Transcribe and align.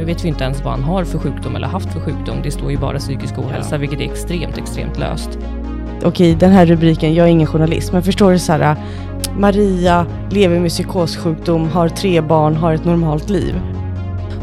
Nu 0.00 0.06
vet 0.06 0.24
vi 0.24 0.28
inte 0.28 0.44
ens 0.44 0.64
vad 0.64 0.72
han 0.72 0.82
har 0.82 1.04
för 1.04 1.18
sjukdom 1.18 1.56
eller 1.56 1.66
haft 1.66 1.92
för 1.92 2.00
sjukdom. 2.00 2.36
Det 2.42 2.50
står 2.50 2.70
ju 2.70 2.78
bara 2.78 2.98
psykisk 2.98 3.38
ohälsa, 3.38 3.78
vilket 3.78 4.00
är 4.00 4.04
extremt, 4.04 4.58
extremt 4.58 4.98
löst. 4.98 5.38
Okej, 6.04 6.34
den 6.34 6.50
här 6.52 6.66
rubriken, 6.66 7.14
jag 7.14 7.26
är 7.26 7.30
ingen 7.30 7.46
journalist, 7.46 7.92
men 7.92 8.02
förstår 8.02 8.32
du 8.32 8.38
så 8.38 8.52
här, 8.52 8.76
Maria 9.38 10.06
lever 10.30 10.60
med 10.60 10.70
psykossjukdom, 10.70 11.68
har 11.68 11.88
tre 11.88 12.20
barn, 12.20 12.56
har 12.56 12.72
ett 12.74 12.84
normalt 12.84 13.30
liv. 13.30 13.54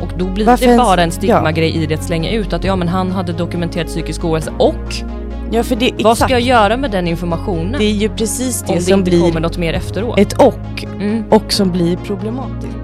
Och 0.02 0.10
då 0.18 0.26
blir 0.26 0.46
Varför 0.46 0.68
det 0.68 0.78
bara 0.78 1.04
en 1.04 1.12
stigma-grej 1.12 1.76
ja. 1.76 1.82
i 1.82 1.86
det 1.86 1.96
att 1.96 2.04
slänga 2.04 2.32
ut 2.32 2.54
att 2.54 2.64
ja, 2.64 2.76
men 2.76 2.88
han 2.88 3.12
hade 3.12 3.34
dokumenterat 3.34 3.88
psykisk 3.88 4.26
ohälsa 4.26 4.52
och 4.60 4.94
Ja, 5.52 5.64
för 5.64 5.76
det, 5.76 5.92
vad 5.92 6.00
exakt, 6.00 6.18
ska 6.18 6.34
jag 6.34 6.42
göra 6.42 6.78
med 6.78 6.92
den 6.92 7.08
informationen? 7.08 7.76
det 7.80 7.86
är 7.86 7.92
ju 7.94 8.10
precis 8.10 8.62
det 8.62 8.70
om 8.70 8.76
det 8.76 8.82
som 8.82 9.00
inte 9.00 9.12
blir 9.12 9.22
kommer 9.22 9.40
något 9.40 9.58
mer 9.58 9.74
efteråt. 9.74 10.20
ett 10.20 10.34
och, 10.42 10.86
Mm. 11.00 11.24
och 11.30 11.54
som 11.54 11.72
blir 11.72 11.98
problematiskt. 11.98 12.78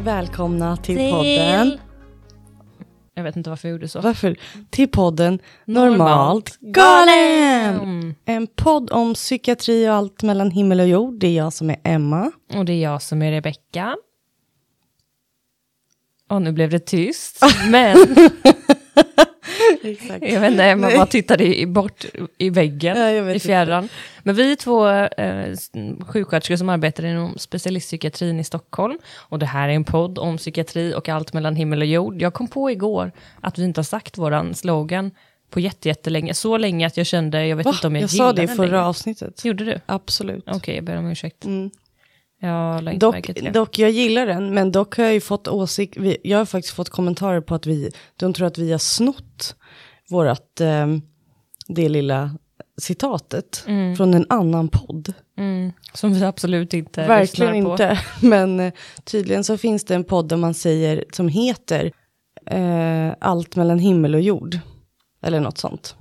Välkomna 0.00 0.76
till 0.76 1.10
podden. 1.10 1.78
Jag 3.14 3.24
vet 3.24 3.36
inte 3.36 3.50
varför 3.50 3.68
jag 3.68 3.72
gjorde 3.72 3.88
så. 3.88 4.00
Varför? 4.00 4.36
Till 4.70 4.88
podden 4.88 5.38
Normalt 5.64 5.98
Normalt 5.98 6.58
galen! 6.60 7.80
Mm. 7.80 8.14
En 8.24 8.46
podd 8.46 8.90
om 8.90 9.14
psykiatri 9.14 9.88
och 9.88 9.94
allt 9.94 10.22
mellan 10.22 10.50
himmel 10.50 10.80
och 10.80 10.88
jord. 10.88 11.14
Det 11.20 11.26
är 11.26 11.36
jag 11.36 11.52
som 11.52 11.70
är 11.70 11.76
Emma. 11.84 12.32
Och 12.54 12.64
det 12.64 12.72
är 12.72 12.82
jag 12.82 13.02
som 13.02 13.22
är 13.22 13.32
Rebecka. 13.32 13.96
Och 16.28 16.42
nu 16.42 16.52
blev 16.52 16.70
det 16.70 16.78
tyst, 16.78 17.40
men 17.70 17.96
Exakt. 19.82 20.24
jag 20.28 20.40
vet 20.40 20.50
inte, 20.50 20.64
Emma 20.64 20.90
bara 20.96 21.06
tittade 21.06 21.58
i, 21.58 21.66
bort 21.66 22.04
i 22.38 22.50
väggen, 22.50 22.96
Ja, 22.96 23.10
jag 23.10 23.26
i 23.30 23.32
inte. 23.34 23.46
fjärran. 23.46 23.88
Men 24.22 24.34
vi 24.34 24.52
är 24.52 24.56
två 24.56 24.88
eh, 24.88 25.56
sjuksköterskor 26.06 26.56
som 26.56 26.68
arbetar 26.68 27.04
inom 27.04 27.38
specialistpsykiatrin 27.38 28.40
i 28.40 28.44
Stockholm. 28.44 28.98
Och 29.16 29.38
det 29.38 29.46
här 29.46 29.68
är 29.68 29.72
en 29.72 29.84
podd 29.84 30.18
om 30.18 30.36
psykiatri 30.36 30.94
och 30.94 31.08
allt 31.08 31.32
mellan 31.32 31.56
himmel 31.56 31.80
och 31.80 31.86
jord. 31.86 32.22
Jag 32.22 32.34
kom 32.34 32.48
på 32.48 32.70
igår 32.70 33.12
att 33.40 33.58
vi 33.58 33.64
inte 33.64 33.78
har 33.78 33.84
sagt 33.84 34.18
våran 34.18 34.54
slogan 34.54 35.10
på 35.50 35.60
jätte, 35.60 35.88
jättelänge. 35.88 36.34
Så 36.34 36.56
länge 36.56 36.86
att 36.86 36.96
jag 36.96 37.06
kände, 37.06 37.46
jag 37.46 37.56
vet 37.56 37.66
Va? 37.66 37.72
inte 37.72 37.86
om 37.86 37.94
jag, 37.94 38.02
Jag 38.02 38.10
gillar 38.10 38.26
sa 38.26 38.32
det 38.32 38.42
i 38.42 38.46
den 38.46 38.56
förra 38.56 38.66
längre. 38.66 38.82
avsnittet. 38.84 39.44
Gjorde 39.44 39.64
du? 39.64 39.80
Absolut. 39.86 40.44
Okej, 40.46 40.74
jag 40.74 40.84
ber 40.84 40.96
om 40.96 41.06
ursäkt. 41.10 41.44
Mm. 41.44 41.70
Jag 42.42 42.78
inte 42.82 42.96
Dock, 42.96 43.52
dock, 43.52 43.78
jag 43.78 43.90
gillar 43.90 44.26
den, 44.26 44.54
men 44.54 44.72
dock 44.72 44.96
har 44.96 45.04
jag 45.04 45.12
ju 45.12 45.20
fått 45.20 45.48
åsikt, 45.48 45.96
vi, 45.96 46.16
jag 46.22 46.38
har 46.38 46.44
faktiskt 46.44 46.74
fått 46.74 46.88
kommentarer 46.88 47.40
på 47.40 47.54
att 47.54 47.66
vi, 47.66 47.90
de 48.16 48.32
tror 48.32 48.46
att 48.46 48.58
vi 48.58 48.72
har 48.72 48.78
snott 48.78 49.56
vårat, 50.10 50.60
eh, 50.60 50.86
det 51.68 51.88
lilla 51.88 52.30
citatet 52.80 53.64
från 53.96 54.14
en 54.14 54.26
annan 54.28 54.68
podd. 54.68 55.12
Mm, 55.38 55.72
som 55.92 56.14
vi 56.14 56.24
absolut 56.24 56.74
inte 56.74 57.06
Verkligen 57.06 57.52
lyssnar 57.54 57.76
på. 57.76 57.82
inte, 57.82 58.00
men 58.26 58.60
eh, 58.60 58.72
tydligen 59.04 59.44
så 59.44 59.56
finns 59.56 59.84
det 59.84 59.94
en 59.94 60.04
podd 60.04 60.28
där 60.28 60.36
man 60.36 60.54
säger, 60.54 61.04
som 61.12 61.28
heter 61.28 61.92
eh, 62.46 63.14
Allt 63.20 63.56
mellan 63.56 63.78
himmel 63.78 64.14
och 64.14 64.20
jord. 64.20 64.58
Eller 65.22 65.40
något 65.40 65.58
sånt. 65.58 65.96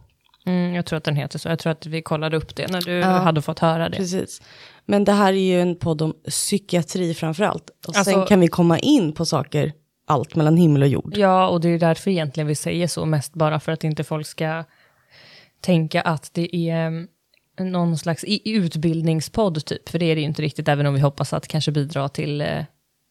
Mm, 0.46 0.74
jag 0.76 0.86
tror 0.86 0.98
att 0.98 1.04
den 1.04 1.16
heter 1.16 1.40
så. 1.40 1.50
Jag 1.50 1.60
tror 1.60 1.72
att 1.72 1.86
vi 1.86 2.02
kollade 2.02 2.38
upp 2.38 2.56
det 2.56 2.72
när 2.72 2.82
du 2.82 2.92
Ja. 2.92 3.08
hade 3.08 3.42
fått 3.42 3.60
höra 3.60 3.90
det. 3.90 3.98
Precis. 3.98 4.42
Men 4.86 5.04
det 5.04 5.12
här 5.12 5.34
är 5.34 5.38
ju 5.56 5.62
en 5.62 5.76
podd 5.76 6.02
om 6.02 6.14
psykiatri 6.30 7.14
framför 7.14 7.44
allt. 7.44 7.70
Och 7.88 7.96
sen 7.96 8.00
Alltså- 8.00 8.26
kan 8.26 8.40
vi 8.40 8.48
komma 8.48 8.80
in 8.80 9.14
på 9.14 9.26
saker, 9.26 9.74
allt 10.10 10.36
mellan 10.36 10.58
himmel 10.58 10.82
och 10.82 10.88
jord. 10.88 11.18
Ja, 11.18 11.48
och 11.48 11.62
det 11.62 11.70
är 11.70 11.80
därför 11.80 12.12
egentligen 12.12 12.48
vi 12.48 12.56
säger 12.56 12.88
så, 12.88 13.06
mest 13.06 13.34
bara 13.34 13.60
för 13.60 13.72
att 13.72 13.84
inte 13.84 14.04
folk 14.04 14.28
ska 14.28 14.64
tänka 15.62 16.02
att 16.02 16.34
det 16.34 16.56
är 16.56 16.88
mm, 16.88 17.08
någon 17.60 17.98
slags 17.98 18.26
utbildningspodd 18.46 19.66
typ, 19.66 19.90
för 19.90 20.00
det 20.00 20.06
är 20.06 20.16
det 20.16 20.22
ju 20.22 20.28
inte 20.28 20.42
riktigt, 20.42 20.68
även 20.68 20.86
om 20.86 20.94
vi 20.94 21.00
hoppas 21.00 21.34
att 21.34 21.48
kanske 21.48 21.72
bidra 21.72 22.10
till 22.10 22.42
eh, 22.42 22.48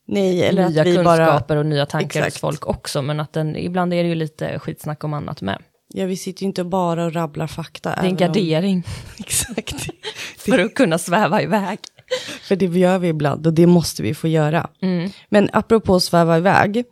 Nej, 0.07 0.43
eller 0.43 0.69
nya 0.69 0.85
kunskaper 0.85 1.47
bara... 1.49 1.59
och 1.61 1.67
nya 1.67 1.87
tankar 1.87 2.21
hos 2.21 2.27
Exakt. 2.27 2.41
folk 2.41 2.67
också, 2.67 3.03
men 3.03 3.21
att 3.21 3.33
den, 3.33 3.57
ibland 3.57 3.95
är 3.95 4.03
det 4.03 4.09
ju 4.09 4.15
lite 4.15 4.59
skitsnack 4.59 5.05
om 5.05 5.15
annat 5.15 5.43
med. 5.43 5.63
Ja, 5.95 6.07
vi 6.07 6.17
sitter 6.17 6.43
ju 6.43 6.47
inte 6.47 6.65
bara 6.65 7.05
och 7.05 7.13
rabblar 7.15 7.47
fakta. 7.47 7.91
Det 7.91 7.95
är 7.95 7.99
en 7.99 8.05
även 8.05 8.13
om- 8.13 8.17
gardering 8.17 8.83
Exakt. 9.19 9.87
för 10.39 10.59
att 10.59 10.75
kunna 10.75 10.99
sväva 10.99 11.43
iväg. 11.43 11.79
För 12.43 12.57
det 12.57 12.67
gör 12.67 12.99
vi 12.99 13.09
ibland 13.09 13.47
och 13.47 13.53
det 13.55 13.67
måste 13.67 14.03
vi 14.03 14.15
få 14.15 14.29
göra. 14.29 14.71
Mm. 14.83 15.11
Men 15.29 15.49
apropå 15.53 15.95
att 15.95 16.03
sväva 16.03 16.39
iväg, 16.39 16.85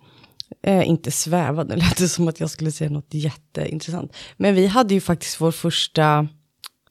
eh, 0.62 0.88
inte 0.88 1.10
sväva, 1.10 1.64
det 1.64 1.76
lät 1.76 1.96
det 1.96 2.08
som 2.08 2.28
att 2.28 2.40
jag 2.40 2.50
skulle 2.50 2.72
säga 2.72 2.90
något 2.90 3.08
jätteintressant. 3.14 4.12
Men 4.36 4.54
vi 4.54 4.66
hade 4.66 4.94
ju 4.94 5.00
faktiskt 5.00 5.40
vår 5.40 5.50
första 5.52 6.28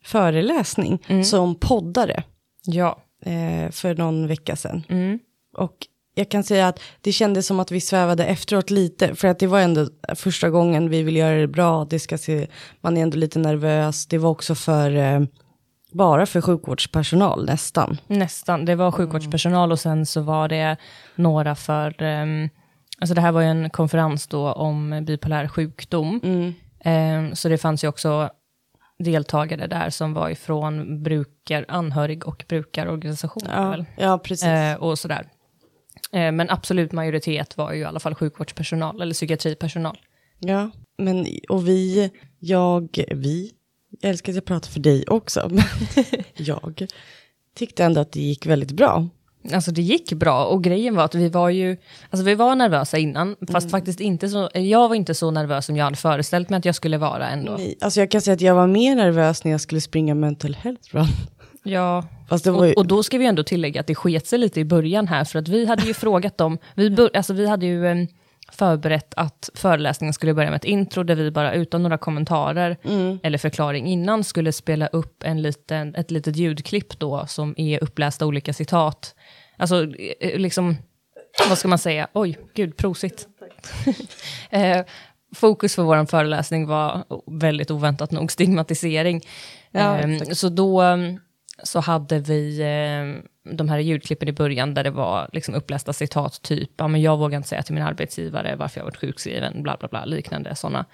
föreläsning 0.03 1.03
Mm. 1.07 1.23
som 1.23 1.55
poddare 1.55 2.23
Ja. 2.65 2.97
eh, 3.25 3.71
för 3.71 3.95
någon 3.95 4.27
vecka 4.27 4.55
sedan. 4.55 4.83
Mm. 4.89 5.19
Och 5.57 5.75
jag 6.15 6.31
kan 6.31 6.43
säga 6.43 6.67
att 6.67 6.79
det 7.01 7.11
kändes 7.11 7.47
som 7.47 7.59
att 7.59 7.71
vi 7.71 7.81
svävade 7.81 8.25
efteråt 8.25 8.69
lite, 8.69 9.15
för 9.15 9.27
att 9.27 9.39
det 9.39 9.47
var 9.47 9.59
ändå 9.59 9.87
första 10.15 10.49
gången 10.49 10.89
vi 10.89 11.03
vill 11.03 11.15
göra 11.15 11.35
det 11.37 11.47
bra, 11.47 11.85
det 11.85 11.99
ska 11.99 12.17
se, 12.17 12.47
man 12.81 12.97
är 12.97 13.01
ändå 13.01 13.17
lite 13.17 13.39
nervös, 13.39 14.05
det 14.07 14.17
var 14.17 14.29
också 14.29 14.55
för, 14.55 14.95
eh, 14.95 15.21
bara 15.97 16.25
för 16.25 16.41
sjukvårdspersonal 16.41 17.45
nästan. 17.45 17.97
Nästan. 18.07 18.65
Det 18.65 18.75
var 18.75 18.91
sjukvårdspersonal 18.91 19.71
och 19.71 19.79
sen 19.79 20.05
så 20.05 20.21
var 20.21 20.47
det 20.47 20.77
några 21.15 21.55
för... 21.55 22.01
ehm, 22.03 22.49
alltså 22.99 23.15
det 23.15 23.21
här 23.21 23.31
var 23.31 23.41
ju 23.41 23.47
en 23.47 23.69
konferens 23.69 24.27
då 24.27 24.51
om 24.51 25.03
bipolär 25.05 25.47
sjukdom. 25.47 26.21
Ehm, 26.79 27.35
så 27.35 27.49
det 27.49 27.57
fanns 27.57 27.83
ju 27.83 27.87
också 27.87 28.29
deltagare 28.99 29.67
där 29.67 29.89
som 29.89 30.13
var 30.13 30.29
ifrån 30.29 31.03
brukar, 31.03 31.65
anhörig 31.67 32.27
och 32.27 32.45
brukarorganisationer. 32.47 33.63
Ja, 33.63 33.69
Väl? 33.69 33.85
ja 33.97 34.17
precis. 34.17 34.47
Eh, 34.47 34.75
och 34.75 34.99
sådär. 34.99 35.27
Men 36.11 36.49
absolut 36.49 36.91
majoritet 36.91 37.57
var 37.57 37.73
ju 37.73 37.79
i 37.79 37.85
alla 37.85 37.99
fall 37.99 38.15
sjukvårdspersonal 38.15 39.01
eller 39.01 39.13
psykiatripersonal. 39.13 39.97
Ja, 40.39 40.71
men 40.97 41.27
och 41.49 41.67
vi, 41.67 42.11
jag, 42.39 42.89
vi, 43.11 43.51
jag 44.01 44.09
älskar 44.09 44.31
att 44.31 44.35
jag 44.35 44.45
pratar 44.45 44.69
för 44.69 44.79
dig 44.79 45.03
också, 45.07 45.51
jag 46.37 46.87
tyckte 47.55 47.83
ändå 47.83 48.01
att 48.01 48.11
det 48.11 48.19
gick 48.21 48.45
väldigt 48.45 48.71
bra. 48.71 49.07
Alltså 49.53 49.71
det 49.71 49.81
gick 49.81 50.13
bra 50.13 50.45
och 50.45 50.63
grejen 50.63 50.95
var 50.95 51.03
att 51.03 51.15
vi 51.15 51.29
var 51.29 51.49
ju, 51.49 51.77
alltså 52.09 52.25
vi 52.25 52.35
var 52.35 52.55
nervösa 52.55 52.97
innan, 52.97 53.35
fast 53.39 53.63
Mm. 53.65 53.69
faktiskt 53.69 53.99
inte 53.99 54.29
så, 54.29 54.49
jag 54.53 54.89
var 54.89 54.95
inte 54.95 55.13
så 55.13 55.31
nervös 55.31 55.65
som 55.65 55.77
jag 55.77 55.85
hade 55.85 55.97
föreställt 55.97 56.49
mig 56.49 56.57
att 56.57 56.65
jag 56.65 56.75
skulle 56.75 56.97
vara 56.97 57.29
ändå. 57.29 57.55
Nej, 57.57 57.77
Alltså 57.81 57.99
jag 57.99 58.11
kan 58.11 58.21
säga 58.21 58.33
att 58.33 58.41
jag 58.41 58.55
var 58.55 58.67
mer 58.67 58.95
nervös 58.95 59.43
när 59.43 59.51
jag 59.51 59.61
skulle 59.61 59.81
springa 59.81 60.15
mental 60.15 60.53
health 60.55 60.95
run. 60.95 61.07
Ja, 61.63 62.07
ju, 62.45 62.51
och, 62.51 62.77
och 62.77 62.87
då 62.87 63.03
ska 63.03 63.17
vi 63.17 63.25
ändå 63.25 63.43
tillägga 63.43 63.81
att 63.81 63.87
det 63.87 63.95
sket 63.95 64.27
sig 64.27 64.39
lite 64.39 64.59
i 64.59 64.65
början 64.65 65.07
här, 65.07 65.23
för 65.23 65.39
att 65.39 65.47
vi 65.47 65.65
hade 65.65 65.83
ju 65.87 65.93
frågat 66.03 66.37
dem, 66.37 66.57
vi, 66.75 66.89
bör, 66.89 67.09
alltså 67.13 67.33
vi 67.33 67.47
hade 67.47 67.65
ju 67.65 68.07
förberett 68.55 69.13
att 69.17 69.49
föreläsningen 69.53 70.13
skulle 70.13 70.33
börja 70.33 70.49
med 70.49 70.57
ett 70.57 70.65
intro, 70.65 71.03
där 71.03 71.15
vi 71.15 71.31
bara 71.31 71.53
utan 71.53 71.83
några 71.83 71.97
kommentarer 71.97 72.77
Mm. 72.83 73.19
eller 73.23 73.37
förklaring 73.37 73.87
innan 73.87 74.23
skulle 74.23 74.51
spela 74.51 74.87
upp 74.87 75.23
en 75.23 75.41
liten, 75.41 75.95
ett 75.95 76.11
litet 76.11 76.35
ljudklipp 76.35 76.99
då, 76.99 77.25
som 77.27 77.53
är 77.57 77.83
upplästa 77.83 78.25
olika 78.25 78.53
citat. 78.53 79.15
Alltså, 79.57 79.83
eh, 80.19 80.39
liksom, 80.39 80.77
vad 81.49 81.57
ska 81.57 81.67
man 81.67 81.77
säga? 81.79 82.07
Oj, 82.13 82.37
gud, 82.53 82.77
prosit. 82.77 83.27
eh, 84.49 84.81
fokus 85.35 85.75
för 85.75 85.83
vår 85.83 86.05
föreläsning 86.05 86.67
var 86.67 87.03
väldigt 87.39 87.71
oväntat 87.71 88.11
nog 88.11 88.31
stigmatisering. 88.31 89.21
Ja, 89.71 89.97
Ehm, 89.97 90.19
så 90.19 90.49
då 90.49 90.81
ehm, 90.81 91.19
så 91.63 91.79
hade 91.79 92.19
vi 92.19 92.61
eh, 92.61 93.53
de 93.53 93.69
här 93.69 93.79
ljudklippen 93.79 94.27
i 94.27 94.31
början 94.31 94.73
där 94.73 94.83
det 94.83 94.89
var 94.89 95.29
liksom 95.33 95.55
upplästa 95.55 95.93
citat, 95.93 96.41
typ, 96.41 96.71
ja, 96.77 96.87
men 96.87 97.01
jag 97.01 97.17
vågar 97.17 97.37
inte 97.37 97.49
säga 97.49 97.63
till 97.63 97.73
min 97.73 97.83
arbetsgivare 97.83 98.55
varför 98.55 98.79
jag 98.79 98.85
varit 98.85 98.97
sjukskriven, 98.97 99.63
bla 99.63 99.77
bla 99.79 99.87
bla, 99.87 100.05
liknande 100.05 100.55
sådana. 100.55 100.85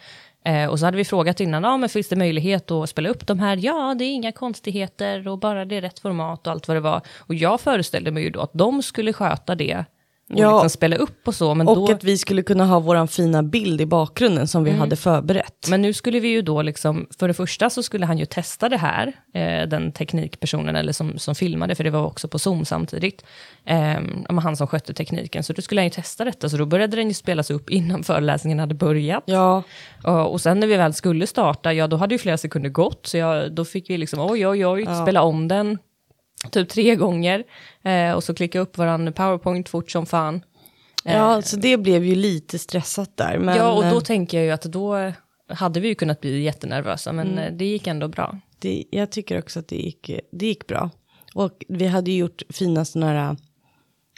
Eh, 0.46 0.66
och 0.66 0.80
så 0.80 0.86
hade 0.86 0.98
vi 0.98 1.06
frågat 1.06 1.40
innan, 1.40 1.64
ja 1.64 1.78
men 1.78 1.90
finns 1.90 2.10
det 2.10 2.16
möjlighet 2.16 2.72
att 2.72 2.90
spela 2.90 3.10
upp 3.10 3.28
de 3.28 3.40
här? 3.40 3.60
Ja, 3.62 3.96
det 4.00 4.06
är 4.06 4.14
inga 4.14 4.32
konstigheter 4.32 5.28
och 5.28 5.40
bara 5.40 5.66
det 5.66 5.76
är 5.76 5.82
rätt 5.82 6.00
format 6.00 6.48
och 6.48 6.54
allt 6.54 6.68
vad 6.68 6.78
det 6.78 6.82
var. 6.82 7.02
Och 7.18 7.36
jag 7.36 7.62
föreställde 7.62 8.12
mig 8.12 8.24
ju 8.24 8.30
då 8.30 8.42
att 8.42 8.54
de 8.54 8.84
skulle 8.84 9.14
sköta 9.14 9.56
det 9.56 9.86
och 10.34 10.40
Ja. 10.40 10.52
liksom 10.52 10.70
spela 10.70 10.96
upp 10.96 11.28
och 11.28 11.36
så, 11.36 11.56
men 11.56 11.68
och 11.68 11.76
då... 11.76 11.92
att 11.92 12.04
vi 12.04 12.18
skulle 12.18 12.44
kunna 12.44 12.66
ha 12.66 12.80
våran 12.80 13.08
fina 13.08 13.44
bild 13.44 13.82
i 13.82 13.86
bakgrunden 13.86 14.48
som 14.48 14.64
vi 14.64 14.72
hade 14.72 14.96
förberett. 14.96 15.68
Men 15.70 15.82
nu 15.82 15.94
skulle 15.94 16.20
vi 16.20 16.28
ju 16.28 16.42
då 16.42 16.62
liksom, 16.62 17.08
för 17.20 17.28
det 17.28 17.34
första 17.34 17.70
så 17.70 17.84
skulle 17.84 18.06
han 18.06 18.18
ju 18.18 18.26
testa 18.26 18.70
det 18.70 18.78
här, 18.78 19.08
eh, 19.34 19.68
den 19.68 19.92
teknikpersonen 19.92 20.76
eller 20.76 20.94
som, 20.94 21.20
som 21.20 21.36
filmade, 21.36 21.76
för 21.76 21.84
det 21.84 21.90
var 21.90 22.06
också 22.06 22.28
på 22.28 22.40
Zoom 22.40 22.66
samtidigt, 22.66 23.26
eh, 23.66 23.94
ja, 24.30 24.40
han 24.40 24.58
som 24.58 24.68
skötte 24.68 24.94
tekniken, 24.94 25.44
så 25.44 25.54
då 25.54 25.62
skulle 25.62 25.82
han 25.82 25.86
ju 25.86 25.90
testa 25.92 26.26
detta, 26.26 26.50
så 26.50 26.58
då 26.58 26.66
började 26.66 26.96
den 26.96 27.08
ju 27.08 27.14
spelas 27.14 27.50
upp 27.52 27.70
innan 27.70 28.04
föreläsningen 28.04 28.60
hade 28.60 28.76
börjat. 28.76 29.24
Ja, 29.26 29.64
Och, 30.04 30.32
och 30.32 30.42
sen 30.42 30.60
när 30.60 30.68
vi 30.68 30.76
väl 30.76 30.94
skulle 30.94 31.28
starta, 31.28 31.74
ja 31.74 31.88
då 31.88 31.98
hade 31.98 32.16
ju 32.16 32.20
flera 32.20 32.38
sekunder 32.38 32.70
gått, 32.70 33.08
så 33.08 33.18
jag, 33.18 33.52
då 33.52 33.66
fick 33.66 33.90
vi 33.90 33.98
liksom 33.98 34.20
oj 34.20 34.48
oj 34.48 34.66
oj, 34.68 34.88
spela 35.04 35.22
om 35.22 35.48
den, 35.48 35.78
typ 36.52 36.70
tre 36.70 36.96
gånger, 36.96 37.44
eh, 37.84 38.12
och 38.14 38.24
så 38.24 38.34
klicka 38.34 38.60
upp 38.60 38.78
våran 38.78 39.14
powerpoint 39.14 39.70
fort 39.70 39.92
som 39.92 40.06
fan. 40.06 40.42
ja 41.04 41.42
så 41.42 41.56
det 41.58 41.78
blev 41.78 42.06
ju 42.06 42.16
lite 42.16 42.60
stressat 42.60 43.18
där. 43.18 43.38
Men, 43.38 43.56
ja, 43.58 43.72
och 43.72 43.84
då 43.84 43.98
eh, 43.98 44.00
tänker 44.04 44.38
jag 44.38 44.46
ju 44.46 44.52
att 44.52 44.62
då 44.64 45.12
hade 45.50 45.80
vi 45.80 45.88
ju 45.88 45.96
kunnat 45.96 46.22
bli 46.22 46.42
jättenervösa, 46.44 47.12
men 47.14 47.28
Mm. 47.32 47.40
eh, 47.40 47.54
det 47.58 47.66
gick 47.66 47.88
ändå 47.88 48.08
bra. 48.08 48.40
det, 48.60 48.84
jag 48.92 49.12
tycker 49.12 49.40
också 49.40 49.60
att 49.60 49.68
det 49.68 49.76
gick, 49.76 50.12
det 50.32 50.46
gick 50.46 50.68
bra. 50.68 50.90
Och 51.34 51.66
vi 51.68 51.88
hade 51.88 52.12
ju 52.12 52.18
gjort 52.18 52.42
fina 52.50 52.86
sådana 52.86 53.12
här 53.12 53.36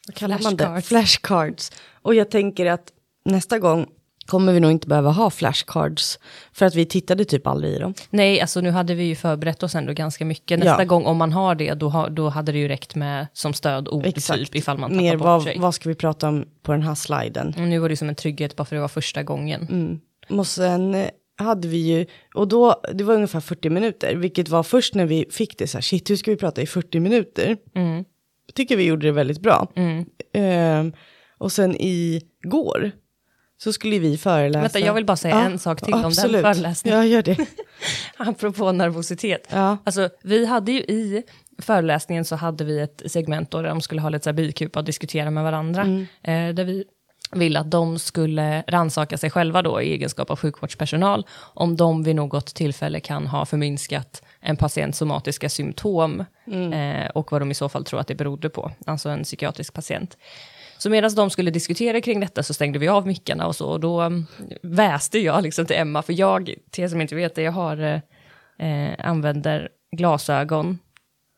vad 0.08 0.16
kallar 0.16 0.40
man 0.44 0.56
det? 0.56 0.81
Flashcards. 0.81 1.72
Och 2.02 2.16
jag 2.16 2.31
tänker 2.31 2.66
att 2.66 2.88
nästa 3.25 3.60
gång 3.60 3.88
kommer 4.25 4.54
vi 4.54 4.60
nog 4.60 4.72
inte 4.72 4.88
behöva 4.88 5.12
ha 5.12 5.30
flashcards. 5.30 6.20
För 6.54 6.66
att 6.66 6.75
vi 6.75 6.86
tittade 6.86 7.25
typ 7.25 7.48
aldrig 7.48 7.74
i 7.74 7.80
dem. 7.80 7.94
Nej, 8.10 8.42
alltså 8.42 8.62
nu 8.62 8.72
hade 8.72 8.96
vi 8.96 9.04
ju 9.04 9.16
förberett 9.16 9.64
oss 9.64 9.75
ändå 9.75 9.94
ganska 9.94 10.25
mycket. 10.25 10.60
Nästa 10.60 10.81
Ja. 10.81 10.86
gång 10.86 11.06
om 11.06 11.18
man 11.18 11.31
har 11.34 11.56
det, 11.56 11.74
då, 11.74 12.08
då 12.12 12.30
hade 12.30 12.52
det 12.52 12.58
ju 12.58 12.68
räckt 12.68 12.96
med 12.96 13.28
som 13.34 13.54
stödord 13.54 14.04
typ 14.16 14.56
ifall 14.56 14.78
man 14.78 14.90
tappar 14.90 15.02
Mer 15.04 15.18
bort 15.18 15.25
vad, 15.25 15.44
sig. 15.44 15.60
vad 15.60 15.75
ska 15.75 15.90
vi 15.90 15.96
prata 15.96 16.28
om 16.28 16.46
på 16.62 16.72
den 16.72 16.81
här 16.81 16.96
sliden? 16.96 17.48
Och 17.58 17.62
nu 17.68 17.80
var 17.80 17.90
det 17.90 17.98
som 17.98 18.10
en 18.10 18.16
trygghet 18.16 18.56
bara 18.56 18.66
för 18.66 18.75
det 18.75 18.81
var 18.81 18.88
första 18.88 19.24
gången. 19.24 19.68
Mm. 19.72 20.00
Och 20.40 20.48
sen 20.48 20.96
eh, 20.96 21.08
hade 21.38 21.68
vi 21.68 21.78
ju, 21.78 22.06
och 22.36 22.48
då, 22.48 22.81
det 22.94 23.04
var 23.04 23.14
ungefär 23.16 23.40
40 23.40 23.70
minuter, 23.70 24.16
vilket 24.16 24.50
var 24.50 24.64
först 24.64 24.96
när 24.96 25.06
vi 25.06 25.25
fick 25.31 25.58
det 25.58 25.68
så 25.68 25.78
här, 25.78 25.81
shit 25.81 26.10
hur 26.10 26.16
ska 26.16 26.31
vi 26.31 26.38
prata 26.38 26.62
i 26.62 26.66
40 26.66 27.00
minuter? 27.00 27.58
Mm. 27.75 28.04
Tycker 28.56 28.78
vi 28.78 28.84
gjorde 28.84 29.08
det 29.08 29.12
väldigt 29.12 29.40
bra. 29.42 29.68
Mm. 29.75 30.06
Ehm, 30.34 30.94
och 31.38 31.52
sen 31.52 31.75
igår 31.80 32.92
så 33.57 33.73
skulle 33.73 34.00
vi 34.00 34.17
föreläsa. 34.17 34.61
Vänta, 34.61 34.79
jag 34.79 34.94
vill 34.94 35.05
bara 35.05 35.17
säga 35.17 35.39
en 35.39 35.59
sak 35.59 35.81
till 35.81 35.94
om 35.94 36.00
den 36.00 36.07
absolut. 36.07 36.41
föreläsningen. 36.41 37.00
Ja, 37.00 37.05
gör 37.05 37.21
det. 37.21 37.38
Apropå 38.17 38.71
nervositet. 38.71 39.47
Ja. 39.51 39.77
Alltså, 39.83 40.09
vi 40.23 40.45
hade 40.45 40.71
ju 40.71 40.79
i 40.79 41.23
föreläsningen 41.57 42.25
så 42.25 42.35
hade 42.35 42.63
vi 42.63 42.79
ett 42.79 43.01
segment 43.05 43.51
då 43.51 43.61
där 43.61 43.69
de 43.69 43.81
skulle 43.81 44.01
ha 44.01 44.09
lite 44.09 44.23
så 44.23 44.29
här 44.29 44.33
bikupa 44.35 44.79
och 44.79 44.85
diskutera 44.85 45.31
med 45.31 45.44
varandra. 45.44 45.81
Eh, 46.21 46.50
där 46.53 46.63
vi 46.63 46.83
ville 47.35 47.59
att 47.59 47.71
de 47.71 48.00
skulle 48.00 48.63
rannsaka 48.67 49.17
sig 49.17 49.29
själva 49.29 49.61
då 49.61 49.81
i 49.81 49.91
egenskap 49.91 50.29
av 50.29 50.39
sjukvårdspersonal. 50.39 51.25
Om 51.33 51.77
de 51.77 52.03
vid 52.03 52.15
något 52.15 52.55
tillfälle 52.55 53.00
kan 53.00 53.27
ha 53.27 53.45
förminskat 53.45 54.23
en 54.39 54.57
patients 54.57 54.97
somatiska 54.97 55.50
symptom. 55.50 56.25
Eh, 56.73 57.09
och 57.15 57.31
vad 57.31 57.41
de 57.41 57.51
i 57.51 57.53
så 57.53 57.69
fall 57.69 57.85
tror 57.85 58.00
att 58.00 58.07
det 58.07 58.15
berodde 58.15 58.50
på. 58.50 58.71
Alltså 58.85 59.09
en 59.09 59.23
psykiatrisk 59.23 59.73
patient. 59.73 60.17
Så 60.78 60.90
medan 60.90 61.16
de 61.16 61.30
skulle 61.30 61.52
diskutera 61.52 62.02
kring 62.02 62.20
detta 62.20 62.44
så 62.44 62.54
stängde 62.54 62.80
vi 62.80 62.88
av 62.88 63.08
mickarna 63.08 63.48
och 63.48 63.56
så. 63.56 63.70
Och 63.70 63.80
då 63.80 64.02
mm, 64.02 64.25
väste 64.62 65.20
jag 65.20 65.44
liksom 65.44 65.66
till 65.66 65.75
Emma, 65.75 66.02
för 66.02 66.14
jag, 66.14 66.54
till 66.72 66.84
er 66.84 66.88
som 66.88 67.02
inte 67.02 67.16
vet 67.16 67.36
det, 67.36 67.42
jag 67.42 67.52
har, 67.52 67.78
eh, 68.58 68.68
eh, 68.68 69.06
använder 69.08 69.70
glasögon. 69.92 70.80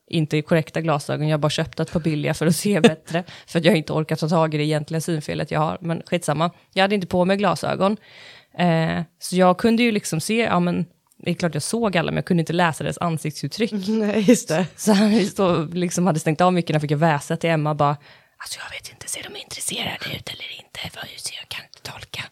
Inte 0.08 0.42
korrekta 0.42 0.82
glasögon, 0.82 1.28
jag 1.28 1.34
har 1.34 1.42
bara 1.42 1.50
köpt 1.50 1.80
ett 1.80 1.92
par 1.92 2.00
billiga 2.00 2.34
för 2.34 2.48
att 2.48 2.56
se 2.56 2.80
bättre. 2.82 3.24
för 3.48 3.60
att 3.60 3.66
jag 3.66 3.76
inte 3.76 3.94
orkar 3.94 4.16
ta 4.16 4.30
tag 4.30 4.54
i 4.54 4.58
det 4.58 4.64
egentliga 4.64 5.02
synfelet 5.02 5.52
jag 5.52 5.60
har. 5.60 5.78
Men 5.82 6.04
skitsamma, 6.06 6.52
jag 6.74 6.84
hade 6.84 6.96
inte 6.96 7.08
på 7.08 7.26
mig 7.26 7.38
glasögon. 7.38 7.98
Eh, 8.58 9.02
så 9.20 9.36
jag 9.36 9.58
kunde 9.58 9.84
ju 9.84 9.92
liksom 9.92 10.20
se, 10.20 10.38
ja 10.38 10.60
men, 10.60 10.86
det 11.18 11.32
är 11.32 11.36
klart 11.36 11.54
jag 11.54 11.64
såg 11.64 11.98
alla, 11.98 12.12
men 12.12 12.16
jag 12.16 12.26
kunde 12.26 12.42
inte 12.42 12.54
läsa 12.54 12.84
deras 12.84 12.98
ansiktsuttryck. 12.98 13.72
Nej, 13.88 14.22
just 14.22 14.48
det. 14.48 14.68
Så 14.76 14.94
han 14.94 15.12
liksom 15.74 16.08
hade 16.08 16.20
stängt 16.20 16.42
av 16.42 16.54
mycket 16.54 16.76
och 16.76 16.82
fick 16.82 16.92
jag 16.92 16.98
väsa 16.98 17.38
till 17.38 17.50
Emma 17.50 17.76
bara, 17.76 17.98
alltså 18.38 18.60
jag 18.64 18.70
vet 18.78 18.92
inte, 18.92 19.08
ser 19.08 19.24
de 19.24 19.36
intresserade 19.36 20.06
ut 20.16 20.30
eller 20.30 20.50
inte? 20.62 20.80
Ser 21.18 21.36
jag 21.42 21.50
kan 21.50 21.66
inte 21.66 21.82
tolka. 21.92 22.24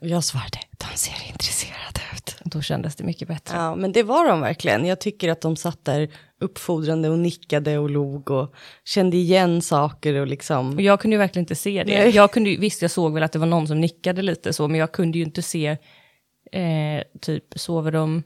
Och 0.00 0.06
jag 0.06 0.24
svarade, 0.24 0.58
de 0.70 0.98
ser 0.98 1.28
intresserade 1.28 2.00
ut. 2.14 2.36
Då 2.44 2.62
kändes 2.62 2.96
det 2.96 3.04
mycket 3.04 3.28
bättre. 3.28 3.56
Ja, 3.56 3.74
men 3.74 3.92
det 3.92 4.02
var 4.02 4.28
de 4.28 4.40
verkligen. 4.40 4.86
Jag 4.86 5.00
tycker 5.00 5.28
att 5.28 5.40
de 5.40 5.56
satt 5.56 5.84
där 5.84 6.08
uppfordrande 6.40 7.08
och 7.08 7.18
nickade 7.18 7.78
och 7.78 7.90
log 7.90 8.30
och 8.30 8.54
kände 8.84 9.16
igen 9.16 9.62
saker 9.62 10.14
och 10.14 10.26
liksom. 10.26 10.74
Och 10.74 10.82
jag 10.82 11.00
kunde 11.00 11.14
ju 11.14 11.18
verkligen 11.18 11.42
inte 11.42 11.54
se 11.54 11.84
det. 11.84 11.98
Nej. 11.98 12.10
Jag 12.10 12.32
kunde, 12.32 12.56
visst, 12.56 12.82
jag 12.82 12.90
såg 12.90 13.14
väl 13.14 13.22
att 13.22 13.32
det 13.32 13.38
var 13.38 13.46
någon 13.46 13.68
som 13.68 13.80
nickade 13.80 14.22
lite 14.22 14.52
så, 14.52 14.68
men 14.68 14.80
jag 14.80 14.92
kunde 14.92 15.18
ju 15.18 15.24
inte 15.24 15.42
se, 15.42 15.66
eh, 16.52 17.02
typ, 17.20 17.44
sover 17.56 17.92
de, 17.92 18.22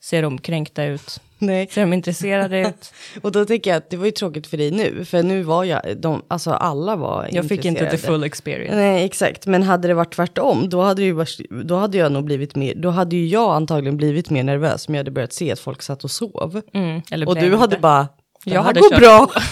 ser 0.00 0.22
de 0.22 0.38
kränkta 0.38 0.84
ut, 0.84 1.20
Nej. 1.42 1.68
ser 1.70 1.80
de 1.80 1.92
intresserade 1.92 2.60
ut? 2.60 2.92
Och 3.22 3.32
då 3.32 3.44
tänker 3.44 3.70
jag 3.70 3.78
att 3.78 3.90
det 3.90 3.96
var 3.96 4.04
ju 4.06 4.10
tråkigt 4.10 4.46
för 4.46 4.56
dig 4.56 4.70
nu, 4.70 5.04
för 5.04 5.22
nu 5.22 5.42
var 5.42 5.64
jag, 5.64 5.96
de, 5.96 6.22
alltså 6.28 6.50
alla 6.50 6.96
var 6.96 7.28
Jag 7.32 7.48
fick 7.48 7.58
inte 7.64 7.68
intresserade. 7.68 7.98
the 7.98 8.06
full 8.06 8.24
experience. 8.24 8.76
Nej, 8.76 9.04
exakt. 9.04 9.46
Men 9.46 9.62
hade 9.62 9.88
det 9.88 9.94
varit 9.94 10.14
tvärtom, 10.14 10.68
då 10.68 10.80
hade, 10.82 11.02
ju 11.02 11.24
då 11.64 11.76
hade 11.76 11.98
jag 11.98 12.12
nog 12.12 12.24
blivit 12.24 12.56
mer, 12.56 12.74
då 12.74 12.90
hade 12.90 13.16
ju 13.16 13.26
jag 13.26 13.54
antagligen 13.54 13.96
blivit 13.96 14.30
mer 14.30 14.42
nervös 14.42 14.88
om 14.88 14.94
jag 14.94 14.98
hade 15.00 15.10
börjat 15.10 15.32
se 15.32 15.52
att 15.52 15.60
folk 15.60 15.82
satt 15.82 16.04
och 16.04 16.10
sov. 16.10 16.60
Mm, 16.74 17.02
eller 17.10 17.28
Och 17.28 17.36
du 17.36 17.56
hade 17.56 17.78
bara, 17.78 18.02
det 18.44 18.50
Jag 18.50 18.54
här 18.60 18.62
hade 18.62 18.80
går 18.80 18.90
kört 18.90 18.98
bra. 19.00 19.30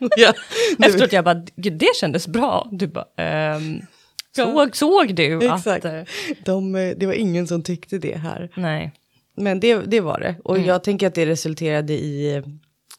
ja, 0.16 0.32
Efteråt 0.86 1.12
jag 1.12 1.24
bara, 1.24 1.42
"Gud, 1.56 1.72
det 1.72 1.96
kändes 2.00 2.28
bra. 2.28 2.68
Du 2.72 2.86
bara, 2.86 3.04
ehm, 3.16 3.80
såg, 4.36 4.76
såg 4.76 5.14
du 5.14 5.36
Exakt. 5.46 5.84
att... 5.84 5.92
eh, 5.92 6.00
de, 6.44 6.74
eh, 6.74 6.94
det 6.96 7.06
var 7.06 7.12
ingen 7.14 7.46
som 7.46 7.62
tyckte 7.62 7.98
det 7.98 8.16
här. 8.16 8.50
nej. 8.56 8.92
Men 9.36 9.60
det, 9.60 9.74
det 9.76 10.00
var 10.00 10.20
det. 10.20 10.34
Och 10.44 10.56
Mm. 10.56 10.68
jag 10.68 10.84
tänker 10.84 11.06
att 11.06 11.14
det 11.14 11.26
resulterade 11.26 11.92
i 11.92 12.34
eh, 12.36 12.44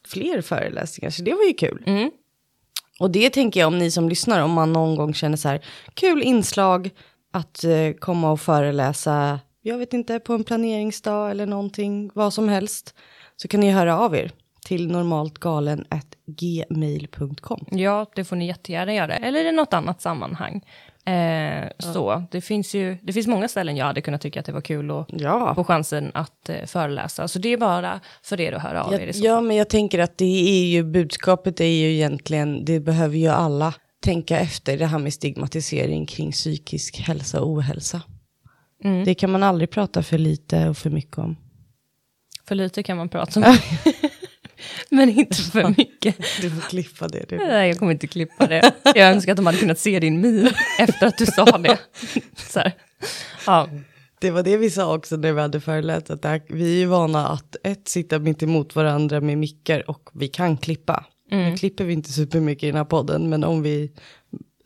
fler 0.08 0.42
föreläsningar, 0.42 1.10
så 1.10 1.22
det 1.22 1.34
var 1.34 1.44
ju 1.44 1.52
kul. 1.54 1.82
Mm. 1.86 2.10
Och 3.00 3.10
det 3.10 3.30
tänker 3.30 3.60
jag 3.60 3.66
om 3.66 3.78
ni 3.78 3.90
som 3.90 4.08
lyssnar, 4.08 4.42
om 4.42 4.50
man 4.50 4.72
någon 4.72 4.96
gång 4.96 5.14
känner 5.14 5.36
så 5.36 5.48
här, 5.48 5.64
kul 5.94 6.22
inslag 6.22 6.90
att 7.32 7.64
eh, 7.64 7.90
komma 7.98 8.30
och 8.32 8.40
föreläsa, 8.40 9.40
jag 9.62 9.78
vet 9.78 9.92
inte, 9.92 10.18
på 10.20 10.34
en 10.34 10.44
planeringsdag 10.44 11.30
eller 11.30 11.46
någonting, 11.46 12.10
vad 12.14 12.34
som 12.34 12.48
helst, 12.48 12.94
så 13.36 13.48
kan 13.48 13.60
ni 13.60 13.70
höra 13.70 13.98
av 13.98 14.16
er 14.16 14.30
till 14.66 14.88
normaltgalen.gmail.com. 14.90 17.64
Ja, 17.70 18.06
det 18.14 18.24
får 18.24 18.36
ni 18.36 18.46
jättegärna 18.46 18.94
göra. 18.94 19.16
Eller 19.16 19.44
i 19.44 19.52
något 19.52 19.74
annat 19.74 20.02
sammanhang. 20.02 20.64
Eh, 21.12 21.68
Så, 21.78 22.22
det 22.30 22.40
finns 22.40 22.74
ju, 22.74 22.96
det 23.02 23.12
finns 23.12 23.26
många 23.26 23.48
ställen 23.48 23.76
jag 23.76 23.86
hade 23.86 24.00
kunnat 24.00 24.20
tycka 24.20 24.40
att 24.40 24.46
det 24.46 24.52
var 24.52 24.60
kul 24.60 24.90
att 24.90 25.06
Ja. 25.08 25.54
få 25.54 25.64
chansen 25.64 26.10
att 26.14 26.48
eh, 26.48 26.64
föreläsa. 26.66 27.28
Så 27.28 27.38
det 27.38 27.48
är 27.52 27.56
bara 27.56 28.00
för 28.22 28.40
er 28.40 28.52
att 28.52 28.62
höra 28.62 28.84
av 28.84 28.92
er. 28.94 28.98
Ja, 29.00 29.06
i 29.06 29.12
så 29.12 29.24
ja, 29.26 29.40
men 29.40 29.56
jag 29.56 29.68
tänker 29.68 29.98
att 29.98 30.18
det 30.18 30.48
är 30.50 30.66
ju, 30.66 30.82
budskapet 30.82 31.60
är 31.60 31.64
ju 31.64 31.92
egentligen, 31.92 32.64
det 32.64 32.80
behöver 32.80 33.16
ju 33.16 33.28
alla 33.28 33.74
tänka 34.02 34.38
efter, 34.38 34.78
det 34.78 34.86
här 34.86 34.98
med 34.98 35.12
stigmatisering 35.14 36.06
kring 36.06 36.32
psykisk 36.32 36.98
hälsa 37.00 37.40
och 37.40 37.48
ohälsa. 37.50 38.02
Mm. 38.84 39.04
Det 39.04 39.14
kan 39.14 39.30
man 39.30 39.42
aldrig 39.42 39.70
prata 39.70 40.02
för 40.02 40.18
lite 40.18 40.68
och 40.68 40.76
för 40.76 40.90
mycket 40.90 41.18
om. 41.18 41.36
För 42.48 42.54
lite 42.54 42.82
kan 42.82 42.96
man 42.96 43.08
prata 43.08 43.40
om. 43.40 43.46
Men 44.90 45.08
inte 45.08 45.36
för 45.36 45.74
mycket. 45.76 46.16
Du 46.40 46.50
får 46.50 46.60
klippa 46.68 47.08
det. 47.08 47.24
Du. 47.28 47.36
Nej, 47.36 47.68
jag 47.68 47.78
kommer 47.78 47.92
inte 47.92 48.06
klippa 48.06 48.46
det. 48.46 48.72
Jag 48.84 49.10
önskar 49.10 49.32
att 49.32 49.36
de 49.36 49.46
hade 49.46 49.58
kunnat 49.58 49.78
se 49.78 50.00
din 50.00 50.20
min 50.20 50.50
efter 50.78 51.06
att 51.06 51.18
du 51.18 51.26
sa 51.26 51.44
det. 51.58 51.78
Så 52.36 52.58
här. 52.60 52.72
Ja, 53.46 53.68
Det 54.20 54.30
var 54.30 54.42
det 54.42 54.56
vi 54.56 54.70
sa 54.70 54.94
också 54.94 55.16
när 55.16 55.32
vi 55.32 55.40
hade 55.40 55.60
föreläst, 55.60 56.10
att 56.10 56.24
här, 56.24 56.42
vi 56.48 56.74
är 56.74 56.78
ju 56.78 56.86
vana 56.86 57.28
att 57.28 57.56
ett, 57.64 57.88
sitta 57.88 58.18
mitt 58.18 58.42
emot 58.42 58.76
varandra 58.76 59.20
med 59.20 59.38
mickar 59.38 59.90
och 59.90 60.10
vi 60.14 60.28
kan 60.28 60.56
klippa. 60.56 61.04
Nu 61.30 61.56
klipper 61.56 61.84
vi 61.84 61.92
inte 61.92 62.12
supermycket 62.12 62.62
i 62.62 62.66
den 62.66 62.76
här 62.76 62.84
podden, 62.84 63.28
men 63.28 63.44
om 63.44 63.62
vi 63.62 63.92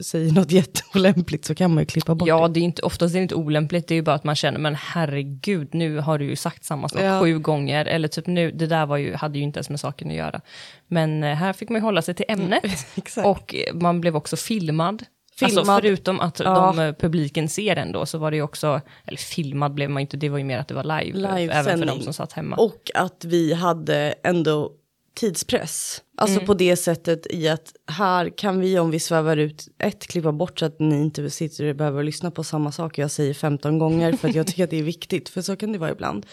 säger 0.03 0.33
något 0.33 0.51
jätteolämpligt 0.93 1.45
så 1.45 1.55
kan 1.55 1.75
man 1.75 1.83
ju 1.83 1.87
klippa 1.87 2.15
bort 2.15 2.29
ja 2.29 2.49
det. 2.49 2.61
inte, 2.61 2.83
oftast 2.83 3.15
är 3.15 3.19
det 3.19 3.23
inte 3.23 3.35
olämpligt, 3.35 3.89
det 3.89 3.95
är 3.95 3.97
ju 3.97 4.03
bara 4.03 4.17
att 4.17 4.25
man 4.25 4.35
känner, 4.37 4.59
men 4.59 4.75
herregud, 4.75 5.75
nu 5.75 5.99
har 5.99 6.19
du 6.19 6.25
ju 6.25 6.37
sagt 6.37 6.65
samma 6.65 6.89
sak 6.89 7.01
Ja. 7.03 7.21
sju 7.21 7.39
gånger. 7.39 7.85
Eller 7.87 8.09
typ 8.09 8.27
nu, 8.27 8.51
det 8.51 8.67
där 8.67 8.87
var 8.87 8.97
ju, 8.97 9.15
hade 9.15 9.39
ju 9.39 9.45
inte 9.45 9.59
ens 9.59 9.71
med 9.71 9.81
saken 9.81 10.09
att 10.11 10.15
göra. 10.17 10.41
Men 10.89 11.25
eh, 11.25 11.35
här 11.35 11.53
fick 11.53 11.69
man 11.69 11.77
ju 11.81 11.83
hålla 11.85 12.03
sig 12.03 12.15
till 12.15 12.27
ämnet. 12.29 12.65
Exakt. 12.95 13.27
Och 13.27 13.55
eh, 13.55 13.75
man 13.75 14.01
blev 14.01 14.17
också 14.17 14.37
filmad. 14.37 15.05
Filmad. 15.39 15.59
Alltså 15.59 15.75
förutom 15.83 16.21
att 16.21 16.41
Ja. 16.41 16.73
de, 16.77 16.83
eh, 16.83 16.93
publiken 16.95 17.49
ser 17.49 17.77
ändå, 17.77 18.07
så 18.07 18.19
var 18.19 18.31
det 18.31 18.37
ju 18.37 18.43
också, 18.43 18.81
eller 19.07 19.19
filmad 19.19 19.75
blev 19.75 19.91
man 19.91 20.01
inte, 20.01 20.17
det 20.17 20.29
var 20.29 20.39
ju 20.39 20.45
mer 20.45 20.59
att 20.59 20.69
det 20.69 20.75
var 20.75 21.01
live. 21.01 21.29
eh, 21.29 21.59
även 21.59 21.79
för 21.79 21.87
de 21.87 22.01
som 22.01 22.13
satt 22.13 22.33
hemma. 22.33 22.57
Och 22.57 22.91
att 22.95 23.25
vi 23.25 23.53
hade 23.55 24.15
ändå 24.25 24.73
tidspress. 25.15 26.03
Alltså 26.17 26.37
Mm. 26.37 26.47
på 26.47 26.55
det 26.55 26.77
sättet 26.77 27.27
i 27.31 27.49
att 27.49 27.73
här 27.87 28.39
kan 28.39 28.61
vi 28.61 28.79
om 28.79 28.91
vi 28.91 29.01
svävar 29.01 29.37
ut 29.37 29.69
ett 29.79 30.07
klippa 30.07 30.33
bort 30.33 30.59
så 30.59 30.67
att 30.67 30.81
ni 30.81 31.03
inte 31.03 31.31
sitter 31.31 31.65
och 31.71 31.77
behöver 31.77 32.03
lyssna 32.03 32.31
på 32.31 32.45
samma 32.45 32.73
sak 32.73 32.99
jag 32.99 33.11
säger 33.11 33.35
15 33.35 33.79
gånger 33.79 34.13
för 34.13 34.29
att 34.29 34.35
jag 34.35 34.47
tycker 34.47 34.65
att 34.65 34.71
det 34.71 34.79
är 34.79 34.83
viktigt 34.83 35.29
för 35.29 35.43
så 35.43 35.57
kan 35.57 35.73
det 35.73 35.79
vara 35.79 35.91
ibland. 35.91 36.27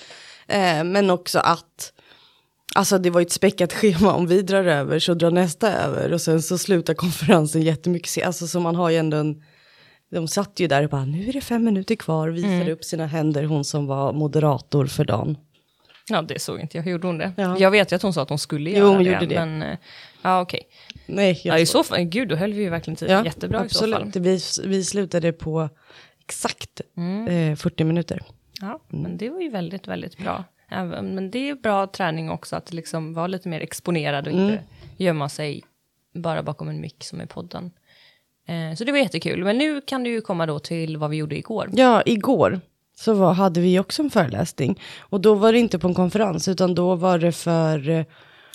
Eh, 0.47 0.83
men 0.83 1.09
också 1.09 1.39
att 1.39 1.93
Alltså 2.75 2.97
det 2.97 3.09
var 3.09 3.19
ju 3.21 3.25
ett 3.25 3.31
späckat 3.31 3.73
schema, 3.73 4.13
om 4.13 4.27
vi 4.27 4.41
drar 4.41 4.63
över 4.63 4.99
så 4.99 5.13
drar 5.13 5.31
nästa 5.31 5.73
över 5.73 6.13
och 6.13 6.21
sen 6.21 6.41
så 6.41 6.57
slutar 6.57 6.93
konferensen 6.93 7.61
jättemycket 7.61 8.25
Alltså 8.25 8.47
så 8.47 8.59
man 8.59 8.75
har 8.75 8.89
ju 8.89 8.97
ändå 8.97 9.17
en, 9.17 9.43
de 10.11 10.27
satt 10.27 10.59
ju 10.59 10.67
där 10.67 10.83
och 10.83 10.89
bara 10.89 11.05
nu 11.05 11.29
är 11.29 11.33
det 11.33 11.41
fem 11.41 11.63
minuter 11.63 11.95
kvar, 11.95 12.29
visade 12.29 12.53
Mm. 12.55 12.73
upp 12.73 12.83
sina 12.83 13.05
händer, 13.05 13.43
hon 13.43 13.65
som 13.65 13.85
var 13.87 14.13
moderator 14.13 14.85
för 14.85 15.05
dagen. 15.05 15.37
Ja, 16.09 16.21
det 16.21 16.39
såg 16.41 16.59
inte 16.59 16.77
jag. 16.77 16.83
Hur 16.83 16.91
gjorde 16.91 17.07
hon 17.07 17.17
det? 17.17 17.31
Ja. 17.37 17.55
Jag 17.59 17.71
vet 17.71 17.91
ju 17.91 17.95
att 17.95 18.01
hon 18.01 18.13
sa 18.13 18.21
att 18.21 18.29
hon 18.29 18.39
skulle 18.39 18.69
Jo, 18.69 18.75
göra 18.77 18.87
hon 18.87 19.03
det. 19.03 19.11
gjorde 19.11 19.25
det. 19.25 19.45
Men, 19.45 19.61
eh, 19.63 19.77
ja, 20.21 20.41
okej. 20.41 20.61
Nej, 21.05 21.41
jag 21.43 21.55
Ja, 21.57 21.59
i 21.61 21.65
så 21.65 21.83
fall, 21.83 22.03
gud, 22.03 22.27
då 22.29 22.35
höll 22.35 22.53
vi 22.53 22.61
ju 22.61 22.69
verkligen 22.69 22.95
tiden 22.95 23.25
jättebra 23.25 23.65
i 23.65 23.69
så 23.69 23.79
fall. 23.79 23.93
absolut. 23.93 24.15
Vi, 24.15 24.39
vi 24.69 24.83
slutade 24.83 25.31
på 25.31 25.69
exakt 26.25 26.81
eh, 27.29 27.55
40 27.55 27.83
minuter. 27.83 28.21
Ja, 28.61 28.79
men 28.87 29.17
det 29.17 29.29
var 29.29 29.41
ju 29.41 29.49
väldigt, 29.49 29.87
väldigt 29.87 30.17
bra. 30.17 30.43
Även- 30.71 31.15
Men 31.15 31.31
det 31.31 31.49
är 31.49 31.55
bra 31.55 31.87
träning 31.87 32.29
också 32.29 32.55
att 32.55 32.73
liksom 32.73 33.13
vara 33.13 33.27
lite 33.27 33.49
mer 33.49 33.61
exponerad 33.61 34.27
och 34.27 34.33
inte 34.33 34.63
gömma 34.97 35.29
sig 35.29 35.63
bara 36.13 36.43
bakom 36.43 36.69
en 36.69 36.81
mick 36.81 37.03
som 37.03 37.21
i 37.21 37.25
podden. 37.25 37.71
Eh, 38.47 38.75
så 38.75 38.83
det 38.83 38.91
var 38.91 38.99
jättekul. 38.99 39.43
Men 39.43 39.57
nu 39.57 39.81
kan 39.81 40.03
du 40.03 40.09
ju 40.09 40.21
komma 40.21 40.45
då 40.45 40.59
till 40.59 40.97
vad 40.97 41.09
vi 41.09 41.17
gjorde 41.17 41.37
igår. 41.37 41.69
Ja, 41.73 42.03
igår 42.05 42.61
så 42.99 43.13
var, 43.13 43.33
hade 43.33 43.61
vi 43.61 43.79
också 43.79 44.01
en 44.03 44.09
föreläsning. 44.09 44.81
Och 44.99 45.21
då 45.21 45.33
var 45.35 45.51
det 45.53 45.59
inte 45.59 45.79
på 45.79 45.87
en 45.87 45.93
konferens, 45.93 46.47
utan 46.47 46.75
då 46.75 46.95
var 46.95 47.17
det 47.19 47.31
för... 47.31 47.89
eh, 47.89 48.05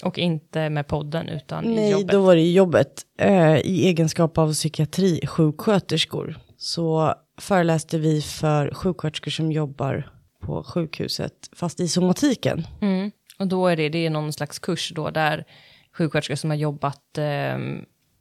Och 0.03 0.19
inte 0.19 0.71
med 0.71 0.87
podden, 0.87 1.29
utan 1.29 1.65
i 1.65 1.75
Nej, 1.75 1.91
jobbet. 1.91 2.09
då 2.09 2.21
var 2.23 2.35
det 2.35 2.41
i 2.41 2.53
jobbet. 2.55 3.03
Eh, 3.19 3.57
I 3.57 3.87
egenskap 3.87 4.39
av 4.39 4.53
psykiatrisjuksköterskor 4.53 6.37
så 6.59 7.15
föreläste 7.41 7.99
vi 7.99 8.23
för 8.23 8.75
sjuksköterskor 8.75 9.31
som 9.31 9.53
jobbar 9.53 10.11
på 10.41 10.65
sjukhuset, 10.65 11.33
fast 11.53 11.81
i 11.81 11.89
somatiken. 11.89 12.67
Mm. 12.81 13.11
Och 13.39 13.47
då 13.49 13.67
är 13.67 13.77
det, 13.77 13.89
det 13.89 14.07
är 14.07 14.11
någon 14.11 14.33
slags 14.33 14.59
kurs 14.59 14.93
då, 14.95 15.11
där 15.11 15.45
sjuksköterskor 15.99 16.35
som 16.35 16.51
har 16.51 16.57
jobbat, 16.57 17.19
eh, 17.19 17.59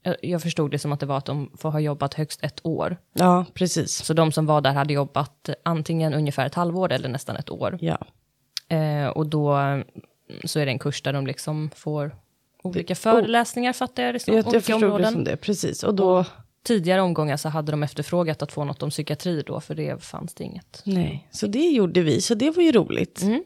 jag- 0.04 0.16
jag 0.22 0.42
förstod 0.42 0.72
det 0.72 0.80
som 0.80 0.92
att 0.92 1.00
det 1.00 1.06
var 1.06 1.18
att 1.18 1.26
de 1.26 1.52
får 1.58 1.72
ha 1.72 1.80
jobbat 1.80 2.14
högst 2.14 2.44
ett 2.44 2.60
år. 2.64 2.98
Ja, 3.14 3.46
precis. 3.54 3.92
Så 4.06 4.14
de 4.14 4.32
som 4.32 4.46
var 4.46 4.62
där 4.62 4.74
hade 4.74 4.94
jobbat 4.94 5.50
antingen 5.66 6.14
ungefär 6.14 6.46
ett 6.46 6.56
halvår 6.56 6.92
eller 6.92 7.10
nästan 7.10 7.36
ett 7.36 7.50
år. 7.50 7.78
Ja, 7.82 7.98
Eh, 8.70 9.08
och 9.08 9.28
då 9.28 9.52
mm, 9.54 9.84
så 10.44 10.60
är 10.60 10.66
det 10.66 10.72
en 10.72 10.80
kurs 10.80 11.02
där 11.02 11.14
de 11.14 11.28
liksom 11.28 11.70
får 11.76 12.16
olika 12.64 12.96
föreläsningar, 12.96 13.74
fattar 13.74 14.04
jag 14.04 14.16
det 14.16 14.20
som. 14.20 14.34
jag, 14.34 14.40
jag 14.40 14.48
olika 14.48 14.60
förstod 14.62 14.82
det 14.82 14.86
områden. 14.86 15.14
som 15.14 15.24
det, 15.24 15.38
precis. 15.38 15.84
Och 15.84 15.96
då, 15.96 16.26
Tidigare 16.64 17.02
omgångar 17.02 17.38
så 17.38 17.50
hade 17.50 17.72
de 17.72 17.84
efterfrågat 17.84 18.42
att 18.42 18.52
få 18.52 18.64
något 18.64 18.84
om 18.84 18.90
psykiatri 18.90 19.44
då, 19.48 19.60
för 19.60 19.76
det 19.76 20.04
fanns 20.04 20.34
det 20.34 20.44
inget. 20.44 20.82
nej, 20.86 21.28
så 21.32 21.48
det 21.48 21.70
gjorde 21.70 22.02
vi, 22.02 22.22
så 22.22 22.34
det 22.36 22.50
var 22.50 22.64
ju 22.64 22.72
roligt. 22.72 23.22
Mm. 23.22 23.44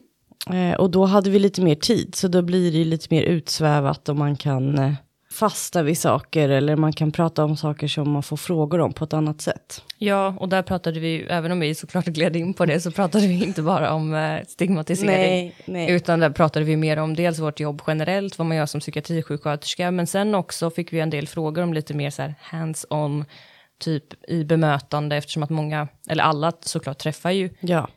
Eh, 0.72 0.78
och 0.80 0.90
då 0.90 1.04
hade 1.04 1.30
vi 1.30 1.38
lite 1.38 1.62
mer 1.62 1.74
tid, 1.74 2.14
så 2.14 2.28
då 2.28 2.42
blir 2.42 2.72
det 2.72 2.84
lite 2.84 3.06
mer 3.10 3.22
utsvävat 3.22 4.08
och 4.08 4.16
man 4.16 4.36
kan 4.36 4.78
eh, 4.78 4.92
fasta 5.30 5.82
vid 5.82 5.98
saker 5.98 6.48
eller 6.48 6.76
man 6.76 6.92
kan 6.92 7.12
prata 7.12 7.44
om 7.44 7.56
saker 7.56 7.88
som 7.88 8.10
man 8.10 8.22
får 8.22 8.36
frågor 8.36 8.80
om 8.80 8.92
på 8.92 9.04
ett 9.04 9.12
annat 9.12 9.40
sätt. 9.40 9.82
Ja, 9.98 10.34
och 10.38 10.48
där 10.48 10.62
pratade 10.62 11.00
vi, 11.00 11.22
även 11.22 11.52
om 11.52 11.60
vi 11.60 11.74
såklart 11.74 12.04
gled 12.04 12.36
in 12.36 12.54
på 12.54 12.66
det, 12.66 12.80
så 12.80 12.90
pratade 12.90 13.26
vi 13.26 13.44
inte 13.44 13.62
bara 13.62 13.92
om 13.92 14.14
eh, 14.14 14.44
stigmatisering. 14.46 15.10
Nej, 15.10 15.54
nej. 15.64 15.90
Utan 15.90 16.20
där 16.20 16.30
pratade 16.30 16.64
vi 16.64 16.76
mer 16.76 16.96
om 16.96 17.14
dels 17.14 17.38
vårt 17.38 17.60
jobb 17.60 17.82
generellt, 17.86 18.38
vad 18.38 18.46
man 18.46 18.56
gör 18.56 18.66
som 18.66 18.80
psykiatrisjuksköterska, 18.80 19.90
men 19.90 20.06
sen 20.06 20.34
också 20.34 20.70
fick 20.70 20.92
vi 20.92 21.00
en 21.00 21.10
del 21.10 21.28
frågor 21.28 21.62
om 21.62 21.74
lite 21.74 21.94
mer 21.94 22.10
så 22.10 22.34
hands-on, 22.40 23.24
typ 23.80 24.30
i 24.30 24.44
bemötande, 24.44 25.16
eftersom 25.16 25.42
att 25.42 25.50
många, 25.50 25.88
eller 26.08 26.24
alla 26.24 26.52
såklart 26.60 26.98
träffar 26.98 27.30
ju 27.30 27.50
Ja, 27.60 27.88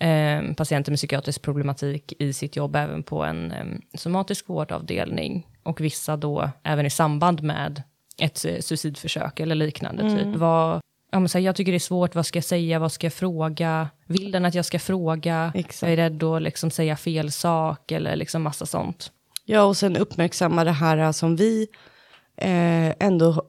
eh, 0.00 0.54
patienter 0.56 0.92
med 0.92 0.98
psykiatrisk 0.98 1.42
problematik 1.42 2.12
i 2.18 2.32
sitt 2.32 2.56
jobb, 2.56 2.76
även 2.76 3.02
på 3.02 3.24
en 3.24 3.52
eh, 3.52 3.64
somatisk 3.94 4.48
vårdavdelning. 4.48 5.46
Och 5.66 5.80
vissa 5.80 6.16
då 6.16 6.50
även 6.62 6.86
i 6.86 6.90
samband 6.90 7.42
med 7.42 7.82
ett 8.18 8.38
suicidförsök 8.38 9.40
eller 9.40 9.54
liknande. 9.54 10.02
Mm. 10.02 10.16
Typ. 10.16 10.40
Vad, 10.40 10.80
ja, 11.12 11.20
men 11.20 11.28
så 11.28 11.38
här, 11.38 11.44
jag 11.44 11.56
tycker 11.56 11.72
det 11.72 11.76
är 11.76 11.80
svårt, 11.80 12.14
vad 12.14 12.26
ska 12.26 12.36
jag 12.36 12.44
säga, 12.44 12.78
vad 12.78 12.92
ska 12.92 13.06
jag 13.06 13.12
fråga? 13.12 13.88
Vill 14.06 14.30
den 14.30 14.44
att 14.44 14.54
jag 14.54 14.64
ska 14.64 14.78
fråga? 14.78 15.52
Exakt. 15.54 15.82
Jag 15.82 15.92
är 15.92 15.96
rädd 15.96 16.22
att 16.22 16.42
liksom 16.42 16.70
säga 16.70 16.96
fel 16.96 17.32
sak 17.32 17.92
eller 17.92 18.16
liksom 18.16 18.42
massa 18.42 18.66
sånt. 18.66 19.12
Ja, 19.44 19.62
och 19.62 19.76
sen 19.76 19.96
uppmärksamma 19.96 20.64
det 20.64 20.72
här 20.72 21.12
som 21.12 21.36
vi 21.36 21.68
eh, 22.36 23.06
ändå 23.06 23.42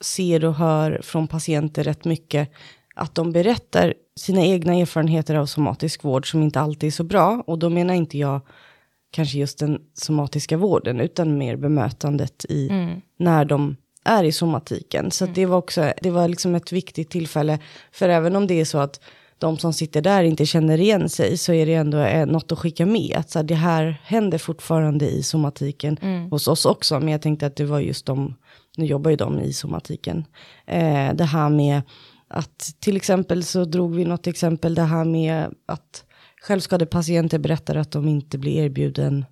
ser 0.00 0.44
och 0.44 0.54
hör 0.54 1.00
från 1.02 1.28
patienter 1.28 1.84
rätt 1.84 2.04
mycket. 2.04 2.52
Att 2.94 3.14
de 3.14 3.32
berättar 3.32 3.94
sina 4.16 4.44
egna 4.44 4.74
erfarenheter 4.74 5.34
av 5.34 5.46
somatisk 5.46 6.04
vård 6.04 6.30
som 6.30 6.42
inte 6.42 6.60
alltid 6.60 6.86
är 6.86 6.90
så 6.92 7.04
bra. 7.04 7.42
Och 7.46 7.58
då 7.58 7.68
menar 7.68 7.94
inte 7.94 8.18
jag 8.18 8.40
kanske 9.10 9.38
just 9.38 9.58
den 9.58 9.78
somatiska 9.94 10.56
vården, 10.56 11.00
utan 11.00 11.38
mer 11.38 11.56
bemötandet 11.56 12.44
i 12.48 12.70
när 13.18 13.44
de 13.44 13.76
är 14.04 14.24
i 14.24 14.32
somatiken. 14.32 15.10
Så 15.10 15.24
att 15.24 15.34
det 15.34 15.46
var 15.46 15.58
också, 15.58 15.92
det 16.02 16.10
var 16.10 16.28
liksom 16.28 16.54
ett 16.54 16.72
viktigt 16.72 17.10
tillfälle. 17.10 17.58
För 17.92 18.08
även 18.08 18.36
om 18.36 18.46
det 18.46 18.60
är 18.60 18.64
så 18.64 18.78
att 18.78 19.00
de 19.38 19.58
som 19.58 19.72
sitter 19.72 20.02
där 20.02 20.22
inte 20.22 20.46
känner 20.46 20.80
igen 20.80 21.08
sig 21.08 21.36
så 21.36 21.52
är 21.52 21.66
det 21.66 21.74
ändå 21.74 21.98
eh, 21.98 22.26
något 22.26 22.52
att 22.52 22.58
skicka 22.58 22.86
med. 22.86 23.16
Att 23.16 23.30
så 23.30 23.38
här, 23.38 23.44
det 23.44 23.54
här 23.54 24.00
händer 24.04 24.38
fortfarande 24.38 25.10
i 25.10 25.22
somatiken 25.22 25.96
hos 26.30 26.48
oss 26.48 26.66
också. 26.66 27.00
Men 27.00 27.08
jag 27.08 27.22
tänkte 27.22 27.46
att 27.46 27.56
det 27.56 27.64
var 27.64 27.80
just 27.80 28.06
de, 28.06 28.34
nu 28.76 28.86
jobbar 28.86 29.10
ju 29.10 29.16
de 29.16 29.40
i 29.40 29.52
somatiken. 29.52 30.24
Eh, 30.66 31.14
det 31.14 31.24
här 31.24 31.48
med 31.48 31.82
att 32.28 32.74
till 32.80 32.96
exempel 32.96 33.44
så 33.44 33.64
drog 33.64 33.94
vi 33.94 34.04
något 34.04 34.26
exempel, 34.26 34.74
det 34.74 34.82
här 34.82 35.04
med 35.04 35.54
att 35.66 36.04
självskadepatienter 36.42 37.38
berättar 37.38 37.74
att 37.76 37.90
de 37.90 38.08
inte 38.08 38.38
blir 38.38 38.64
erbjuden 38.64 39.24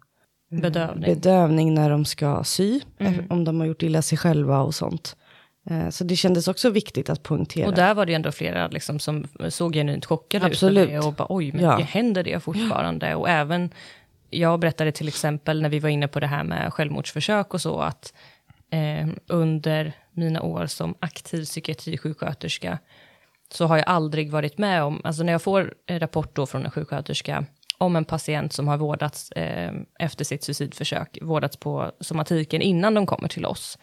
Bedövning. 0.51 1.15
bedövning 1.15 1.75
när 1.75 1.91
de 1.91 2.05
ska 2.05 2.45
sy, 2.45 2.81
eh, 2.99 3.13
om 3.31 3.45
de 3.45 3.61
har 3.61 3.67
gjort 3.67 3.83
illa 3.83 4.03
sig 4.03 4.19
själva 4.19 4.61
och 4.61 4.75
sånt. 4.75 5.17
Eh, 5.71 5.89
Så 5.89 6.05
det 6.05 6.17
kändes 6.17 6.49
också 6.49 6.71
viktigt 6.71 7.11
att 7.11 7.23
poängtera. 7.23 7.67
Och 7.69 7.75
där 7.75 7.95
var 7.95 8.07
det 8.07 8.15
ändå 8.15 8.33
flera 8.33 8.69
liksom, 8.69 8.99
som 8.99 9.25
såg 9.49 9.75
genuint 9.75 10.07
chockade 10.07 10.47
Absolut. 10.47 10.85
ut. 10.85 10.91
det 10.91 10.99
Och 11.07 11.13
bara, 11.13 11.27
oj, 11.31 11.53
men 11.53 11.65
Ja. 11.65 11.79
händer 11.79 12.23
det 12.23 12.41
fortfarande? 12.41 13.15
Och 13.15 13.29
även, 13.29 13.71
jag 14.31 14.61
berättade 14.61 14.93
till 14.93 15.09
exempel 15.09 15.63
när 15.63 15.69
vi 15.69 15.79
var 15.79 15.89
inne 15.89 16.09
på 16.09 16.21
det 16.21 16.27
här 16.27 16.45
med 16.45 16.73
självmordsförsök 16.73 17.55
och 17.55 17.61
så, 17.61 17.81
att 17.81 18.13
eh, 18.71 19.09
under 19.27 19.93
mina 20.13 20.43
år 20.43 20.67
som 20.67 20.95
aktiv 21.01 21.45
psykiatrisjuksköterska, 21.45 22.79
så 23.53 23.67
har 23.67 23.77
jag 23.77 23.89
aldrig 23.89 24.31
varit 24.31 24.59
med 24.59 24.83
om, 24.83 25.01
alltså 25.05 25.23
när 25.23 25.33
jag 25.33 25.43
får 25.43 25.75
rapport 25.89 26.37
då 26.37 26.47
från 26.47 26.65
en 26.65 26.71
sjuksköterska 26.71 27.45
om 27.79 27.97
en 27.97 28.05
patient 28.05 28.53
som 28.53 28.69
har 28.69 28.77
vårdats 28.77 29.33
eh, 29.33 29.73
efter 29.99 30.25
sitt 30.25 30.45
suicidförsök, 30.45 31.19
vårdats 31.23 31.57
på 31.57 31.93
somatiken 32.01 32.63
innan 32.63 32.95
de 32.95 33.07
kommer 33.07 33.29
till 33.29 33.47
oss, 33.47 33.79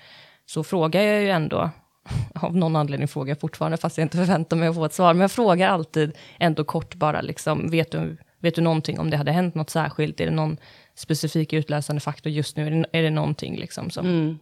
så 0.45 0.63
frågar 0.63 1.01
jag 1.01 1.21
ju 1.21 1.29
ändå, 1.29 1.69
av 2.35 2.55
någon 2.55 2.75
anledning 2.75 3.07
frågar 3.07 3.31
jag 3.31 3.39
fortfarande, 3.39 3.77
fast 3.77 3.97
jag 3.97 4.05
inte 4.05 4.17
förväntar 4.17 4.57
mig 4.57 4.67
att 4.67 4.75
få 4.75 4.85
ett 4.85 4.93
svar, 4.93 5.13
men 5.13 5.21
jag 5.21 5.31
frågar 5.31 5.69
alltid 5.69 6.17
ändå 6.39 6.63
kort 6.63 6.95
bara, 6.95 7.21
liksom, 7.21 7.69
vet, 7.69 7.91
du, 7.91 8.17
vet 8.39 8.55
du 8.55 8.61
någonting 8.61 8.99
om 8.99 9.09
det 9.09 9.17
hade 9.17 9.31
hänt 9.31 9.55
något 9.55 9.69
särskilt? 9.69 10.21
Är 10.21 10.25
det 10.25 10.31
någon 10.31 10.57
specifik 10.95 11.53
utlösande 11.53 11.99
faktor 11.99 12.31
just 12.31 12.57
nu? 12.57 12.67
Är 12.67 12.71
det, 12.71 12.85
är 12.91 13.03
det 13.03 13.09
någonting 13.09 13.57
liksom 13.57 13.89
som, 13.89 14.39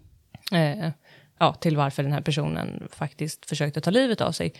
eh, 0.51 0.89
ja, 1.39 1.53
till 1.53 1.77
varför 1.77 2.03
den 2.03 2.11
här 2.11 2.21
personen 2.21 2.87
faktiskt 2.91 3.49
försökte 3.49 3.81
ta 3.81 3.91
livet 3.91 4.21
av 4.21 4.31
sig? 4.31 4.53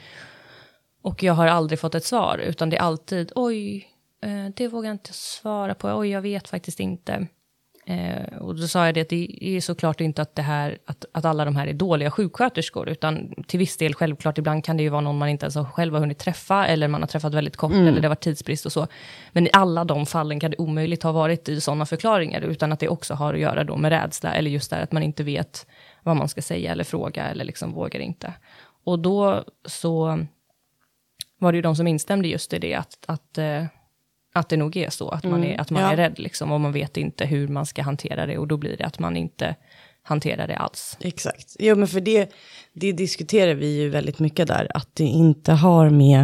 Och 1.04 1.24
jag 1.24 1.34
har 1.34 1.48
aldrig 1.48 1.80
fått 1.80 1.96
ett 1.96 2.06
svar, 2.06 2.38
utan 2.38 2.70
det 2.70 2.78
är 2.78 2.82
alltid, 2.82 3.32
oj, 3.36 3.88
eh, 4.22 4.46
det 4.56 4.68
vågar 4.68 4.90
jag 4.90 4.96
inte 4.96 5.14
svara 5.14 5.76
på, 5.76 5.90
oj, 5.90 6.10
jag 6.10 6.22
vet 6.22 6.48
faktiskt 6.48 6.80
inte. 6.80 7.28
Eh, 7.86 8.38
och 8.38 8.56
då 8.56 8.68
sa 8.68 8.86
jag 8.86 8.96
det 8.96 9.02
att 9.02 9.10
det 9.10 9.38
är 9.42 9.62
såklart 9.62 10.02
inte 10.02 10.22
att, 10.22 10.36
det 10.36 10.42
här, 10.42 10.78
att, 10.86 11.06
att 11.12 11.26
alla 11.26 11.46
de 11.46 11.56
här 11.56 11.68
är 11.68 11.74
dåliga 11.74 12.12
sjuksköterskor, 12.12 12.90
utan 12.90 13.34
till 13.48 13.60
viss 13.60 13.78
del 13.78 13.94
självklart, 13.94 14.38
ibland 14.38 14.66
kan 14.66 14.78
det 14.78 14.84
ju 14.84 14.90
vara 14.90 15.02
någon 15.02 15.18
man 15.18 15.30
inte 15.30 15.46
ens 15.46 15.56
har 15.56 15.66
själv 15.66 15.94
har 15.94 16.00
hunnit 16.00 16.20
träffa, 16.20 16.68
eller 16.68 16.88
man 16.88 17.02
har 17.02 17.08
träffat 17.08 17.34
väldigt 17.34 17.58
kort, 17.58 17.72
eller 17.72 17.92
det 17.92 18.08
har 18.08 18.10
varit 18.10 18.22
tidsbrist 18.22 18.66
och 18.66 18.72
så. 18.72 18.88
Men 19.32 19.48
i 19.48 19.50
alla 19.54 19.84
de 19.84 20.06
fallen 20.06 20.40
kan 20.40 20.52
det 20.52 20.58
omöjligt 20.58 21.04
ha 21.04 21.12
varit 21.12 21.50
i 21.50 21.62
sådana 21.62 21.86
förklaringar, 21.86 22.42
utan 22.42 22.72
att 22.72 22.80
det 22.80 22.88
också 22.88 23.14
har 23.14 23.34
att 23.34 23.40
göra 23.40 23.64
då 23.64 23.78
med 23.78 23.92
rädsla, 23.92 24.34
eller 24.34 24.52
just 24.52 24.70
det 24.70 24.78
att 24.78 24.92
man 24.92 25.04
inte 25.04 25.24
vet 25.24 25.68
vad 26.04 26.16
man 26.16 26.30
ska 26.30 26.42
säga 26.42 26.72
eller 26.72 26.84
fråga, 26.84 27.24
eller 27.30 27.46
liksom 27.46 27.74
vågar 27.74 28.00
inte. 28.00 28.34
Och 28.84 29.00
då 29.00 29.44
så 29.66 30.26
var 31.44 31.52
det 31.52 31.56
ju 31.56 31.62
de 31.62 31.76
som 31.76 31.88
instämde 31.88 32.28
just 32.28 32.54
i 32.54 32.60
det, 32.60 32.74
att, 32.74 32.98
att, 33.06 33.38
eh, 33.38 33.66
att 34.34 34.50
det 34.50 34.58
nog 34.58 34.78
är 34.78 34.90
så, 34.90 35.10
att 35.10 35.24
man, 35.24 35.44
är, 35.44 35.62
att 35.62 35.70
man 35.70 35.84
ja. 35.84 35.92
är 35.92 35.98
rädd, 35.98 36.20
liksom, 36.20 36.52
och 36.52 36.62
man 36.62 36.72
vet 36.72 36.98
inte 36.98 37.26
hur 37.26 37.48
man 37.48 37.66
ska 37.66 37.82
hantera 37.82 38.26
det, 38.26 38.38
och 38.38 38.48
då 38.48 38.58
blir 38.58 38.78
det 38.78 38.84
att 38.84 39.00
man 39.00 39.18
inte 39.18 39.56
hanterar 40.04 40.48
det 40.48 40.56
alls. 40.56 40.98
Exakt. 41.00 41.56
Jo, 41.60 41.76
men 41.76 41.88
för 41.88 42.02
det, 42.02 42.34
det 42.74 42.92
diskuterar 42.92 43.54
vi 43.54 43.82
ju 43.82 43.90
väldigt 43.90 44.20
mycket 44.20 44.48
där, 44.48 44.68
att 44.76 44.96
det 44.96 45.04
inte 45.04 45.52
har 45.52 45.90
med, 45.90 46.22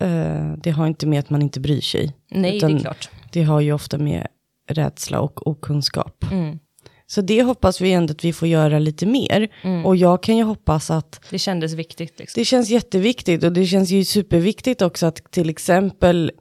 eh, 0.00 0.52
det 0.56 0.70
har 0.70 0.86
inte 0.86 1.06
med 1.06 1.18
att 1.18 1.30
man 1.30 1.42
inte 1.42 1.60
bryr 1.60 1.80
sig. 1.80 2.12
Nej, 2.30 2.60
det 2.60 2.66
är 2.66 2.78
klart. 2.78 3.10
Det 3.32 3.42
har 3.42 3.60
ju 3.60 3.72
ofta 3.72 3.98
med 3.98 4.26
rädsla 4.68 5.20
och 5.20 5.46
okunskap. 5.46 6.24
Mm. 6.32 6.58
Så 7.06 7.20
det 7.20 7.42
hoppas 7.42 7.80
vi 7.80 7.92
ändå 7.92 8.12
att 8.12 8.24
vi 8.24 8.32
får 8.32 8.48
göra 8.48 8.78
lite 8.78 9.06
mer. 9.06 9.48
Mm. 9.62 9.86
Och 9.86 9.96
jag 9.96 10.22
kan 10.22 10.36
ju 10.36 10.42
hoppas 10.42 10.90
att 10.90 11.20
Det 11.30 11.38
kändes 11.38 11.72
viktigt. 11.72 12.18
Liksom. 12.18 12.40
det 12.40 12.44
känns 12.44 12.70
jätteviktigt 12.70 13.44
och 13.44 13.52
det 13.52 13.66
känns 13.66 13.90
ju 13.90 14.04
superviktigt 14.04 14.82
också 14.82 15.06
att 15.06 15.32
till 15.32 15.50
exempel 15.50 16.32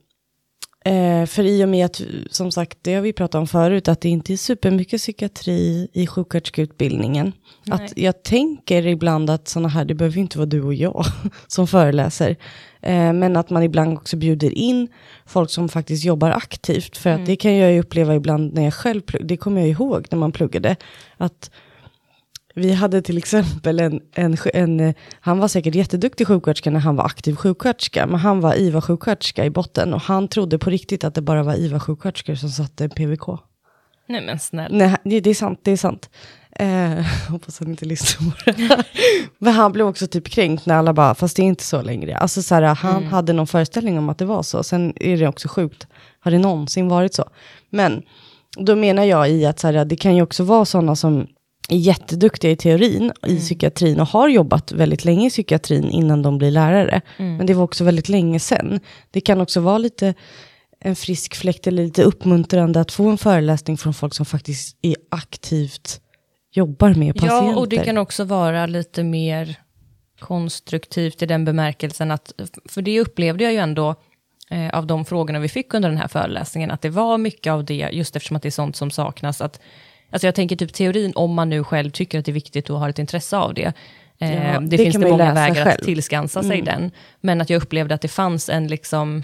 Eh, 0.86 1.26
för 1.26 1.44
i 1.44 1.64
och 1.64 1.70
med 1.70 1.86
att, 1.86 2.02
som 2.30 2.52
sagt, 2.52 2.78
det 2.82 2.94
har 2.94 3.02
vi 3.02 3.14
pratat 3.14 3.40
om 3.40 3.48
förut, 3.48 3.88
att 3.88 4.02
det 4.02 4.10
inte 4.10 4.34
är 4.34 4.38
supermycket 4.38 5.00
psykiatri 5.00 5.88
i 5.94 6.08
sjuksköterskeutbildningen. 6.08 7.34
Att 7.70 7.98
jag 7.98 8.24
tänker 8.24 8.88
ibland 8.88 9.30
att 9.30 9.48
sådana 9.48 9.70
här, 9.70 9.86
det 9.86 9.96
behöver 9.96 10.16
ju 10.16 10.22
inte 10.22 10.38
vara 10.38 10.46
du 10.46 10.62
och 10.62 10.74
jag 10.74 11.06
som 11.48 11.68
föreläser, 11.68 12.36
men 12.92 13.36
att 13.38 13.50
man 13.50 13.64
ibland 13.64 13.98
också 13.98 14.18
bjuder 14.18 14.58
in 14.58 14.88
folk 15.26 15.50
som 15.50 15.70
faktiskt 15.70 16.06
jobbar 16.06 16.32
aktivt. 16.32 16.98
För 16.98 17.10
att 17.10 17.26
det 17.26 17.36
kan 17.36 17.58
jag 17.58 17.72
ju 17.72 17.80
uppleva 17.80 18.16
ibland 18.16 18.54
när 18.54 18.64
jag 18.64 18.74
själv 18.74 19.02
pluggade, 19.02 19.28
det 19.28 19.38
kommer 19.38 19.62
jag 19.62 19.70
ihåg 19.70 20.08
när 20.12 20.18
man 20.18 20.32
pluggade, 20.32 20.76
att 21.18 21.52
vi 22.56 22.74
hade 22.74 23.02
till 23.02 23.18
exempel 23.18 23.80
en, 23.80 24.02
en, 24.16 24.38
en, 24.54 24.80
eh, 24.80 24.96
han 25.20 25.40
var 25.40 25.48
säkert 25.48 25.76
jätteduktig 25.76 26.28
sjuksköterska 26.28 26.72
när 26.72 26.80
han 26.80 26.96
var 26.96 27.06
aktiv 27.06 27.36
sjuksköterska, 27.36 28.08
men 28.08 28.20
han 28.20 28.42
var 28.42 28.56
IVA-sjuksköterska 28.56 29.46
i 29.46 29.50
botten 29.50 29.94
och 29.94 30.02
han 30.02 30.28
trodde 30.28 30.60
på 30.60 30.70
riktigt 30.70 31.04
att 31.04 31.16
det 31.16 31.22
bara 31.22 31.44
var 31.44 31.54
IVA-sjuksköterskor 31.54 32.36
som 32.36 32.50
satte 32.50 32.90
PVK. 32.90 33.28
Nej 34.08 34.26
men 34.26 34.40
snälla. 34.40 34.98
Nej, 35.04 35.22
det 35.22 35.30
är 35.30 35.34
sant, 35.34 35.60
det 35.64 35.72
är 35.72 35.78
sant. 35.78 36.10
Eh, 36.60 37.06
hoppas 37.30 37.60
han 37.60 37.68
inte 37.70 37.86
lyssnar 37.86 38.32
på 38.32 38.38
det 38.46 38.64
här. 38.64 38.86
Men 39.38 39.54
han 39.54 39.72
blev 39.72 39.88
också 39.88 40.08
typ 40.08 40.30
kränkt 40.30 40.66
när 40.66 40.76
alla 40.76 40.94
bara, 40.94 41.16
fast 41.16 41.36
det 41.36 41.42
är 41.42 41.46
inte 41.46 41.64
så 41.64 41.82
längre. 41.82 42.18
Alltså 42.18 42.42
så 42.42 42.56
här, 42.56 42.62
han 42.62 43.04
hade 43.04 43.34
någon 43.34 43.48
föreställning 43.48 43.98
om 43.98 44.10
att 44.10 44.18
det 44.18 44.26
var 44.26 44.44
så. 44.44 44.64
Sen 44.64 44.94
är 44.96 45.18
det 45.18 45.28
också 45.28 45.48
sjukt, 45.48 45.88
har 46.20 46.32
det 46.32 46.38
någonsin 46.38 46.88
varit 46.90 47.14
så? 47.14 47.30
Men 47.70 48.04
Då 48.58 48.76
menar 48.76 49.04
jag 49.04 49.30
i 49.30 49.46
att 49.46 49.60
så 49.60 49.68
här, 49.68 49.86
det 49.86 49.96
kan 49.96 50.16
ju 50.16 50.22
också 50.22 50.44
vara 50.44 50.66
sådana 50.66 50.96
som 50.96 51.28
är 51.70 51.78
jätteduktiga 51.78 52.52
i 52.52 52.56
teorin 52.56 53.12
i 53.28 53.38
psykiatrin 53.40 54.00
och 54.00 54.08
har 54.08 54.30
jobbat 54.30 54.72
väldigt 54.72 55.06
länge 55.06 55.28
i 55.28 55.30
psykiatrin 55.30 55.90
innan 55.90 56.22
de 56.22 56.38
blir 56.38 56.52
lärare. 56.52 57.02
Men 57.38 57.46
det 57.46 57.54
var 57.54 57.64
också 57.64 57.84
väldigt 57.84 58.10
länge 58.10 58.40
sedan. 58.40 58.80
Det 59.12 59.22
kan 59.22 59.42
också 59.42 59.60
vara 59.62 59.78
lite 59.78 60.14
en 60.80 60.96
frisk 60.96 61.36
fläkt 61.36 61.68
eller 61.68 61.84
lite 61.84 62.04
uppmuntrande 62.04 62.80
att 62.80 62.92
få 62.92 63.10
en 63.10 63.18
föreläsning 63.18 63.78
från 63.78 63.94
folk 63.94 64.14
som 64.14 64.26
faktiskt 64.26 64.78
är 64.82 64.96
aktivt 65.12 66.00
jobbar 66.54 66.94
med 66.94 67.16
patienter. 67.16 67.52
Ja, 67.52 67.56
och 67.58 67.70
det 67.70 67.78
kan 67.78 67.98
också 67.98 68.24
vara 68.24 68.66
lite 68.66 69.04
mer 69.04 69.56
konstruktivt 70.20 71.22
i 71.22 71.26
den 71.26 71.46
bemärkelsen 71.46 72.12
att, 72.12 72.34
för 72.70 72.82
det 72.82 73.00
upplevde 73.00 73.44
jag 73.44 73.54
ju 73.54 73.60
ändå 73.60 73.96
eh, 74.50 74.70
av 74.70 74.88
de 74.88 75.06
frågorna 75.06 75.40
vi 75.40 75.50
fick 75.50 75.74
under 75.74 75.90
den 75.90 75.98
här 75.98 76.08
föreläsningen, 76.08 76.72
att 76.72 76.82
det 76.82 76.90
var 76.90 77.18
mycket 77.18 77.52
av 77.52 77.66
det, 77.66 77.90
just 77.92 78.16
eftersom 78.16 78.38
att 78.38 78.44
det 78.44 78.50
är 78.50 78.52
sånt 78.52 78.76
som 78.76 78.92
saknas, 78.92 79.42
att 79.42 79.62
Alltså 80.10 80.28
jag 80.28 80.36
tänker 80.36 80.56
typ 80.56 80.74
teorin, 80.74 81.12
om 81.16 81.34
man 81.34 81.50
nu 81.50 81.64
själv 81.64 81.92
tycker 81.92 82.20
att 82.20 82.26
det 82.26 82.32
är 82.32 82.34
viktigt 82.34 82.70
och 82.70 82.80
har 82.80 82.90
ett 82.90 83.00
intresse 83.00 83.38
av 83.38 83.54
det. 83.54 83.74
Eh, 84.20 84.54
Ja, 84.54 84.60
det, 84.60 84.68
det 84.68 84.78
finns 84.78 84.96
det 84.96 85.10
många 85.10 85.34
vägar 85.34 85.56
själv. 85.56 85.68
att 85.68 85.86
tillskansa 85.86 86.44
sig 86.44 86.62
den. 86.62 86.92
Men 87.22 87.42
att 87.42 87.50
jag 87.50 87.64
upplevde 87.64 87.96
att 87.96 88.02
det 88.02 88.08
fanns 88.08 88.50
en 88.50 88.68
liksom 88.68 89.24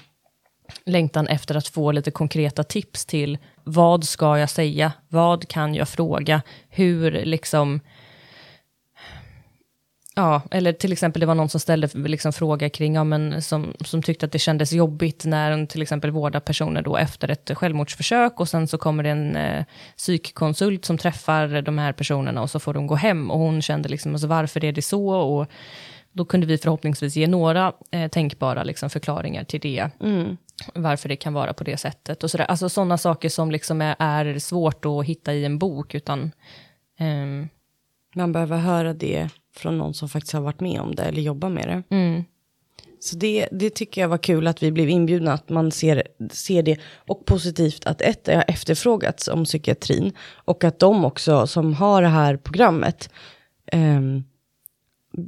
längtan 0.85 1.27
efter 1.27 1.55
att 1.55 1.67
få 1.67 1.91
lite 1.91 2.11
konkreta 2.11 2.63
tips 2.63 3.05
till 3.05 3.37
vad 3.63 4.03
ska 4.03 4.37
jag 4.37 4.49
säga, 4.49 4.91
vad 5.07 5.47
kan 5.47 5.75
jag 5.75 5.89
fråga, 5.89 6.41
hur 6.69 7.11
liksom 7.11 7.79
Ja, 10.19 10.41
eller 10.51 10.73
till 10.73 10.91
exempel 10.91 11.19
det 11.19 11.25
var 11.25 11.35
någon 11.35 11.49
som 11.49 11.59
ställde 11.59 11.87
liksom 11.93 12.33
fråga 12.33 12.69
kring, 12.69 12.95
ja, 12.95 13.03
men 13.03 13.41
som, 13.41 13.73
som 13.85 14.03
tyckte 14.03 14.25
att 14.25 14.31
det 14.31 14.39
kändes 14.39 14.73
jobbigt 14.73 15.25
när 15.25 15.51
en 15.51 15.67
till 15.67 15.81
exempel 15.81 16.11
vårdar 16.11 16.39
personer 16.39 16.81
då 16.81 16.97
efter 16.97 17.29
ett 17.29 17.51
självmordsförsök 17.53 18.39
och 18.39 18.49
sen 18.49 18.67
så 18.67 18.77
kommer 18.77 19.03
det 19.03 19.09
en 19.09 19.35
eh, 19.35 19.65
psykkonsult 19.97 20.85
som 20.85 20.97
träffar 20.97 21.61
de 21.61 21.77
här 21.77 21.93
personerna 21.93 22.41
och 22.41 22.49
så 22.49 22.59
får 22.59 22.73
de 22.73 22.87
gå 22.87 22.95
hem 22.95 23.31
och 23.31 23.39
hon 23.39 23.61
kände 23.61 23.89
liksom, 23.89 24.11
alltså, 24.13 24.27
varför 24.27 24.65
är 24.65 24.71
det 24.71 24.81
så? 24.81 25.09
Och 25.09 25.47
då 26.11 26.25
kunde 26.25 26.47
vi 26.47 26.57
förhoppningsvis 26.57 27.15
ge 27.15 27.27
några 27.27 27.73
eh, 27.91 28.07
tänkbara 28.07 28.63
liksom, 28.63 28.89
förklaringar 28.89 29.43
till 29.43 29.59
det. 29.59 29.89
Varför 30.73 31.09
det 31.09 31.15
kan 31.15 31.33
vara 31.33 31.53
på 31.53 31.63
det 31.63 31.77
sättet. 31.77 32.23
Och 32.23 32.31
sådär. 32.31 32.45
Alltså 32.45 32.69
sådana 32.69 32.97
saker 32.97 33.29
som 33.29 33.51
liksom 33.51 33.81
är, 33.81 33.95
är 33.99 34.39
svårt 34.39 34.85
att 34.85 35.05
hitta 35.05 35.33
i 35.33 35.45
en 35.45 35.59
bok, 35.59 35.95
utan 35.95 36.31
ehm, 36.99 37.49
Man 38.15 38.31
behöver 38.31 38.57
höra 38.57 38.93
det 38.93 39.29
från 39.55 39.77
någon 39.77 39.93
som 39.93 40.09
faktiskt 40.09 40.33
har 40.33 40.41
varit 40.41 40.59
med 40.59 40.81
om 40.81 40.95
det 40.95 41.03
eller 41.03 41.21
jobbar 41.21 41.49
med 41.49 41.67
det. 41.67 41.95
mm, 41.95 42.23
Så 42.99 43.15
det, 43.15 43.47
det 43.51 43.69
tycker 43.69 44.01
jag 44.01 44.09
var 44.09 44.17
kul 44.17 44.47
att 44.47 44.63
vi 44.63 44.71
blev 44.71 44.89
inbjudna, 44.89 45.33
att 45.33 45.49
man 45.49 45.71
ser, 45.71 46.03
ser 46.31 46.63
det. 46.63 46.77
Och 47.07 47.25
positivt 47.25 47.85
att 47.85 48.01
ett, 48.01 48.23
det 48.23 48.35
har 48.35 48.45
efterfrågats 48.47 49.27
om 49.27 49.45
psykiatrin. 49.45 50.13
Och 50.45 50.63
att 50.63 50.79
de 50.79 51.05
också 51.05 51.47
som 51.47 51.73
har 51.73 52.01
det 52.01 52.07
här 52.07 52.37
programmet 52.37 53.09
ehm, 53.71 54.23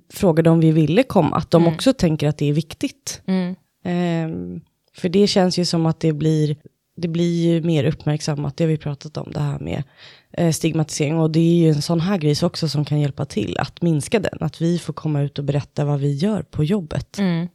frågade 0.09 0.49
om 0.49 0.59
vi 0.59 0.71
ville 0.71 1.03
komma. 1.03 1.37
Att 1.37 1.51
de 1.51 1.67
också 1.67 1.93
tänker 1.93 2.27
att 2.27 2.37
det 2.37 2.49
är 2.49 2.53
viktigt. 2.53 3.21
mm, 3.27 3.55
Ehm, 3.83 4.61
för 4.93 5.09
det 5.09 5.27
känns 5.27 5.59
ju 5.59 5.65
som 5.65 5.85
att 5.85 5.99
det 5.99 6.13
blir, 6.13 6.55
det 6.97 7.07
blir 7.07 7.45
ju 7.45 7.61
mer 7.61 7.83
uppmärksammat, 7.83 8.57
det 8.57 8.63
har 8.63 8.69
vi 8.69 8.77
pratat 8.77 9.17
om, 9.17 9.31
det 9.31 9.39
här 9.39 9.59
med 9.59 9.83
eh, 10.31 10.51
stigmatisering. 10.51 11.19
Och 11.19 11.31
det 11.31 11.39
är 11.39 11.55
ju 11.55 11.69
en 11.69 11.81
sån 11.81 11.99
här 11.99 12.17
grej 12.17 12.35
också 12.43 12.69
som 12.69 12.85
kan 12.85 12.99
hjälpa 12.99 13.25
till 13.25 13.57
att 13.59 13.81
minska 13.81 14.19
den. 14.19 14.37
Att 14.39 14.61
vi 14.61 14.79
får 14.79 14.93
komma 14.93 15.21
ut 15.21 15.39
och 15.39 15.45
berätta 15.45 15.85
vad 15.85 15.99
vi 15.99 16.13
gör 16.13 16.41
på 16.41 16.63
jobbet 16.63 17.17
mm. 17.19 17.47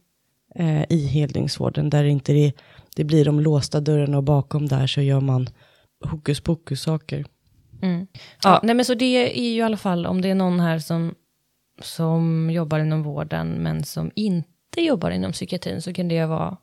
eh, 0.55 0.83
i 0.89 1.07
heldygnsvården. 1.07 1.89
Där 1.89 2.03
inte 2.03 2.33
det, 2.33 2.53
det 2.95 3.03
blir 3.03 3.25
de 3.25 3.39
låsta 3.39 3.79
dörrarna 3.79 4.17
och 4.17 4.23
bakom 4.23 4.67
där 4.67 4.87
så 4.87 5.01
gör 5.01 5.21
man 5.21 5.49
hokus 6.05 6.39
pokus 6.39 6.81
saker. 6.81 7.25
Mm. 7.81 8.07
Ja, 8.43 8.59
nej 8.63 8.75
men 8.75 8.85
så 8.85 8.93
det 8.93 9.37
är 9.37 9.43
ju 9.43 9.57
i 9.57 9.61
alla 9.61 9.77
fall, 9.77 10.05
om 10.05 10.21
det 10.21 10.29
är 10.29 10.35
någon 10.35 10.59
här 10.59 10.79
som, 10.79 11.15
som 11.79 12.49
jobbar 12.51 12.79
inom 12.79 13.03
vården, 13.03 13.49
men 13.49 13.83
som 13.83 14.11
inte 14.15 14.81
jobbar 14.81 15.11
inom 15.11 15.31
psykiatrin, 15.31 15.81
så 15.81 15.93
kan 15.93 16.07
det 16.07 16.25
vara 16.25 16.57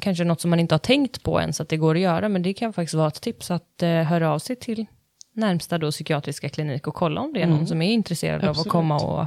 kanske 0.00 0.24
något 0.24 0.40
som 0.40 0.50
man 0.50 0.60
inte 0.60 0.74
har 0.74 0.78
tänkt 0.78 1.22
på 1.22 1.40
ens 1.40 1.60
att 1.60 1.68
det 1.68 1.76
går 1.76 1.94
att 1.94 2.00
göra, 2.00 2.28
men 2.28 2.42
det 2.42 2.54
kan 2.54 2.72
faktiskt 2.72 2.94
vara 2.94 3.08
ett 3.08 3.20
tips 3.20 3.50
att 3.50 3.82
eh, 3.82 3.90
höra 3.90 4.32
av 4.32 4.38
sig 4.38 4.56
till 4.56 4.86
närmsta 5.32 5.78
då 5.78 5.90
psykiatriska 5.90 6.48
klinik 6.48 6.86
och 6.86 6.94
kolla 6.94 7.20
om 7.20 7.32
det 7.32 7.42
är 7.42 7.46
någon 7.46 7.66
som 7.66 7.82
är 7.82 7.92
intresserad 7.92 8.44
av 8.44 8.50
Absolut. 8.50 8.66
att 8.66 8.72
komma 8.72 8.96
och 8.96 9.26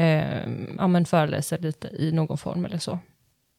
eh, 0.00 0.48
ja, 0.78 0.86
men 0.86 1.04
föreläsa 1.04 1.56
lite 1.56 1.88
i 1.88 2.12
någon 2.12 2.38
form 2.38 2.64
eller 2.64 2.78
så. 2.78 2.98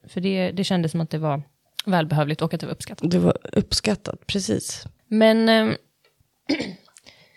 För 0.08 0.22
det, 0.22 0.52
det 0.52 0.64
kändes 0.64 0.92
som 0.92 1.02
att 1.02 1.10
det 1.10 1.18
var 1.18 1.42
välbehövligt 1.86 2.42
och 2.42 2.54
att 2.54 2.60
det 2.60 2.66
var 2.66 2.74
uppskattat. 2.74 3.12
Det 3.12 3.20
var 3.20 3.38
uppskattat, 3.54 4.28
precis. 4.28 4.86
Men 5.08 5.50
eh, 5.50 5.76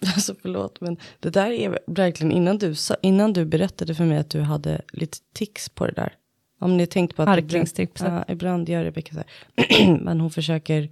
Alltså 0.15 0.35
förlåt, 0.43 0.81
men 0.81 0.97
det 1.21 1.31
där 1.31 1.51
är 1.51 1.79
verkligen 1.87 2.33
innan 2.33 2.59
du, 2.59 2.75
innan 3.03 3.33
du 3.33 3.45
berättade 3.45 3.95
för 3.95 4.05
mig 4.05 4.19
att 4.19 4.31
du 4.31 4.41
hade 4.41 4.81
lite 4.93 5.19
tics 5.35 5.69
på 5.69 5.87
det 5.87 5.93
där. 5.93 6.13
Om 6.61 6.77
ni 6.77 6.87
tänkt 6.87 7.17
på 7.17 7.23
att 7.23 7.39
ibland, 7.39 7.69
ja, 7.99 8.25
ibland 8.29 8.69
gör 8.69 8.85
Rebecka 8.85 9.15
så 9.15 9.21
här, 9.21 9.97
men 10.01 10.21
hon 10.21 10.31
försöker, 10.31 10.91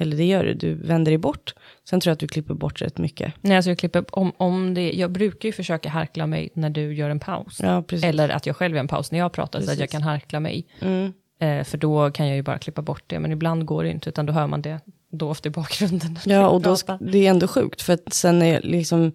eller 0.00 0.16
det 0.16 0.24
gör 0.24 0.44
du, 0.44 0.54
du 0.54 0.74
vänder 0.74 1.12
dig 1.12 1.18
bort. 1.18 1.54
Sen 1.88 2.00
tror 2.00 2.10
jag 2.10 2.14
att 2.14 2.20
du 2.20 2.28
klipper 2.28 2.54
bort 2.54 2.82
rätt 2.82 2.98
mycket. 2.98 3.34
Nej, 3.40 3.56
alltså 3.56 3.70
jag 3.70 3.78
klipper, 3.78 4.04
om, 4.10 4.32
om 4.36 4.74
det, 4.74 4.92
jag 4.92 5.10
brukar 5.10 5.48
ju 5.48 5.52
försöka 5.52 5.88
harkla 5.88 6.26
mig 6.26 6.50
när 6.54 6.70
du 6.70 6.94
gör 6.94 7.10
en 7.10 7.20
paus. 7.20 7.60
Ja, 7.62 7.82
precis. 7.82 8.04
Eller 8.04 8.28
att 8.28 8.46
jag 8.46 8.56
själv 8.56 8.74
gör 8.74 8.80
en 8.80 8.88
paus 8.88 9.12
när 9.12 9.18
jag 9.18 9.32
pratar, 9.32 9.60
så 9.60 9.64
att 9.64 9.68
jag 9.68 9.78
Precis. 9.78 9.92
kan 9.92 10.02
harkla 10.02 10.40
mig. 10.40 10.66
Mm. 10.80 11.12
Eh, 11.38 11.64
för 11.64 11.78
då 11.78 12.10
kan 12.10 12.26
jag 12.26 12.36
ju 12.36 12.42
bara 12.42 12.58
klippa 12.58 12.82
bort 12.82 13.04
det, 13.06 13.18
men 13.18 13.32
ibland 13.32 13.64
går 13.64 13.84
det 13.84 13.90
inte, 13.90 14.08
utan 14.08 14.26
då 14.26 14.32
hör 14.32 14.46
man 14.46 14.62
det 14.62 14.80
dovt 15.14 15.46
i 15.46 15.50
bakgrunden. 15.50 16.18
Ja, 16.26 16.48
och 16.48 16.62
då, 16.62 16.76
det 17.00 17.26
är 17.26 17.30
ändå 17.30 17.48
sjukt, 17.48 17.82
för 17.82 17.92
att 17.92 18.12
sen 18.12 18.42
är 18.42 18.52
jag 18.54 18.64
liksom, 18.64 19.12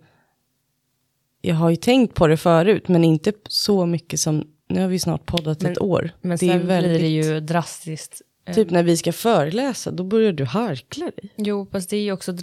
jag 1.42 1.56
har 1.56 1.70
ju 1.70 1.76
tänkt 1.76 2.16
på 2.16 2.28
det 2.28 2.38
förut, 2.38 2.88
men 2.88 3.04
inte 3.04 3.34
så 3.50 3.86
mycket 3.86 4.20
som, 4.20 4.44
nu 4.70 4.82
har 4.82 4.88
vi 4.88 5.00
snart 5.00 5.26
poddat 5.26 5.62
Men- 5.62 5.72
ett 5.72 5.82
år. 5.82 6.12
Men 6.22 6.32
det 6.32 6.38
sen 6.38 6.68
väldigt, 6.68 6.92
blir 6.92 7.00
det 7.24 7.28
ju 7.34 7.40
drastiskt. 7.40 8.22
eh, 8.46 8.54
typ 8.56 8.70
när 8.70 8.84
vi 8.84 8.98
ska 8.98 9.14
föreläsa, 9.14 9.92
då 9.92 10.04
börjar 10.04 10.32
du 10.34 10.46
harkla 10.46 11.06
dig. 11.06 11.30
Jo, 11.36 11.68
fast 11.72 11.90
det 11.90 11.98
är 11.98 12.02
ju 12.02 12.12
också, 12.12 12.34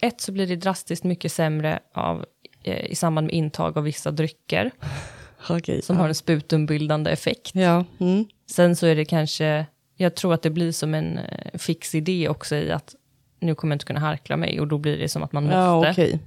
ett 0.00 0.20
så 0.20 0.32
blir 0.32 0.46
det 0.46 0.56
drastiskt 0.56 1.04
mycket 1.04 1.32
sämre 1.32 1.78
av, 1.94 2.24
eh, 2.62 2.86
i 2.86 2.94
samband 2.94 3.26
med 3.26 3.34
intag 3.34 3.78
av 3.78 3.84
vissa 3.84 4.10
drycker, 4.10 4.70
Okej, 5.50 5.82
som 5.82 5.96
ja. 5.96 6.02
har 6.02 6.08
en 6.08 6.14
sputumbildande 6.14 7.10
effekt. 7.10 7.50
Ja, 7.54 7.84
mm. 8.00 8.24
Sen 8.50 8.76
så 8.76 8.86
är 8.86 8.96
det 8.96 9.04
kanske, 9.04 9.66
jag 9.96 10.14
tror 10.14 10.34
att 10.34 10.42
det 10.42 10.50
blir 10.50 10.72
som 10.72 10.94
en 10.94 11.18
eh, 11.18 11.58
fix 11.58 11.94
idé 11.94 12.28
också 12.28 12.56
i 12.56 12.70
att 12.72 12.94
nu 13.40 13.54
kommer 13.54 13.72
jag 13.72 13.76
inte 13.76 13.84
kunna 13.84 14.00
harkla 14.00 14.36
mig 14.36 14.60
och 14.60 14.68
då 14.68 14.78
blir 14.78 14.98
det 14.98 15.08
som 15.08 15.22
att 15.22 15.32
man 15.32 15.42
måste. 15.44 15.56
ja 15.56 15.90
okej. 15.90 16.18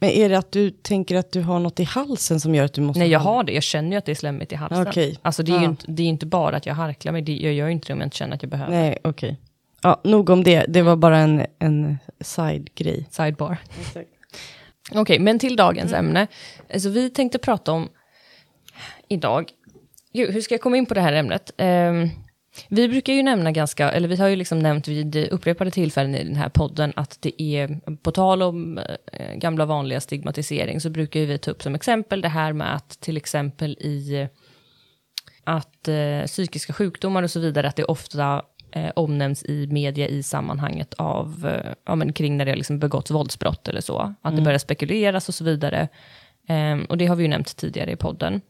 Men 0.00 0.10
är 0.10 0.28
det 0.28 0.38
att 0.38 0.52
du 0.52 0.70
tänker 0.70 1.16
att 1.16 1.32
du 1.32 1.40
har 1.42 1.58
något 1.58 1.80
i 1.80 1.84
halsen 1.84 2.40
som 2.40 2.54
gör 2.54 2.64
att 2.64 2.72
du 2.72 2.80
måste... 2.80 2.98
Nej, 2.98 3.08
jag 3.08 3.18
har 3.20 3.44
det. 3.44 3.52
Jag 3.52 3.62
känner 3.62 3.90
ju 3.90 3.96
att 3.96 4.04
det 4.04 4.12
är 4.12 4.16
slemmigt 4.16 4.52
i 4.52 4.54
halsen. 4.54 4.86
Okej. 4.88 5.18
Alltså 5.22 5.42
det 5.42 5.52
är, 5.52 5.56
ju 5.58 5.62
Ja. 5.64 5.68
inte, 5.70 5.84
det 5.88 6.02
är 6.02 6.06
inte 6.06 6.26
bara 6.26 6.56
att 6.56 6.66
jag 6.66 6.74
harklar 6.74 7.12
mig, 7.12 7.22
det, 7.22 7.36
jag 7.36 7.52
gör 7.52 7.66
ju 7.66 7.72
inte 7.72 7.86
det 7.88 7.92
om 7.92 7.98
jag 8.00 8.06
inte 8.06 8.16
känner 8.16 8.34
att 8.36 8.42
jag 8.42 8.50
behöver. 8.50 8.72
Nej, 8.72 8.98
okej. 9.04 9.36
Ja, 9.82 10.00
nog 10.04 10.30
om 10.30 10.44
det. 10.44 10.64
Det 10.68 10.82
var 10.82 10.96
bara 10.96 11.18
en, 11.18 11.46
en 11.58 11.98
side-grej. 12.20 13.06
Sidebar. 13.10 13.56
Okej, 14.94 15.18
men 15.18 15.38
till 15.38 15.56
dagens 15.56 15.92
ämne. 15.92 16.26
Alltså, 16.74 16.88
vi 16.88 17.10
tänkte 17.10 17.38
prata 17.38 17.72
om 17.72 17.88
idag, 19.08 19.50
hur 20.12 20.40
ska 20.40 20.54
jag 20.54 20.60
komma 20.60 20.76
in 20.76 20.86
på 20.86 20.94
det 20.94 21.00
här 21.00 21.12
ämnet? 21.12 21.50
Ehm, 21.56 22.10
vi 22.68 22.88
brukar 22.88 23.12
ju 23.12 23.22
nämna 23.22 23.52
ganska, 23.52 23.90
eller 23.90 24.08
vi 24.08 24.16
har 24.16 24.28
ju 24.28 24.36
liksom 24.36 24.58
nämnt 24.58 24.88
vid 24.88 25.16
upprepade 25.16 25.70
tillfällen 25.70 26.14
i 26.14 26.24
den 26.24 26.36
här 26.36 26.48
podden 26.48 26.92
att 26.96 27.18
det 27.20 27.42
är, 27.42 27.96
på 27.96 28.12
tal 28.12 28.42
om 28.42 28.78
eh, 29.12 29.34
gamla 29.34 29.64
vanliga 29.64 30.00
stigmatisering, 30.00 30.80
så 30.80 30.90
brukar 30.90 31.20
ju 31.20 31.26
vi 31.26 31.38
ta 31.38 31.50
upp 31.50 31.62
som 31.62 31.74
exempel 31.74 32.20
det 32.20 32.28
här 32.28 32.52
med 32.52 32.74
att 32.74 33.00
till 33.00 33.16
exempel 33.16 33.72
i 33.72 34.28
att 35.44 35.88
eh, 35.88 36.26
psykiska 36.26 36.72
sjukdomar 36.72 37.22
och 37.22 37.30
så 37.30 37.40
vidare, 37.40 37.68
att 37.68 37.76
det 37.76 37.84
ofta 37.84 38.42
eh, 38.70 38.90
omnämns 38.96 39.44
i 39.44 39.66
media 39.66 40.08
i 40.08 40.22
sammanhanget 40.22 40.94
av, 40.94 41.46
eh, 41.46 41.72
ja, 41.86 41.94
men 41.94 42.12
kring 42.12 42.36
när 42.36 42.44
det 42.44 42.50
har 42.50 42.56
liksom 42.56 42.78
begåtts 42.78 43.10
våldsbrott 43.10 43.68
eller 43.68 43.80
så. 43.80 44.14
Att 44.22 44.36
det 44.36 44.42
börjar 44.42 44.58
spekuleras 44.58 45.28
och 45.28 45.34
så 45.34 45.44
vidare. 45.44 45.88
Ehm, 46.48 46.84
och 46.84 46.98
det 46.98 47.06
har 47.06 47.16
vi 47.16 47.22
ju 47.22 47.28
nämnt 47.28 47.56
tidigare 47.56 47.92
i 47.92 47.96
podden. 47.96 48.40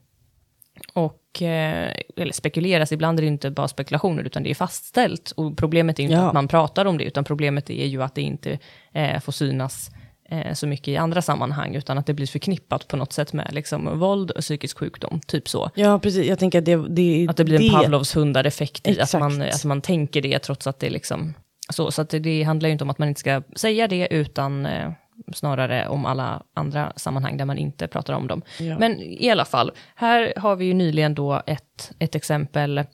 Och, 0.92 1.42
eh, 1.42 1.92
eller 2.16 2.32
spekuleras, 2.32 2.92
ibland 2.92 3.18
är 3.18 3.22
det 3.22 3.28
inte 3.28 3.50
bara 3.50 3.68
spekulationer, 3.68 4.22
utan 4.22 4.42
det 4.42 4.50
är 4.50 4.54
fastställt. 4.54 5.30
Och 5.30 5.56
problemet 5.56 5.98
är 5.98 6.02
inte 6.02 6.14
Ja. 6.14 6.26
att 6.28 6.34
man 6.34 6.48
pratar 6.48 6.84
om 6.84 6.98
det, 6.98 7.04
utan 7.04 7.24
problemet 7.24 7.70
är 7.70 7.86
ju 7.86 8.02
att 8.02 8.14
det 8.14 8.22
inte 8.22 8.58
eh, 8.92 9.20
får 9.20 9.32
synas 9.32 9.90
eh, 10.30 10.52
så 10.54 10.66
mycket 10.66 10.88
i 10.88 10.96
andra 10.96 11.22
sammanhang, 11.22 11.74
utan 11.74 11.98
att 11.98 12.06
det 12.06 12.14
blir 12.14 12.26
förknippat 12.26 12.88
på 12.88 12.96
något 12.96 13.12
sätt 13.12 13.32
med 13.32 13.48
liksom, 13.52 13.98
våld 13.98 14.30
och 14.30 14.40
psykisk 14.40 14.78
sjukdom, 14.78 15.20
typ 15.26 15.48
så. 15.48 15.70
Ja, 15.74 15.98
precis. 15.98 16.26
Jag 16.26 16.38
tänker 16.38 16.58
att 16.58 16.64
det, 16.64 16.76
det 16.88 17.26
Att 17.30 17.36
det 17.36 17.44
blir 17.44 17.60
en 17.62 17.70
Pavlovs 17.70 18.16
hundar-effekt 18.16 18.88
i 18.88 19.00
att 19.00 19.12
man, 19.12 19.42
att 19.42 19.64
man 19.64 19.80
tänker 19.80 20.22
det, 20.22 20.38
trots 20.38 20.66
att 20.66 20.78
det 20.78 20.86
är 20.86 20.90
liksom... 20.90 21.34
Så, 21.72 21.90
så 21.90 22.02
att 22.02 22.10
det, 22.10 22.18
det 22.18 22.42
handlar 22.42 22.68
ju 22.68 22.72
inte 22.72 22.84
om 22.84 22.90
att 22.90 22.98
man 22.98 23.08
inte 23.08 23.20
ska 23.20 23.42
säga 23.56 23.88
det, 23.88 24.08
utan 24.10 24.66
eh, 24.66 24.90
snarare 25.32 25.88
om 25.88 26.06
alla 26.06 26.42
andra 26.54 26.92
sammanhang 26.96 27.36
där 27.36 27.44
man 27.44 27.58
inte 27.58 27.86
pratar 27.88 28.14
om 28.14 28.26
dem. 28.26 28.42
Ja. 28.60 28.78
Men 28.78 29.00
i 29.00 29.30
alla 29.30 29.44
fall, 29.44 29.72
här 29.94 30.32
har 30.36 30.56
vi 30.56 30.64
ju 30.64 30.74
nyligen 30.74 31.14
då 31.14 31.42
ett, 31.46 31.92
ett 31.98 32.14
exempel 32.14 32.78
eh, 32.78 32.84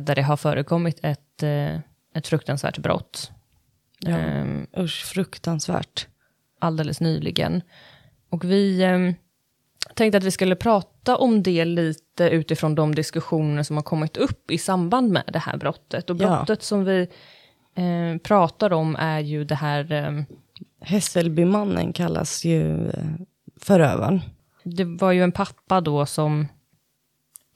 där 0.00 0.14
det 0.14 0.22
har 0.22 0.36
förekommit 0.36 0.98
ett, 1.02 1.42
eh, 1.42 1.74
ett 2.14 2.26
fruktansvärt 2.26 2.78
brott. 2.78 3.30
Ja. 3.98 4.10
Ehm, 4.18 4.66
Usch, 4.78 5.04
fruktansvärt. 5.04 6.06
alldeles 6.58 7.00
nyligen. 7.00 7.62
Och 8.30 8.44
vi 8.44 8.82
eh, 8.82 8.98
tänkte 9.94 10.18
att 10.18 10.24
vi 10.24 10.30
skulle 10.30 10.56
prata 10.56 11.16
om 11.16 11.42
det 11.42 11.64
lite 11.64 12.24
utifrån 12.28 12.74
de 12.74 12.94
diskussioner 12.94 13.62
som 13.62 13.76
har 13.76 13.82
kommit 13.82 14.16
upp 14.16 14.50
i 14.50 14.58
samband 14.58 15.10
med 15.12 15.22
det 15.32 15.38
här 15.38 15.56
brottet. 15.56 16.10
Och 16.10 16.16
Ja. 16.20 16.28
brottet 16.36 16.62
som 16.62 16.84
vi 16.84 17.08
eh, 17.74 18.18
pratar 18.22 18.72
om 18.72 18.96
är 18.98 19.20
ju 19.20 19.44
det 19.44 19.54
här, 19.54 19.92
eh, 19.92 20.22
Hässelbymannen 20.82 21.92
kallas 21.92 22.44
ju 22.44 22.88
eh, 22.88 23.04
förövaren. 23.60 24.20
det 24.64 24.84
var 24.84 25.12
ju 25.12 25.22
en 25.22 25.32
pappa 25.32 25.80
då 25.80 26.06
som 26.06 26.46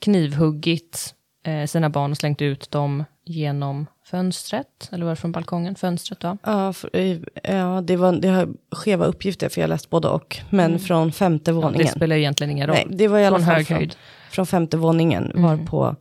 knivhuggit 0.01 1.15
eh, 1.45 1.67
sina 1.67 1.91
barn 1.91 2.11
och 2.11 2.17
slängt 2.17 2.43
ut 2.43 2.71
dem 2.71 3.05
genom 3.25 3.87
fönstret, 4.05 4.89
eller 4.93 5.05
var 5.05 5.11
det 5.13 5.17
från 5.17 5.33
balkongen? 5.33 5.75
Fönstret 5.75 6.21
då? 6.21 6.39
Ja, 6.43 6.73
för, 6.73 6.91
eh, 6.93 7.19
ja 7.43 7.81
det, 7.85 7.97
var, 7.97 8.13
det 8.13 8.29
har 8.29 8.49
skeva 8.73 9.05
uppgifter 9.05 9.49
för 9.49 9.61
jag 9.61 9.69
läst 9.69 9.91
både 9.91 10.09
och. 10.09 10.37
Men 10.51 10.79
från 10.79 11.13
femte 11.13 11.51
Mm. 11.51 11.61
Ja, 11.61 11.67
våningen. 11.67 11.87
det 11.87 11.93
spelar 11.93 12.17
egentligen 12.17 12.51
ingen 12.51 12.67
roll. 12.67 12.77
Nej, 12.77 12.97
det 12.99 13.09
var 13.09 13.19
i 13.19 13.27
alla 13.27 13.37
Från 13.39 13.45
hög 13.49 13.67
från, 13.67 13.77
höjd. 13.77 13.97
från 14.31 14.47
femte 14.47 14.77
våningen. 14.77 15.31
Mm. 15.31 15.43
Varpå 15.43 15.97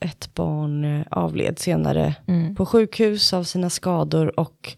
ett 0.00 0.34
barn 0.34 1.04
avled 1.10 1.58
senare 1.58 2.14
Mm. 2.26 2.54
på 2.54 2.66
sjukhus 2.66 3.32
av 3.32 3.44
sina 3.44 3.70
skador. 3.70 4.40
Och 4.40 4.76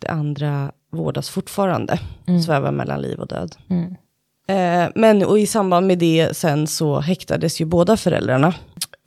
det 0.00 0.08
andra 0.08 0.72
vårdas 0.94 1.30
fortfarande. 1.30 2.00
Mm. 2.26 2.42
Svävar 2.42 2.72
mellan 2.72 3.02
liv 3.02 3.18
och 3.18 3.26
död. 3.26 3.56
Eh, 4.48 4.90
men 4.94 5.24
och 5.24 5.38
i 5.38 5.46
samband 5.46 5.86
med 5.86 5.98
det 5.98 6.36
sen 6.36 6.66
så 6.66 7.00
häktades 7.00 7.60
ju 7.60 7.64
båda 7.64 7.96
föräldrarna 7.96 8.54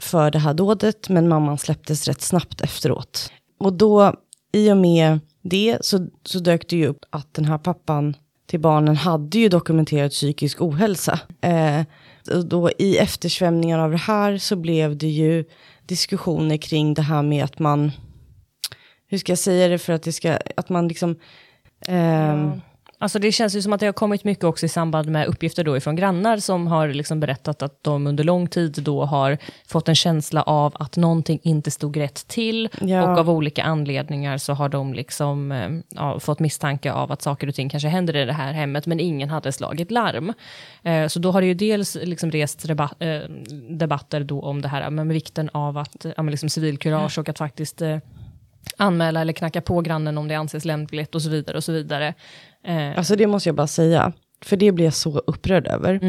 för 0.01 0.31
det 0.31 0.39
här 0.39 0.53
dådet, 0.53 1.09
men 1.09 1.27
mamman 1.27 1.57
släpptes 1.57 2.07
rätt 2.07 2.21
snabbt 2.21 2.61
efteråt. 2.61 3.31
Och 3.59 3.73
då, 3.73 4.13
i 4.53 4.71
och 4.71 4.77
med 4.77 5.19
det, 5.41 5.77
så, 5.81 6.07
så 6.23 6.39
dök 6.39 6.69
det 6.69 6.75
ju 6.75 6.87
upp 6.87 7.05
att 7.09 7.33
den 7.33 7.45
här 7.45 7.57
pappan 7.57 8.15
till 8.47 8.59
barnen 8.59 8.95
hade 8.95 9.37
ju 9.37 9.49
dokumenterat 9.49 10.11
psykisk 10.11 10.61
ohälsa. 10.61 11.19
Eh, 11.41 11.81
och 12.35 12.45
då 12.45 12.71
i 12.77 12.97
eftersvämningar 12.97 13.79
av 13.79 13.91
det 13.91 13.97
här 13.97 14.37
så 14.37 14.55
blev 14.55 14.97
det 14.97 15.07
ju 15.07 15.45
diskussioner 15.85 16.57
kring 16.57 16.93
det 16.93 17.01
här 17.01 17.21
med 17.21 17.43
att 17.43 17.59
man, 17.59 17.91
hur 19.07 19.17
ska 19.17 19.31
jag 19.31 19.39
säga 19.39 19.67
det 19.67 19.77
för 19.77 19.93
att 19.93 20.03
det 20.03 20.13
ska, 20.13 20.39
att 20.57 20.69
man 20.69 20.87
liksom, 20.87 21.15
ehm, 21.87 22.61
Alltså 22.99 23.19
det 23.19 23.31
känns 23.31 23.55
ju 23.55 23.61
som 23.61 23.73
att 23.73 23.79
det 23.79 23.85
har 23.85 23.93
kommit 23.93 24.23
mycket 24.23 24.43
också 24.43 24.65
i 24.65 24.69
samband 24.69 25.09
med 25.09 25.27
uppgifter 25.27 25.63
då 25.63 25.77
ifrån 25.77 25.95
grannar 25.95 26.37
som 26.37 26.67
har 26.67 26.87
liksom 26.87 27.19
berättat 27.19 27.61
att 27.61 27.83
de 27.83 28.07
under 28.07 28.23
lång 28.23 28.47
tid 28.47 28.77
då 28.81 29.05
har 29.05 29.37
fått 29.67 29.89
en 29.89 29.95
känsla 29.95 30.41
av 30.43 30.73
att 30.79 30.97
någonting 30.97 31.39
inte 31.43 31.71
stod 31.71 31.97
rätt 31.97 32.27
till 32.27 32.69
Ja. 32.81 33.11
och 33.11 33.17
av 33.19 33.29
olika 33.29 33.63
anledningar 33.63 34.37
så 34.37 34.53
har 34.53 34.69
de 34.69 34.93
liksom 34.93 35.51
eh, 35.51 35.69
ja, 35.89 36.19
fått 36.19 36.39
misstanke 36.39 36.91
av 36.91 37.11
att 37.11 37.21
saker 37.21 37.47
och 37.47 37.55
ting 37.55 37.69
kanske 37.69 37.87
händer 37.89 38.15
i 38.15 38.25
det 38.25 38.33
här 38.33 38.53
hemmet 38.53 38.85
men 38.85 38.99
ingen 38.99 39.29
hade 39.29 39.51
slagit 39.51 39.91
larm. 39.91 40.33
Eh, 40.83 41.07
så 41.07 41.19
då 41.19 41.31
har 41.31 41.41
det 41.41 41.47
ju 41.47 41.53
dels 41.53 41.97
liksom 42.03 42.31
rest 42.31 42.65
reba- 42.65 42.95
eh, 42.99 43.29
debatter 43.69 44.19
då 44.23 44.41
om 44.41 44.61
det 44.61 44.67
här 44.67 44.89
med 44.89 45.07
vikten 45.07 45.49
av 45.53 45.77
att 45.77 46.05
ja, 46.17 46.23
liksom 46.23 46.49
civilkurage 46.49 47.17
och 47.19 47.29
att 47.29 47.37
faktiskt 47.37 47.81
eh, 47.81 47.97
anmäla 48.77 49.21
eller 49.21 49.33
knacka 49.33 49.61
på 49.61 49.81
grannen 49.81 50.17
om 50.17 50.27
det 50.27 50.35
anses 50.35 50.65
lämpligt 50.65 51.15
och 51.15 51.21
så 51.21 51.29
vidare 51.29 51.57
och 51.57 51.63
så 51.63 51.71
vidare. 51.71 52.13
Eh, 52.67 52.97
Alltså 52.97 53.15
det 53.15 53.27
måste 53.27 53.49
jag 53.49 53.55
bara 53.55 53.67
säga. 53.67 54.13
För 54.41 54.57
det 54.57 54.71
blir 54.71 54.85
jag 54.85 54.93
så 54.93 55.17
upprörd 55.17 55.67
över. 55.67 55.99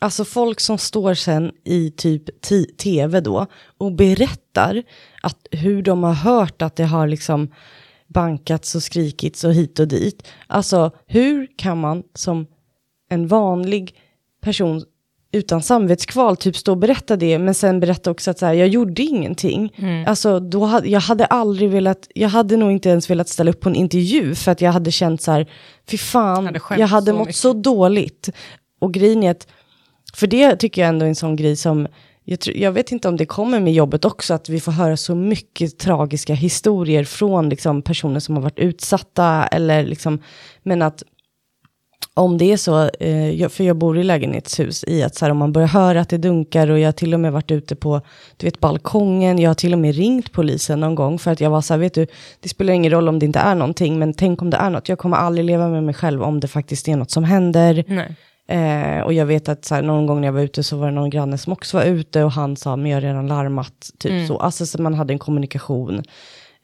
Alltså 0.00 0.24
folk 0.24 0.60
som 0.60 0.78
står 0.78 1.14
sen 1.14 1.52
i 1.64 1.90
typ 1.90 2.40
tv 2.78 3.20
då 3.20 3.46
och 3.78 3.92
berättar 3.92 4.82
att 5.22 5.46
hur 5.50 5.82
de 5.82 6.02
har 6.02 6.12
hört 6.14 6.62
att 6.62 6.76
det 6.76 6.84
har 6.84 7.06
liksom 7.06 7.52
bankats 8.06 8.74
och 8.74 8.82
skrikits 8.82 9.44
och 9.44 9.54
hit 9.54 9.78
och 9.78 9.88
dit. 9.88 10.28
Alltså 10.46 10.90
hur 11.06 11.48
kan 11.56 11.80
man 11.80 12.02
som 12.14 12.46
en 13.10 13.28
vanlig 13.28 13.94
person 14.42 14.84
utan 15.34 15.62
samvetskval 15.62 16.36
typ 16.36 16.56
stå 16.56 16.72
och 16.72 16.78
berätta 16.78 17.16
det 17.16 17.38
men 17.38 17.54
sen 17.54 17.80
berätta 17.80 18.10
också 18.10 18.30
att 18.30 18.38
så 18.38 18.46
här, 18.46 18.52
jag 18.54 18.68
gjorde 18.68 19.02
ingenting. 19.02 19.72
Alltså 20.06 20.40
då 20.40 20.64
hade, 20.64 20.88
jag 20.88 21.00
hade 21.00 21.26
aldrig 21.26 21.70
velat, 21.70 22.08
jag 22.14 22.28
hade 22.28 22.56
nog 22.56 22.72
inte 22.72 22.88
ens 22.88 23.10
velat 23.10 23.28
ställa 23.28 23.50
upp 23.50 23.60
på 23.60 23.68
en 23.68 23.74
intervju 23.74 24.34
för 24.34 24.52
att 24.52 24.60
jag 24.60 24.72
hade 24.72 24.90
känt 24.90 25.22
så 25.22 25.32
här, 25.32 25.50
fy 25.90 25.98
fan, 25.98 26.46
Hade 26.46 26.60
skämts 26.60 26.80
jag 26.80 26.86
hade 26.88 27.10
så 27.10 27.16
mått 27.16 27.26
mycket. 27.26 27.36
så 27.36 27.52
dåligt. 27.52 28.30
Och 28.80 28.94
grejen 28.94 29.22
är 29.22 29.30
att, 29.30 29.46
för 30.14 30.26
det 30.26 30.56
tycker 30.56 30.82
jag 30.82 30.88
ändå 30.88 31.04
är 31.04 31.08
en 31.08 31.14
sån 31.14 31.36
grej 31.36 31.56
som, 31.56 31.86
jag, 32.24 32.40
tror, 32.40 32.56
jag 32.56 32.72
vet 32.72 32.92
inte 32.92 33.08
om 33.08 33.16
det 33.16 33.26
kommer 33.26 33.60
med 33.60 33.72
jobbet 33.72 34.04
också, 34.04 34.34
att 34.34 34.48
vi 34.48 34.60
får 34.60 34.72
höra 34.72 34.96
så 34.96 35.14
mycket 35.14 35.78
tragiska 35.78 36.34
historier 36.34 37.04
från 37.04 37.48
liksom, 37.48 37.82
personer 37.82 38.20
som 38.20 38.34
har 38.34 38.42
varit 38.42 38.58
utsatta, 38.58 39.46
eller 39.46 39.84
liksom, 39.84 40.22
men 40.62 40.82
att 40.82 41.02
om 42.14 42.38
det 42.38 42.52
är 42.52 42.56
så, 42.56 42.88
eh, 42.88 43.48
för 43.48 43.64
jag 43.64 43.76
bor 43.76 43.98
i 43.98 44.04
lägenhetshus, 44.04 44.84
i 44.84 45.02
att 45.02 45.14
så 45.14 45.24
här, 45.24 45.30
om 45.32 45.38
man 45.38 45.52
börjar 45.52 45.68
höra 45.68 46.00
att 46.00 46.08
det 46.08 46.18
dunkar 46.18 46.70
och 46.70 46.78
jag 46.78 46.86
har 46.86 46.92
till 46.92 47.14
och 47.14 47.20
med 47.20 47.32
varit 47.32 47.50
ute 47.50 47.76
på 47.76 48.00
du 48.36 48.46
vet, 48.46 48.60
balkongen, 48.60 49.38
jag 49.38 49.50
har 49.50 49.54
till 49.54 49.72
och 49.72 49.78
med 49.78 49.94
ringt 49.94 50.32
polisen 50.32 50.80
någon 50.80 50.94
gång 50.94 51.18
för 51.18 51.30
att 51.30 51.40
jag 51.40 51.50
var 51.50 51.60
så 51.60 51.74
här, 51.74 51.78
vet 51.78 51.94
du, 51.94 52.06
det 52.40 52.48
spelar 52.48 52.72
ingen 52.72 52.92
roll 52.92 53.08
om 53.08 53.18
det 53.18 53.26
inte 53.26 53.38
är 53.38 53.54
någonting, 53.54 53.98
men 53.98 54.14
tänk 54.14 54.42
om 54.42 54.50
det 54.50 54.56
är 54.56 54.70
något, 54.70 54.88
jag 54.88 54.98
kommer 54.98 55.16
aldrig 55.16 55.44
leva 55.46 55.68
med 55.68 55.82
mig 55.84 55.94
själv 55.94 56.22
om 56.22 56.40
det 56.40 56.48
faktiskt 56.48 56.88
är 56.88 56.96
något 56.96 57.10
som 57.10 57.24
händer. 57.24 57.84
Eh, 58.48 59.00
och 59.00 59.12
jag 59.12 59.26
vet 59.26 59.48
att 59.48 59.64
så 59.64 59.74
här, 59.74 59.82
någon 59.82 60.06
gång 60.06 60.20
när 60.20 60.28
jag 60.28 60.32
var 60.32 60.40
ute 60.40 60.62
så 60.62 60.76
var 60.76 60.86
det 60.86 60.92
någon 60.92 61.10
granne 61.10 61.38
som 61.38 61.52
också 61.52 61.76
var 61.76 61.84
ute 61.84 62.24
och 62.24 62.32
han 62.32 62.56
sa, 62.56 62.76
men 62.76 62.90
jag 62.90 62.96
har 62.96 63.02
redan 63.02 63.26
larmat, 63.26 63.90
typ 63.98 64.12
så. 64.28 64.38
Alltså 64.38 64.66
så 64.66 64.82
man 64.82 64.94
hade 64.94 65.12
en 65.12 65.18
kommunikation. 65.18 66.02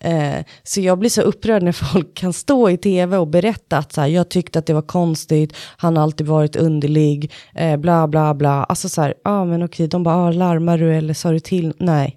Eh, 0.04 0.44
så 0.62 0.80
jag 0.80 0.98
blir 0.98 1.10
så 1.10 1.22
upprörd 1.22 1.62
när 1.62 1.72
folk 1.92 2.14
kan 2.14 2.32
stå 2.32 2.70
i 2.70 2.76
tv 2.76 3.16
och 3.16 3.26
berätta 3.26 3.78
att 3.78 3.92
så 3.92 4.00
här, 4.00 4.08
jag 4.08 4.28
tyckte 4.28 4.58
att 4.58 4.66
det 4.66 4.74
var 4.74 4.82
konstigt, 4.82 5.56
han 5.76 5.96
har 5.96 6.02
alltid 6.04 6.26
varit 6.26 6.56
underlig, 6.56 7.32
eh, 7.54 7.76
bla 7.76 8.08
bla 8.08 8.34
bla. 8.34 8.64
Alltså 8.64 8.88
så 8.88 9.02
här, 9.02 9.14
ja 9.24 9.30
ah, 9.30 9.44
men 9.44 9.62
okej, 9.62 9.88
de 9.88 10.02
bara, 10.02 10.16
ah, 10.16 10.30
larmar 10.30 10.78
du 10.78 10.94
eller 10.94 11.14
sa 11.14 11.30
du 11.30 11.40
till? 11.40 11.74
Nej. 11.78 12.16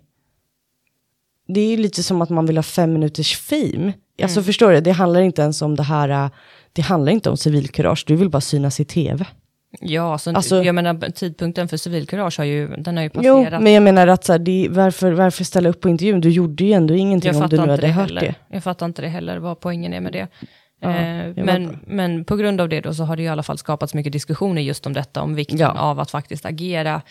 Det 1.47 1.59
är 1.59 1.67
ju 1.67 1.77
lite 1.77 2.03
som 2.03 2.21
att 2.21 2.29
man 2.29 2.45
vill 2.45 2.57
ha 2.57 2.63
fem 2.63 2.93
minuters 2.93 3.37
fame. 3.37 3.93
Alltså 4.21 4.43
förstår 4.43 4.71
du, 4.71 4.81
det 4.81 4.91
handlar 4.91 5.21
inte 5.21 5.41
ens 5.41 5.61
om 5.61 5.75
det 5.75 5.83
här, 5.83 6.09
eh, 6.09 6.29
det 6.73 6.81
handlar 6.81 7.11
inte 7.11 7.29
om 7.29 7.37
civilkurage, 7.37 8.03
du 8.07 8.15
vill 8.15 8.29
bara 8.29 8.41
synas 8.41 8.79
i 8.79 8.85
tv. 8.85 9.25
Ja, 9.81 10.17
så 10.17 10.29
Alltså- 10.35 10.63
jag 10.63 10.75
menar 10.75 11.09
tidpunkten 11.11 11.67
för 11.67 11.77
civilkurage 11.77 12.37
har 12.37 12.45
ju, 12.45 12.67
den 12.67 12.97
har 12.97 13.03
ju 13.03 13.09
Jo, 13.13 13.41
passerat. 13.43 13.61
men 13.63 13.73
jag 13.73 13.83
menar 13.83 14.07
att 14.07 14.23
så 14.23 14.31
här, 14.31 14.39
det, 14.39 14.67
varför, 14.71 15.11
varför 15.11 15.43
ställa 15.43 15.69
upp 15.69 15.81
på 15.81 15.89
intervjun? 15.89 16.21
Du 16.21 16.29
gjorde 16.29 16.63
ju 16.63 16.73
ändå 16.73 16.93
ingenting 16.95 17.33
jag 17.33 17.43
om 17.43 17.49
du 17.49 17.57
nu 17.57 17.61
inte 17.63 17.71
hade 17.71 17.81
det 17.87 17.91
hört 17.93 18.07
heller. 18.07 18.21
det. 18.21 18.35
Jag 18.55 18.63
fattar 18.63 18.85
inte 18.85 19.01
det 19.01 19.07
heller, 19.07 19.37
vad 19.37 19.59
poängen 19.59 19.93
är 19.93 20.01
med 20.01 20.13
det. 20.13 20.27
Ja, 20.81 20.89
eh, 20.89 21.45
men, 21.45 21.79
men 21.87 22.25
på 22.25 22.35
grund 22.35 22.61
av 22.61 22.69
det 22.69 22.81
då 22.81 22.93
så 22.93 23.03
har 23.03 23.15
det 23.15 23.23
i 23.23 23.27
alla 23.27 23.43
fall 23.43 23.57
skapats 23.57 23.93
mycket 23.93 24.13
diskussioner 24.13 24.61
just 24.61 24.85
om 24.85 24.93
detta, 24.93 25.21
om 25.21 25.35
vikten 25.35 25.57
Ja. 25.59 25.71
av 25.71 25.99
att 25.99 26.11
faktiskt 26.11 26.45
agera, 26.45 27.01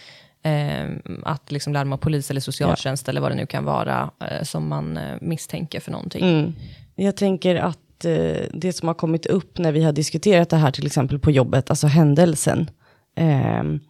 eh, 0.44 0.88
att 1.22 1.53
liksom 1.53 1.72
larma 1.72 1.96
polis 1.96 2.31
eller 2.31 2.40
socialtjänst 2.40 3.09
eller 3.09 3.20
vad 3.20 3.31
det 3.31 3.35
nu 3.35 3.46
kan 3.46 3.64
vara 3.64 4.11
eh, 4.31 4.42
som 4.42 4.68
man 4.68 4.96
eh, 4.96 5.03
misstänker 5.20 5.81
för 5.81 5.90
någonting. 5.92 6.25
Mm. 6.38 6.53
Jag 6.96 7.16
tänker 7.16 7.57
att 7.57 7.79
eh, 8.05 8.47
det 8.53 8.73
som 8.73 8.88
har 8.88 8.95
kommit 8.95 9.27
upp 9.27 9.59
när 9.59 9.73
vi 9.73 9.83
har 9.83 9.93
diskuterat 9.93 10.51
det 10.51 10.57
här 10.57 10.71
till 10.71 10.87
exempel 10.87 11.19
på 11.19 11.31
jobbet, 11.31 11.71
alltså 11.71 11.87
händelsen, 11.87 12.71
ehm, 13.17 13.81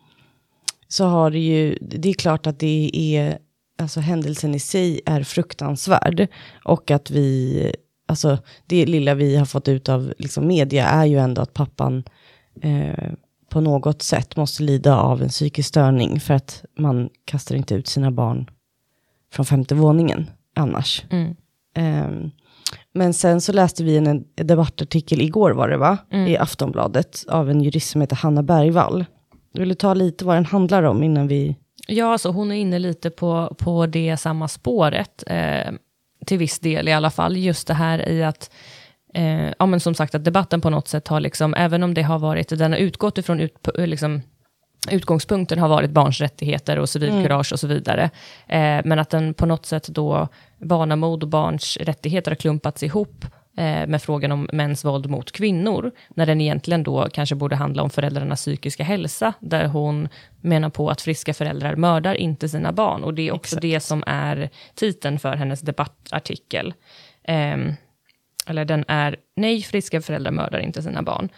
så 0.89 1.05
har 1.05 1.31
det 1.31 1.39
ju, 1.39 1.79
det 1.81 2.09
är 2.09 2.15
klart 2.15 2.47
att 2.47 2.59
det 2.59 2.91
är, 2.95 3.39
alltså 3.79 4.01
händelsen 4.01 4.55
i 4.55 4.59
sig 4.59 5.01
är 5.07 5.23
fruktansvärd 5.23 6.29
och 6.65 6.91
att 6.91 7.11
vi, 7.11 7.75
alltså 8.09 8.39
det 8.67 8.87
lilla 8.87 9.15
vi 9.15 9.37
har 9.37 9.47
fått 9.47 9.69
ut 9.69 9.89
av 9.89 10.15
liksom, 10.19 10.47
media 10.47 10.87
är 10.87 11.05
ju 11.05 11.19
ändå 11.19 11.43
att 11.43 11.55
pappan 11.55 12.05
eh, 12.63 13.13
på 13.51 13.61
något 13.61 14.03
sätt 14.03 14.37
måste 14.37 14.63
lida 14.63 14.97
av 14.97 15.23
en 15.23 15.29
psykisk 15.29 15.69
störning 15.69 16.21
för 16.21 16.35
att 16.35 16.65
man 16.79 17.09
kastar 17.25 17.55
inte 17.55 17.75
ut 17.75 17.89
sina 17.89 18.11
barn 18.11 18.51
från 19.33 19.47
femte 19.47 19.75
våningen 19.75 20.31
annars. 20.55 21.05
Mm. 21.11 21.37
Ehm, 21.75 22.31
men 22.95 23.15
sen 23.15 23.41
så 23.41 23.53
läste 23.53 23.85
vi 23.85 23.97
en, 23.97 24.07
en 24.07 24.25
debattartikel 24.35 25.21
igår 25.21 25.51
var 25.51 25.69
det 25.69 25.77
va? 25.77 25.99
I 26.11 26.37
Aftonbladet 26.37 27.25
av 27.29 27.51
en 27.51 27.63
jurist 27.63 27.91
som 27.91 28.01
heter 28.01 28.17
Hanna 28.17 28.43
Bergvall. 28.43 29.05
Vill 29.55 29.69
du 29.69 29.75
ta 29.75 29.95
lite 29.95 30.25
vad 30.25 30.37
den 30.37 30.47
handlar 30.47 30.83
om 30.83 31.03
innan 31.03 31.29
vi... 31.29 31.57
Ja, 31.87 32.19
så 32.19 32.31
hon 32.31 32.53
är 32.53 32.57
inne 32.57 32.79
lite 32.79 33.11
på, 33.11 33.57
på 33.59 33.87
det 33.87 34.17
samma 34.17 34.49
spåret, 34.49 35.25
eh, 35.27 35.73
till 36.27 36.39
viss 36.39 36.61
del 36.61 36.89
i 36.89 36.93
alla 36.93 37.11
fall. 37.11 37.37
Just 37.37 37.67
det 37.67 37.75
här 37.75 38.09
i 38.09 38.23
att, 38.23 38.51
eh, 39.15 39.53
ja 39.59 39.67
men 39.67 39.81
som 39.81 39.95
sagt 39.95 40.15
att 40.15 40.25
debatten 40.25 40.61
på 40.61 40.71
något 40.71 40.89
sätt 40.89 41.09
har 41.09 41.21
liksom, 41.21 41.55
även 41.55 41.83
om 41.83 41.95
det 41.95 42.03
har 42.03 42.19
varit, 42.19 42.49
den 42.49 42.73
har 42.73 42.79
utgått 42.79 43.19
ifrån 43.19 43.41
ut, 43.41 43.69
liksom, 43.77 44.23
utgångspunkten 44.91 45.59
har 45.59 45.69
varit 45.69 45.91
barns 45.91 46.21
rättigheter 46.21 46.79
och 46.79 46.89
civilkurage 46.89 47.53
och 47.53 47.61
så 47.61 47.67
vidare. 47.67 48.11
Eh, 48.47 48.81
men 48.85 48.99
att 48.99 49.11
den 49.11 49.35
på 49.35 49.47
något 49.47 49.67
sätt 49.67 49.89
då, 49.89 50.29
barnamord 50.59 51.23
och 51.23 51.29
barns 51.29 51.77
rättigheter 51.77 52.31
har 52.31 52.37
klumpats 52.37 52.83
ihop 52.83 53.25
eh, 53.57 53.87
med 53.87 54.03
frågan 54.03 54.33
om 54.33 54.49
mäns 54.53 54.85
våld 54.85 55.11
mot 55.11 55.33
kvinnor, 55.33 55.91
när 56.09 56.27
den 56.27 56.41
egentligen 56.41 56.83
då 56.83 57.09
kanske 57.13 57.35
borde 57.35 57.57
handla 57.57 57.83
om 57.83 57.91
föräldrarnas 57.91 58.41
psykiska 58.41 58.85
hälsa, 58.85 59.33
där 59.41 59.67
hon 59.67 60.09
menar 60.41 60.71
på 60.71 60.91
att 60.91 61.01
friska 61.01 61.35
föräldrar 61.35 61.77
mördar 61.77 62.15
inte 62.15 62.49
sina 62.49 62.73
barn, 62.73 63.05
och 63.05 63.15
det 63.15 63.29
är 63.29 63.33
också 63.33 63.57
Exakt. 63.57 63.63
det 63.63 63.81
som 63.81 64.05
är 64.07 64.51
titeln 64.75 65.19
för 65.19 65.37
hennes 65.37 65.61
debattartikel. 65.61 66.75
Ehm, 67.25 67.73
eller 68.47 68.65
den 68.65 68.85
är 68.89 69.17
nej, 69.37 69.63
friska 69.63 70.03
föräldrar 70.03 70.33
mördar 70.33 70.59
inte 70.59 70.83
sina 70.83 71.03
barn. 71.03 71.29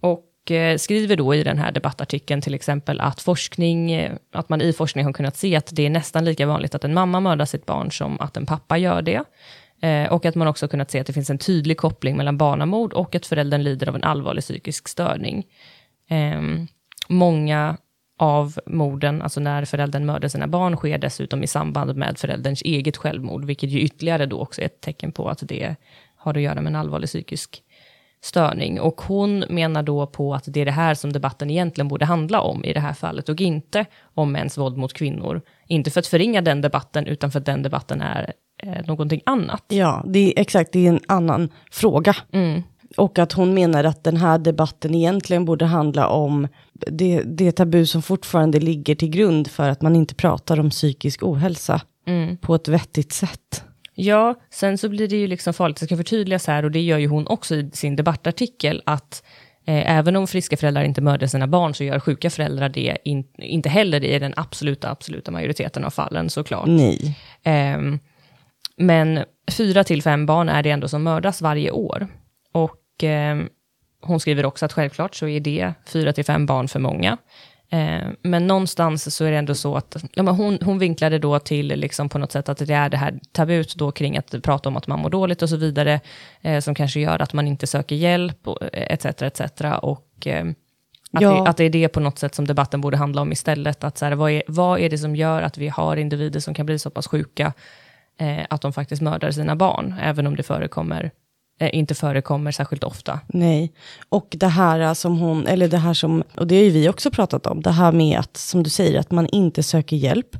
Och 0.00 0.18
eh, 0.18 0.29
Eh, 0.48 0.76
skriver 0.76 1.16
då 1.16 1.34
i 1.34 1.42
den 1.42 1.58
här 1.58 1.72
debattartikeln 1.72 2.40
till 2.40 2.54
exempel 2.54 3.00
att 3.00 3.20
forskning, 3.20 3.92
eh, 3.92 4.12
att 4.32 4.48
man 4.48 4.60
i 4.60 4.72
forskning 4.72 5.04
har 5.04 5.12
kunnat 5.12 5.36
se 5.36 5.56
att 5.56 5.70
det 5.72 5.86
är 5.86 5.90
nästan 5.90 6.24
lika 6.24 6.46
vanligt 6.46 6.74
att 6.74 6.84
en 6.84 6.94
mamma 6.94 7.20
mördar 7.20 7.44
sitt 7.44 7.66
barn 7.66 7.92
som 7.92 8.20
att 8.20 8.36
en 8.36 8.46
pappa 8.46 8.78
gör 8.78 9.02
det. 9.02 9.24
Eh, 9.82 10.12
och 10.12 10.26
att 10.26 10.34
man 10.34 10.48
också 10.48 10.68
kunnat 10.68 10.90
se 10.90 11.00
att 11.00 11.06
det 11.06 11.12
finns 11.12 11.30
en 11.30 11.38
tydlig 11.38 11.76
koppling 11.76 12.16
mellan 12.16 12.38
barnamord 12.38 12.92
och 12.92 13.14
att 13.14 13.26
föräldern 13.26 13.62
lider 13.62 13.88
av 13.88 13.96
en 13.96 14.04
allvarlig 14.04 14.44
psykisk 14.44 14.88
störning. 14.88 15.46
Ehm, 16.08 16.66
många 17.08 17.76
av 18.18 18.58
morden, 18.66 19.22
alltså 19.22 19.40
när 19.40 19.64
föräldern 19.64 20.06
mördar 20.06 20.28
sina 20.28 20.46
barn, 20.46 20.76
sker 20.76 20.98
dessutom 20.98 21.42
i 21.42 21.46
samband 21.46 21.96
med 21.96 22.18
förälderns 22.18 22.62
eget 22.62 22.96
självmord, 22.96 23.44
vilket 23.44 23.70
ju 23.70 23.80
ytterligare 23.80 24.26
då 24.26 24.40
också 24.40 24.60
är 24.60 24.66
ett 24.66 24.80
tecken 24.80 25.12
på 25.12 25.28
att 25.28 25.42
det 25.42 25.76
har 26.16 26.34
att 26.34 26.42
göra 26.42 26.60
med 26.60 26.70
en 26.70 26.76
allvarlig 26.76 27.08
psykisk 27.08 27.62
störning. 28.22 28.80
Och 28.80 29.00
hon 29.00 29.44
menar 29.48 29.82
då 29.82 30.06
på 30.06 30.34
att 30.34 30.44
det 30.46 30.60
är 30.60 30.64
det 30.64 30.70
här 30.70 30.94
som 30.94 31.12
debatten 31.12 31.50
egentligen 31.50 31.88
borde 31.88 32.04
handla 32.04 32.40
om 32.40 32.64
i 32.64 32.72
det 32.72 32.80
här 32.80 32.92
fallet 32.92 33.28
och 33.28 33.40
inte 33.40 33.86
om 34.14 34.32
mäns 34.32 34.58
våld 34.58 34.76
mot 34.76 34.92
kvinnor. 34.92 35.42
Inte 35.66 35.90
för 35.90 36.00
att 36.00 36.06
förringa 36.06 36.40
den 36.40 36.60
debatten, 36.60 37.06
utan 37.06 37.30
för 37.30 37.38
att 37.38 37.46
den 37.46 37.62
debatten 37.62 38.00
är 38.00 38.32
eh, 38.62 38.86
någonting 38.86 39.20
annat. 39.26 39.64
Ja, 39.68 40.04
det 40.06 40.18
är 40.18 40.40
exakt, 40.40 40.72
det 40.72 40.86
är 40.86 40.88
en 40.88 41.00
annan 41.08 41.48
fråga. 41.70 42.16
Mm. 42.32 42.62
Och 42.96 43.18
att 43.18 43.32
hon 43.32 43.54
menar 43.54 43.84
att 43.84 44.04
den 44.04 44.16
här 44.16 44.38
debatten 44.38 44.94
egentligen 44.94 45.44
borde 45.44 45.64
handla 45.64 46.08
om 46.08 46.48
det, 46.72 47.22
det 47.22 47.52
tabu 47.52 47.86
som 47.86 48.02
fortfarande 48.02 48.60
ligger 48.60 48.94
till 48.94 49.10
grund 49.10 49.48
för 49.48 49.68
att 49.68 49.82
man 49.82 49.96
inte 49.96 50.14
pratar 50.14 50.60
om 50.60 50.70
psykisk 50.70 51.22
ohälsa 51.22 51.80
Mm. 52.06 52.36
på 52.36 52.54
ett 52.54 52.68
vettigt 52.68 53.12
sätt. 53.12 53.64
Ja, 53.94 54.34
sen 54.50 54.78
så 54.78 54.88
blir 54.88 55.08
det 55.08 55.16
ju 55.16 55.26
liksom 55.26 55.54
farligt, 55.54 55.80
det 55.80 55.86
ska 55.86 55.96
förtydligas 55.96 56.46
här, 56.46 56.64
och 56.64 56.70
det 56.70 56.80
gör 56.80 56.98
ju 56.98 57.06
hon 57.06 57.26
också 57.26 57.54
i 57.54 57.70
sin 57.72 57.96
debattartikel, 57.96 58.82
att 58.86 59.22
eh, 59.66 59.96
även 59.96 60.16
om 60.16 60.26
friska 60.26 60.56
föräldrar 60.56 60.82
inte 60.82 61.00
mördar 61.00 61.26
sina 61.26 61.46
barn, 61.46 61.74
så 61.74 61.84
gör 61.84 62.00
sjuka 62.00 62.30
föräldrar 62.30 62.68
det 62.68 62.98
in, 63.04 63.24
inte 63.38 63.68
heller 63.68 64.04
i 64.04 64.18
den 64.18 64.34
absoluta, 64.36 64.90
absoluta 64.90 65.30
majoriteten 65.30 65.84
av 65.84 65.90
fallen 65.90 66.30
såklart. 66.30 66.66
Nej. 66.68 67.18
Ehm, 67.42 67.98
men 68.76 69.24
fyra 69.50 69.84
till 69.84 70.02
fem 70.02 70.26
barn 70.26 70.48
är 70.48 70.62
det 70.62 70.70
ändå 70.70 70.88
som 70.88 71.02
mördas 71.02 71.42
varje 71.42 71.70
år. 71.70 72.08
Och 72.52 72.84
ehm, 73.02 73.48
hon 74.02 74.20
skriver 74.20 74.46
också 74.46 74.64
att 74.64 74.72
självklart 74.72 75.14
så 75.14 75.28
är 75.28 75.40
det 75.40 75.72
fyra 75.86 76.12
till 76.12 76.24
fem 76.24 76.46
barn 76.46 76.68
för 76.68 76.78
många. 76.78 77.18
Ehm, 77.70 78.16
men 78.22 78.46
någonstans 78.46 79.14
så 79.16 79.24
är 79.24 79.30
det 79.30 79.36
ändå 79.36 79.54
så 79.54 79.76
att 79.76 79.96
ja, 80.12 80.22
men 80.22 80.34
hon, 80.34 80.58
hon 80.62 80.78
vinklade 80.78 81.18
då 81.18 81.38
till 81.38 81.66
liksom 81.66 82.08
på 82.08 82.18
något 82.18 82.32
sätt 82.32 82.48
att 82.48 82.58
det 82.58 82.74
är 82.74 82.88
det 82.88 82.96
här 82.96 83.20
tabut 83.32 83.74
då 83.74 83.92
kring 83.92 84.16
att 84.16 84.42
prata 84.42 84.68
om 84.68 84.76
att 84.76 84.86
man 84.86 84.98
mår 84.98 85.10
dåligt 85.10 85.42
och 85.42 85.48
så 85.48 85.56
vidare, 85.56 86.00
eh, 86.40 86.60
som 86.60 86.74
kanske 86.74 87.00
gör 87.00 87.22
att 87.22 87.32
man 87.32 87.46
inte 87.46 87.66
söker 87.66 87.96
hjälp, 87.96 88.48
och, 88.48 88.62
eh, 88.62 88.94
etc. 88.94 89.22
etc. 89.22 89.40
Och 89.82 90.26
ehm, 90.26 90.54
att, 91.12 91.22
Ja. 91.22 91.30
det, 91.30 91.50
att 91.50 91.56
det 91.56 91.64
är 91.64 91.70
det 91.70 91.88
på 91.88 92.00
något 92.00 92.18
sätt 92.18 92.34
som 92.34 92.46
debatten 92.46 92.80
borde 92.80 92.96
handla 92.96 93.22
om 93.22 93.32
istället. 93.32 93.84
Att 93.84 93.98
så 93.98 94.04
här, 94.04 94.12
vad, 94.12 94.30
är, 94.30 94.42
vad 94.46 94.80
är 94.80 94.90
det 94.90 94.98
som 94.98 95.16
gör 95.16 95.42
att 95.42 95.58
vi 95.58 95.68
har 95.68 95.96
individer 95.96 96.40
som 96.40 96.54
kan 96.54 96.66
bli 96.66 96.78
så 96.78 96.90
pass 96.90 97.06
sjuka 97.06 97.52
eh, 98.20 98.46
att 98.50 98.60
de 98.60 98.72
faktiskt 98.72 99.02
mördar 99.02 99.30
sina 99.30 99.56
barn, 99.56 99.94
även 100.02 100.26
om 100.26 100.36
det 100.36 100.42
förekommer, 100.42 101.04
eh, 101.04 101.10
inte 101.68 101.94
förekommer 101.94 102.52
särskilt 102.52 102.84
ofta. 102.84 103.20
Nej, 103.28 103.72
och 104.08 104.28
det 104.30 104.46
här 104.46 104.94
som 104.94 105.18
hon, 105.18 105.46
eller 105.46 105.68
det 105.68 105.78
här 105.78 105.94
som, 105.94 106.22
och 106.36 106.46
det 106.46 106.56
har 106.56 106.62
ju 106.62 106.70
vi 106.70 106.88
också 106.88 107.10
pratat 107.10 107.46
om, 107.46 107.62
det 107.62 107.70
här 107.70 107.92
med 107.92 108.18
att, 108.18 108.36
som 108.36 108.62
du 108.62 108.70
säger, 108.70 109.00
att 109.00 109.10
man 109.10 109.26
inte 109.26 109.62
söker 109.62 109.96
hjälp, 109.96 110.36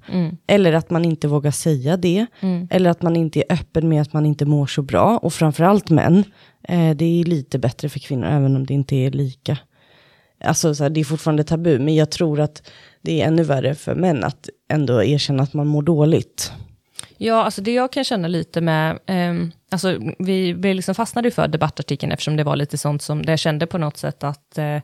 eller 0.46 0.72
att 0.72 0.90
man 0.90 1.04
inte 1.04 1.28
vågar 1.28 1.50
säga 1.50 1.96
det, 1.96 2.26
eller 2.70 2.90
att 2.90 3.02
man 3.02 3.16
inte 3.16 3.40
är 3.40 3.52
öppen 3.52 3.88
med 3.88 4.02
att 4.02 4.12
man 4.12 4.26
inte 4.26 4.46
mår 4.46 4.66
så 4.66 4.82
bra, 4.82 5.18
och 5.18 5.32
framförallt 5.32 5.90
män, 5.90 6.24
eh, 6.68 6.96
det 6.96 7.04
är 7.20 7.24
lite 7.24 7.58
bättre 7.58 7.88
för 7.88 7.98
kvinnor, 7.98 8.26
även 8.26 8.56
om 8.56 8.66
det 8.66 8.74
inte 8.74 8.96
är 8.96 9.10
lika. 9.10 9.58
Alltså 10.44 10.74
så 10.74 10.82
här, 10.82 10.90
det 10.90 11.00
är 11.00 11.04
fortfarande 11.04 11.44
tabu, 11.44 11.78
men 11.78 11.94
jag 11.94 12.10
tror 12.10 12.40
att 12.40 12.70
det 13.02 13.22
är 13.22 13.26
ännu 13.26 13.42
värre 13.42 13.74
för 13.74 13.94
män 13.94 14.24
att 14.24 14.48
ändå 14.72 15.02
erkänna 15.02 15.42
att 15.42 15.54
man 15.54 15.66
mår 15.66 15.82
dåligt. 15.82 16.52
Ja, 17.18 17.42
alltså 17.44 17.62
det 17.62 17.72
jag 17.72 17.92
kan 17.92 18.04
känna 18.04 18.28
lite 18.28 18.60
med, 18.60 18.98
ehm, 19.06 19.52
alltså 19.70 19.98
vi, 20.18 20.52
vi 20.52 20.74
liksom 20.74 20.94
fastnade 20.94 21.30
för 21.30 21.48
debattartikeln 21.48 22.12
eftersom 22.12 22.36
det 22.36 22.44
var 22.44 22.56
lite 22.56 22.78
sånt 22.78 23.02
som, 23.02 23.26
där 23.26 23.32
jag 23.32 23.38
kände 23.38 23.66
på 23.66 23.78
något 23.78 23.96
sätt 23.96 24.24
att, 24.24 24.58
eh, 24.58 24.78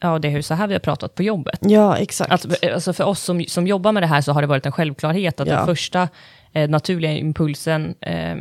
ja 0.00 0.18
det 0.18 0.28
är 0.28 0.32
ju 0.32 0.42
så 0.42 0.54
här 0.54 0.66
vi 0.66 0.74
har 0.74 0.80
pratat 0.80 1.14
på 1.14 1.22
jobbet. 1.22 1.58
Ja, 1.62 1.96
exakt. 1.96 2.32
Att, 2.32 2.64
alltså 2.64 2.92
för 2.92 3.04
oss 3.04 3.20
som, 3.22 3.44
som 3.48 3.66
jobbar 3.66 3.92
med 3.92 4.02
det 4.02 4.06
här 4.06 4.20
så 4.20 4.32
har 4.32 4.40
det 4.40 4.46
varit 4.46 4.66
en 4.66 4.72
självklarhet 4.72 5.40
att 5.40 5.48
Ja. 5.48 5.56
den 5.56 5.66
första 5.66 6.08
eh, 6.52 6.70
naturliga 6.70 7.12
impulsen 7.12 7.94
eh, 8.00 8.36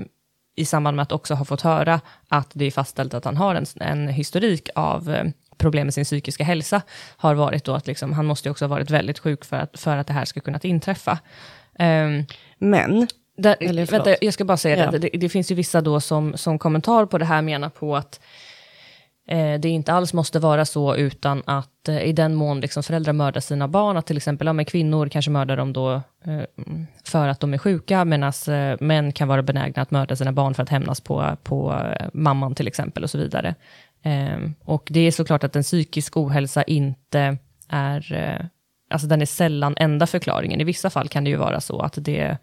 i 0.57 0.65
samband 0.65 0.95
med 0.95 1.03
att 1.03 1.11
också 1.11 1.33
ha 1.33 1.45
fått 1.45 1.61
höra 1.61 2.01
att 2.27 2.51
det 2.53 2.65
är 2.65 2.71
fastställt 2.71 3.13
att 3.13 3.25
han 3.25 3.37
har 3.37 3.55
en, 3.55 3.65
en 3.79 4.07
historik 4.07 4.69
av 4.75 5.09
eh, 5.13 5.25
problem 5.57 5.87
med 5.87 5.93
sin 5.93 6.03
psykiska 6.03 6.43
hälsa, 6.43 6.81
har 7.17 7.35
varit 7.35 7.63
då 7.63 7.73
att 7.73 7.87
liksom, 7.87 8.13
han 8.13 8.25
måste 8.25 8.49
också 8.49 8.65
ha 8.65 8.69
varit 8.69 8.89
väldigt 8.91 9.19
sjuk 9.19 9.45
för 9.45 9.57
att, 9.57 9.79
för 9.79 9.97
att 9.97 10.07
det 10.07 10.13
här 10.13 10.25
ska 10.25 10.39
kunna 10.39 10.59
inträffa. 10.63 11.19
Ehm, 11.79 12.25
Men, 12.57 13.07
där, 13.37 13.55
Eller 13.59 13.85
vänta, 13.85 14.15
jag 14.21 14.33
ska 14.33 14.45
bara 14.45 14.57
säga 14.57 14.85
Ja. 14.85 14.91
det, 14.91 14.97
det, 14.99 15.09
det 15.13 15.29
finns 15.29 15.51
ju 15.51 15.55
vissa 15.55 15.81
då 15.81 15.99
som, 15.99 16.37
som 16.37 16.59
kommentar 16.59 17.05
på 17.05 17.17
det 17.17 17.25
här 17.25 17.41
menar 17.41 17.69
på 17.69 17.95
att 17.95 18.19
eh, 19.27 19.59
det 19.59 19.69
inte 19.69 19.93
alls 19.93 20.13
måste 20.13 20.39
vara 20.39 20.65
så, 20.65 20.95
utan 20.95 21.43
att 21.45 21.89
eh, 21.89 22.01
i 22.01 22.13
den 22.13 22.35
mån 22.35 22.59
liksom 22.59 22.83
föräldrar 22.83 23.13
mördar 23.13 23.41
sina 23.41 23.67
barn, 23.67 23.97
att 23.97 24.05
till 24.05 24.17
exempel 24.17 24.47
ja, 24.47 24.53
men 24.53 24.65
kvinnor 24.65 25.09
kanske 25.09 25.31
mördar 25.31 25.57
dem 25.57 25.73
då 25.73 25.93
eh, 26.25 26.41
för 27.03 27.27
att 27.27 27.39
de 27.39 27.53
är 27.53 27.57
sjuka, 27.57 28.05
medan 28.05 28.33
eh, 28.47 28.77
män 28.79 29.11
kan 29.11 29.27
vara 29.27 29.43
benägna 29.43 29.81
att 29.81 29.91
mörda 29.91 30.15
sina 30.15 30.31
barn 30.31 30.53
för 30.53 30.63
att 30.63 30.69
hämnas 30.69 31.01
på, 31.01 31.37
på 31.43 31.73
eh, 31.73 32.07
mamman 32.13 32.55
till 32.55 32.67
exempel 32.67 33.03
och 33.03 33.09
så 33.09 33.17
vidare. 33.17 33.55
Eh, 34.03 34.37
och 34.63 34.87
det 34.91 34.99
är 34.99 35.11
såklart 35.11 35.43
att 35.43 35.55
en 35.55 35.63
psykisk 35.63 36.17
ohälsa 36.17 36.63
inte 36.63 37.37
är, 37.69 38.13
eh, 38.13 38.45
alltså 38.89 39.07
den 39.07 39.21
är 39.21 39.25
sällan 39.25 39.73
enda 39.77 40.07
förklaringen. 40.07 40.61
I 40.61 40.63
vissa 40.63 40.89
fall 40.89 41.07
kan 41.07 41.23
det 41.23 41.29
ju 41.29 41.35
vara 41.35 41.61
så 41.61 41.79
att 41.79 41.97
det 41.97 42.37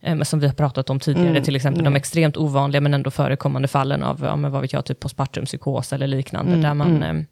eh, 0.00 0.20
som 0.22 0.40
vi 0.40 0.46
har 0.46 0.54
pratat 0.54 0.90
om 0.90 1.00
tidigare, 1.00 1.30
Mm, 1.30 1.42
till 1.42 1.56
exempel 1.56 1.84
de 1.84 1.96
extremt 1.96 2.36
ovanliga 2.36 2.80
men 2.80 2.94
ändå 2.94 3.10
förekommande 3.10 3.68
fallen 3.68 4.02
av, 4.02 4.20
ja, 4.22 4.36
men 4.36 4.52
vad 4.52 4.62
vet 4.62 4.72
jag, 4.72 4.84
typ 4.84 5.00
postpartumpsykos 5.00 5.92
eller 5.92 6.06
liknande, 6.06 6.52
Mm, 6.52 6.62
där 6.62 6.74
man 6.74 7.02
eh, 7.02 7.22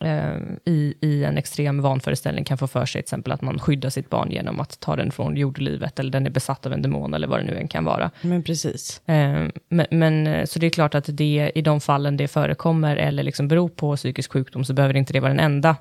eh, 0.00 0.36
i, 0.64 0.94
i 1.00 1.24
en 1.24 1.38
extrem 1.38 1.82
vanföreställning 1.82 2.44
kan 2.44 2.58
få 2.58 2.66
för 2.66 2.86
sig 2.86 2.92
till 2.92 3.06
exempel 3.06 3.32
att 3.32 3.42
man 3.42 3.58
skyddar 3.58 3.90
sitt 3.90 4.10
barn 4.10 4.30
genom 4.30 4.60
att 4.60 4.80
ta 4.80 4.96
den 4.96 5.10
från 5.10 5.36
jordelivet, 5.36 5.98
eller 5.98 6.10
den 6.10 6.26
är 6.26 6.30
besatt 6.30 6.66
av 6.66 6.72
en 6.72 6.82
demon, 6.82 7.14
eller 7.14 7.26
vad 7.28 7.40
det 7.40 7.44
nu 7.44 7.56
än 7.58 7.68
kan 7.68 7.84
vara. 7.84 8.10
men 8.20 8.42
precis. 8.42 9.08
Eh, 9.08 9.48
men, 9.68 9.86
men, 9.90 10.26
eh, 10.26 10.44
så 10.44 10.58
det 10.58 10.66
är 10.66 10.70
klart 10.70 10.94
att 10.94 11.04
det, 11.08 11.52
i 11.54 11.62
de 11.62 11.80
fallen 11.80 12.16
det 12.16 12.28
förekommer, 12.28 12.96
eller 12.96 13.22
liksom 13.22 13.48
beror 13.48 13.68
på 13.68 13.96
psykisk 13.96 14.32
sjukdom, 14.32 14.64
så 14.64 14.72
behöver 14.72 14.96
inte 14.96 15.12
det 15.12 15.20
vara 15.20 15.32
den 15.32 15.40
enda 15.40 15.76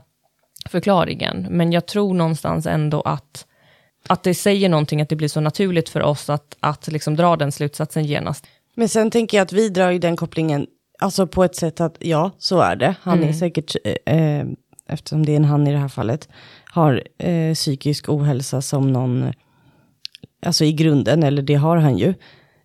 förklaringen. 0.69 1.47
Men 1.49 1.71
jag 1.71 1.85
tror 1.85 2.13
någonstans 2.13 2.65
ändå 2.65 3.01
att, 3.01 3.46
att 4.07 4.23
det 4.23 4.33
säger 4.33 4.69
någonting, 4.69 5.01
att 5.01 5.09
det 5.09 5.15
blir 5.15 5.27
så 5.27 5.39
naturligt 5.39 5.89
för 5.89 6.01
oss 6.01 6.29
att, 6.29 6.57
att 6.59 6.87
liksom 6.87 7.15
dra 7.15 7.35
den 7.35 7.51
slutsatsen 7.51 8.05
genast. 8.05 8.45
Men 8.75 8.89
sen 8.89 9.11
tänker 9.11 9.37
jag 9.37 9.45
att 9.45 9.53
vi 9.53 9.69
drar 9.69 9.91
ju 9.91 9.99
den 9.99 10.15
kopplingen, 10.17 10.67
alltså 10.99 11.27
på 11.27 11.43
ett 11.43 11.55
sätt 11.55 11.81
att 11.81 11.95
ja, 11.99 12.31
så 12.37 12.59
är 12.59 12.75
det. 12.75 12.95
Han 13.01 13.23
är 13.23 13.33
säkert, 13.33 13.75
eh, 14.05 14.45
eftersom 14.89 15.25
det 15.25 15.31
är 15.31 15.35
en 15.35 15.45
han 15.45 15.67
i 15.67 15.71
det 15.71 15.77
här 15.77 15.87
fallet, 15.87 16.29
har 16.65 17.03
eh, 17.17 17.53
psykisk 17.53 18.09
ohälsa 18.09 18.61
som 18.61 18.93
någon, 18.93 19.33
alltså 20.45 20.65
i 20.65 20.73
grunden, 20.73 21.23
eller 21.23 21.41
det 21.41 21.55
har 21.55 21.77
han 21.77 21.97
ju. 21.97 22.13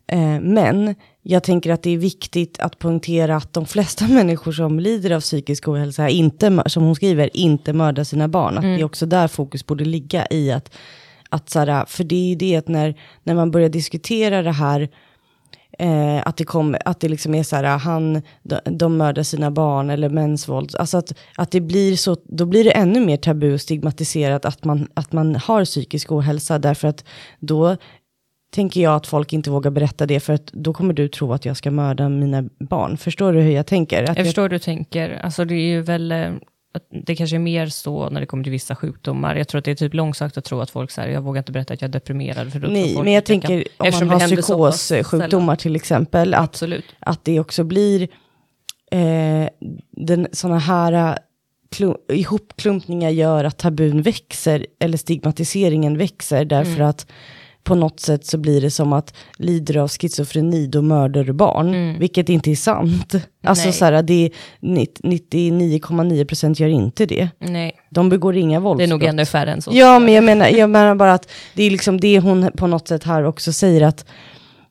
Eh, 0.06 0.40
men 0.40 0.94
jag 1.22 1.42
tänker 1.42 1.72
att 1.72 1.82
det 1.82 1.90
är 1.90 1.98
viktigt 1.98 2.60
att 2.60 2.78
poängtera 2.78 3.36
att 3.36 3.52
de 3.52 3.66
flesta 3.66 4.08
människor 4.08 4.52
som 4.52 4.80
lider 4.80 5.10
av 5.10 5.20
psykisk 5.20 5.68
ohälsa, 5.68 6.08
inte, 6.08 6.62
som 6.66 6.82
hon 6.82 6.94
skriver, 6.94 7.36
inte 7.36 7.72
mördar 7.72 8.04
sina 8.04 8.28
barn. 8.28 8.58
Att 8.58 8.62
det 8.62 8.80
är 8.80 8.84
också 8.84 9.06
där 9.06 9.28
fokus 9.28 9.66
borde 9.66 9.84
ligga 9.84 10.26
i 10.30 10.52
att, 10.52 10.74
att 11.32 11.50
så 11.50 11.58
här, 11.58 11.84
för 11.84 12.04
det 12.04 12.16
är 12.16 12.28
ju 12.28 12.34
det 12.34 12.56
att 12.56 12.68
när, 12.68 12.94
när 13.22 13.34
man 13.34 13.50
börjar 13.50 13.68
diskutera 13.68 14.42
det 14.42 14.52
här, 14.52 14.88
Eh, 15.78 16.26
att 16.26 16.36
det, 16.36 16.44
kom, 16.44 16.76
att 16.84 17.00
det 17.00 17.08
liksom 17.08 17.34
är 17.34 17.42
så 17.42 17.56
här, 17.56 17.78
han, 17.78 18.22
de, 18.42 18.60
de 18.64 18.96
mördar 18.96 19.22
sina 19.22 19.50
barn 19.50 19.90
eller 19.90 20.08
mäns 20.08 20.48
våld. 20.48 20.76
Alltså 20.78 20.98
att, 20.98 21.12
att 21.36 21.50
det 21.50 21.60
blir 21.60 21.96
så, 21.96 22.16
då 22.24 22.46
blir 22.46 22.64
det 22.64 22.70
ännu 22.70 23.00
mer 23.00 23.16
tabu 23.16 23.54
och 23.54 23.60
stigmatiserat 23.60 24.44
att 24.44 24.64
man, 24.64 24.88
att 24.94 25.12
man 25.12 25.36
har 25.36 25.64
psykisk 25.64 26.12
ohälsa. 26.12 26.58
Därför 26.58 26.88
att 26.88 27.04
då 27.40 27.76
tänker 28.50 28.80
jag 28.80 28.94
att 28.94 29.06
folk 29.06 29.32
inte 29.32 29.50
vågar 29.50 29.70
berätta 29.70 30.06
det, 30.06 30.20
för 30.20 30.32
att 30.32 30.46
då 30.46 30.72
kommer 30.72 30.94
du 30.94 31.08
tro 31.08 31.32
att 31.32 31.44
jag 31.44 31.56
ska 31.56 31.70
mörda 31.70 32.08
mina 32.08 32.44
barn. 32.58 32.96
Förstår 32.96 33.32
du 33.32 33.40
hur 33.40 33.52
jag 33.52 33.66
tänker? 33.66 34.02
Att 34.02 34.16
Jag 34.16 34.26
förstår 34.26 34.42
hur 34.42 34.48
du 34.48 34.58
tänker. 34.58 35.20
Alltså 35.22 35.44
det 35.44 35.54
är 35.54 35.66
ju 35.66 35.80
väl, 35.80 36.12
eh, 36.12 36.30
att 36.74 36.86
det 37.06 37.16
kanske 37.16 37.36
är 37.36 37.40
mer 37.40 37.66
så 37.66 38.10
när 38.10 38.20
det 38.20 38.26
kommer 38.26 38.44
till 38.44 38.50
vissa 38.52 38.76
sjukdomar. 38.76 39.36
Jag 39.36 39.48
tror 39.48 39.58
att 39.58 39.64
det 39.64 39.70
är 39.70 39.74
typ 39.74 39.94
långsökt 39.94 40.36
att 40.38 40.44
tro 40.44 40.60
att 40.60 40.70
folk 40.70 40.90
säger, 40.90 41.08
jag 41.14 41.22
vågar 41.22 41.38
inte 41.38 41.52
berätta 41.52 41.74
att 41.74 41.80
jag 41.82 41.88
är 41.88 41.92
deprimerad. 41.92 42.52
För 42.52 42.58
då 42.60 42.68
Nej, 42.68 42.98
men 43.02 43.12
jag 43.12 43.24
kan- 43.26 43.40
tänker 43.40 43.64
om 43.78 44.08
man 44.08 44.20
har 44.20 44.70
psykossjukdomar 44.72 45.56
till 45.56 45.76
exempel, 45.76 46.34
att, 46.34 46.44
Absolut. 46.44 46.84
att 46.98 47.24
det 47.24 47.40
också 47.40 47.64
blir 47.64 48.02
eh, 48.90 49.48
den, 49.90 50.28
såna 50.32 50.58
här 50.58 50.92
eh, 50.92 51.14
klu, 51.70 51.94
ihopklumpningar 52.12 53.10
gör 53.10 53.44
att 53.44 53.58
tabun 53.58 54.02
växer, 54.02 54.66
eller 54.78 54.98
stigmatiseringen 54.98 55.98
växer, 55.98 56.44
därför 56.44 56.74
Mm. 56.74 56.86
att 56.88 57.06
på 57.64 57.74
något 57.74 58.00
sätt 58.00 58.26
så 58.26 58.38
blir 58.38 58.60
det 58.60 58.70
som 58.70 58.92
att 58.92 59.14
lider 59.38 59.74
du 59.74 59.80
av 59.80 59.88
schizofreni 59.88 60.66
då 60.66 60.82
mördar 60.82 61.24
du 61.24 61.32
barn, 61.32 61.98
vilket 61.98 62.28
inte 62.28 62.50
är 62.50 62.56
sant. 62.56 63.14
Alltså 63.44 63.64
Nej. 63.64 63.72
så 63.72 63.84
här, 63.84 64.02
det 64.02 64.24
är 64.24 64.30
99,9% 64.60 66.60
gör 66.62 66.68
inte 66.68 67.06
det. 67.06 67.28
Nej, 67.38 67.72
De 67.90 68.08
begår 68.08 68.36
inga 68.36 68.50
det 68.50 68.56
är 68.56 68.64
våldsbrott. 68.64 68.88
nog 68.90 69.04
ännu 69.04 69.24
färre 69.24 69.52
än 69.52 69.62
så. 69.62 69.70
Ja, 69.74 69.98
men 69.98 70.14
jag 70.14 70.24
menar, 70.24 70.48
jag 70.48 70.70
menar 70.70 70.94
bara 70.94 71.12
att 71.14 71.30
det 71.54 71.62
är 71.62 71.70
liksom 71.70 72.00
det 72.00 72.18
hon 72.20 72.50
på 72.56 72.66
något 72.66 72.88
sätt 72.88 73.04
här 73.04 73.24
också 73.24 73.52
säger 73.52 73.82
att, 73.82 74.04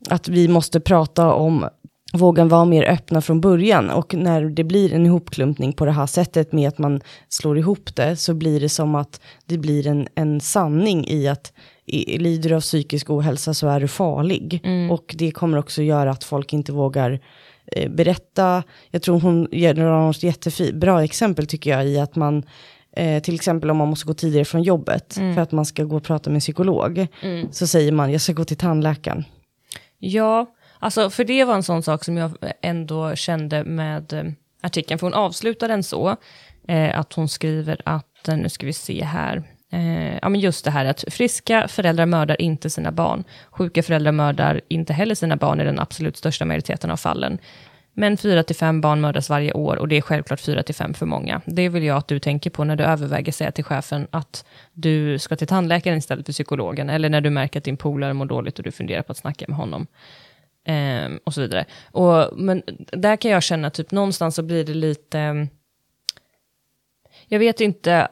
att 0.10 0.27
vi 0.27 0.47
måste 0.47 0.80
prata 0.80 1.34
om 1.34 1.65
våga 2.13 2.45
vara 2.45 2.65
mer 2.65 2.84
öppna 2.84 3.21
från 3.21 3.41
början 3.41 3.89
och 3.89 4.15
när 4.15 4.41
det 4.41 4.63
blir 4.63 4.93
en 4.93 5.06
ihopklumpning 5.06 5.73
på 5.73 5.86
det 5.86 5.91
här 5.91 6.06
sättet 6.06 6.51
med 6.51 6.67
att 6.67 6.77
man 6.77 7.01
slår 7.30 7.58
ihop 7.58 7.95
det 7.95 8.15
så 8.15 8.34
blir 8.34 8.60
det 8.60 8.69
som 8.69 8.95
att 8.95 9.21
det 9.45 9.58
blir 9.58 9.88
en, 9.88 10.08
en 10.15 10.41
sanning 10.41 11.08
i 11.08 11.27
att 11.27 11.54
i, 11.95 12.17
lider 12.17 12.49
du 12.49 12.56
av 12.56 12.62
psykisk 12.62 13.10
ohälsa 13.10 13.54
så 13.54 13.67
är 13.67 13.80
du 13.80 13.88
farlig. 13.88 14.62
Och 14.91 15.15
det 15.17 15.32
kommer 15.32 15.58
också 15.58 15.82
göra 15.82 16.12
att 16.12 16.23
folk 16.23 16.54
inte 16.54 16.71
vågar 16.71 17.19
eh, 17.65 17.91
berätta. 17.91 18.63
Jag 18.91 19.01
tror 19.01 19.19
hon 19.19 19.47
ger 19.51 19.73
något 19.73 20.23
jättebra 20.23 21.04
exempel 21.04 21.47
tycker 21.47 21.69
jag 21.69 21.88
i 21.88 21.99
att 21.99 22.15
man 22.15 22.43
Eh, 22.95 23.21
till 23.21 23.36
exempel 23.36 23.71
om 23.71 23.77
man 23.77 23.88
måste 23.88 24.08
gå 24.08 24.13
tidigare 24.13 24.45
från 24.45 24.63
jobbet 24.63 25.13
för 25.13 25.41
att 25.41 25.51
man 25.51 25.65
ska 25.65 25.84
gå 25.84 25.95
och 25.95 26.04
prata 26.04 26.30
med 26.30 26.36
en 26.36 26.39
psykolog. 26.39 27.08
Så 27.51 27.67
säger 27.67 27.91
man, 27.91 28.12
jag 28.12 28.21
ska 28.21 28.34
gå 28.34 28.45
till 28.45 28.58
tandläkaren. 28.58 29.23
Ja, 29.99 30.45
alltså 30.80 31.10
för 31.10 31.23
det 31.23 31.43
var 31.43 31.56
en 31.56 31.63
sån 31.63 31.84
sak 31.84 32.04
som 32.04 32.17
jag 32.17 32.32
ändå 32.62 33.15
kände 33.15 33.63
med 33.63 34.13
eh, 34.13 34.23
artikeln, 34.62 34.99
för 34.99 35.08
hon 35.08 35.13
avslutar 35.13 35.67
den 35.67 35.84
så, 35.84 36.15
eh, 36.67 36.99
att 36.99 37.13
hon 37.13 37.30
skriver 37.30 37.82
att, 37.86 38.27
eh, 38.27 38.38
nu 38.38 38.49
ska 38.49 38.65
vi 38.65 38.73
se 38.73 39.04
här, 39.04 39.43
eh, 39.72 40.18
ja 40.22 40.30
men 40.30 40.40
just 40.40 40.66
det 40.66 40.72
här 40.72 40.86
att 40.86 41.04
friska 41.08 41.68
föräldrar 41.68 42.06
mördar 42.06 42.42
inte 42.42 42.70
sina 42.70 42.92
barn, 42.92 43.24
sjuka 43.52 43.84
föräldrar 43.84 44.12
mördar 44.12 44.62
inte 44.68 44.94
heller 44.94 45.16
sina 45.16 45.36
barn 45.36 45.62
i 45.62 45.64
den 45.64 45.80
absolut 45.80 46.18
största 46.18 46.46
majoriteten 46.46 46.92
av 46.92 46.98
fallen. 46.98 47.40
Men 47.94 48.18
4-5 48.18 48.82
barn 48.82 49.02
mördas 49.02 49.30
varje 49.30 49.54
år 49.54 49.76
och 49.76 49.88
det 49.88 49.98
är 49.98 50.02
självklart 50.02 50.40
4-5 50.40 50.94
för 50.94 51.06
många. 51.06 51.42
Det 51.46 51.70
vill 51.70 51.84
jag 51.84 51.98
att 51.98 52.08
du 52.08 52.20
tänker 52.20 52.50
på 52.50 52.64
när 52.64 52.76
du 52.76 52.84
överväger 52.84 53.32
säga 53.32 53.52
till 53.52 53.64
chefen 53.64 54.08
att 54.12 54.46
du 54.74 55.20
ska 55.20 55.36
till 55.36 55.48
tandläkaren 55.48 55.98
istället 55.98 56.26
för 56.26 56.34
psykologen, 56.34 56.90
eller 56.90 57.10
när 57.10 57.22
du 57.22 57.30
märker 57.30 57.60
att 57.60 57.64
din 57.64 57.78
polare 57.78 58.14
mår 58.14 58.26
dåligt 58.26 58.58
och 58.58 58.64
du 58.64 58.72
funderar 58.72 59.02
på 59.02 59.12
att 59.12 59.18
snacka 59.18 59.46
med 59.48 59.58
honom. 59.58 59.88
Ehm, 60.66 61.20
och 61.24 61.34
så 61.34 61.42
vidare. 61.42 61.66
Och, 61.92 62.30
men 62.38 62.64
där 62.92 63.16
kan 63.16 63.32
jag 63.32 63.44
känna, 63.44 63.70
typ 63.70 63.92
någonstans 63.92 64.36
så 64.36 64.44
blir 64.44 64.66
det 64.66 64.74
lite... 64.74 65.48
Jag 67.28 67.40
vet 67.40 67.62
inte, 67.62 68.08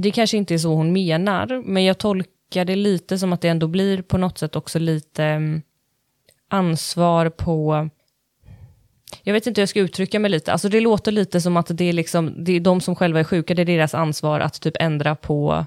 det 0.00 0.10
kanske 0.10 0.36
inte 0.36 0.54
är 0.54 0.58
så 0.58 0.74
hon 0.74 0.92
menar, 0.92 1.62
men 1.64 1.84
jag 1.84 1.98
tolkar 1.98 2.64
det 2.64 2.76
lite 2.76 3.18
som 3.18 3.32
att 3.32 3.40
det 3.40 3.48
ändå 3.48 3.68
blir 3.68 4.02
på 4.02 4.18
något 4.18 4.38
sätt 4.38 4.56
också 4.56 4.78
lite 4.78 5.24
ehm, 5.24 5.62
ansvar 6.48 7.28
på... 7.28 7.88
Jag 9.22 9.32
vet 9.32 9.46
inte 9.46 9.60
hur 9.60 9.62
jag 9.62 9.68
ska 9.68 9.80
uttrycka 9.80 10.18
mig 10.18 10.30
lite. 10.30 10.52
Alltså 10.52 10.68
det 10.68 10.80
låter 10.80 11.12
lite 11.12 11.40
som 11.40 11.56
att 11.56 11.66
det 11.70 11.84
är, 11.84 11.92
liksom, 11.92 12.44
det 12.44 12.52
är 12.52 12.60
de 12.60 12.80
som 12.80 12.96
själva 12.96 13.20
är 13.20 13.24
sjuka, 13.24 13.54
det 13.54 13.62
är 13.62 13.66
deras 13.66 13.94
ansvar 13.94 14.40
att 14.40 14.60
typ 14.60 14.76
ändra 14.80 15.14
på, 15.14 15.66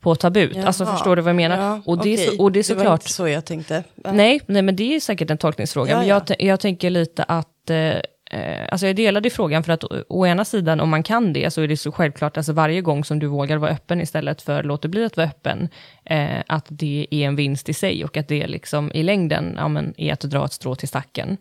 på 0.00 0.14
tabut. 0.14 0.56
Alltså 0.56 0.84
Jaha. 0.84 0.92
förstår 0.92 1.16
du 1.16 1.22
vad 1.22 1.28
jag 1.28 1.36
menar? 1.36 1.56
Ja, 1.58 1.82
och, 1.84 2.02
det 2.02 2.08
är 2.08 2.16
okej. 2.16 2.36
så, 2.36 2.42
och 2.42 2.52
det 2.52 2.58
är 2.58 2.74
var 2.74 2.82
såklart... 2.82 3.00
inte 3.00 3.12
så 3.12 3.28
jag 3.28 3.44
tänkte. 3.44 3.84
Ja. 3.94 4.12
Nej, 4.12 4.40
nej, 4.46 4.62
men 4.62 4.76
det 4.76 4.94
är 4.96 5.00
säkert 5.00 5.30
en 5.30 5.38
tolkningsfråga. 5.38 5.90
Ja, 5.90 5.98
Men 5.98 6.08
ja. 6.08 6.22
jag, 6.28 6.42
jag 6.42 6.60
tänker 6.60 6.90
lite 6.90 7.22
att, 7.22 7.70
eh, 7.70 7.92
eh, 8.32 8.68
alltså 8.68 8.86
jag 8.86 8.96
delade 8.96 9.30
frågan 9.30 9.62
för 9.62 9.72
att 9.72 9.84
å, 9.84 10.04
å 10.08 10.26
ena 10.26 10.44
sidan, 10.44 10.80
om 10.80 10.90
man 10.90 11.02
kan 11.02 11.32
det, 11.32 11.50
så 11.50 11.60
är 11.60 11.68
det 11.68 11.76
så 11.76 11.92
självklart, 11.92 12.36
alltså 12.36 12.52
varje 12.52 12.80
gång 12.80 13.04
som 13.04 13.18
du 13.18 13.26
vågar 13.26 13.56
vara 13.56 13.70
öppen 13.70 14.00
istället 14.00 14.42
för 14.42 14.62
låter 14.62 14.88
bli 14.88 15.04
att 15.04 15.16
vara 15.16 15.26
öppen, 15.26 15.68
eh, 16.04 16.42
att 16.46 16.66
det 16.68 17.06
är 17.10 17.26
en 17.26 17.36
vinst 17.36 17.68
i 17.68 17.74
sig 17.74 18.04
och 18.04 18.16
att 18.16 18.28
det 18.28 18.46
liksom 18.46 18.92
i 18.94 19.02
längden 19.02 19.54
ja, 19.56 19.68
men, 19.68 19.94
är 19.96 20.12
att 20.12 20.20
dra 20.20 20.44
ett 20.44 20.52
strå 20.52 20.74
till 20.74 20.88
stacken. 20.88 21.36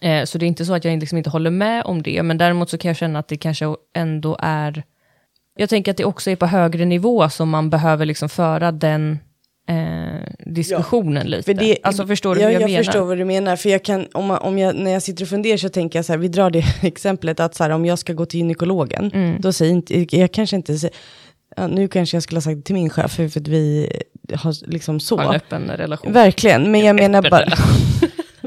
Eh, 0.00 0.24
så 0.24 0.38
det 0.38 0.44
är 0.44 0.48
inte 0.48 0.64
så 0.64 0.74
att 0.74 0.84
jag 0.84 1.00
liksom 1.00 1.18
inte 1.18 1.30
håller 1.30 1.50
med 1.50 1.84
om 1.84 2.02
det, 2.02 2.22
men 2.22 2.38
däremot 2.38 2.70
så 2.70 2.78
kan 2.78 2.88
jag 2.88 2.96
känna 2.96 3.18
att 3.18 3.28
det 3.28 3.36
kanske 3.36 3.76
ändå 3.94 4.36
är... 4.40 4.82
Jag 5.56 5.68
tänker 5.68 5.90
att 5.90 5.96
det 5.96 6.04
också 6.04 6.30
är 6.30 6.36
på 6.36 6.46
högre 6.46 6.84
nivå 6.84 7.28
som 7.28 7.48
man 7.48 7.70
behöver 7.70 8.06
liksom 8.06 8.28
föra 8.28 8.72
den 8.72 9.18
eh, 9.68 9.74
diskussionen 10.46 11.26
lite. 11.26 11.42
För 11.42 11.54
det, 11.54 11.78
alltså 11.82 12.06
förstår 12.06 12.34
du 12.34 12.40
ja, 12.40 12.46
hur 12.46 12.52
jag, 12.52 12.62
jag 12.62 12.70
menar? 12.70 12.84
förstår 12.84 13.04
vad 13.04 13.18
du 13.18 13.24
menar. 13.24 13.56
För 13.56 13.68
jag 13.70 13.84
kan, 13.84 14.06
om, 14.12 14.30
om 14.30 14.58
jag, 14.58 14.76
när 14.76 14.90
jag 14.90 15.02
sitter 15.02 15.24
och 15.24 15.28
funderar 15.28 15.56
så 15.56 15.68
tänker 15.68 15.98
jag 15.98 16.06
så 16.06 16.12
här, 16.12 16.18
vi 16.18 16.28
drar 16.28 16.50
det 16.50 16.64
exemplet 16.82 17.40
att 17.40 17.54
så 17.54 17.62
här, 17.64 17.70
om 17.70 17.84
jag 17.84 17.98
ska 17.98 18.12
gå 18.12 18.26
till 18.26 18.38
gynekologen, 18.40 19.10
Mm. 19.14 19.40
då 19.40 19.52
säger 19.52 19.72
inte, 19.72 20.16
jag 20.16 20.32
kanske 20.32 20.56
inte 20.56 20.78
säger, 20.78 20.96
ja, 21.56 21.66
nu 21.66 21.88
kanske 21.88 22.16
jag 22.16 22.22
skulle 22.22 22.36
ha 22.36 22.42
sagt 22.42 22.56
det 22.56 22.62
till 22.62 22.74
min 22.74 22.90
chef, 22.90 23.12
för 23.12 23.24
att 23.24 23.48
vi 23.48 23.92
har 24.34 24.70
liksom 24.70 25.00
så. 25.00 25.16
Ha 25.16 25.28
en 25.28 25.36
öppen 25.36 25.70
relation. 25.70 26.12
Verkligen, 26.12 26.70
men 26.70 26.80
jag 26.80 26.96
menar 26.96 27.30
bara... 27.30 27.46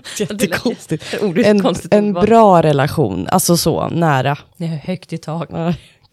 Jättekonstigt. 0.19 1.15
En, 1.45 1.75
en 1.91 2.13
bra 2.13 2.63
relation, 2.63 3.27
alltså 3.27 3.57
så, 3.57 3.87
nära. 3.89 4.37
Det 4.57 4.65
är 4.65 4.67
högt 4.67 5.13
i 5.13 5.17
tak. 5.17 5.49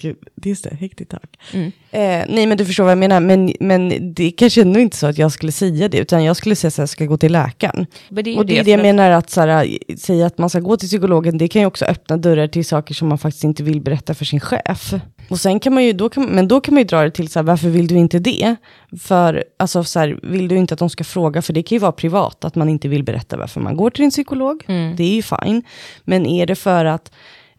Gud, 0.02 0.16
just 0.42 0.64
det, 0.64 0.76
högt 0.80 1.00
i 1.00 1.04
tak. 1.04 1.38
Mm. 1.52 1.72
Eh, 1.90 2.24
nej 2.28 2.46
men 2.46 2.58
du 2.58 2.66
förstår 2.66 2.84
vad 2.84 2.90
jag 2.90 2.98
menar, 2.98 3.20
men, 3.20 3.52
men 3.60 4.14
det 4.14 4.24
är 4.24 4.30
kanske 4.30 4.62
ändå 4.62 4.80
inte 4.80 4.96
så 4.96 5.06
att 5.06 5.18
jag 5.18 5.32
skulle 5.32 5.52
säga 5.52 5.88
det, 5.88 5.98
utan 5.98 6.24
jag 6.24 6.36
skulle 6.36 6.56
säga 6.56 6.68
att 6.68 6.78
jag 6.78 6.88
ska 6.88 7.04
gå 7.04 7.16
till 7.16 7.32
läkaren. 7.32 7.86
Det 8.08 8.36
Och 8.36 8.46
det 8.46 8.58
är 8.58 8.64
det, 8.64 8.70
jag 8.70 8.82
menar 8.82 9.10
att 9.10 9.30
så 9.30 9.40
här, 9.40 9.78
säga 9.96 10.26
att 10.26 10.38
man 10.38 10.50
ska 10.50 10.60
gå 10.60 10.76
till 10.76 10.88
psykologen, 10.88 11.38
det 11.38 11.48
kan 11.48 11.62
ju 11.62 11.66
också 11.66 11.84
öppna 11.84 12.16
dörrar 12.16 12.46
till 12.46 12.64
saker 12.64 12.94
som 12.94 13.08
man 13.08 13.18
faktiskt 13.18 13.44
inte 13.44 13.62
vill 13.62 13.80
berätta 13.80 14.14
för 14.14 14.24
sin 14.24 14.40
chef. 14.40 14.94
Och 15.28 15.40
sen 15.40 15.60
kan 15.60 15.74
man 15.74 15.84
ju, 15.84 15.92
då 15.92 16.08
kan, 16.08 16.24
men 16.24 16.48
då 16.48 16.60
kan 16.60 16.74
man 16.74 16.80
ju 16.80 16.84
dra 16.84 17.02
det 17.02 17.10
till 17.10 17.28
så 17.28 17.38
här, 17.38 17.44
varför 17.44 17.68
vill 17.68 17.86
du 17.86 17.94
inte 17.94 18.18
det? 18.18 18.56
För, 19.00 19.44
alltså 19.58 19.84
så 19.84 19.98
här, 19.98 20.18
vill 20.22 20.48
du 20.48 20.56
inte 20.56 20.74
att 20.74 20.80
de 20.80 20.90
ska 20.90 21.04
fråga, 21.04 21.42
för 21.42 21.52
det 21.52 21.62
kan 21.62 21.76
ju 21.76 21.80
vara 21.80 21.92
privat, 21.92 22.44
att 22.44 22.54
man 22.54 22.68
inte 22.68 22.88
vill 22.88 23.04
berätta 23.04 23.36
varför 23.36 23.60
man 23.60 23.76
går 23.76 23.90
till 23.90 24.04
en 24.04 24.10
psykolog, 24.10 24.64
det 24.66 25.04
är 25.04 25.14
ju 25.14 25.22
fine. 25.22 25.62
Men 26.04 26.26
är 26.26 26.46
det 26.46 26.54
för 26.54 26.84
att, 26.84 27.12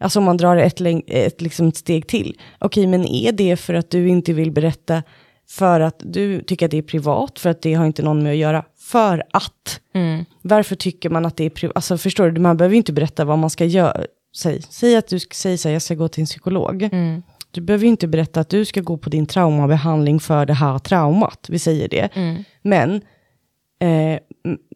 alltså 0.04 0.18
om 0.18 0.24
man 0.24 0.36
drar 0.36 0.56
ett, 0.56 0.80
ett, 1.06 1.40
liksom 1.40 1.68
ett 1.68 1.76
steg 1.76 2.06
till, 2.06 2.36
okej 2.58 2.86
men 2.86 3.04
är 3.04 3.32
det 3.32 3.56
för 3.56 3.74
att 3.74 3.90
du 3.90 4.08
inte 4.08 4.32
vill 4.32 4.52
berätta 4.52 5.02
för 5.48 5.80
att 5.80 6.02
du 6.04 6.42
tycker 6.42 6.66
att 6.66 6.70
det 6.70 6.78
är 6.78 6.82
privat, 6.82 7.38
för 7.38 7.50
att 7.50 7.62
det 7.62 7.74
har 7.74 7.86
inte 7.86 8.02
någon 8.02 8.22
med 8.22 8.32
att 8.32 8.38
göra, 8.38 8.64
för 8.78 9.22
att. 9.30 9.80
Mm. 9.94 10.24
Varför 10.42 10.76
tycker 10.76 11.10
man 11.10 11.26
att 11.26 11.36
det 11.36 11.44
är 11.44 11.50
privat? 11.50 11.76
Alltså 11.76 11.98
förstår 11.98 12.30
du, 12.30 12.40
man 12.40 12.56
behöver 12.56 12.76
inte 12.76 12.92
berätta 12.92 13.24
vad 13.24 13.38
man 13.38 13.50
ska 13.50 13.64
göra. 13.64 14.04
Säg, 14.36 14.62
säg 14.62 14.96
att 14.96 15.08
du 15.08 15.18
säga 15.18 15.58
så 15.58 15.68
här, 15.68 15.72
jag 15.72 15.82
ska 15.82 15.94
gå 15.94 16.08
till 16.08 16.20
en 16.20 16.26
psykolog. 16.26 16.82
Mm. 16.82 17.22
Du 17.50 17.60
behöver 17.60 17.86
inte 17.86 18.06
berätta 18.06 18.40
att 18.40 18.48
du 18.48 18.64
ska 18.64 18.80
gå 18.80 18.96
på 18.96 19.10
din 19.10 19.26
traumabehandling 19.26 20.20
för 20.20 20.46
det 20.46 20.52
här 20.52 20.78
traumat. 20.78 21.46
Vi 21.48 21.58
säger 21.58 21.88
det. 21.88 22.08
Mm. 22.14 22.44
Men, 22.62 22.94
eh, 23.80 24.18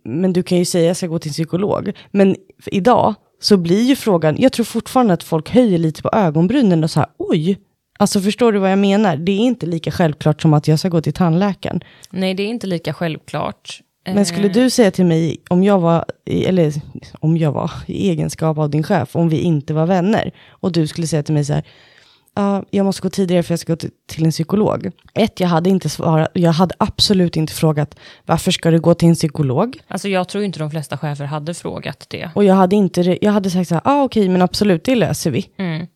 men 0.05 0.33
du 0.33 0.43
kan 0.43 0.59
ju 0.59 0.65
säga 0.65 0.85
att 0.85 0.89
jag 0.89 0.97
ska 0.97 1.07
gå 1.07 1.19
till 1.19 1.29
en 1.29 1.33
psykolog. 1.33 1.93
Men 2.11 2.37
idag 2.67 3.15
så 3.41 3.57
blir 3.57 3.83
ju 3.83 3.97
frågan, 3.97 4.37
jag 4.39 4.53
tror 4.53 4.65
fortfarande 4.65 5.15
att 5.15 5.23
folk 5.23 5.51
höjer 5.51 5.79
lite 5.79 6.03
på 6.03 6.11
ögonbrynen 6.13 6.85
och 6.85 6.91
så 6.91 7.01
här, 7.01 7.09
oj, 7.19 7.59
alltså 7.99 8.21
förstår 8.21 8.53
du 8.53 8.59
vad 8.59 8.73
jag 8.73 8.79
menar? 8.79 9.17
Det 9.17 9.33
är 9.33 9.39
inte 9.39 9.67
lika 9.67 9.91
självklart 9.91 10.43
som 10.43 10.55
att 10.55 10.69
jag 10.69 10.79
ska 10.79 10.89
gå 10.89 11.01
till 11.01 11.13
tandläkaren. 11.13 11.81
Nej, 12.11 12.35
det 12.35 12.43
är 12.43 12.49
inte 12.49 12.67
lika 12.67 12.93
självklart. 12.93 13.81
Men 14.15 14.27
skulle 14.27 14.47
Eh, 14.47 14.53
du 14.53 14.71
säga 14.71 14.91
till 14.91 15.05
mig, 15.07 15.37
om 15.49 15.65
jag 15.65 15.79
var, 15.79 16.05
eller 16.27 16.73
om 17.21 17.37
jag 17.37 17.53
var 17.53 17.71
i 17.87 18.11
egenskap 18.11 18.59
av 18.59 18.71
din 18.71 18.83
chef, 18.83 19.17
om 19.17 19.29
vi 19.29 19.39
inte 19.41 19.75
var 19.75 19.87
vänner, 19.87 20.31
och 20.49 20.73
du 20.73 20.87
skulle 20.87 21.07
säga 21.07 21.23
till 21.23 21.35
mig 21.35 21.45
så 21.45 21.53
här, 21.53 21.63
ja, 22.39 22.65
jag 22.71 22.87
måste 22.87 23.03
gå 23.03 23.11
tidigare 23.11 23.43
för 23.43 23.53
jag 23.53 23.59
ska 23.59 23.73
gå 23.73 23.77
till, 24.07 24.25
en 24.25 24.31
psykolog. 24.31 24.91
Ett, 25.15 25.41
jag 25.41 25.49
hade 25.49 25.71
inte 25.71 25.89
svarat, 25.89 26.29
jag 26.33 26.53
hade 26.53 26.75
absolut 26.79 27.37
inte 27.37 27.53
frågat, 27.53 27.99
varför 28.27 28.51
ska 28.51 28.71
du 28.71 28.81
gå 28.81 28.95
till 28.95 29.09
en 29.09 29.15
psykolog? 29.15 29.81
Alltså 29.89 30.09
jag 30.09 30.29
tror 30.29 30.45
inte 30.45 30.59
de 30.59 30.71
flesta 30.71 30.99
chefer 30.99 31.25
hade 31.25 31.55
frågat 31.55 32.07
det. 32.11 32.31
Och 32.35 32.45
jag 32.45 32.55
hade 32.55 32.77
inte, 32.77 33.19
jag 33.25 33.33
hade 33.33 33.51
sagt 33.51 33.69
så 33.69 33.75
här, 33.75 33.83
ah, 33.85 34.03
okej, 34.03 34.29
men 34.29 34.43
absolut, 34.43 34.85
det 34.85 34.95
löser 34.95 35.31
vi. 35.31 35.49
Mm. 35.57 35.87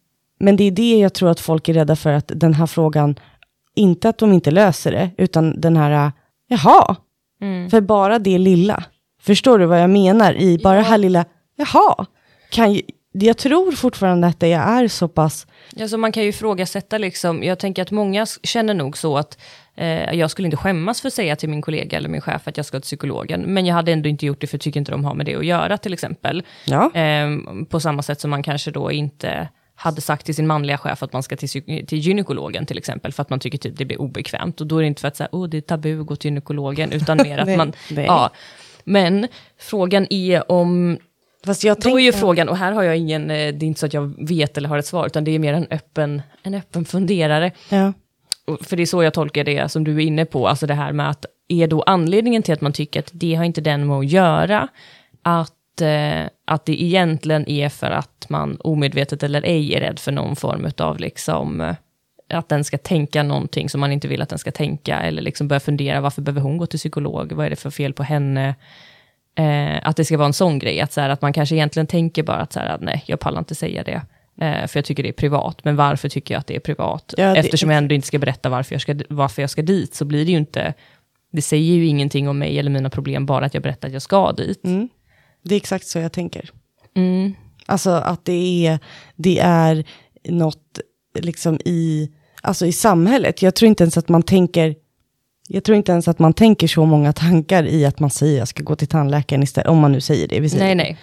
Men 0.40 0.56
det 0.56 0.64
är 0.64 0.70
det 0.70 0.98
jag 0.98 1.14
tror 1.14 1.30
att 1.30 1.40
folk 1.40 1.68
är 1.68 1.74
rädda 1.74 1.96
för, 1.96 2.12
att 2.12 2.32
den 2.34 2.54
här 2.54 2.66
frågan, 2.66 3.18
inte 3.74 4.08
att 4.08 4.18
de 4.18 4.32
inte 4.32 4.50
löser 4.50 4.92
det, 4.92 5.10
utan 5.18 5.60
den 5.60 5.76
här, 5.76 6.12
jaha, 6.48 6.96
Mm. 7.40 7.70
för 7.70 7.80
bara 7.80 8.18
det 8.18 8.38
lilla. 8.38 8.84
Förstår 9.22 9.58
du 9.58 9.66
vad 9.66 9.80
jag 9.80 9.90
menar? 9.90 10.34
I 10.34 10.58
bara 10.58 10.76
det 10.76 10.82
här 10.82 10.98
lilla, 10.98 11.24
jaha, 11.56 12.06
kan 12.50 12.72
ju, 12.72 12.80
jag 13.12 13.36
tror 13.38 13.72
fortfarande 13.72 14.26
att 14.26 14.40
det 14.40 14.52
är 14.52 14.88
så 14.88 15.08
pass, 15.08 15.46
Alltså 15.80 15.98
man 15.98 16.12
kan 16.12 16.22
ju 16.22 16.28
ifrågasätta, 16.28 16.98
liksom, 16.98 17.42
jag 17.42 17.58
tänker 17.58 17.82
att 17.82 17.90
många 17.90 18.26
känner 18.42 18.74
nog 18.74 18.98
så 18.98 19.18
att 19.18 19.38
eh, 19.74 20.14
jag 20.14 20.30
skulle 20.30 20.46
inte 20.46 20.56
skämmas 20.56 21.00
för 21.00 21.08
att 21.08 21.14
säga 21.14 21.36
till 21.36 21.48
min 21.48 21.62
kollega 21.62 21.96
eller 21.96 22.08
min 22.08 22.20
chef 22.20 22.48
att 22.48 22.56
jag 22.56 22.66
ska 22.66 22.80
till 22.80 22.82
psykologen, 22.82 23.40
men 23.40 23.66
jag 23.66 23.74
hade 23.74 23.92
ändå 23.92 24.08
inte 24.08 24.26
gjort 24.26 24.40
det 24.40 24.46
för 24.46 24.54
jag 24.54 24.60
tycker 24.60 24.80
inte 24.80 24.92
de 24.92 25.04
har 25.04 25.14
med 25.14 25.26
det 25.26 25.34
att 25.34 25.46
göra 25.46 25.78
till 25.78 25.92
exempel. 25.92 26.42
ja, 26.64 26.90
Ehm, 26.94 27.66
på 27.66 27.80
samma 27.80 28.02
sätt 28.02 28.20
som 28.20 28.30
man 28.30 28.42
kanske 28.42 28.70
då 28.70 28.92
inte 28.92 29.48
hade 29.74 30.00
sagt 30.00 30.26
till 30.26 30.34
sin 30.34 30.46
manliga 30.46 30.78
chef 30.78 31.02
att 31.02 31.12
man 31.12 31.22
ska 31.22 31.36
till, 31.36 31.48
till 31.86 31.98
gynekologen 31.98 32.66
till 32.66 32.78
exempel, 32.78 33.12
för 33.12 33.22
att 33.22 33.30
man 33.30 33.40
tycker 33.40 33.58
typ 33.58 33.78
det 33.78 33.84
blir 33.84 34.00
obekvämt. 34.00 34.60
Och 34.60 34.66
då 34.66 34.78
är 34.78 34.82
det 34.82 34.86
inte 34.86 35.00
för 35.00 35.08
att 35.08 35.16
säga, 35.16 35.28
oh, 35.32 35.48
det 35.48 35.56
är 35.56 35.60
tabu 35.60 36.00
att 36.00 36.06
gå 36.06 36.16
till 36.16 36.28
gynekologen, 36.30 36.92
utan 36.92 37.16
mer 37.16 37.38
att 37.38 37.46
Nej, 37.46 37.56
man... 37.56 37.72
nej. 37.90 38.04
Ja. 38.06 38.30
Men 38.84 39.28
frågan 39.58 40.06
är 40.10 40.52
om 40.52 40.98
fast 41.46 41.64
jag 41.64 41.80
då 41.80 41.98
är 41.98 42.04
ju 42.04 42.12
frågan, 42.12 42.48
och 42.48 42.56
här 42.56 42.72
har 42.72 42.82
jag 42.82 42.96
ingen, 42.96 43.30
eh, 43.30 43.54
det 43.54 43.64
är 43.64 43.64
inte 43.64 43.80
så 43.80 43.86
att 43.86 43.94
jag 43.94 44.26
vet 44.28 44.58
eller 44.58 44.68
har 44.68 44.78
ett 44.78 44.86
svar, 44.86 45.06
utan 45.06 45.24
det 45.24 45.30
är 45.30 45.38
mer 45.38 45.54
en 45.54 45.66
öppen, 45.70 46.22
en 46.42 46.54
öppen 46.54 46.84
funderare. 46.84 47.52
ja, 47.68 47.92
För 48.60 48.76
det 48.76 48.82
är 48.82 48.86
så 48.86 49.02
jag 49.02 49.14
tolkar 49.14 49.44
det 49.44 49.70
som 49.72 49.84
du 49.84 49.96
är 49.96 50.00
inne 50.00 50.24
på, 50.24 50.48
alltså 50.48 50.66
det 50.66 50.74
här 50.74 50.92
med 50.92 51.10
att 51.10 51.26
är 51.48 51.66
då 51.66 51.82
anledningen 51.82 52.42
till 52.42 52.54
att 52.54 52.60
man 52.60 52.72
tycker 52.72 53.00
att 53.00 53.10
det 53.12 53.34
har 53.34 53.44
inte 53.44 53.60
den 53.60 53.86
med 53.86 53.96
att 53.96 54.10
göra, 54.10 54.68
att, 55.22 55.80
eh, 55.80 56.22
att 56.44 56.64
det 56.64 56.82
egentligen 56.82 57.48
är 57.48 57.68
för 57.68 57.90
att 57.90 58.26
man 58.28 58.56
omedvetet 58.60 59.22
eller 59.22 59.42
ej 59.42 59.74
är 59.74 59.80
rädd 59.80 59.98
för 59.98 60.12
någon 60.12 60.36
form 60.36 60.70
av 60.78 61.00
liksom, 61.00 61.60
eh, 61.60 61.74
att 62.32 62.48
den 62.48 62.64
ska 62.64 62.78
tänka 62.78 63.22
någonting 63.22 63.68
som 63.68 63.80
man 63.80 63.92
inte 63.92 64.08
vill 64.08 64.22
att 64.22 64.28
den 64.28 64.38
ska 64.38 64.50
tänka, 64.52 65.00
eller 65.00 65.22
liksom 65.22 65.48
börja 65.48 65.60
fundera, 65.60 66.00
varför 66.00 66.22
behöver 66.22 66.40
hon 66.40 66.56
gå 66.56 66.66
till 66.66 66.78
psykolog? 66.78 67.32
Vad 67.32 67.46
är 67.46 67.50
det 67.50 67.56
för 67.56 67.70
fel 67.70 67.92
på 67.92 68.02
henne? 68.02 68.54
Eh, 69.34 69.88
att 69.88 69.96
det 69.96 70.04
ska 70.04 70.16
vara 70.18 70.26
en 70.26 70.32
sån 70.32 70.58
grej, 70.58 70.80
att, 70.80 70.92
så 70.92 71.00
här, 71.00 71.08
att 71.08 71.22
man 71.22 71.32
kanske 71.32 71.54
egentligen 71.54 71.86
tänker 71.86 72.22
bara 72.22 72.36
att, 72.36 72.52
så 72.52 72.60
här, 72.60 72.78
nej, 72.80 73.04
jag 73.06 73.20
pallar 73.20 73.38
inte 73.38 73.54
säga 73.54 73.82
det. 73.84 74.02
Eh, 74.46 74.66
för 74.66 74.78
jag 74.78 74.84
tycker 74.84 75.02
det 75.02 75.08
är 75.08 75.12
privat. 75.12 75.64
Men 75.64 75.76
varför 75.76 76.08
tycker 76.08 76.34
jag 76.34 76.38
att 76.40 76.46
det 76.46 76.56
är 76.56 76.60
privat? 76.60 77.14
Ja, 77.16 77.32
det- 77.32 77.38
Eftersom 77.40 77.70
jag 77.70 77.78
ändå 77.78 77.94
inte 77.94 78.06
ska 78.06 78.18
berätta 78.18 78.48
varför 78.48 78.74
jag 78.74 78.82
ska, 78.82 78.94
varför 79.08 79.42
jag 79.42 79.50
ska 79.50 79.62
dit, 79.62 79.94
så 79.94 80.04
blir 80.04 80.24
det 80.24 80.30
ju 80.30 80.38
inte... 80.38 80.74
Det 81.32 81.42
säger 81.42 81.74
ju 81.74 81.86
ingenting 81.86 82.28
om 82.28 82.38
mig 82.38 82.58
eller 82.58 82.70
mina 82.70 82.90
problem, 82.90 83.26
bara 83.26 83.44
att 83.46 83.54
jag 83.54 83.62
berättar 83.62 83.88
att 83.88 83.92
jag 83.92 84.02
ska 84.02 84.32
dit. 84.32 84.64
Mm. 84.64 84.88
Det 85.44 85.54
är 85.54 85.56
exakt 85.56 85.86
så 85.86 85.98
jag 85.98 86.12
tänker. 86.12 86.50
Mm. 86.96 87.34
Alltså 87.66 87.90
att 87.90 88.24
det 88.24 88.66
är, 88.66 88.78
det 89.16 89.38
är 89.38 89.84
något 90.28 90.80
liksom 91.18 91.58
i, 91.64 92.10
alltså 92.42 92.66
i 92.66 92.72
samhället. 92.72 93.42
Jag 93.42 93.54
tror 93.54 93.66
inte 93.68 93.84
ens 93.84 93.96
att 93.98 94.08
man 94.08 94.22
tänker, 94.22 94.74
jag 95.48 95.64
tror 95.64 95.76
inte 95.76 95.92
ens 95.92 96.08
att 96.08 96.18
man 96.18 96.32
tänker 96.32 96.66
så 96.66 96.84
många 96.84 97.12
tankar 97.12 97.66
i 97.66 97.86
att 97.86 98.00
man 98.00 98.10
säger 98.10 98.38
jag 98.38 98.48
ska 98.48 98.62
gå 98.62 98.76
till 98.76 98.88
tandläkaren 98.88 99.42
istället, 99.42 99.68
om 99.68 99.78
man 99.78 99.92
nu 99.92 100.00
säger 100.00 100.28
det. 100.28 100.40
Vi 100.40 100.48
säger, 100.48 100.64
Nej, 100.64 100.74
nej. 100.74 100.98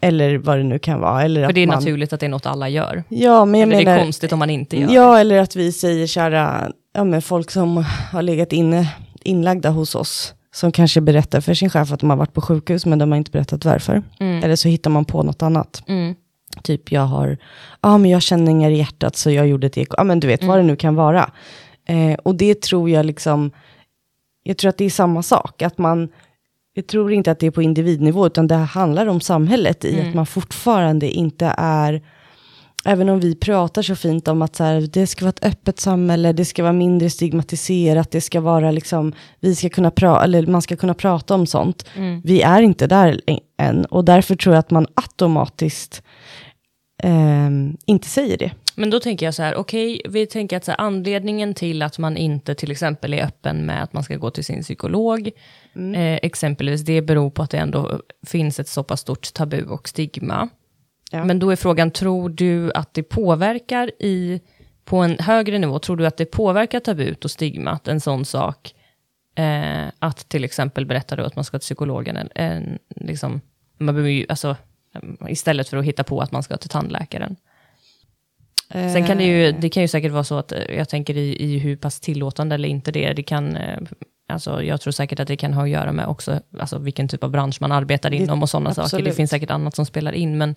Eller 0.00 0.38
vad 0.38 0.58
det 0.58 0.62
nu 0.62 0.78
kan 0.78 1.00
vara. 1.00 1.22
Eller 1.22 1.42
För 1.42 1.48
att 1.48 1.54
det 1.54 1.60
är 1.60 1.66
man, 1.66 1.78
naturligt 1.78 2.12
att 2.12 2.20
det 2.20 2.26
är 2.26 2.30
något 2.30 2.46
alla 2.46 2.68
gör. 2.68 3.04
Ja, 3.08 3.44
men 3.44 3.60
jag 3.60 3.66
eller 3.66 3.78
det 3.78 3.84
menar, 3.84 3.98
är 3.98 4.04
konstigt 4.04 4.32
om 4.32 4.38
man 4.38 4.50
inte 4.50 4.80
gör 4.80 4.90
Ja, 4.90 5.18
eller 5.18 5.38
att 5.38 5.56
vi 5.56 5.72
säger 5.72 6.06
kära, 6.06 6.70
ja 6.94 7.04
men 7.04 7.22
folk 7.22 7.50
som 7.50 7.84
har 8.12 8.22
legat 8.22 8.52
inne, 8.52 8.88
inlagda 9.22 9.70
hos 9.70 9.94
oss, 9.94 10.34
som 10.54 10.72
kanske 10.72 11.00
berättar 11.00 11.40
för 11.40 11.54
sin 11.54 11.70
chef 11.70 11.92
att 11.92 12.00
de 12.00 12.10
har 12.10 12.16
varit 12.16 12.32
på 12.32 12.40
sjukhus, 12.40 12.86
men 12.86 12.98
de 12.98 13.10
har 13.10 13.18
inte 13.18 13.30
berättat 13.30 13.64
varför. 13.64 14.02
Eller 14.20 14.56
så 14.56 14.68
hittar 14.68 14.90
man 14.90 15.04
på 15.04 15.22
något 15.22 15.42
annat. 15.42 15.82
Mm. 15.88 16.14
Typ 16.62 16.92
jag 16.92 17.02
har, 17.02 17.38
ja 17.80 17.98
men 17.98 18.10
jag 18.10 18.22
känner 18.22 18.50
inga 18.50 18.70
i 18.70 18.78
hjärtat 18.78 19.16
så 19.16 19.30
jag 19.30 19.46
gjorde 19.46 19.66
ett 19.66 19.78
eko. 19.78 19.94
Ja 19.98 20.04
men 20.04 20.20
du 20.20 20.26
vet 20.26 20.44
vad 20.44 20.58
det 20.58 20.62
nu 20.62 20.76
kan 20.76 20.94
vara. 20.94 21.30
Eh, 21.88 22.14
och 22.22 22.34
det 22.34 22.62
tror 22.62 22.90
jag 22.90 23.06
liksom, 23.06 23.50
jag 24.44 24.56
tror 24.56 24.68
att 24.68 24.78
det 24.78 24.84
är 24.84 24.90
samma 24.90 25.22
sak. 25.22 25.62
Att 25.62 25.78
man, 25.78 26.08
jag 26.74 26.86
tror 26.86 27.12
inte 27.12 27.30
att 27.30 27.38
det 27.38 27.46
är 27.46 27.50
på 27.50 27.62
individnivå, 27.62 28.26
utan 28.26 28.46
det 28.46 28.54
handlar 28.54 29.06
om 29.06 29.20
samhället 29.20 29.84
i 29.84 30.00
att 30.00 30.14
man 30.14 30.26
fortfarande 30.26 31.10
inte 31.10 31.54
är, 31.58 32.02
även 32.84 33.08
om 33.08 33.20
vi 33.20 33.34
pratar 33.34 33.82
så 33.82 33.96
fint 33.96 34.28
om 34.28 34.42
att 34.42 34.56
så 34.56 34.64
här, 34.64 34.80
det 34.80 35.06
ska 35.06 35.24
vara 35.24 35.30
ett 35.30 35.44
öppet 35.44 35.80
samhälle, 35.80 36.32
det 36.32 36.44
ska 36.44 36.62
vara 36.62 36.72
mindre 36.72 37.10
stigmatiserat, 37.10 38.10
det 38.10 38.20
ska 38.20 38.40
vara 38.40 38.70
liksom, 38.70 39.12
vi 39.40 39.54
ska 39.54 39.68
kunna 39.68 39.90
prata, 39.90 40.24
eller 40.24 40.46
man 40.46 40.62
ska 40.62 40.76
kunna 40.76 40.94
prata 40.94 41.34
om 41.34 41.46
sånt. 41.46 41.86
Vi 42.24 42.42
är 42.42 42.62
inte 42.62 42.86
där 42.86 43.20
än, 43.56 43.84
och 43.84 44.04
därför 44.04 44.36
tror 44.36 44.54
jag 44.54 44.60
att 44.60 44.70
man 44.70 44.86
automatiskt 44.94 46.02
ehm, 47.02 47.76
inte 47.86 48.08
säger 48.08 48.38
det. 48.38 48.52
Men 48.76 48.90
då 48.90 49.00
tänker 49.00 49.26
jag 49.26 49.34
så 49.34 49.42
här, 49.42 49.54
okej, 49.54 50.00
vi 50.08 50.26
tänker 50.26 50.56
att 50.56 50.64
så 50.64 50.70
här, 50.70 50.80
anledningen 50.80 51.54
till 51.54 51.82
att 51.82 51.98
man 51.98 52.16
inte 52.16 52.54
till 52.54 52.70
exempel 52.70 53.14
är 53.14 53.24
öppen 53.24 53.66
med 53.66 53.82
att 53.82 53.92
man 53.92 54.02
ska 54.02 54.16
gå 54.16 54.30
till 54.30 54.44
sin 54.44 54.62
psykolog, 54.62 55.30
eh, 55.96 56.14
exempelvis, 56.14 56.80
det 56.82 57.02
beror 57.02 57.30
på 57.30 57.42
att 57.42 57.50
det 57.50 57.58
ändå 57.58 58.00
finns 58.26 58.60
ett 58.60 58.68
så 58.68 58.84
pass 58.84 59.00
stort 59.00 59.34
tabu 59.34 59.64
och 59.64 59.88
stigma. 59.88 60.48
Ja. 61.10 61.24
Men 61.24 61.38
då 61.38 61.50
är 61.50 61.56
frågan, 61.56 61.90
tror 61.90 62.28
du 62.28 62.72
att 62.72 62.94
det 62.94 63.02
påverkar 63.02 63.90
i, 63.98 64.40
på 64.84 64.96
en 64.96 65.18
högre 65.18 65.58
nivå, 65.58 65.78
tror 65.78 65.96
du 65.96 66.06
att 66.06 66.16
det 66.16 66.26
påverkar 66.26 66.80
tabut 66.80 67.24
och 67.24 67.30
stigmat, 67.30 67.88
en 67.88 68.00
sån 68.00 68.24
sak, 68.24 68.74
eh, 69.34 69.86
att 69.98 70.28
till 70.28 70.44
exempel 70.44 70.86
berätta 70.86 71.16
då 71.16 71.24
att 71.24 71.36
man 71.36 71.44
ska 71.44 71.58
till 71.58 71.64
psykologen, 71.64 72.16
en, 72.16 72.28
en, 72.34 72.78
liksom, 72.88 73.40
man 73.78 73.94
behöver 73.94 74.10
ju, 74.10 74.26
alltså, 74.28 74.56
istället 75.28 75.68
för 75.68 75.76
att 75.76 75.84
hitta 75.84 76.04
på 76.04 76.20
att 76.20 76.32
man 76.32 76.42
ska 76.42 76.56
till 76.56 76.70
tandläkaren. 76.70 77.36
Sen 78.74 79.06
kan 79.06 79.18
det 79.18 79.24
ju, 79.24 79.52
det 79.52 79.68
kan 79.68 79.82
ju 79.82 79.88
säkert 79.88 80.12
vara 80.12 80.24
så 80.24 80.38
att, 80.38 80.52
eh, 80.52 80.58
jag 80.76 80.88
tänker 80.88 81.16
i, 81.16 81.42
i 81.42 81.58
hur 81.58 81.76
pass 81.76 82.00
tillåtande 82.00 82.54
eller 82.54 82.68
inte 82.68 82.92
det 82.92 83.04
är, 83.04 83.14
det 83.14 83.22
kan, 83.22 83.56
eh, 83.56 83.78
alltså 84.28 84.62
jag 84.62 84.80
tror 84.80 84.90
säkert 84.92 85.20
att 85.20 85.28
det 85.28 85.36
kan 85.36 85.54
ha 85.54 85.62
att 85.62 85.68
göra 85.68 85.92
med 85.92 86.06
också, 86.06 86.40
alltså 86.58 86.78
vilken 86.78 87.08
typ 87.08 87.24
av 87.24 87.30
bransch 87.30 87.60
man 87.60 87.72
arbetar 87.72 88.14
inom 88.14 88.42
och 88.42 88.50
sådana 88.50 88.74
saker. 88.74 89.04
Det 89.04 89.12
finns 89.12 89.30
säkert 89.30 89.50
annat 89.50 89.76
som 89.76 89.86
spelar 89.86 90.12
in, 90.12 90.38
men 90.38 90.54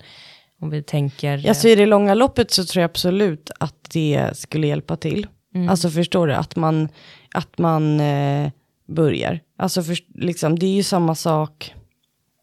om 0.60 0.70
vi 0.70 0.82
tänker... 0.82 1.46
Ja, 1.46 1.54
så 1.54 1.68
i 1.68 1.74
det 1.74 1.86
långa 1.86 2.14
loppet 2.14 2.50
så 2.50 2.64
tror 2.64 2.80
jag 2.80 2.88
absolut 2.88 3.50
att 3.60 3.90
det 3.92 4.30
skulle 4.32 4.66
hjälpa 4.66 4.96
till. 4.96 5.26
Alltså 5.68 5.90
förstår 5.90 6.26
du, 6.26 6.34
att 6.34 6.56
man, 6.56 6.88
att 7.34 7.58
man 7.58 8.00
eh, 8.00 8.50
börjar. 8.88 9.40
Alltså 9.58 9.82
för, 9.82 9.98
liksom, 10.14 10.58
det 10.58 10.66
är 10.66 10.74
ju 10.74 10.82
samma 10.82 11.14
sak. 11.14 11.74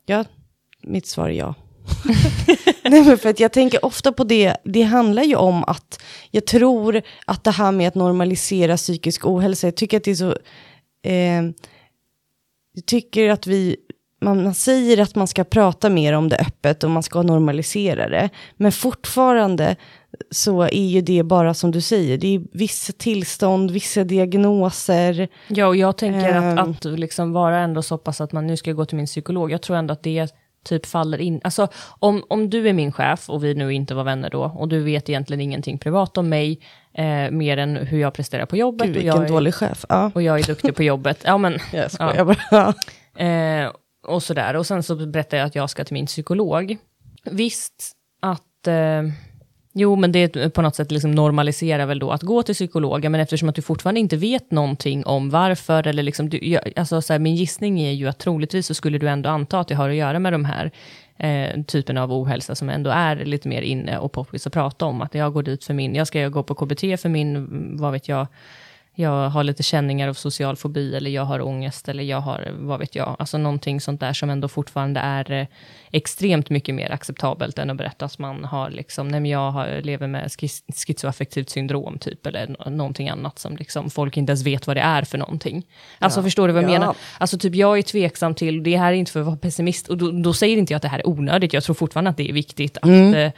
Ja, 0.05 0.26
mitt 0.82 1.07
svar 1.07 1.30
är 1.30 1.34
ja. 1.34 1.55
Nej, 2.89 3.03
men 3.03 3.17
för 3.17 3.29
att 3.29 3.39
jag 3.39 3.51
tänker 3.51 3.86
ofta 3.86 4.11
på 4.11 4.23
det, 4.23 4.57
det 4.63 4.81
handlar 4.81 5.23
ju 5.23 5.36
om 5.36 5.63
att 5.63 6.01
jag 6.31 6.45
tror 6.45 7.01
att 7.25 7.43
det 7.43 7.51
här 7.51 7.71
med 7.71 7.88
att 7.88 7.95
normalisera 7.95 8.77
psykisk 8.77 9.25
ohälsa, 9.25 9.67
jag 9.67 9.75
tycker 9.75 9.97
att 9.97 10.03
det 10.03 10.11
är 10.11 10.15
så, 10.15 10.38
eh, 11.03 11.41
jag 12.73 12.86
tycker 12.86 13.29
att 13.29 13.47
vi, 13.47 13.75
man, 14.21 14.53
säger 14.53 15.01
att 15.01 15.15
man 15.15 15.27
ska 15.27 15.43
prata 15.43 15.89
mer 15.89 16.13
om 16.13 16.29
det 16.29 16.38
öppet 16.38 16.83
och 16.83 16.89
man 16.91 17.03
ska 17.03 17.21
normalisera 17.21 18.09
det, 18.09 18.29
men 18.57 18.71
fortfarande 18.71 19.75
så 20.31 20.61
är 20.61 20.86
ju 20.86 21.01
det 21.01 21.23
bara 21.23 21.53
som 21.53 21.71
du 21.71 21.81
säger, 21.81 22.17
det 22.17 22.36
är 22.36 22.41
vissa 22.51 22.93
tillstånd, 22.93 23.71
vissa 23.71 24.03
diagnoser. 24.03 25.27
Ja, 25.47 25.67
och 25.67 25.75
jag 25.75 25.97
tänker 25.97 26.36
att, 26.36 26.86
att 26.86 26.99
liksom 26.99 27.33
vara 27.33 27.59
ändå 27.59 27.81
så 27.81 27.97
pass 27.97 28.21
att 28.21 28.31
man 28.31 28.47
nu 28.47 28.57
ska 28.57 28.71
gå 28.71 28.86
till 28.86 28.97
min 28.97 29.05
psykolog, 29.05 29.51
jag 29.51 29.61
tror 29.61 29.77
ändå 29.77 29.93
att 29.93 30.03
det 30.03 30.33
typ 30.66 30.86
faller 30.86 31.22
in. 31.22 31.41
Alltså 31.43 31.68
om, 31.99 32.24
om 32.30 32.49
du 32.49 32.70
är 32.70 32.74
min 32.74 32.91
chef 32.91 33.30
och 33.30 33.43
vi 33.43 33.53
nu 33.53 33.74
inte 33.74 33.95
var 33.95 34.03
vänner 34.03 34.30
då 34.30 34.43
och 34.43 34.68
du 34.68 34.84
vet 34.84 35.09
egentligen 35.09 35.41
ingenting 35.41 35.78
privat 35.78 36.18
om 36.18 36.30
mig, 36.30 36.59
eh, 36.93 37.32
mer 37.32 37.57
än 37.57 37.76
hur 37.76 37.99
jag 37.99 38.13
presterar 38.13 38.45
på 38.45 38.57
jobbet. 38.57 38.88
Gud, 38.88 38.95
och, 38.95 38.95
vilken 38.95 39.16
jag 39.16 39.26
är, 39.26 39.30
dålig 39.30 39.55
chef. 39.55 39.86
Ja, 39.89 40.11
och 40.16 40.22
jag 40.22 40.39
är 40.39 40.43
duktig 40.43 40.76
på 40.76 40.84
jobbet. 40.84 41.22
Ja, 41.26 41.38
men, 41.38 41.51
jag 41.74 41.84
ja. 41.84 41.89
skojar 41.89 42.26
bara. 42.26 42.74
Eh, 43.28 43.72
och 44.07 44.24
sådär. 44.24 44.55
Och 44.55 44.66
sen 44.66 44.84
så 44.84 44.95
berättar 44.95 45.38
jag 45.38 45.45
att 45.45 45.55
jag 45.55 45.70
ska 45.70 45.84
till 45.86 45.93
min 45.93 46.05
psykolog. 46.05 46.78
Visst 47.24 47.91
att... 48.22 48.68
Eh, 48.68 49.03
jo, 49.78 49.95
men 49.95 50.11
det 50.11 50.53
på 50.53 50.61
något 50.61 50.76
sätt 50.76 50.91
liksom 50.91 51.11
normaliserar 51.11 51.86
väl 51.86 51.99
då 51.99 52.11
att 52.11 52.21
gå 52.21 52.43
till 52.43 52.55
psykologen, 52.55 53.11
men 53.11 53.21
eftersom 53.21 53.49
att 53.49 53.55
du 53.55 53.61
fortfarande 53.61 53.99
inte 53.99 54.17
vet 54.17 54.51
någonting 54.51 55.05
om 55.05 55.30
varför, 55.30 55.88
eller 55.88 56.03
liksom, 56.03 56.30
du, 56.30 56.39
jag, 56.41 56.73
alltså 56.76 57.01
så 57.01 57.13
här, 57.13 57.19
min 57.19 57.36
gissning 57.36 57.82
är 57.82 57.91
ju 57.91 58.07
att 58.07 58.19
troligtvis 58.19 58.67
så 58.67 58.73
skulle 58.73 58.97
du 58.97 59.09
ändå 59.09 59.30
anta 59.30 59.59
att 59.59 59.67
det 59.67 59.76
har 59.76 59.89
att 59.89 59.95
göra 59.95 60.19
med 60.19 60.34
de 60.34 60.45
här 60.45 60.71
eh, 61.17 61.63
typen 61.63 61.97
av 61.97 62.13
ohälsa 62.13 62.55
som 62.55 62.69
ändå 62.69 62.89
är 62.89 63.15
lite 63.15 63.47
mer 63.47 63.61
inne 63.61 63.97
och 63.97 64.11
poppis 64.11 64.47
att 64.47 64.53
prata 64.53 64.86
om. 64.86 65.01
Att 65.01 65.15
jag 65.15 65.34
går 65.34 65.43
dit 65.43 65.63
för 65.63 65.73
min, 65.73 65.95
jag 65.95 66.07
ska 66.07 66.28
gå 66.28 66.43
på 66.43 66.55
KBT 66.55 66.82
för 66.82 67.09
min, 67.09 67.47
vad 67.78 67.91
vet 67.91 68.07
jag, 68.07 68.28
jag 68.96 69.30
har 69.30 69.43
lite 69.43 69.64
känningar 69.64 70.08
av 70.10 70.14
social 70.14 70.56
fobi, 70.56 70.96
eller 70.96 71.12
jag 71.12 71.26
har 71.26 71.41
ångest, 71.41 71.89
eller 71.89 72.04
jag 72.04 72.22
har, 72.22 72.48
vad 72.60 72.80
vet 72.80 72.96
jag, 72.96 73.16
alltså 73.20 73.38
någonting 73.38 73.82
sånt 73.82 74.00
där 74.00 74.14
som 74.14 74.30
ändå 74.30 74.48
fortfarande 74.48 75.00
är 75.00 75.32
eh, 75.32 75.48
extremt 75.91 76.50
mycket 76.50 76.76
mer 76.76 76.91
acceptabelt 76.91 77.60
än 77.60 77.70
att 77.70 77.78
berätta 77.78 78.06
att 78.06 78.20
man 78.20 78.43
har 78.46 78.70
liksom, 78.70 79.08
nej 79.08 79.20
men 79.20 79.32
jag 79.32 79.52
har, 79.52 79.82
lever 79.82 80.08
med 80.08 80.32
schizoaffektivt 80.88 81.50
syndrom 81.50 81.98
typ, 82.00 82.26
eller 82.26 82.48
nå- 82.48 82.70
någonting 82.70 83.10
annat 83.10 83.39
som 83.39 83.56
liksom 83.58 83.89
folk 83.89 84.18
inte 84.18 84.32
ens 84.32 84.43
vet 84.43 84.68
vad 84.68 84.78
det 84.78 84.82
är 84.82 85.04
för 85.04 85.18
någonting. 85.18 85.66
Alltså 86.00 86.24
förstår 86.24 86.48
du 86.48 86.54
vad 86.54 86.64
jag 86.64 86.72
Ja. 86.72 86.80
menar? 86.80 86.96
Alltså 87.18 87.38
typ 87.38 87.56
jag 87.56 87.78
är 87.78 87.82
tveksam 87.82 88.36
till, 88.36 88.64
det 88.64 88.78
här 88.78 88.88
är 88.93 88.98
inte 88.98 89.12
för 89.12 89.20
att 89.20 89.26
vara 89.26 89.38
pessimist, 89.38 89.88
och 89.88 89.98
då, 89.98 90.12
då 90.12 90.34
säger 90.34 90.58
inte 90.58 90.74
jag 90.74 90.76
att 90.78 90.82
det 90.84 90.88
här 90.89 91.00
är 91.00 91.10
onödigt, 91.10 91.54
jag 91.54 91.64
tror 91.64 91.74
fortfarande 91.76 92.10
att 92.10 92.18
det 92.18 92.30
är 92.30 92.34
viktigt 92.34 92.78
att 92.78 92.88
eh, 93.16 93.30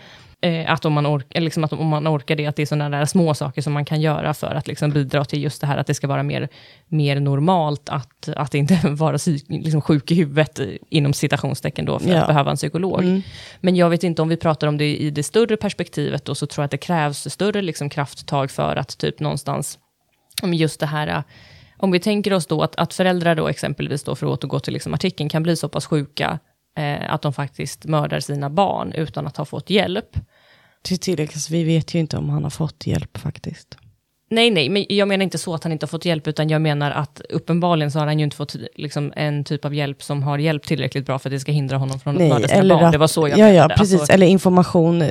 Eh, 0.41 0.71
att, 0.71 0.85
om 0.85 0.93
man 0.93 1.05
ork, 1.05 1.25
eller 1.29 1.45
liksom 1.45 1.63
att 1.63 1.73
om 1.73 1.87
man 1.87 2.07
orkar 2.07 2.35
det, 2.35 2.45
att 2.45 2.55
det 2.55 2.61
är 2.61 2.65
sådana 2.65 2.97
där 2.97 3.05
små 3.05 3.33
saker 3.33 3.61
som 3.61 3.73
man 3.73 3.85
kan 3.85 4.01
göra 4.01 4.33
för 4.33 4.55
att 4.55 4.67
liksom 4.67 4.91
bidra 4.91 5.25
till 5.25 5.43
just 5.43 5.61
det 5.61 5.67
här 5.67 5.77
att 5.77 5.87
det 5.87 5.93
ska 5.93 6.07
vara 6.07 6.23
mer, 6.23 6.49
mer 6.87 7.19
normalt 7.19 7.89
att, 7.89 8.29
att 8.35 8.53
inte 8.55 8.79
vara 8.83 9.17
psyk, 9.17 9.45
liksom 9.47 9.81
sjuk 9.81 10.11
i 10.11 10.15
huvudet, 10.15 10.59
eh, 10.59 10.65
inom 10.89 11.13
citationstecken 11.13 11.85
då, 11.85 11.99
för 11.99 12.09
Ja. 12.09 12.21
att 12.21 12.27
behöva 12.27 12.51
en 12.51 12.57
psykolog. 12.57 13.21
Men 13.61 13.75
jag 13.75 13.89
vet 13.89 14.03
inte, 14.03 14.21
om 14.21 14.29
vi 14.29 14.37
pratar 14.37 14.67
om 14.67 14.77
det 14.77 14.97
i 14.97 15.09
det 15.09 15.23
större 15.23 15.57
perspektivet, 15.57 16.25
då, 16.25 16.35
så 16.35 16.45
tror 16.47 16.61
jag 16.61 16.65
att 16.65 16.71
det 16.71 16.77
krävs 16.77 17.27
större 17.33 17.61
liksom, 17.61 17.89
krafttag 17.89 18.51
för 18.51 18.75
att 18.75 18.97
typ 18.97 19.19
någonstans, 19.19 19.79
om 20.43 20.53
just 20.53 20.79
det 20.79 20.85
här, 20.85 21.07
eh, 21.07 21.21
om 21.77 21.91
vi 21.91 21.99
tänker 21.99 22.33
oss 22.33 22.45
då 22.47 22.61
att, 22.61 22.75
att 22.75 22.93
föräldrar 22.93 23.35
då 23.35 23.47
exempelvis, 23.47 24.03
då, 24.03 24.15
för 24.15 24.27
att 24.27 24.33
återgå 24.33 24.59
till 24.59 24.73
liksom 24.73 24.93
artikeln, 24.93 25.29
kan 25.29 25.43
bli 25.43 25.55
så 25.55 25.69
pass 25.69 25.85
sjuka 25.85 26.39
eh, 26.77 27.13
att 27.13 27.21
de 27.21 27.33
faktiskt 27.33 27.85
mördar 27.85 28.19
sina 28.19 28.49
barn 28.49 28.91
utan 28.91 29.27
att 29.27 29.37
ha 29.37 29.45
fått 29.45 29.69
hjälp. 29.69 30.17
Till 30.81 30.99
tillägg, 30.99 31.29
alltså, 31.29 31.53
vi 31.53 31.63
vet 31.63 31.95
ju 31.95 31.99
inte 31.99 32.17
om 32.17 32.29
han 32.29 32.43
har 32.43 32.49
fått 32.49 32.87
hjälp 32.87 33.17
faktiskt. 33.17 33.77
Nej, 34.29 34.51
nej, 34.51 34.69
men 34.69 34.85
jag 34.89 35.07
menar 35.07 35.23
inte 35.23 35.37
så 35.37 35.53
att 35.53 35.63
han 35.63 35.71
inte 35.71 35.83
har 35.83 35.87
fått 35.87 36.05
hjälp, 36.05 36.27
utan 36.27 36.49
jag 36.49 36.61
menar 36.61 36.91
att 36.91 37.21
uppenbarligen 37.29 37.91
så 37.91 37.99
har 37.99 38.05
han 38.05 38.19
ju 38.19 38.23
inte 38.23 38.35
fått 38.35 38.55
liksom, 38.75 39.13
en 39.15 39.43
typ 39.43 39.65
av 39.65 39.75
hjälp 39.75 40.03
som 40.03 40.23
har 40.23 40.37
hjälpt 40.37 40.67
tillräckligt 40.67 41.05
bra 41.05 41.19
för 41.19 41.29
att 41.29 41.33
det 41.35 41.39
ska 41.39 41.51
hindra 41.51 41.77
honom 41.77 41.99
från 41.99 42.15
att 42.15 42.29
mörda 42.29 42.47
sina 42.47 42.75
barn. 42.75 42.85
att, 42.85 42.91
det 42.91 42.97
var 42.97 43.07
så 43.07 43.27
jag 43.27 43.39
ja. 43.39 43.49
Ja, 43.49 43.69
precis. 43.77 43.99
Alltså, 43.99 44.13
eller 44.13 44.27
information, 44.27 45.01
eh, 45.01 45.09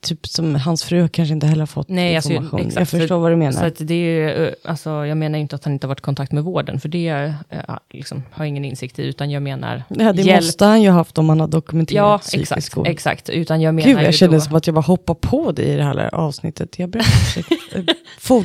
typ 0.00 0.26
som 0.26 0.54
hans 0.54 0.84
fru 0.84 1.08
kanske 1.08 1.34
inte 1.34 1.46
heller 1.46 1.62
har 1.62 1.66
fått 1.66 1.88
nej, 1.88 2.16
alltså, 2.16 2.32
information. 2.32 2.60
exakt, 2.60 2.78
jag 2.78 2.88
förstår 2.88 3.06
så, 3.16 3.18
vad 3.18 3.32
du 3.32 3.36
menar. 3.36 3.52
Så 3.52 3.64
att 3.64 3.76
det 3.78 3.94
är, 3.94 4.46
eh, 4.46 4.52
alltså, 4.64 4.90
jag 4.90 5.16
menar 5.16 5.38
inte 5.38 5.56
att 5.56 5.64
han 5.64 5.72
inte 5.72 5.86
har 5.86 5.88
varit 5.88 6.00
i 6.00 6.02
kontakt 6.02 6.32
med 6.32 6.44
vården, 6.44 6.80
för 6.80 6.88
det 6.88 7.08
äh, 7.50 7.60
liksom, 7.90 8.22
har 8.30 8.44
jag 8.44 8.48
ingen 8.48 8.64
insikt 8.64 8.98
i, 8.98 9.02
utan 9.06 9.30
jag 9.30 9.42
menar 9.42 9.82
Ja, 9.88 10.12
det 10.12 10.22
hjälp. 10.22 10.44
måste 10.44 10.64
han 10.64 10.82
ju 10.82 10.90
haft 10.90 11.18
om 11.18 11.28
han 11.28 11.40
har 11.40 11.48
dokumenterat 11.48 11.96
Ja, 11.96 12.18
psykisk 12.18 12.52
exakt, 12.52 12.76
ohälsa. 12.76 12.90
exakt. 12.92 13.28
Utan 13.28 13.60
jag 13.60 13.74
menar 13.74 13.88
Gud, 13.88 14.02
jag 14.02 14.14
känner 14.14 14.34
då, 14.34 14.40
som 14.40 14.54
att 14.54 14.66
jag 14.66 14.74
bara 14.74 14.80
hoppar 14.80 15.14
på 15.14 15.52
dig 15.52 15.64
i 15.64 15.76
det 15.76 15.82
här 15.82 16.14
avsnittet. 16.14 16.78
Jag 16.78 16.88
ber 16.88 16.98
om 17.00 17.04
ursäkt. 17.06 17.48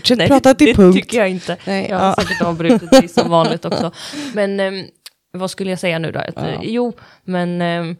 Eh, 0.03 0.07
Fortsätt 0.07 0.17
Nej, 0.17 0.27
prata 0.27 0.53
till 0.53 0.67
det 0.67 0.73
punkt. 0.75 0.95
tycker 0.95 1.17
jag 1.17 1.29
inte. 1.29 1.57
Nej, 1.67 1.87
jag 1.89 1.99
har 1.99 2.05
ja. 2.07 2.15
säkert 2.23 2.41
avbrutit 2.41 2.91
dig 2.91 3.07
som 3.07 3.29
vanligt 3.29 3.65
också. 3.65 3.91
Men 4.33 4.59
ehm, 4.59 4.85
vad 5.31 5.51
skulle 5.51 5.69
jag 5.69 5.79
säga 5.79 5.99
nu 5.99 6.11
då? 6.11 6.19
Att, 6.19 6.33
Ja. 6.35 6.47
eh, 6.47 6.59
Jo, 6.63 6.93
men 7.23 7.61
ehm, 7.61 7.95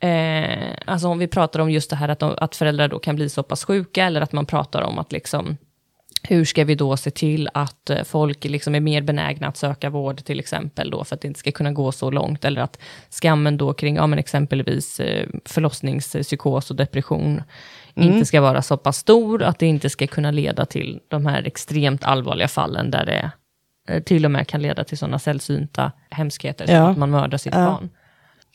eh, 0.00 0.74
alltså 0.86 1.08
om 1.08 1.18
vi 1.18 1.26
pratar 1.28 1.60
om 1.60 1.70
just 1.70 1.90
det 1.90 1.96
här 1.96 2.08
att, 2.08 2.18
de, 2.18 2.34
att 2.38 2.56
föräldrar 2.56 2.88
då 2.88 2.98
kan 2.98 3.16
bli 3.16 3.28
så 3.28 3.42
pass 3.42 3.64
sjuka, 3.64 4.04
eller 4.04 4.20
att 4.20 4.32
man 4.32 4.46
pratar 4.46 4.82
om 4.82 4.98
att 4.98 5.12
liksom, 5.12 5.56
hur 6.22 6.44
ska 6.44 6.64
vi 6.64 6.74
då 6.74 6.96
se 6.96 7.10
till 7.10 7.48
att 7.54 7.90
eh, 7.90 8.04
folk 8.04 8.44
liksom 8.44 8.74
är 8.74 8.80
mer 8.80 9.02
benägna 9.02 9.46
att 9.48 9.56
söka 9.56 9.90
vård 9.90 10.24
till 10.24 10.40
exempel 10.40 10.90
då, 10.90 11.04
för 11.04 11.14
att 11.14 11.20
det 11.20 11.28
inte 11.28 11.40
ska 11.40 11.52
kunna 11.52 11.72
gå 11.72 11.92
så 11.92 12.10
långt, 12.10 12.44
eller 12.44 12.60
att 12.60 12.78
skammen 13.10 13.56
då 13.56 13.72
kring, 13.74 13.96
ja 13.96 14.06
men 14.06 14.18
exempelvis 14.18 15.00
eh, 15.00 15.26
förlossningspsykos 15.44 16.70
och 16.70 16.76
depression 16.76 17.42
Mm. 18.02 18.12
inte 18.14 18.26
ska 18.26 18.40
vara 18.40 18.62
så 18.62 18.76
pass 18.76 18.96
stor, 18.96 19.42
att 19.42 19.58
det 19.58 19.66
inte 19.66 19.90
ska 19.90 20.06
kunna 20.06 20.30
leda 20.30 20.64
till 20.66 21.00
de 21.08 21.26
här 21.26 21.42
extremt 21.46 22.04
allvarliga 22.04 22.48
fallen, 22.48 22.90
där 22.90 23.06
det 23.06 23.30
eh, 23.94 24.02
till 24.02 24.24
och 24.24 24.30
med 24.30 24.46
kan 24.48 24.62
leda 24.62 24.84
till 24.84 24.98
sådana 24.98 25.18
sällsynta 25.18 25.92
hemskheter, 26.10 26.66
som 26.66 26.74
Ja. 26.74 26.88
att 26.90 26.98
man 26.98 27.10
mördar 27.10 27.38
sitt 27.38 27.54
Ja. 27.54 27.64
barn. 27.66 27.88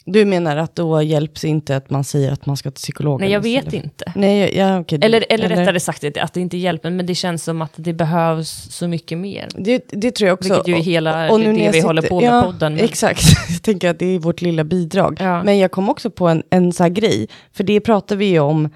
Du 0.05 0.25
menar 0.25 0.57
att 0.57 0.75
då 0.75 1.01
hjälps 1.01 1.43
inte 1.45 1.75
att 1.75 1.89
man 1.89 2.03
säger 2.03 2.31
att 2.31 2.45
man 2.45 2.57
ska 2.57 2.71
till 2.71 2.75
psykolog? 2.75 3.19
Nej, 3.21 3.31
jag 3.31 3.45
eller 3.45 3.61
vet 3.61 3.67
eller? 3.73 3.83
inte. 3.83 4.11
Nej, 4.15 4.57
ja, 4.57 4.79
okej. 4.79 4.99
Eller, 5.01 5.25
eller 5.29 5.49
rättare 5.49 5.79
sagt, 5.79 6.03
att 6.17 6.33
det 6.33 6.41
inte 6.41 6.57
hjälper, 6.57 6.89
men 6.89 7.05
det 7.05 7.15
känns 7.15 7.43
som 7.43 7.61
att 7.61 7.71
det 7.75 7.93
behövs 7.93 8.49
så 8.71 8.87
mycket 8.87 9.17
mer. 9.17 9.47
Det, 9.57 9.83
det 9.87 10.11
tror 10.11 10.27
jag 10.27 10.33
också. 10.33 10.53
Vilket 10.53 10.67
ju 10.67 10.75
är 10.75 10.81
hela 10.83 11.25
Och- 11.27 11.33
och 11.33 11.39
det, 11.39 11.69
vi 11.71 11.81
håller 11.81 12.01
på 12.01 12.19
med 12.21 12.29
ja, 12.29 12.41
podden. 12.45 12.75
Men, 12.75 12.83
Exakt, 12.85 13.21
jag 13.49 13.61
tänker 13.63 13.89
att 13.89 13.99
det 13.99 14.05
är 14.05 14.19
vårt 14.19 14.41
lilla 14.41 14.63
bidrag. 14.63 15.17
Ja. 15.19 15.43
Men 15.43 15.57
jag 15.59 15.71
kom 15.71 15.89
också 15.89 16.09
på 16.09 16.27
en, 16.27 16.43
en 16.49 16.73
så 16.73 16.83
här 16.83 16.89
grej, 16.89 17.27
för 17.53 17.63
det 17.63 17.79
pratar 17.79 18.15
vi 18.15 18.25
ju 18.25 18.39
om 18.39 18.69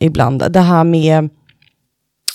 ibland, 0.00 0.52
det 0.52 0.60
här 0.60 0.84
med 0.84 1.28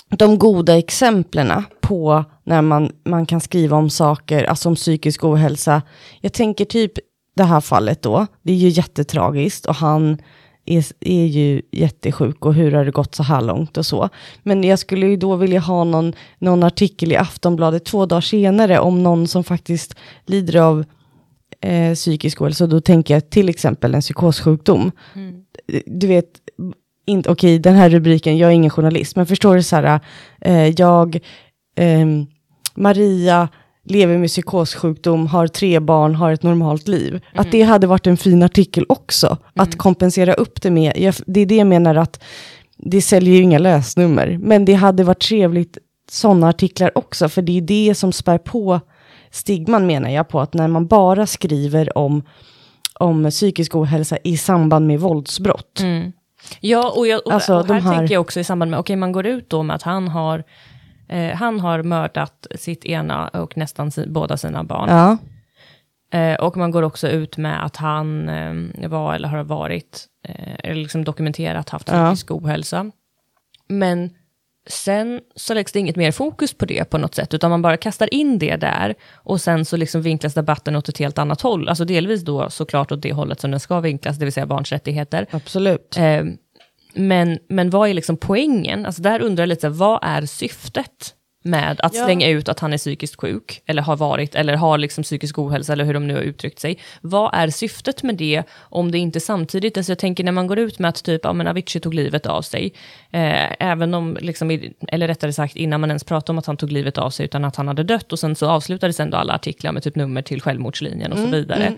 de 0.09 0.39
goda 0.39 0.78
exemplen 0.78 1.64
på 1.82 2.24
när 2.43 2.62
man, 2.62 2.91
man 3.05 3.26
kan 3.26 3.41
skriva 3.41 3.78
om 3.78 3.89
saker, 3.89 4.43
alltså 4.43 4.70
om 4.70 4.76
psykisk 4.76 5.24
ohälsa. 5.24 5.82
Jag 6.22 6.34
tänker 6.34 6.66
typ 6.66 6.91
det 7.36 7.43
här 7.43 7.62
fallet 7.62 8.01
då, 8.01 8.28
det 8.41 8.51
är 8.51 8.57
ju 8.57 8.70
jättetragiskt 8.70 9.66
och 9.66 9.76
han 9.76 10.18
är, 10.66 10.86
är 10.99 11.26
ju 11.26 11.62
jättesjuk 11.72 12.45
och 12.45 12.53
hur 12.53 12.72
har 12.72 12.86
det 12.86 12.91
gått 12.91 13.16
så 13.16 13.24
här 13.24 13.41
långt 13.41 13.78
och 13.78 13.86
så. 13.86 14.09
Men 14.43 14.64
jag 14.64 14.80
skulle 14.80 15.07
ju 15.07 15.18
då 15.18 15.36
vilja 15.36 15.59
ha 15.59 15.84
någon, 15.84 16.14
någon 16.39 16.64
artikel 16.64 17.12
i 17.12 17.16
Aftonbladet 17.16 17.86
två 17.86 18.05
dagar 18.05 18.22
senare 18.22 18.80
om 18.80 19.03
någon 19.03 19.28
som 19.28 19.43
faktiskt 19.43 19.95
lider 20.26 20.59
av 20.62 20.86
eh, 21.62 21.93
psykisk 21.93 22.41
ohälsa. 22.41 22.68
Då 22.68 22.82
tänker 22.82 23.14
jag 23.14 23.30
till 23.30 23.49
exempel 23.49 23.95
en 23.95 24.01
psykossjukdom. 24.01 24.91
Du 25.86 26.07
vet, 26.07 26.30
inte, 27.06 27.30
okej 27.30 27.60
den 27.60 27.76
här 27.76 27.89
rubriken, 27.89 28.38
jag 28.38 28.49
är 28.49 28.54
ingen 28.54 28.70
journalist, 28.70 29.16
men 29.16 29.26
förstår 29.26 29.56
du 29.56 29.64
så 29.64 29.76
här, 29.76 29.99
eh, 30.41 30.68
jag, 30.68 31.20
ehm, 31.76 32.26
Maria 32.76 33.49
lever 33.84 34.18
med 34.18 34.30
psykossjukdom, 34.30 35.28
har 35.28 35.47
tre 35.47 35.80
barn, 35.80 36.16
har 36.16 36.32
ett 36.32 36.43
normalt 36.43 36.88
liv. 36.88 37.22
Att 37.34 37.52
det 37.52 37.62
hade 37.62 37.88
varit 37.88 38.08
en 38.08 38.18
fin 38.18 38.43
artikel 38.43 38.86
också, 38.89 39.38
att 39.56 39.78
kompensera 39.78 40.34
upp 40.34 40.62
det 40.62 40.72
med. 40.72 40.93
Jag, 40.97 41.16
det 41.26 41.39
är 41.39 41.45
det 41.45 41.56
jag 41.56 41.68
menar 41.68 41.95
att 41.95 42.24
det 42.78 43.02
säljer 43.02 43.36
ju 43.36 43.41
inga 43.41 43.60
lösnummer, 43.60 44.38
men 44.41 44.66
det 44.66 44.74
hade 44.74 45.04
varit 45.04 45.22
trevligt 45.22 45.78
sådana 46.12 46.49
artiklar 46.49 46.97
också, 46.97 47.30
för 47.30 47.41
det 47.41 47.58
är 47.58 47.62
det 47.62 47.95
som 47.95 48.12
spär 48.12 48.38
på 48.38 48.80
stigman 49.32 49.88
menar 49.88 50.10
jag 50.10 50.28
på, 50.28 50.39
att 50.39 50.54
när 50.54 50.68
man 50.68 50.88
bara 50.88 51.28
skriver 51.28 51.97
om, 51.97 52.24
om 52.99 53.30
psykisk 53.30 53.76
ohälsa 53.76 54.18
i 54.24 54.38
samband 54.38 54.88
med 54.88 54.99
våldsbrott. 54.99 55.80
Mm. 55.80 56.12
Ja, 56.60 56.94
och, 56.98 57.08
jag, 57.08 57.22
och, 57.28 57.34
Alltså, 57.34 57.56
och 57.60 57.68
här 57.68 57.80
här- 57.80 57.98
tänker 57.98 58.14
jag 58.14 58.22
också 58.22 58.39
i 58.39 58.44
samband 58.44 58.72
med, 58.72 58.80
okej 58.80 58.96
man 58.96 59.12
går 59.12 59.26
ut 59.26 59.50
då 59.50 59.64
med 59.64 59.76
att 59.76 59.84
han 59.84 60.08
har, 60.08 60.44
eh, 61.10 61.36
han 61.36 61.60
har 61.60 61.84
mördat 61.84 62.48
sitt 62.56 62.86
ena 62.86 63.28
och 63.28 63.58
nästan 63.58 63.92
si, 63.92 64.08
båda 64.08 64.38
sina 64.38 64.64
barn. 64.64 64.89
Ja, 64.89 65.18
Eh, 66.14 66.36
och 66.39 66.58
man 66.58 66.72
går 66.72 66.84
också 66.84 67.08
ut 67.10 67.38
med 67.38 67.66
att 67.66 67.76
han 67.76 68.30
eh, 68.30 68.89
var 68.89 69.16
eller 69.16 69.28
har 69.28 69.44
varit, 69.44 70.06
eh, 70.28 70.54
eller 70.64 70.76
liksom 70.76 71.04
dokumenterat 71.04 71.70
haft 71.70 71.88
Ja. 71.88 72.06
psykisk 72.06 72.32
ohälsa. 72.32 72.92
Men 73.68 74.10
sen 74.70 75.22
så 75.36 75.53
läggs 75.53 75.72
det 75.72 75.80
inget 75.80 75.95
mer 75.95 76.12
fokus 76.12 76.53
på 76.53 76.66
det 76.66 76.89
på 76.89 76.97
något 76.97 77.16
sätt, 77.16 77.34
utan 77.34 77.49
man 77.49 77.62
bara 77.62 77.78
kastar 77.78 78.14
in 78.14 78.39
det 78.39 78.55
där 78.55 78.95
och 79.14 79.41
sen 79.41 79.66
så 79.66 79.78
liksom 79.78 80.01
vinklas 80.01 80.34
debatten 80.34 80.76
åt 80.76 80.89
ett 80.89 80.97
helt 80.97 81.18
annat 81.18 81.41
håll. 81.41 81.70
Alltså 81.70 81.86
delvis 81.86 82.22
då 82.22 82.49
såklart 82.49 82.91
åt 82.91 83.01
det 83.01 83.14
hållet 83.14 83.39
som 83.39 83.51
den 83.51 83.59
ska 83.59 83.80
vinklas, 83.80 84.18
det 84.18 84.26
vill 84.26 84.34
säga 84.34 84.45
barns 84.45 84.72
rättigheter. 84.72 85.28
absolut. 85.32 85.97
Eh, 85.97 86.24
men, 86.93 87.39
men 87.49 87.70
vad 87.70 87.89
är 87.89 87.93
liksom 87.93 88.18
poängen? 88.18 88.86
Alltså 88.86 89.01
där 89.01 89.22
undrar 89.22 89.41
jag 89.41 89.49
lite, 89.49 89.70
vad 89.70 89.99
är 90.01 90.26
syftet 90.26 91.16
med 91.44 91.80
att 91.84 91.96
Ja. 91.96 92.06
slänga 92.06 92.28
ut 92.28 92.50
att 92.50 92.60
han 92.60 92.74
är 92.74 92.78
psykiskt 92.78 93.22
sjuk, 93.22 93.62
eller 93.66 93.82
har 93.82 93.98
varit, 93.98 94.36
eller 94.36 94.54
har 94.56 94.78
liksom 94.78 95.04
psykisk 95.04 95.39
ohälsa, 95.39 95.74
eller 95.74 95.86
hur 95.86 95.94
de 95.94 96.08
nu 96.08 96.14
har 96.16 96.22
uttryckt 96.22 96.60
sig. 96.60 96.78
Vad 97.02 97.30
är 97.34 97.50
syftet 97.50 98.04
med 98.04 98.16
det, 98.16 98.44
om 98.60 98.92
det 98.92 98.98
inte 98.98 99.20
samtidigt, 99.20 99.78
alltså 99.78 99.92
jag 99.92 100.00
tänker 100.00 100.24
när 100.24 100.32
man 100.32 100.48
går 100.48 100.60
ut 100.60 100.80
med 100.80 100.89
att 100.89 101.04
typ, 101.04 101.22
ja 101.24 101.34
men 101.34 101.48
Avicii 101.48 101.80
tog 101.82 101.94
livet 101.94 102.26
av 102.26 102.42
sig, 102.42 102.74
eh, 103.12 103.52
även 103.60 103.94
om, 103.94 104.18
liksom, 104.22 104.60
eller 104.88 105.08
rättare 105.08 105.34
sagt 105.34 105.56
innan 105.56 105.82
man 105.82 105.89
ens 105.89 106.04
pratade 106.04 106.32
om 106.32 106.38
att 106.39 106.46
han 106.46 106.58
tog 106.58 106.72
livet 106.72 106.98
av 106.98 107.10
sig, 107.10 107.26
utan 107.26 107.46
att 107.46 107.56
han 107.56 107.68
hade 107.68 107.84
dött, 107.84 108.12
och 108.12 108.20
sen 108.20 108.36
så 108.36 108.50
avslutades 108.50 109.00
ändå 109.00 109.18
alla 109.18 109.34
artiklar 109.34 109.72
med 109.72 109.84
typ 109.84 109.96
nummer 109.96 110.22
till 110.22 110.42
självmordslinjen 110.42 111.12
och 111.12 111.18
så 111.18 111.26
vidare. 111.26 111.74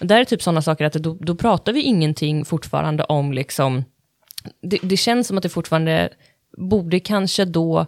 Där 0.00 0.20
är 0.20 0.24
typ 0.24 0.42
sådana 0.42 0.62
saker 0.62 0.84
att 0.84 0.92
då, 0.92 1.16
då 1.20 1.34
pratar 1.34 1.72
vi 1.72 1.82
ingenting 1.82 2.44
fortfarande 2.44 3.04
om 3.04 3.32
liksom, 3.32 3.84
det, 4.62 4.78
det 4.82 4.96
känns 4.96 5.26
som 5.26 5.36
att 5.36 5.42
det 5.42 5.48
fortfarande 5.48 6.08
borde 6.56 7.00
kanske 7.00 7.44
då 7.44 7.86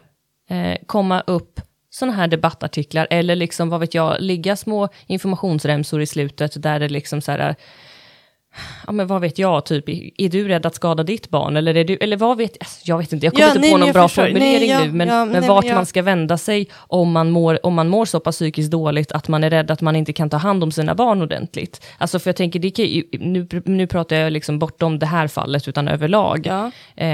eh, 0.50 0.76
komma 0.86 1.20
upp 1.20 1.60
sådana 1.90 2.16
här 2.16 2.26
debattartiklar, 2.26 3.06
eller 3.10 3.36
liksom, 3.36 3.68
vad 3.68 3.80
vet 3.80 3.94
jag, 3.94 4.20
ligga 4.20 4.56
små 4.56 4.88
informationsremsor 5.06 6.02
i 6.02 6.06
slutet, 6.06 6.62
där 6.62 6.80
det 6.80 6.88
liksom 6.88 7.20
så 7.20 7.32
här, 7.32 7.54
ja 8.86 8.92
men 8.92 9.06
vad 9.06 9.20
vet 9.20 9.38
jag, 9.38 9.64
typ, 9.64 9.84
är 10.20 10.28
du 10.28 10.48
rädd 10.48 10.66
att 10.66 10.74
skada 10.74 11.02
ditt 11.02 11.30
barn? 11.30 11.56
Eller, 11.56 11.74
är 11.76 11.84
du, 11.84 11.96
eller 12.00 12.16
vad 12.16 12.36
vet 12.38 12.56
jag, 12.60 12.66
jag 12.84 12.98
vet 12.98 13.12
inte, 13.12 13.26
jag 13.26 13.32
kommer 13.34 13.44
Ja, 13.46 13.48
inte 13.48 13.60
nej, 13.60 13.70
på 13.72 13.78
men 13.78 13.86
någon 13.86 13.92
bra 13.92 14.08
förstår. 14.08 14.22
formulering 14.22 14.58
Nej, 14.58 14.68
ja, 14.68 14.84
nu, 14.84 14.92
men, 14.92 15.08
ja, 15.08 15.24
men 15.24 15.40
nej, 15.40 15.48
vart 15.48 15.64
men 15.64 15.74
man 15.74 15.86
ska 15.86 16.02
vända 16.02 16.38
sig 16.38 16.68
om 16.76 17.12
man, 17.12 17.30
mår, 17.30 17.66
om 17.66 17.74
man 17.74 17.88
mår 17.88 18.04
så 18.04 18.20
pass 18.20 18.36
psykiskt 18.36 18.70
dåligt 18.70 19.12
att 19.12 19.28
man 19.28 19.44
är 19.44 19.50
rädd 19.50 19.70
att 19.70 19.80
man 19.80 19.96
inte 19.96 20.12
kan 20.12 20.30
ta 20.30 20.36
hand 20.36 20.62
om 20.62 20.72
sina 20.72 20.94
barn 20.94 21.22
ordentligt. 21.22 21.86
Alltså 21.98 22.18
för 22.18 22.28
jag 22.28 22.36
tänker, 22.36 22.58
det 22.58 22.70
kan, 22.70 22.84
nu, 23.32 23.46
nu 23.64 23.86
pratar 23.86 24.16
jag 24.16 24.32
liksom 24.32 24.58
bortom 24.58 24.98
det 24.98 25.06
här 25.06 25.28
fallet, 25.28 25.68
utan 25.68 25.88
överlag. 25.88 26.46
Ja. 26.46 26.70
Eh, 26.96 27.06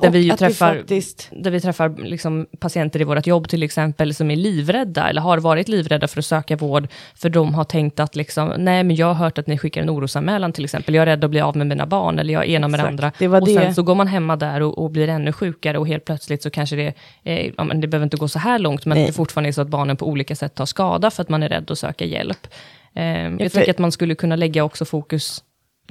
där 0.00 0.10
vi 0.10 0.30
att 0.30 0.34
vi 0.34 0.38
träffar, 0.46 0.76
faktiskt- 0.76 1.28
där 1.32 1.50
vi 1.50 1.60
träffar 1.60 2.04
liksom 2.04 2.46
patienter 2.58 3.00
i 3.00 3.04
vårt 3.04 3.26
jobb 3.26 3.48
till 3.48 3.62
exempel 3.62 4.14
som 4.14 4.30
är 4.30 4.36
livrädda 4.36 5.08
eller 5.08 5.20
har 5.20 5.38
varit 5.38 5.68
livrädda 5.68 6.08
för 6.08 6.18
att 6.18 6.24
söka 6.26 6.56
vård 6.56 6.88
för 7.14 7.28
de 7.28 7.54
har 7.54 7.64
tänkt 7.64 8.00
att 8.00 8.16
liksom, 8.16 8.52
nej 8.58 8.84
men 8.84 8.96
jag 8.96 9.06
har 9.06 9.14
hört 9.14 9.38
att 9.38 9.46
ni 9.46 9.58
skickar 9.58 9.82
en 9.82 9.90
orosanmälan 9.90 10.52
till 10.52 10.64
exempel, 10.64 10.73
jag 10.86 11.02
är 11.02 11.06
rädd 11.06 11.24
att 11.24 11.30
bli 11.30 11.40
av 11.40 11.56
med 11.56 11.66
mina 11.66 11.86
barn 11.86 12.18
eller 12.18 12.34
jag 12.34 12.44
är 12.44 12.48
ena 12.48 12.68
med 12.68 12.80
Exakt, 12.80 12.88
andra. 12.90 13.12
det 13.18 13.28
och 13.28 13.46
det. 13.46 13.54
sen 13.54 13.74
så 13.74 13.82
går 13.82 13.94
man 13.94 14.06
hemma 14.06 14.36
där 14.36 14.60
och, 14.60 14.78
och 14.78 14.90
blir 14.90 15.08
ännu 15.08 15.32
sjukare 15.32 15.78
och 15.78 15.88
helt 15.88 16.04
plötsligt 16.04 16.42
så 16.42 16.50
kanske 16.50 16.76
det, 16.76 16.94
eh, 17.22 17.50
ja, 17.56 17.64
men 17.64 17.80
det 17.80 17.86
behöver 17.88 18.04
inte 18.04 18.16
gå 18.16 18.28
så 18.28 18.38
här 18.38 18.58
långt, 18.58 18.86
men 18.86 18.98
Nej. 18.98 19.06
det 19.06 19.12
fortfarande 19.12 19.50
är 19.50 19.52
så 19.52 19.62
att 19.62 19.68
barnen 19.68 19.96
på 19.96 20.08
olika 20.08 20.36
sätt 20.36 20.54
tar 20.54 20.66
skada 20.66 21.10
för 21.10 21.22
att 21.22 21.28
man 21.28 21.42
är 21.42 21.48
rädd 21.48 21.70
att 21.70 21.78
söka 21.78 22.04
hjälp. 22.04 22.46
Eh, 22.94 23.04
jag 23.04 23.38
för- 23.38 23.48
tänker 23.48 23.70
att 23.70 23.78
man 23.78 23.92
skulle 23.92 24.14
kunna 24.14 24.36
lägga 24.36 24.64
också 24.64 24.84
fokus 24.84 25.42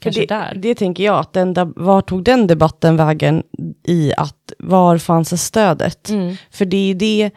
kanske 0.01 0.21
det, 0.21 0.27
där. 0.27 0.53
Det 0.55 0.75
tänker 0.75 1.03
jag, 1.03 1.19
att 1.19 1.33
den, 1.33 1.73
var 1.75 2.01
tog 2.01 2.23
den 2.23 2.47
debatten 2.47 2.97
vägen 2.97 3.43
i 3.87 4.13
att 4.17 4.53
var 4.59 4.97
fanns 4.97 5.45
stödet? 5.45 6.09
Mm. 6.09 6.35
För 6.51 6.65
det 6.65 6.91
är 6.91 6.95
det 6.95 7.31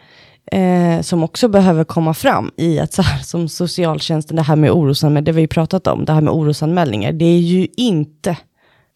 eh, 0.53 1.01
som 1.01 1.25
också 1.25 1.49
behöver 1.49 1.85
komma 1.85 2.15
fram 2.15 2.51
i 2.57 2.79
att 2.79 2.93
så 2.93 3.03
här, 3.03 3.23
som 3.23 3.49
socialtjänsten, 3.49 4.37
det 4.37 4.43
här 4.43 4.57
med 4.57 4.71
orosanmälningar, 4.71 5.25
det 5.25 5.33
vi 5.33 5.37
har 5.37 5.43
ju 5.43 5.49
pratat 5.49 5.87
om, 5.87 6.05
det 6.05 6.13
här 6.13 6.21
med 6.21 6.33
orosanmälningar, 6.33 7.13
det 7.13 7.25
är 7.25 7.39
ju 7.39 7.67
inte 7.77 8.37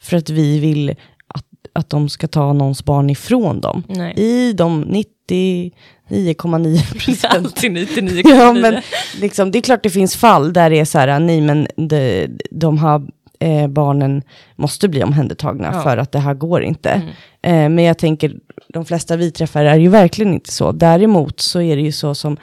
för 0.02 0.16
att 0.16 0.30
vi 0.30 0.58
vill 0.58 0.90
att, 1.26 1.44
att 1.72 1.90
de 1.90 2.08
ska 2.08 2.28
ta 2.28 2.52
någons 2.52 2.84
barn 2.84 3.10
ifrån 3.10 3.60
dem. 3.60 3.82
Nej. 3.88 4.14
I 4.16 4.52
de 4.52 4.84
99,9 4.84 7.04
procent 7.04 7.24
Alltid 7.34 7.72
99 7.72 8.22
Ja, 8.24 8.52
men 8.52 8.82
liksom, 9.20 9.50
det 9.50 9.58
är 9.58 9.62
klart 9.62 9.82
det 9.82 9.90
finns 9.90 10.16
fall 10.16 10.52
där 10.52 10.70
det 10.70 10.78
är 10.78 10.84
så 10.84 10.98
här, 10.98 11.20
nej 11.20 11.40
men 11.40 11.66
de, 11.76 12.28
de 12.50 12.78
har 12.78 13.06
eh, 13.40 13.66
barnen 13.68 14.22
måste 14.56 14.88
bli 14.88 15.02
omhändertagna 15.02 15.70
Ja. 15.72 15.82
för 15.82 15.96
att 15.96 16.12
det 16.12 16.18
här 16.18 16.34
går 16.34 16.62
inte. 16.62 16.90
Eh, 17.42 17.68
men 17.68 17.78
jag 17.78 17.98
tänker, 17.98 18.34
de 18.68 18.84
flesta 18.84 19.16
vi 19.16 19.30
träffar 19.30 19.64
är 19.64 19.76
ju 19.76 19.88
verkligen 19.88 20.34
inte 20.34 20.52
så. 20.52 20.72
Däremot 20.72 21.40
så 21.40 21.60
är 21.60 21.76
det 21.76 21.82
ju 21.82 21.92
så 21.92 22.14
som, 22.14 22.36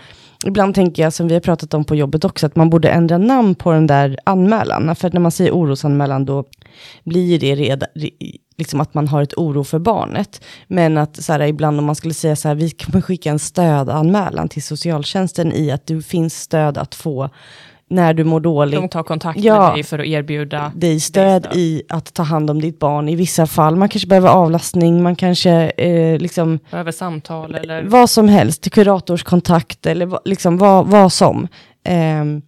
ibland 0.46 0.76
tänker 0.76 1.04
jag, 1.04 1.14
som 1.14 1.28
vi 1.28 1.34
har 1.34 1.42
pratat 1.42 1.74
om 1.74 1.84
på 1.86 1.96
jobbet 1.96 2.26
också, 2.26 2.46
att 2.46 2.56
man 2.56 2.70
borde 2.70 2.90
ändra 2.90 3.18
namn 3.18 3.56
på 3.56 3.72
den 3.72 3.88
där 3.88 4.18
anmälan. 4.24 4.96
För 4.96 5.10
när 5.14 5.20
man 5.20 5.32
säger 5.32 5.52
orosanmälan 5.52 6.26
då 6.26 6.44
blir 7.04 7.40
det 7.40 7.56
redan, 7.56 7.90
liksom 8.58 8.82
att 8.82 8.94
man 8.94 9.08
har 9.08 9.22
ett 9.24 9.34
oro 9.38 9.64
för 9.64 9.80
barnet. 9.80 10.42
Men 10.68 10.98
att 10.98 11.24
så 11.24 11.34
här, 11.34 11.40
ibland 11.42 11.80
om 11.80 11.86
man 11.86 11.96
skulle 11.96 12.14
säga 12.14 12.36
så 12.36 12.48
här, 12.48 12.56
vi 12.56 12.70
kommer 12.70 13.02
skicka 13.02 13.30
en 13.30 13.40
stödanmälan 13.40 14.50
till 14.50 14.64
socialtjänsten 14.64 15.54
i 15.54 15.72
att 15.72 15.86
du 15.88 16.02
finns 16.02 16.42
stöd 16.42 16.78
att 16.78 16.96
få 16.96 17.30
när 17.90 18.14
du 18.14 18.24
mår 18.24 18.40
dåligt. 18.40 18.76
De 18.80 18.90
tar 18.90 19.04
kontakt 19.04 19.40
Ja. 19.40 19.68
med 19.68 19.76
dig 19.76 19.84
för 19.84 20.00
att 20.00 20.06
erbjuda 20.06 20.72
dig 20.76 21.00
stöd 21.00 21.44
stöd. 21.44 21.58
i 21.58 21.84
att 21.90 22.14
ta 22.14 22.24
hand 22.24 22.50
om 22.50 22.62
ditt 22.62 22.80
barn 22.80 23.10
i 23.10 23.16
vissa 23.16 23.48
fall. 23.48 23.76
Man 23.76 23.90
kanske 23.90 24.08
behöver 24.08 24.30
avlastning, 24.30 25.04
man 25.04 25.16
kanske 25.16 25.52
eh, 25.70 26.20
liksom 26.20 26.60
över 26.72 26.92
samtal 26.92 27.56
eller... 27.56 27.84
vad 27.84 28.10
som 28.10 28.28
helst, 28.28 28.70
kuratorskontakt 28.72 29.86
eller 29.86 30.20
liksom 30.26 30.58
vad, 30.58 30.88
vad 30.88 31.14
som. 31.14 31.48
Ehm, 31.84 32.42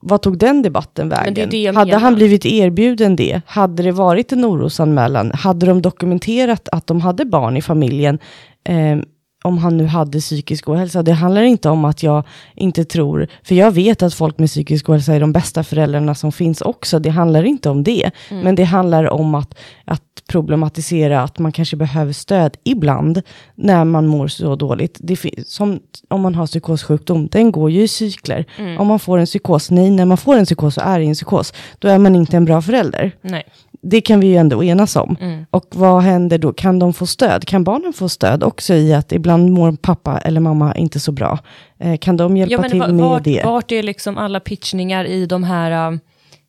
vad 0.00 0.22
tog 0.22 0.38
den 0.38 0.62
debatten 0.62 1.08
vägen? 1.08 1.34
Det 1.34 1.46
det 1.46 1.66
hade 1.66 1.86
menar. 1.90 2.00
han 2.00 2.14
blivit 2.14 2.46
erbjuden 2.46 3.16
det? 3.16 3.40
Hade 3.46 3.82
det 3.82 3.92
varit 3.92 4.32
en 4.32 4.44
orosanmälan? 4.44 5.30
Hade 5.34 5.66
de 5.66 5.82
dokumenterat 5.82 6.68
att 6.72 6.86
de 6.86 7.00
hade 7.00 7.24
barn 7.24 7.56
i 7.56 7.62
familjen? 7.62 8.18
Ehm, 8.64 9.04
om 9.42 9.58
han 9.58 9.76
nu 9.76 9.86
hade 9.86 10.20
psykisk 10.20 10.68
ohälsa. 10.68 11.02
Det 11.02 11.12
handlar 11.12 11.42
inte 11.42 11.68
om 11.68 11.84
att 11.84 12.02
jag 12.02 12.24
inte 12.54 12.84
tror, 12.84 13.26
för 13.42 13.54
jag 13.54 13.70
vet 13.72 14.02
att 14.02 14.14
folk 14.14 14.38
med 14.38 14.48
psykisk 14.48 14.88
ohälsa 14.88 15.14
är 15.14 15.20
de 15.20 15.32
bästa 15.32 15.64
föräldrarna 15.64 16.14
som 16.14 16.32
finns 16.32 16.60
också. 16.60 16.98
Det 16.98 17.10
handlar 17.10 17.44
inte 17.44 17.70
om 17.70 17.84
det, 17.84 18.10
Mm. 18.30 18.44
men 18.44 18.54
det 18.54 18.64
handlar 18.64 19.10
om 19.10 19.34
att, 19.34 19.54
att 19.84 20.02
problematisera 20.28 21.22
att 21.22 21.38
man 21.38 21.52
kanske 21.52 21.76
behöver 21.76 22.12
stöd 22.12 22.56
ibland 22.64 23.22
när 23.54 23.84
man 23.84 24.06
mår 24.06 24.28
så 24.28 24.56
dåligt. 24.56 24.98
Det 25.00 25.18
som 25.46 25.80
om 26.08 26.20
man 26.20 26.34
har 26.34 26.46
psykossjukdom, 26.46 27.28
den 27.28 27.52
går 27.52 27.70
ju 27.70 27.82
i 27.82 27.88
cykler. 27.88 28.44
Mm. 28.58 28.78
Om 28.80 28.86
man 28.86 28.98
får 28.98 29.18
en 29.18 29.26
psykos, 29.26 29.70
nej, 29.70 29.90
när 29.90 30.04
man 30.04 30.16
får 30.16 30.36
en 30.36 30.44
psykos 30.44 30.76
och 30.76 30.82
är 30.86 31.00
i 31.00 31.06
en 31.06 31.14
psykos, 31.14 31.52
då 31.78 31.88
är 31.88 31.98
man 31.98 32.14
inte 32.16 32.36
en 32.36 32.44
bra 32.44 32.62
förälder. 32.62 33.12
Nej. 33.22 33.44
Det 33.82 34.00
kan 34.00 34.20
vi 34.20 34.26
ju 34.26 34.36
ändå 34.36 34.64
enas 34.64 34.96
om. 34.96 35.16
Mm. 35.20 35.46
Och 35.50 35.66
vad 35.70 36.02
händer 36.02 36.38
då? 36.38 36.52
Kan 36.52 36.78
de 36.78 36.92
få 36.92 37.06
stöd? 37.06 37.44
Kan 37.44 37.64
barnen 37.64 37.92
få 37.92 38.08
stöd 38.08 38.42
också 38.42 38.74
i 38.74 38.94
att 38.94 39.12
ibland 39.12 39.50
mår 39.50 39.72
pappa 39.72 40.18
eller 40.18 40.40
mamma 40.40 40.74
inte 40.76 41.00
så 41.00 41.12
bra? 41.12 41.38
Eh, 41.78 41.96
kan 41.98 42.16
de 42.16 42.36
hjälpa 42.36 42.52
Ja, 42.62 42.68
till 42.68 42.80
va- 42.80 42.88
med 42.88 43.04
vart, 43.04 43.24
det? 43.24 43.42
vart 43.44 43.72
är 43.72 43.82
liksom 43.82 44.18
alla 44.18 44.40
pitchningar 44.40 45.04
i 45.04 45.26
de 45.26 45.44
här 45.44 45.98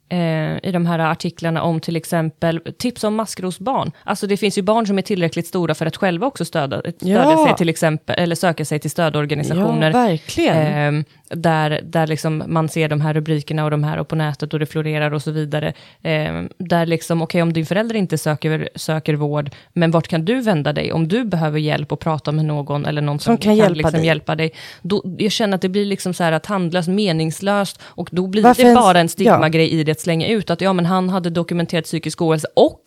eh, 0.09 0.19
i 0.63 0.71
de 0.73 0.85
här 0.85 0.99
artiklarna 0.99 1.61
om 1.63 1.79
till 1.79 1.95
exempel 1.95 2.59
tips 2.79 3.03
om 3.03 3.15
maskrosbarn. 3.15 3.91
Alltså 4.03 4.27
det 4.27 4.37
finns 4.37 4.57
ju 4.57 4.61
barn 4.61 4.87
som 4.87 4.97
är 4.97 5.01
tillräckligt 5.01 5.47
stora 5.47 5.75
för 5.75 5.85
att 5.85 5.97
själva 5.97 6.27
också 6.27 6.45
stödja, 6.45 6.81
stödja 6.97 7.23
Ja. 7.23 7.45
sig 7.47 7.55
till 7.57 7.69
exempel, 7.69 8.15
eller 8.19 8.35
söka 8.35 8.65
sig 8.65 8.79
till 8.79 8.89
Ja, 8.89 8.91
stödorganisationer. 8.91 9.91
verkligen. 9.93 11.05
Där 11.35 11.79
där 11.83 12.07
liksom 12.07 12.43
man 12.47 12.69
ser 12.69 12.89
de 12.89 13.01
här 13.01 13.13
rubrikerna 13.13 13.63
och 13.65 13.71
de 13.71 13.83
här 13.83 13.97
och 13.97 14.07
på 14.07 14.15
nätet 14.15 14.53
och 14.53 14.59
det 14.59 14.65
florerar 14.65 15.13
och 15.13 15.21
så 15.21 15.31
vidare. 15.31 15.73
Ehm, 16.01 16.49
där 16.57 16.85
liksom, 16.85 17.21
okej 17.21 17.41
om 17.41 17.53
din 17.53 17.65
förälder 17.65 17.95
inte 17.95 18.17
söker, 18.17 18.69
söker 18.75 19.13
vård, 19.13 19.49
men 19.73 19.91
vart 19.91 20.07
kan 20.07 20.25
du 20.25 20.41
vända 20.41 20.73
dig 20.73 20.91
om 20.91 21.07
du 21.07 21.23
behöver 21.25 21.59
hjälp 21.59 21.91
och 21.91 21.99
prata 21.99 22.31
med 22.31 22.45
någon 22.45 22.85
eller 22.85 23.01
någon 23.01 23.19
som, 23.19 23.31
Som 23.33 23.37
kan 23.37 23.55
hjälpa 23.55 23.73
liksom 23.73 23.91
dig. 23.91 24.05
hjälpa 24.05 24.35
dig. 24.35 24.51
Då, 24.81 25.01
jag 25.17 25.31
känner 25.31 25.55
att 25.55 25.61
det 25.61 25.69
blir 25.69 25.85
liksom 25.85 26.13
så 26.13 26.23
här 26.23 26.31
att 26.31 26.45
handlas 26.45 26.87
meningslöst 26.87 27.81
och 27.83 28.09
då 28.11 28.27
blir 28.27 28.43
Varför 28.43 28.63
det 28.63 28.69
ens- 28.69 28.81
bara 28.81 28.99
en 28.99 29.09
stigma-grej 29.09 29.73
ja. 29.75 29.79
i 29.79 29.83
det 29.83 29.91
att 29.91 29.99
slänga 29.99 30.27
ut 30.27 30.49
att 30.49 30.61
ja 30.61 30.73
men 30.73 30.85
han 30.85 31.09
hade 31.09 31.29
dokumenterat 31.29 31.85
psykisk 31.85 32.21
ohälsa 32.21 32.47
och 32.55 32.83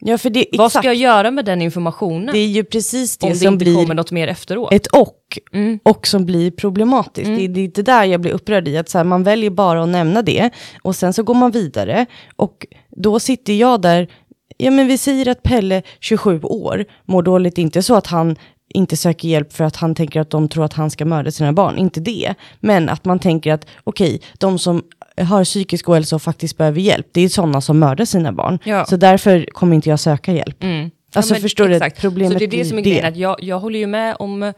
ja, 0.00 0.18
för 0.18 0.30
det, 0.30 0.46
vad 0.52 0.66
exakt. 0.66 0.82
ska 0.82 0.88
jag 0.88 0.94
göra 0.96 1.30
med 1.30 1.44
den 1.44 1.62
informationen? 1.62 2.32
Det 2.32 2.38
är 2.38 2.46
ju 2.46 2.64
precis 2.64 3.16
det 3.16 3.26
om 3.26 3.32
det 3.32 3.38
som 3.38 3.52
inte 3.52 3.64
blir 3.64 3.74
kommer 3.74 3.94
något 3.94 4.10
mer 4.10 4.28
efteråt. 4.28 4.72
ett 4.72 4.86
och, 4.86 5.16
Mm. 5.52 5.78
och 5.82 6.06
som 6.06 6.26
blir 6.26 6.50
problematiskt. 6.50 7.26
Det, 7.26 7.48
det 7.48 7.60
är 7.60 7.68
det 7.68 7.82
där 7.82 8.04
jag 8.04 8.20
blir 8.20 8.32
upprörd 8.32 8.68
i, 8.68 8.76
att 8.76 8.88
så 8.88 8.98
här, 8.98 9.04
man 9.04 9.22
väljer 9.22 9.50
bara 9.50 9.82
att 9.82 9.88
nämna 9.88 10.22
det, 10.22 10.50
och 10.82 10.96
sen 10.96 11.12
så 11.12 11.22
går 11.22 11.34
man 11.34 11.50
vidare, 11.50 12.06
och 12.36 12.66
då 12.96 13.20
sitter 13.20 13.52
jag 13.52 13.82
där, 13.82 14.08
ja 14.56 14.70
men 14.70 14.86
vi 14.86 14.98
säger 14.98 15.28
att 15.28 15.42
Pelle, 15.42 15.82
27 16.00 16.40
år, 16.42 16.84
mår 17.04 17.22
dåligt, 17.22 17.58
inte 17.58 17.82
så 17.82 17.94
att 17.94 18.06
han 18.06 18.36
inte 18.74 18.96
söker 18.96 19.28
hjälp 19.28 19.52
för 19.52 19.64
att 19.64 19.76
han 19.76 19.94
tänker 19.94 20.20
att 20.20 20.30
de 20.30 20.48
tror 20.48 20.64
att 20.64 20.72
han 20.72 20.90
ska 20.90 21.04
mörda 21.04 21.30
sina 21.30 21.52
barn, 21.52 21.78
inte 21.78 22.00
det, 22.00 22.34
men 22.60 22.88
att 22.88 23.04
man 23.04 23.18
tänker 23.18 23.52
att 23.52 23.66
okej, 23.84 24.20
de 24.38 24.58
som 24.58 24.82
har 25.24 25.44
psykisk 25.44 25.88
ohälsa 25.88 26.16
och 26.16 26.22
faktiskt 26.22 26.58
behöver 26.58 26.80
hjälp, 26.80 27.06
det 27.12 27.20
är 27.20 27.28
sådana 27.28 27.60
som 27.60 27.78
mördar 27.78 28.04
sina 28.04 28.32
barn, 28.32 28.58
Ja. 28.64 28.84
så 28.84 28.96
därför 28.96 29.46
kommer 29.52 29.74
inte 29.76 29.88
jag 29.88 30.00
söka 30.00 30.32
hjälp. 30.32 30.62
Mm. 30.62 30.90
Alltså, 31.14 31.34
men 31.34 31.42
förstår 31.42 31.68
du? 31.68 31.74
exakt. 31.74 32.00
Problemet 32.00 32.32
Så 32.32 32.38
det 32.38 32.44
är 32.44 32.48
det 32.48 32.64
som 32.64 32.78
är 32.78 32.82
grejen, 32.82 33.04
att 33.04 33.16
jag, 33.16 33.36
jag 33.42 33.60
håller 33.60 33.78
ju 33.78 33.86
med 33.86 34.16
om, 34.18 34.52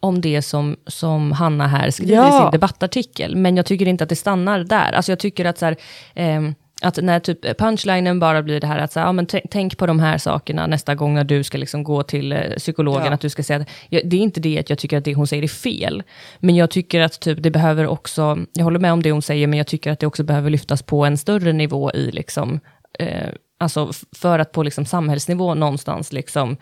om 0.00 0.20
det 0.20 0.42
som, 0.42 0.76
som 0.86 1.32
Hanna 1.32 1.66
här 1.66 1.90
skriver 1.90 2.14
Ja. 2.14 2.38
i 2.38 2.42
sin 2.42 2.50
debattartikel, 2.50 3.36
men 3.36 3.56
jag 3.56 3.66
tycker 3.66 3.88
inte 3.88 4.04
att 4.04 4.10
det 4.10 4.16
stannar 4.16 4.58
där. 4.64 4.92
Alltså 4.92 5.12
jag 5.12 5.18
tycker 5.18 5.44
att 5.44 5.58
så 5.58 5.64
här, 5.66 5.76
ehm, 6.14 6.54
att 6.84 6.96
när 7.02 7.20
typ 7.20 7.58
punchlinen 7.58 8.20
bara 8.20 8.42
blir 8.42 8.60
det 8.60 8.66
här 8.66 8.78
att 8.78 8.92
så 8.92 8.98
ja, 8.98 9.12
men 9.12 9.26
tänk 9.50 9.78
på 9.78 9.86
de 9.86 10.00
här 10.00 10.18
sakerna 10.18 10.66
nästa 10.66 10.94
gång 10.94 11.14
när 11.14 11.24
du 11.24 11.44
ska 11.44 11.58
liksom 11.58 11.84
gå 11.84 12.02
till 12.02 12.32
eh, 12.32 12.38
psykologen, 12.58 13.06
Ja. 13.06 13.12
att 13.12 13.20
du 13.20 13.30
ska 13.30 13.42
säga 13.42 13.60
att, 13.60 13.68
ja, 13.88 14.00
det 14.04 14.16
är 14.16 14.20
inte 14.20 14.40
det 14.40 14.58
att 14.58 14.70
jag 14.70 14.78
tycker 14.78 14.98
att 14.98 15.04
det 15.04 15.14
hon 15.14 15.26
säger 15.26 15.42
är 15.42 15.48
fel, 15.48 16.02
men 16.38 16.56
jag 16.56 16.70
tycker 16.70 17.00
att 17.00 17.20
typ 17.20 17.42
det 17.42 17.50
behöver 17.50 17.86
också, 17.86 18.38
jag 18.52 18.64
håller 18.64 18.78
med 18.78 18.92
om 18.92 19.02
det 19.02 19.12
hon 19.12 19.22
säger, 19.22 19.46
men 19.46 19.56
jag 19.58 19.66
tycker 19.66 19.90
att 19.90 20.00
det 20.00 20.06
också 20.06 20.24
behöver 20.24 20.50
lyftas 20.50 20.82
på 20.82 21.04
en 21.04 21.16
större 21.18 21.52
nivå 21.52 21.92
i 21.92 22.10
liksom, 22.10 22.60
eh, 22.98 23.28
alltså 23.58 23.90
för 24.16 24.38
att 24.38 24.52
på 24.52 24.62
liksom 24.62 24.84
samhällsnivå 24.84 25.54
någonstans 25.54 26.12
liksom, 26.12 26.56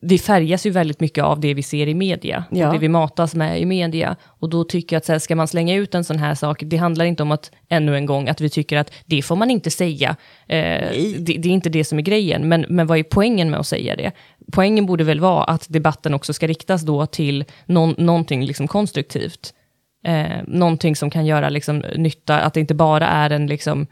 vi 0.00 0.18
färgas 0.18 0.66
ju 0.66 0.70
väldigt 0.70 1.00
mycket 1.00 1.24
av 1.24 1.40
det 1.40 1.54
vi 1.54 1.62
ser 1.62 1.86
i 1.86 1.94
media, 1.94 2.44
Ja. 2.50 2.66
och 2.66 2.72
det 2.72 2.78
vi 2.78 2.88
matas 2.88 3.34
med 3.34 3.60
i 3.60 3.64
media. 3.64 4.16
Och 4.24 4.48
då 4.48 4.64
tycker 4.64 4.96
jag 4.96 4.98
att 4.98 5.04
så 5.04 5.12
här, 5.12 5.18
ska 5.18 5.36
man 5.36 5.48
slänga 5.48 5.74
ut 5.74 5.94
en 5.94 6.04
sån 6.04 6.18
här 6.18 6.34
sak, 6.34 6.62
det 6.66 6.76
handlar 6.76 7.04
inte 7.04 7.22
om 7.22 7.30
att, 7.32 7.50
ännu 7.68 7.96
en 7.96 8.06
gång, 8.06 8.28
att 8.28 8.40
vi 8.40 8.48
tycker 8.50 8.76
att 8.76 8.92
det 9.06 9.22
får 9.22 9.36
man 9.36 9.50
inte 9.50 9.70
säga. 9.70 10.16
Eh, 10.46 10.88
det, 11.18 11.36
det 11.38 11.48
är 11.48 11.52
inte 11.52 11.68
det 11.70 11.84
som 11.84 11.98
är 11.98 12.02
grejen, 12.02 12.48
men, 12.48 12.64
men 12.68 12.86
vad 12.86 12.98
är 12.98 13.02
poängen 13.02 13.50
med 13.50 13.60
att 13.60 13.66
säga 13.66 13.96
det? 13.96 14.12
Poängen 14.52 14.86
borde 14.86 15.04
väl 15.04 15.20
vara 15.20 15.44
att 15.44 15.66
debatten 15.68 16.14
också 16.14 16.32
ska 16.32 16.46
riktas 16.46 16.82
då 16.82 17.06
till 17.06 17.44
någon, 17.66 17.94
någonting 17.98 18.44
liksom 18.44 18.68
konstruktivt. 18.68 19.54
Eh, 20.06 20.42
någonting 20.46 20.96
som 20.96 21.10
kan 21.10 21.26
göra 21.26 21.48
liksom 21.48 21.78
nytta, 21.96 22.40
att 22.40 22.54
det 22.54 22.60
inte 22.60 22.74
bara 22.74 23.06
är 23.08 23.30
en 23.30 23.46
liksom, 23.46 23.86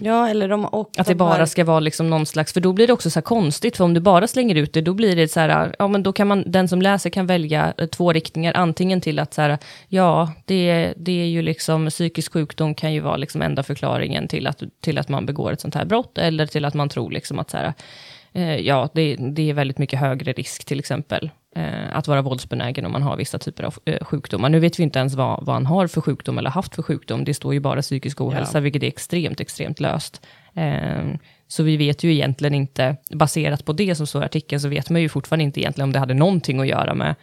Ja, 0.00 0.28
eller 0.28 0.48
de, 0.48 0.64
och 0.64 0.90
att 0.98 1.06
det 1.06 1.12
de 1.12 1.18
bara 1.18 1.46
ska 1.46 1.64
vara 1.64 1.80
liksom 1.80 2.10
någon 2.10 2.26
slags, 2.26 2.52
för 2.52 2.60
då 2.60 2.72
blir 2.72 2.86
det 2.86 2.92
också 2.92 3.10
så 3.10 3.22
konstigt, 3.22 3.76
för 3.76 3.84
om 3.84 3.94
du 3.94 4.00
bara 4.00 4.26
slänger 4.26 4.54
ut 4.54 4.72
det, 4.72 4.80
då 4.80 4.94
blir 4.94 5.16
det 5.16 5.28
så 5.28 5.40
här, 5.40 5.74
ja 5.78 5.88
men 5.88 6.02
då 6.02 6.12
kan 6.12 6.26
man, 6.26 6.44
den 6.46 6.68
som 6.68 6.82
läser 6.82 7.10
kan 7.10 7.26
välja 7.26 7.74
eh, 7.78 7.86
två 7.86 8.12
riktningar, 8.12 8.52
antingen 8.54 9.00
till 9.00 9.18
att 9.18 9.34
så 9.34 9.42
här, 9.42 9.58
ja, 9.88 10.32
det, 10.44 10.94
det 10.96 11.22
är 11.22 11.26
ju 11.26 11.42
liksom, 11.42 11.88
psykisk 11.88 12.32
sjukdom 12.32 12.74
kan 12.74 12.92
ju 12.92 13.00
vara 13.00 13.16
liksom 13.16 13.42
enda 13.42 13.62
förklaringen 13.62 14.28
till 14.28 14.46
att, 14.46 14.62
till 14.80 14.98
att 14.98 15.08
man 15.08 15.26
begår 15.26 15.52
ett 15.52 15.60
sånt 15.60 15.74
här 15.74 15.84
brott, 15.84 16.18
eller 16.18 16.46
till 16.46 16.64
att 16.64 16.74
man 16.74 16.88
tror 16.88 17.10
liksom 17.10 17.38
att 17.38 17.50
så 17.50 17.56
här, 17.56 17.72
eh, 18.32 18.56
ja, 18.56 18.88
det, 18.94 19.16
det 19.16 19.50
är 19.50 19.54
väldigt 19.54 19.78
mycket 19.78 20.00
högre 20.00 20.32
risk 20.32 20.64
till 20.64 20.78
exempel, 20.78 21.30
att 21.92 22.08
vara 22.08 22.22
våldsbenägen 22.22 22.86
om 22.86 22.92
man 22.92 23.02
har 23.02 23.16
vissa 23.16 23.38
typer 23.38 23.64
av 23.64 23.74
eh, 23.84 24.04
sjukdomar. 24.04 24.48
Nu 24.48 24.60
vet 24.60 24.78
vi 24.78 24.82
inte 24.82 24.98
ens 24.98 25.14
vad, 25.14 25.46
vad 25.46 25.54
han 25.54 25.66
har 25.66 25.86
för 25.86 26.00
sjukdom 26.00 26.38
eller 26.38 26.50
haft 26.50 26.74
för 26.74 26.82
sjukdom. 26.82 27.24
Det 27.24 27.34
står 27.34 27.54
ju 27.54 27.60
bara 27.60 27.82
psykisk 27.82 28.20
ohälsa, 28.20 28.60
vilket 28.60 28.82
är 28.82 28.86
extremt, 28.86 29.40
extremt 29.40 29.80
löst. 29.80 30.26
Eh, 30.54 31.04
så 31.48 31.62
vi 31.62 31.76
vet 31.76 32.04
ju 32.04 32.12
egentligen 32.12 32.54
inte, 32.54 32.96
baserat 33.10 33.64
på 33.64 33.72
det 33.72 33.94
som 33.94 34.06
står 34.06 34.22
i 34.22 34.24
artikeln, 34.24 34.60
så 34.60 34.68
vet 34.68 34.90
man 34.90 35.02
ju 35.02 35.08
fortfarande 35.08 35.44
inte 35.44 35.60
egentligen 35.60 35.88
om 35.88 35.92
det 35.92 35.98
hade 35.98 36.14
någonting 36.14 36.60
att 36.60 36.66
göra 36.66 36.94
med 36.94 37.14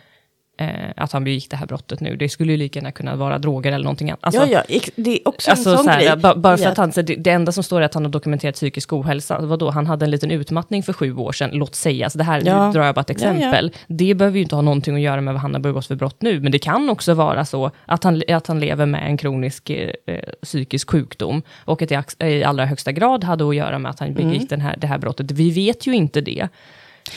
eh, 0.57 0.67
att 0.97 1.11
han 1.11 1.23
begick 1.23 1.49
det 1.49 1.55
här 1.55 1.65
brottet 1.65 1.99
nu. 1.99 2.15
Det 2.15 2.29
skulle 2.29 2.51
ju 2.51 2.57
lika 2.57 2.79
gärna 2.79 2.91
kunna 2.91 3.15
vara 3.15 3.37
droger 3.37 3.71
eller 3.71 3.83
någonting 3.83 4.09
annat. 4.09 4.19
Alltså, 4.23 4.45
ja, 4.47 4.63
ja, 4.69 4.79
det 4.95 5.11
är 5.11 5.27
också 5.27 5.51
Alltså, 5.51 5.69
en 5.71 5.77
sån 5.77 5.85
grej. 5.85 6.15
ba- 6.17 6.35
bara 6.35 6.57
för 6.57 6.65
att 6.69 6.77
han, 6.77 6.91
det, 6.95 7.01
det 7.03 7.29
enda 7.31 7.51
som 7.51 7.63
står 7.63 7.81
är 7.81 7.85
att 7.85 7.93
han 7.93 8.05
har 8.05 8.11
dokumenterat 8.11 8.55
psykisk 8.55 8.93
ohälsa. 8.93 9.39
Vadå, 9.41 9.69
han 9.69 9.87
hade 9.87 10.05
en 10.05 10.11
liten 10.11 10.31
utmattning 10.31 10.83
för 10.83 10.93
sju 10.93 11.15
år 11.15 11.31
sedan, 11.31 11.49
låt 11.53 11.75
säga. 11.75 12.09
Så 12.09 12.17
det 12.17 12.23
här 12.23 12.41
Ja. 12.45 12.71
drar 12.73 12.85
jag 12.85 12.95
bara 12.95 13.01
ett 13.01 13.09
Ja, 13.21 13.27
ja. 13.27 13.33
exempel. 13.35 13.71
Det 13.87 14.13
behöver 14.15 14.37
ju 14.37 14.43
inte 14.43 14.55
ha 14.55 14.61
någonting 14.61 14.95
att 14.95 15.01
göra 15.01 15.21
med 15.21 15.33
vad 15.33 15.41
han 15.41 15.53
har 15.53 15.61
begått 15.61 15.85
för 15.85 15.95
brott 15.95 16.21
nu, 16.21 16.39
men 16.39 16.51
det 16.51 16.59
kan 16.59 16.89
också 16.89 17.13
vara 17.13 17.45
så 17.45 17.71
att 17.85 18.03
han, 18.03 18.21
att 18.27 18.47
han 18.47 18.59
lever 18.59 18.85
med 18.85 19.05
en 19.07 19.17
kronisk 19.17 19.69
eh, 19.69 19.89
eh, 20.07 20.19
psykisk 20.43 20.91
sjukdom 20.91 21.41
och 21.65 21.81
att 21.81 21.89
det 21.89 22.23
i 22.29 22.43
allra 22.43 22.65
högsta 22.65 22.91
grad 22.91 23.23
hade 23.23 23.49
att 23.49 23.55
göra 23.55 23.79
med 23.79 23.89
att 23.89 23.99
han 23.99 24.13
begick 24.13 24.33
Mm. 24.33 24.47
den 24.49 24.61
här, 24.61 24.75
det 24.77 24.87
här 24.87 24.97
brottet. 24.97 25.31
Vi 25.31 25.51
vet 25.51 25.87
ju 25.87 25.93
inte 25.95 26.21
det. 26.21 26.47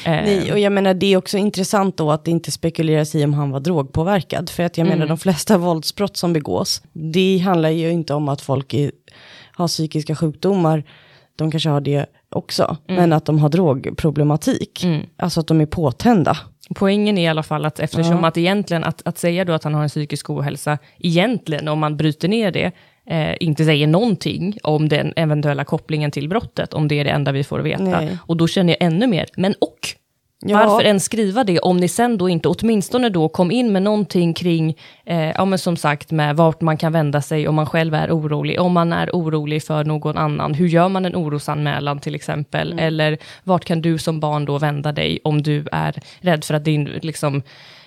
Nej, 0.06 0.52
och 0.52 0.58
jag 0.58 0.72
menar 0.72 0.94
det 0.94 1.06
är 1.12 1.16
också 1.16 1.38
intressant 1.38 1.96
då 1.96 2.10
att 2.12 2.24
det 2.24 2.30
inte 2.30 2.50
spekuleras 2.50 3.14
i 3.14 3.24
om 3.24 3.34
han 3.34 3.50
var 3.50 3.60
drogpåverkad. 3.60 4.50
För 4.50 4.62
att 4.62 4.78
jag 4.78 4.86
Mm. 4.86 4.98
menar 4.98 5.08
de 5.08 5.18
flesta 5.18 5.58
våldsbrott 5.68 6.16
som 6.16 6.32
begås, 6.32 6.82
det 6.92 7.38
handlar 7.38 7.70
ju 7.70 7.90
inte 7.90 8.14
om 8.14 8.28
att 8.28 8.40
folk 8.40 8.74
är, 8.74 8.90
har 9.52 9.68
psykiska 9.68 10.16
sjukdomar, 10.16 10.84
de 11.36 11.50
kanske 11.50 11.68
har 11.68 11.80
det 11.80 12.06
också, 12.30 12.76
men 12.86 13.12
att 13.12 13.24
de 13.26 13.38
har 13.38 13.48
drogproblematik. 13.48 14.84
Mm. 14.84 15.02
Alltså 15.16 15.40
att 15.40 15.46
de 15.46 15.60
är 15.60 15.66
påtända. 15.66 16.36
Poängen 16.74 17.18
är 17.18 17.22
i 17.22 17.26
alla 17.28 17.42
fall 17.42 17.64
att 17.64 17.80
eftersom 17.80 18.18
Ja. 18.22 18.28
att 18.28 18.36
egentligen, 18.38 18.84
att, 18.84 19.02
att 19.04 19.18
säga 19.18 19.44
då 19.44 19.52
att 19.52 19.64
han 19.64 19.74
har 19.74 19.82
en 19.82 19.88
psykisk 19.88 20.30
ohälsa, 20.30 20.78
egentligen 20.98 21.68
om 21.68 21.78
man 21.78 21.96
bryter 21.96 22.28
ner 22.28 22.50
det, 22.50 22.72
eh, 23.10 23.34
inte 23.40 23.64
säger 23.64 23.86
någonting 23.86 24.58
om 24.62 24.88
den 24.88 25.12
eventuella 25.16 25.64
kopplingen 25.64 26.10
till 26.10 26.28
brottet, 26.28 26.74
om 26.74 26.88
det 26.88 27.00
är 27.00 27.04
det 27.04 27.10
enda 27.10 27.32
vi 27.32 27.44
får 27.44 27.58
veta. 27.58 27.82
Nej. 27.82 28.18
Och 28.26 28.36
då 28.36 28.48
känner 28.48 28.76
jag 28.78 28.86
ännu 28.86 29.06
mer, 29.06 29.26
men 29.36 29.54
och? 29.60 29.78
Ja. 30.40 30.66
Varför 30.66 30.84
ens 30.86 31.04
skriva 31.04 31.44
det 31.44 31.58
om 31.58 31.76
ni 31.76 31.88
sen 31.88 32.18
då 32.18 32.28
inte 32.28 32.48
åtminstone 32.48 33.08
då 33.08 33.28
kom 33.28 33.50
in 33.50 33.72
med 33.72 33.82
någonting 33.82 34.34
kring, 34.34 34.76
eh, 35.06 35.30
ja 35.30 35.44
men 35.44 35.58
som 35.58 35.76
sagt 35.76 36.10
med 36.10 36.36
vart 36.36 36.60
man 36.60 36.76
kan 36.76 36.92
vända 36.92 37.22
sig 37.22 37.48
om 37.48 37.54
man 37.54 37.66
själv 37.66 37.94
är 37.94 38.10
orolig, 38.10 38.60
om 38.60 38.72
man 38.72 38.92
är 38.92 39.10
orolig 39.12 39.62
för 39.62 39.84
någon 39.84 40.16
annan, 40.18 40.54
hur 40.54 40.68
gör 40.68 40.88
man 40.88 41.04
en 41.04 41.16
orosanmälan 41.16 41.98
till 41.98 42.14
exempel, 42.14 42.72
Mm. 42.72 42.84
eller 42.86 43.18
vart 43.44 43.64
kan 43.64 43.82
du 43.82 43.98
som 43.98 44.20
barn 44.20 44.44
då 44.44 44.58
vända 44.58 44.92
dig 44.92 45.18
om 45.24 45.42
du 45.42 45.64
är 45.72 45.94
rädd 46.20 46.44
för 46.44 46.54
att 46.54 46.64
din, 46.64 46.84
liksom, 46.84 47.42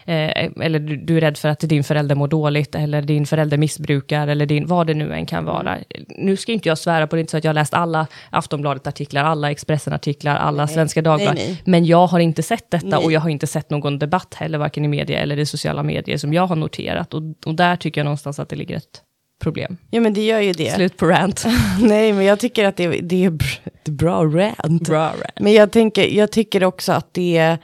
eh, 0.09 0.49
eller 0.61 0.79
du, 0.79 0.97
du 0.97 1.17
är 1.17 1.21
rädd 1.21 1.37
för 1.37 1.49
att 1.49 1.59
din 1.59 1.83
förälder 1.83 2.15
mår 2.15 2.27
dåligt, 2.27 2.75
eller 2.75 3.01
din 3.01 3.25
förälder 3.25 3.57
missbrukar, 3.57 4.27
eller 4.27 4.45
din, 4.45 4.67
vad 4.67 4.87
det 4.87 4.93
nu 4.93 5.13
än 5.13 5.25
kan 5.25 5.45
vara. 5.45 5.77
Nu 6.07 6.37
ska 6.37 6.51
inte 6.51 6.69
jag 6.69 6.77
svära 6.77 7.07
på 7.07 7.15
det, 7.15 7.19
inte 7.19 7.31
så 7.31 7.37
att 7.37 7.43
jag 7.43 7.49
har 7.49 7.53
läst 7.53 7.73
alla 7.73 8.07
Aftonbladet-artiklar, 8.29 9.23
alla 9.23 9.51
Expressen-artiklar, 9.51 10.35
alla 10.35 10.67
Svenska 10.67 11.01
Dagbladet, 11.01 11.35
nej, 11.35 11.47
nej. 11.47 11.61
men 11.65 11.85
jag 11.85 12.07
har 12.07 12.19
inte 12.19 12.43
sett 12.43 12.71
detta 12.71 12.87
Nej. 12.87 13.05
och 13.05 13.11
jag 13.11 13.19
har 13.21 13.29
inte 13.29 13.47
sett 13.47 13.69
någon 13.69 13.99
debatt 13.99 14.33
heller, 14.33 14.57
varken 14.57 14.85
i 14.85 14.87
media 14.87 15.19
eller 15.19 15.39
i 15.39 15.45
sociala 15.45 15.83
medier, 15.83 16.17
som 16.17 16.33
jag 16.33 16.47
har 16.47 16.55
noterat. 16.55 17.13
Och, 17.13 17.21
och 17.45 17.55
där 17.55 17.75
tycker 17.75 18.01
jag 18.01 18.05
någonstans 18.05 18.39
att 18.39 18.49
det 18.49 18.55
ligger 18.55 18.77
ett 18.77 19.01
problem. 19.43 19.77
Ja 19.89 20.01
men 20.01 20.13
det 20.13 20.25
gör 20.25 20.39
ju 20.39 20.53
det. 20.53 20.71
Slut 20.71 20.97
på 20.97 21.05
rant. 21.05 21.45
Nej 21.81 22.13
men 22.13 22.25
jag 22.25 22.39
tycker 22.39 22.65
att 22.65 22.77
det, 22.77 22.87
det 22.87 23.25
är 23.25 23.29
br- 23.29 23.59
ett 23.65 23.89
bra 23.89 24.23
rant. 24.23 24.87
Bra 24.87 25.05
rant. 25.05 25.39
Men 25.39 25.53
jag, 25.53 25.71
tänker, 25.71 26.07
jag 26.07 26.31
tycker 26.31 26.63
också 26.63 26.91
att 26.91 27.13
det, 27.13 27.57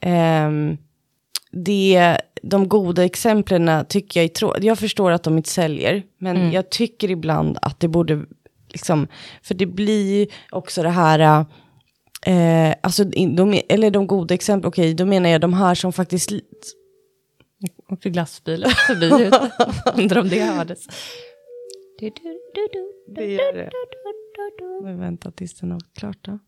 ehm, 0.00 0.76
det, 1.52 2.16
de 2.42 2.68
goda 2.68 3.04
exemplen 3.04 3.84
tycker 3.88 4.20
jag 4.20 4.24
är 4.24 4.28
tråkigt. 4.28 4.64
Jag 4.64 4.78
förstår 4.78 5.10
att 5.10 5.22
de 5.22 5.36
inte 5.36 5.50
säljer, 5.50 6.02
men 6.18 6.36
Mm. 6.36 6.52
jag 6.52 6.70
tycker 6.70 7.10
ibland 7.10 7.58
att 7.62 7.80
det 7.80 7.88
borde, 7.88 8.24
liksom, 8.68 9.06
för 9.42 9.54
det 9.54 9.66
blir 9.66 10.26
också 10.50 10.82
det 10.82 10.88
här, 10.90 11.44
eh, 12.26 12.74
alltså, 12.82 13.04
de, 13.04 13.62
eller 13.68 13.90
de 13.90 14.06
goda 14.06 14.34
exemplen, 14.34 14.68
okej, 14.68 14.94
då 14.94 15.04
menar 15.06 15.28
jag 15.30 15.40
de 15.40 15.52
här 15.54 15.74
som 15.74 15.92
faktiskt, 15.92 16.30
Åkte 17.90 18.10
glassbilen 18.10 18.70
förbi 18.86 19.06
ute. 19.06 19.50
Undrar 20.02 20.20
om 20.20 20.28
det 20.28 20.40
hördes. 20.40 20.86
det 23.14 23.26
gör 23.26 23.52
det. 23.52 23.70
Men 24.82 25.00
vänta 25.00 25.30
tills 25.30 25.54
den 25.54 25.70
har 25.70 25.80
klart 25.98 26.18
då. 26.20 26.38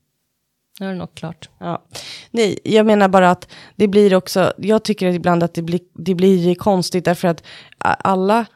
Nu 0.80 0.86
är 0.86 0.92
det 0.92 0.98
nog 0.98 1.14
klart. 1.14 1.50
Ja. 1.58 1.84
Nej, 2.30 2.58
jag 2.64 2.86
menar 2.86 3.08
bara 3.08 3.30
att 3.30 3.48
det 3.76 3.88
blir 3.88 4.14
också, 4.14 4.52
jag 4.58 4.82
tycker 4.82 5.08
att 5.08 5.14
ibland 5.14 5.42
att 5.42 5.54
det 5.54 5.62
blir, 5.62 5.80
det 5.94 6.14
blir 6.14 6.54
konstigt 6.54 7.04
därför 7.04 7.28
att 7.28 7.42
alla 7.78 8.46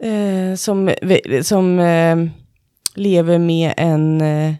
eh, 0.00 0.54
som, 0.56 0.94
som 1.42 1.78
eh, 1.78 2.16
lever 2.94 3.38
med 3.38 3.74
en 3.76 4.20
eh, 4.20 4.54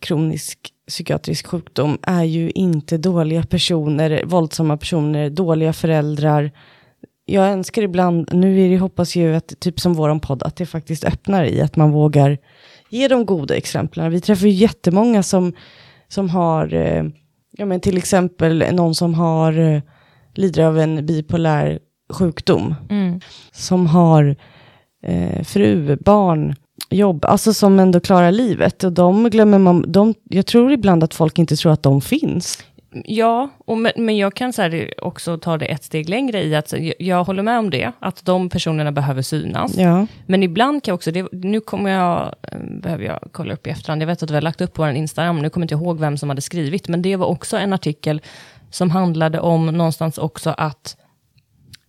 kronisk 0.00 0.72
psykiatrisk 0.88 1.46
sjukdom 1.46 1.98
är 2.02 2.24
ju 2.24 2.50
inte 2.50 2.98
dåliga 2.98 3.42
personer, 3.42 4.24
våldsamma 4.24 4.76
personer, 4.76 5.30
dåliga 5.30 5.72
föräldrar. 5.72 6.50
Jag 7.24 7.48
önskar 7.48 7.82
ibland, 7.82 8.34
nu 8.34 8.64
är 8.64 8.68
det, 8.68 8.78
hoppas 8.78 9.16
ju 9.16 9.34
att, 9.34 9.60
typ 9.60 9.80
som 9.80 9.94
våran 9.94 10.20
podd, 10.20 10.42
att 10.42 10.56
det 10.56 10.66
faktiskt 10.66 11.04
öppnar 11.04 11.44
i 11.44 11.60
att 11.60 11.76
man 11.76 11.90
vågar 11.90 12.38
ge 12.90 13.08
de 13.08 13.26
goda 13.26 13.56
exemplen. 13.56 14.10
Vi 14.10 14.20
träffar 14.20 14.46
ju 14.46 14.52
jättemånga 14.52 15.22
som, 15.22 15.52
som 16.08 16.30
har, 16.30 16.74
eh, 16.74 17.04
ja 17.56 17.66
men 17.66 17.80
till 17.80 17.96
exempel 17.96 18.64
någon 18.72 18.94
som 18.94 19.14
har, 19.14 19.58
eh, 19.58 19.80
lider 20.34 20.62
av 20.64 20.78
en 20.78 21.06
bipolär 21.06 21.78
sjukdom, 22.12 22.74
Mm. 22.90 23.20
som 23.52 23.86
har 23.86 24.36
eh, 25.02 25.42
fru, 25.44 25.96
barn, 25.96 26.54
jobb, 26.90 27.24
alltså 27.24 27.54
som 27.54 27.80
ändå 27.80 28.00
klarar 28.00 28.32
livet. 28.32 28.84
Och 28.84 28.92
de 28.92 29.30
glömmer 29.30 29.58
man, 29.58 29.84
de, 29.92 30.14
jag 30.24 30.46
tror 30.46 30.72
ibland 30.72 31.04
att 31.04 31.14
folk 31.14 31.38
inte 31.38 31.56
tror 31.56 31.72
att 31.72 31.82
de 31.82 32.00
finns. 32.00 32.58
Ja, 32.90 33.48
och 33.58 33.78
men, 33.78 33.92
men 33.96 34.16
jag 34.16 34.34
kan 34.34 34.52
så 34.52 34.86
också 34.98 35.38
ta 35.38 35.58
det 35.58 35.66
ett 35.66 35.84
steg 35.84 36.08
längre 36.08 36.42
i 36.42 36.54
att 36.54 36.72
jag, 36.72 36.92
jag 36.98 37.24
håller 37.24 37.42
med 37.42 37.58
om 37.58 37.70
det, 37.70 37.92
att 37.98 38.24
de 38.24 38.48
personerna 38.48 38.92
behöver 38.92 39.22
synas. 39.22 39.76
Ja. 39.76 40.06
Men 40.26 40.42
ibland 40.42 40.84
kan 40.84 40.92
jag 40.92 40.94
också, 40.94 41.10
det, 41.10 41.32
nu 41.32 41.60
kommer 41.60 41.90
jag, 41.90 42.34
eh, 42.42 42.58
behöver 42.70 43.04
jag 43.04 43.28
kolla 43.32 43.54
upp 43.54 43.66
i 43.66 43.70
efterhand, 43.70 44.02
jag 44.02 44.06
vet 44.06 44.22
att 44.22 44.30
vi 44.30 44.34
har 44.34 44.40
lagt 44.42 44.60
upp 44.60 44.74
på 44.74 44.82
vår 44.82 44.90
Instagram, 44.90 45.38
nu 45.38 45.50
kommer 45.50 45.64
jag 45.64 45.72
inte 45.72 45.84
ihåg 45.84 46.00
vem 46.00 46.16
som 46.16 46.28
hade 46.28 46.40
skrivit, 46.40 46.88
men 46.88 47.02
det 47.02 47.16
var 47.16 47.26
också 47.26 47.56
en 47.56 47.72
artikel 47.72 48.22
som 48.70 48.90
handlade 48.90 49.40
om 49.40 49.66
någonstans 49.66 50.18
också 50.18 50.54
att, 50.58 50.96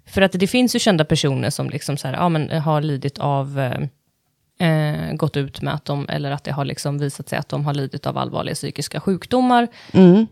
för 0.07 0.21
att 0.21 0.31
det 0.31 0.47
finns 0.47 0.75
ju 0.75 0.79
kända 0.79 1.05
personer 1.05 1.49
som 1.49 1.69
liksom 1.69 1.97
så 1.97 2.07
här, 2.07 2.15
ja, 2.15 2.29
men 2.29 2.49
har 2.61 2.81
lidit 2.81 3.19
av, 3.19 3.59
eh, 3.59 4.69
eh, 4.69 5.13
gått 5.13 5.37
ut 5.37 5.61
med 5.61 5.73
att 5.73 5.85
de, 5.85 6.09
eller 6.09 6.31
att 6.31 6.43
det 6.43 6.51
har 6.51 6.65
liksom 6.65 6.97
visat 6.99 7.29
sig 7.29 7.39
att 7.39 7.49
de 7.49 7.65
har 7.65 7.73
lidit 7.73 8.07
av 8.07 8.17
allvarliga 8.17 8.55
psykiska 8.55 8.99
sjukdomar, 8.99 9.67
Mm 9.91 10.27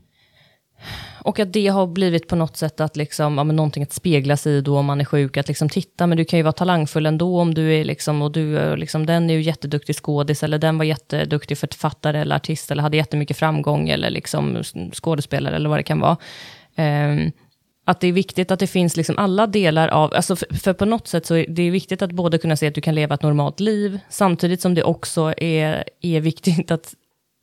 och 1.20 1.40
att 1.40 1.54
det 1.54 1.68
har 1.68 1.88
blivit 1.88 2.28
på 2.28 2.36
något 2.36 2.58
sätt 2.58 2.80
att 2.80 2.98
liksom, 2.98 3.38
ja, 3.38 3.44
men 3.44 3.56
någonting 3.56 3.84
att 3.84 3.94
spegla 3.94 4.38
sig 4.38 4.54
i 4.54 4.62
då 4.62 4.78
om 4.78 4.86
man 4.86 5.02
är 5.02 5.06
sjuk. 5.06 5.38
Att 5.38 5.48
liksom, 5.48 5.70
titta, 5.70 6.08
men 6.08 6.18
du 6.18 6.26
kan 6.26 6.40
ju 6.40 6.44
vara 6.44 6.54
talangfull 6.54 7.06
ändå 7.06 7.40
om 7.40 7.54
du 7.54 7.74
är 7.76 7.84
liksom, 7.84 8.22
och 8.22 8.32
du 8.32 8.58
är 8.58 8.78
liksom, 8.78 9.06
den 9.06 9.30
är 9.30 9.34
ju 9.34 9.42
jätteduktig 9.42 9.96
skådis, 9.96 10.44
eller 10.44 10.58
den 10.58 10.78
var 10.78 10.86
jätteduktig 10.86 11.58
författare 11.58 12.20
eller 12.20 12.36
artist, 12.36 12.72
eller 12.72 12.84
hade 12.84 12.98
jättemycket 12.98 13.38
framgång, 13.38 13.90
eller 13.90 14.10
liksom 14.10 14.64
skådespelare, 14.94 15.56
eller 15.56 15.70
vad 15.70 15.80
det 15.80 15.84
kan 15.84 16.00
vara. 16.00 16.18
Um, 16.78 17.32
att 17.86 18.00
det 18.00 18.08
är 18.08 18.12
viktigt 18.12 18.52
att 18.52 18.60
det 18.60 18.68
finns 18.68 18.98
liksom 18.98 19.18
alla 19.18 19.48
delar 19.48 19.88
av, 19.88 20.14
alltså 20.14 20.36
för, 20.36 20.56
för 20.56 20.74
på 20.74 20.86
något 20.86 21.08
sätt 21.08 21.26
så 21.26 21.36
är 21.36 21.46
det 21.50 21.70
viktigt 21.70 22.02
att 22.02 22.12
både 22.12 22.38
kunna 22.38 22.56
se 22.56 22.68
att 22.68 22.76
du 22.76 22.82
kan 22.82 22.96
leva 22.96 23.16
ett 23.16 23.22
normalt 23.22 23.60
liv, 23.60 24.00
samtidigt 24.10 24.62
som 24.62 24.76
det 24.76 24.84
också 24.84 25.34
är, 25.38 25.84
är 26.02 26.22
viktigt 26.22 26.72
att 26.72 26.94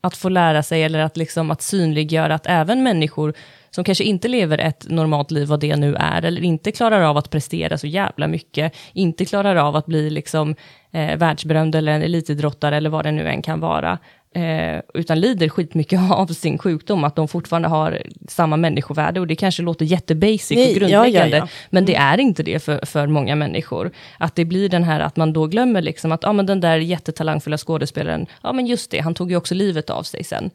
att 0.04 0.16
få 0.16 0.28
lära 0.28 0.62
sig 0.62 0.82
eller 0.82 0.98
att, 0.98 1.16
liksom, 1.16 1.50
att 1.50 1.62
synliggöra 1.62 2.34
att 2.34 2.46
även 2.46 2.82
människor 2.82 3.34
som 3.70 3.84
kanske 3.84 4.04
inte 4.04 4.28
lever 4.28 4.58
ett 4.58 4.86
normalt 4.88 5.30
liv, 5.30 5.48
vad 5.48 5.60
det 5.60 5.76
nu 5.76 5.94
är, 5.94 6.24
eller 6.24 6.42
inte 6.42 6.72
klarar 6.72 7.00
av 7.00 7.16
att 7.16 7.30
prestera 7.30 7.78
så 7.78 7.86
jävla 7.86 8.26
mycket, 8.26 8.72
inte 8.92 9.24
klarar 9.24 9.56
av 9.56 9.76
att 9.76 9.86
bli 9.86 10.10
liksom, 10.10 10.54
eh, 10.92 11.16
världsberömd 11.16 11.74
eller 11.74 11.92
en 11.92 12.02
elitidrottare 12.02 12.76
eller 12.76 12.90
vad 12.90 13.04
det 13.04 13.12
nu 13.12 13.28
än 13.28 13.42
kan 13.42 13.60
vara, 13.60 13.98
eh, 14.34 14.82
utan 14.94 15.20
lider 15.20 15.48
skitmycket 15.48 16.00
av 16.10 16.26
sin 16.26 16.58
sjukdom, 16.58 17.04
att 17.04 17.16
de 17.16 17.28
fortfarande 17.28 17.68
har 17.68 18.02
samma 18.28 18.56
människovärde, 18.56 19.20
och 19.20 19.26
det 19.26 19.36
kanske 19.36 19.62
låter 19.62 19.84
jättebasic 19.84 20.50
Nej, 20.50 20.76
och 20.76 20.82
ja, 20.82 20.88
ja, 20.88 21.02
grundläggande, 21.02 21.36
ja. 21.36 21.48
men 21.70 21.84
det 21.84 21.94
är 21.94 22.20
inte 22.20 22.42
det 22.42 22.58
för, 22.58 22.86
för 22.86 23.06
många 23.06 23.36
människor. 23.36 23.90
Att 24.18 24.34
det 24.34 24.44
blir 24.44 24.68
den 24.68 24.84
här 24.84 25.00
att 25.00 25.16
man 25.16 25.32
då 25.32 25.46
glömmer 25.46 25.82
liksom 25.82 26.12
att, 26.12 26.22
ja 26.22 26.32
men 26.32 26.46
den 26.46 26.60
där 26.60 26.76
jättetalangfulla 26.76 27.58
skådespelaren, 27.58 28.26
ja 28.42 28.52
men 28.52 28.66
just 28.66 28.90
det, 28.90 29.00
han 29.00 29.14
tog 29.14 29.30
ju 29.30 29.36
också 29.36 29.54
livet 29.54 29.90
av 29.90 30.02
sig 30.02 30.24
sen. 30.24 30.50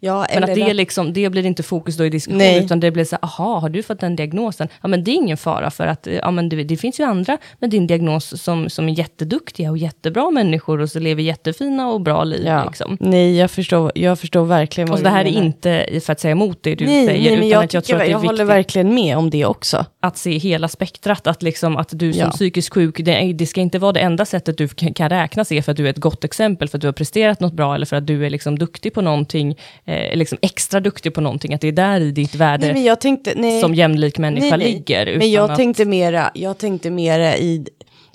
Ja, 0.00 0.26
Men 0.34 0.44
att 0.44 0.54
det, 0.54 0.62
är 0.62 0.74
liksom, 0.74 1.12
det 1.12 1.30
blir 1.30 1.46
inte 1.46 1.62
fokus 1.62 1.96
då 1.96 2.04
i 2.06 2.10
diskussion, 2.10 2.38
Nej. 2.38 2.64
utan 2.64 2.80
det 2.80 2.90
blir 2.90 3.04
så 3.04 3.16
här, 3.22 3.24
aha, 3.24 3.58
har 3.58 3.68
du 3.68 3.82
fått 3.82 4.00
den 4.00 4.16
diagnosen? 4.16 4.68
Ja, 4.82 4.88
men 4.88 5.04
det 5.04 5.10
är 5.10 5.14
ingen 5.14 5.36
fara, 5.36 5.70
för 5.70 5.86
att 5.86 6.06
ja, 6.22 6.30
men 6.30 6.48
det, 6.48 6.64
det 6.64 6.76
finns 6.76 7.00
ju 7.00 7.04
andra 7.04 7.38
med 7.58 7.70
din 7.70 7.86
diagnos 7.86 8.42
som, 8.42 8.70
som 8.70 8.88
är 8.88 8.92
jätteduktiga 8.92 9.70
och 9.70 9.78
jättebra 9.78 10.30
människor 10.30 10.80
och 10.80 10.90
så 10.90 10.98
lever 10.98 11.22
jättefina 11.22 11.88
och 11.88 12.00
bra 12.00 12.24
liv. 12.24 12.42
Ja. 12.46 12.64
Liksom. 12.64 12.96
Nej, 13.00 13.36
jag 13.36 13.50
förstår, 13.50 13.92
jag 13.94 14.18
förstår 14.18 14.44
verkligen 14.44 14.88
Och 14.88 14.90
vad 14.90 14.98
så 14.98 15.04
det 15.04 15.10
du 15.10 15.14
här 15.14 15.24
är 15.24 15.30
menar. 15.30 15.46
inte 15.46 15.86
i- 15.90 16.00
för 16.00 16.12
att 16.12 16.20
säga 16.20 16.32
emot 16.32 16.58
det 16.62 16.74
du 16.74 16.86
nej, 16.86 17.06
säger, 17.06 17.30
nej, 17.30 17.38
utan 17.38 17.48
jag, 17.48 17.64
att 17.64 17.74
jag 17.74 17.84
tror 17.84 17.96
att 17.96 18.08
jag, 18.08 18.20
det 18.20 18.24
är 18.24 18.26
håller 18.26 18.44
viktigt 18.44 18.48
verkligen 18.56 18.94
med 18.94 19.16
om 19.16 19.30
det 19.30 19.44
också. 19.44 19.84
att 20.00 20.16
se 20.18 20.38
hela 20.38 20.68
spektrat, 20.68 21.26
att, 21.26 21.42
liksom, 21.42 21.76
att 21.76 21.88
du 21.92 22.12
som 22.12 22.20
Ja. 22.20 22.30
psykiskt 22.30 22.74
sjuk, 22.74 22.96
det, 22.98 23.12
är- 23.14 23.32
det 23.32 23.46
ska 23.46 23.60
inte 23.60 23.78
vara 23.78 23.92
det 23.92 24.00
enda 24.00 24.24
sättet 24.24 24.58
du 24.58 24.68
kan, 24.68 24.94
kan 24.94 25.08
räknas 25.08 25.52
är 25.52 25.62
för 25.62 25.70
att 25.72 25.76
du 25.76 25.86
är 25.86 25.90
ett 25.90 25.96
gott 25.98 26.24
exempel, 26.24 26.68
för 26.68 26.78
att 26.78 26.82
du 26.82 26.86
har 26.88 26.92
presterat 26.92 27.40
något 27.40 27.52
bra, 27.52 27.74
eller 27.74 27.86
för 27.86 27.96
att 27.96 28.06
du 28.06 28.26
är 28.26 28.30
liksom 28.30 28.58
duktig 28.58 28.94
på 28.94 29.00
någonting, 29.02 29.56
eh, 29.84 30.16
liksom 30.16 30.38
extra 30.42 30.80
duktig 30.80 31.14
på 31.14 31.20
någonting, 31.20 31.54
att 31.54 31.60
det 31.60 31.68
är 31.68 31.72
där 31.72 32.00
i 32.00 32.10
ditt 32.10 32.34
värde 32.34 32.72
Nej, 32.72 32.96
tänkte, 33.00 33.32
nej, 33.36 33.60
som 33.60 33.74
jämlik 33.74 34.18
människa 34.18 34.56
nej, 34.56 34.72
ligger. 34.72 35.18
Men 35.18 35.30
jag 35.30 35.50
att, 35.50 35.56
tänkte 35.56 35.84
mera, 35.84 36.30
jag 36.34 36.58
tänkte 36.58 36.90
mera 36.90 37.36
i, 37.36 37.66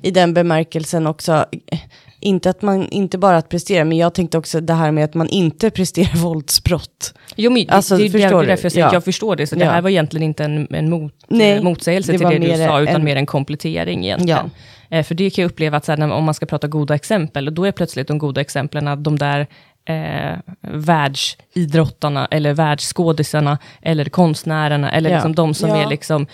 i 0.02 0.12
den 0.12 0.34
bemärkelsen 0.34 1.08
också, 1.08 1.46
eh, 1.72 1.80
inte 2.20 2.50
att 2.50 2.62
man, 2.62 2.88
inte 2.90 3.18
bara 3.18 3.38
att 3.38 3.50
prestera, 3.50 3.86
men 3.86 3.98
jag 3.98 4.14
tänkte 4.14 4.38
också 4.38 4.62
det 4.62 4.74
här 4.74 4.92
med 4.92 5.04
att 5.06 5.14
man 5.14 5.30
inte 5.30 5.70
presterar 5.70 6.16
våldsbrott. 6.24 7.14
Jo, 7.36 7.52
men 7.52 7.66
Alltså, 7.70 7.98
det, 7.98 8.04
det, 8.04 8.18
det 8.18 8.24
är 8.24 8.46
därför 8.46 8.66
jag 8.66 8.72
säger 8.72 8.84
Ja. 8.84 8.88
att 8.88 8.94
jag 8.94 9.04
förstår 9.04 9.36
det, 9.36 9.48
så 9.48 9.56
det 9.56 9.66
Ja. 9.66 9.72
här 9.72 9.82
var 9.82 9.90
egentligen 9.90 10.24
inte 10.24 10.44
en, 10.44 10.68
en 10.70 10.90
mot, 10.90 11.14
Nej, 11.28 11.52
eh, 11.52 11.64
motsägelse 11.64 12.12
det 12.12 12.18
till 12.18 12.28
det 12.42 12.58
du 12.58 12.58
sa, 12.66 12.82
utan 12.82 12.96
en- 12.96 13.04
mer 13.04 13.16
en 13.16 13.26
komplettering 13.26 14.06
egentligen. 14.06 14.52
Eh, 14.90 15.04
för 15.04 15.16
det 15.16 15.30
kan 15.30 15.42
jag 15.42 15.50
uppleva 15.52 15.78
att 15.78 15.86
så 15.86 15.92
här, 15.92 15.98
när, 16.00 16.12
om 16.12 16.24
man 16.24 16.34
ska 16.34 16.46
prata 16.46 16.68
goda 16.68 16.96
exempel, 16.96 17.56
då 17.56 17.66
är 17.66 17.72
plötsligt 17.72 18.08
de 18.08 18.18
goda 18.18 18.42
exemplen 18.42 19.04
de 19.04 19.18
där 19.20 19.48
eh, 19.86 20.38
världsidrottarna, 20.62 22.26
eller 22.32 22.54
världsskådisarna, 22.54 23.58
eller 23.82 24.06
konstnärerna, 24.06 24.92
eller 24.92 25.10
Ja. 25.10 25.16
liksom 25.16 25.36
de 25.36 25.54
som 25.54 25.70
Ja. 25.70 25.78
är 25.86 25.90
liksom 25.90 26.28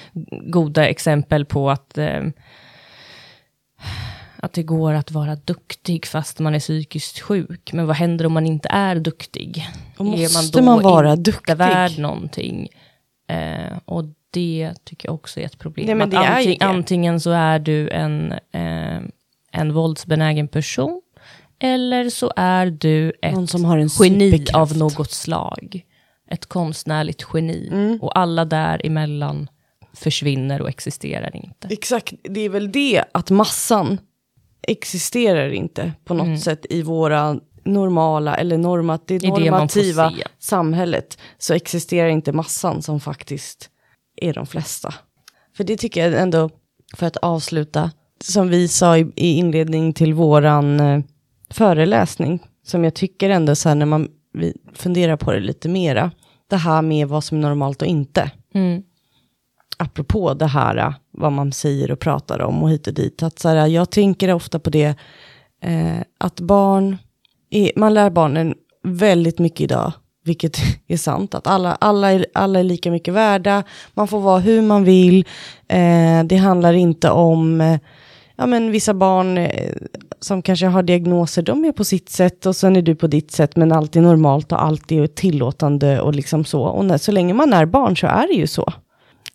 goda 0.45 0.87
exempel 0.87 1.45
på 1.45 1.69
att 1.69 1.97
eh, 1.97 2.21
att 4.41 4.53
det 4.53 4.63
går 4.63 4.93
att 4.93 5.11
vara 5.11 5.35
duktig 5.35 6.05
fast 6.05 6.39
man 6.39 6.55
är 6.55 6.59
psykiskt 6.59 7.19
sjuk. 7.19 7.73
Men 7.73 7.87
vad 7.87 7.95
händer 7.95 8.25
om 8.25 8.33
man 8.33 8.45
inte 8.45 8.69
är 8.69 8.95
duktig? 8.95 9.67
Och 9.97 10.05
är 10.05 10.09
måste 10.21 10.61
man 10.61 10.81
vara 10.81 11.11
inte 11.11 11.31
duktig? 11.31 11.55
värd 11.57 11.97
någonting? 11.99 12.67
Eh, 13.27 13.77
och 13.85 14.03
det 14.31 14.73
tycker 14.83 15.07
jag 15.07 15.15
också 15.15 15.39
är 15.39 15.45
ett 15.45 15.59
problem. 15.59 15.97
Nej, 15.97 16.07
är 16.17 16.25
anting, 16.37 16.57
det. 16.59 16.65
antingen 16.65 17.19
så 17.19 17.31
är 17.31 17.59
du 17.59 17.89
en, 17.89 18.31
eh, 18.31 18.99
en 19.51 19.73
våldsbenägen 19.73 20.47
person, 20.47 21.01
eller 21.59 22.09
så 22.09 22.31
är 22.35 22.65
du 22.65 23.13
ett 23.21 23.33
Någon 23.33 23.47
som 23.47 23.65
har 23.65 23.77
en 23.77 23.89
geni 23.99 24.45
av 24.53 24.77
något 24.77 25.11
slag. 25.11 25.85
Ett 26.31 26.45
konstnärligt 26.45 27.25
geni. 27.33 27.67
Mm. 27.71 27.99
Och 28.01 28.19
alla 28.19 28.45
däremellan 28.45 29.47
försvinner 29.93 30.61
och 30.61 30.69
existerar 30.69 31.35
inte. 31.35 31.67
Exakt, 31.69 32.13
det 32.23 32.39
är 32.39 32.49
väl 32.49 32.71
det 32.71 33.03
att 33.11 33.29
massan 33.29 33.97
existerar 34.61 35.49
inte 35.49 35.93
på 36.05 36.13
något 36.13 36.25
Mm. 36.25 36.37
sätt 36.37 36.65
i 36.69 36.81
våra 36.81 37.39
normala 37.65 38.35
eller 38.35 38.57
normat, 38.57 39.07
det 39.07 39.17
det 39.17 39.27
normativa 39.27 40.11
se. 40.11 40.23
samhället. 40.39 41.17
Så 41.37 41.53
existerar 41.53 42.09
inte 42.09 42.31
massan 42.31 42.81
som 42.81 42.99
faktiskt 42.99 43.69
är 44.15 44.33
de 44.33 44.45
flesta. 44.47 44.93
För 45.57 45.63
det 45.63 45.77
tycker 45.77 46.07
jag 46.09 46.21
ändå, 46.21 46.49
för 46.95 47.05
att 47.05 47.17
avsluta, 47.17 47.91
som 48.23 48.49
vi 48.49 48.67
sa 48.67 48.97
i, 48.97 49.11
i 49.15 49.33
inledning 49.33 49.93
till 49.93 50.13
våran 50.13 50.79
eh, 50.79 51.01
föreläsning, 51.49 52.39
som 52.63 52.83
jag 52.83 52.93
tycker 52.93 53.29
ändå 53.29 53.55
så 53.55 53.69
här 53.69 53.75
när 53.75 53.85
man 53.85 54.07
funderar 54.73 55.17
på 55.17 55.31
det 55.31 55.39
lite 55.39 55.69
mera, 55.69 56.11
det 56.49 56.55
här 56.55 56.81
med 56.81 57.07
vad 57.07 57.23
som 57.23 57.37
är 57.37 57.41
normalt 57.41 57.81
och 57.81 57.87
inte. 57.87 58.31
Mm. 58.53 58.83
apropå 59.77 60.33
det 60.33 60.45
här, 60.45 60.77
äh, 60.77 60.93
vad 61.11 61.31
man 61.31 61.51
säger 61.51 61.91
och 61.91 61.99
pratar 61.99 62.39
om 62.39 62.63
och 62.63 62.69
hit 62.69 62.87
och 62.87 62.93
dit. 62.93 63.23
Att 63.23 63.39
så 63.39 63.49
här, 63.49 63.67
jag 63.67 63.89
tänker 63.89 64.33
ofta 64.33 64.59
på 64.59 64.69
det, 64.69 64.95
eh, 65.61 65.99
att 66.17 66.39
barn, 66.39 66.97
är, 67.49 67.71
man 67.75 67.93
lär 67.93 68.09
barnen 68.09 68.55
väldigt 68.83 69.39
mycket 69.39 69.61
idag, 69.61 69.91
vilket 70.23 70.57
är 70.87 70.97
sant, 70.97 71.35
att 71.35 71.47
alla, 71.47 71.75
alla, 71.75 72.11
är, 72.11 72.25
alla 72.33 72.59
är 72.59 72.63
lika 72.63 72.91
mycket 72.91 73.13
värda, 73.13 73.63
man 73.93 74.07
får 74.07 74.19
vara 74.19 74.39
hur 74.39 74.61
man 74.61 74.83
vill, 74.83 75.25
eh, 75.67 76.23
det 76.23 76.37
handlar 76.37 76.73
inte 76.73 77.09
om, 77.09 77.61
eh, 77.61 77.79
ja 78.35 78.45
men 78.45 78.71
vissa 78.71 78.93
barn 78.93 79.37
som 80.21 80.41
kanske 80.41 80.65
har 80.65 80.83
diagnoser, 80.83 81.41
de 81.41 81.65
är 81.65 81.71
på 81.71 81.83
sitt 81.83 82.09
sätt 82.09 82.45
och 82.45 82.55
sen 82.55 82.75
är 82.75 82.81
du 82.81 82.95
på 82.95 83.07
ditt 83.07 83.31
sätt, 83.31 83.55
men 83.55 83.71
allt 83.71 83.95
är 83.95 84.01
normalt 84.01 84.51
och 84.51 84.63
allt 84.63 84.91
är 84.91 85.07
tillåtande 85.07 86.01
och 86.01 86.15
liksom 86.15 86.45
så. 86.45 86.63
Och 86.63 86.85
när, 86.85 86.97
så 86.97 87.11
länge 87.11 87.33
man 87.33 87.53
är 87.53 87.65
barn 87.65 87.97
så 87.97 88.07
är 88.07 88.27
det 88.27 88.33
ju 88.33 88.47
så. 88.47 88.73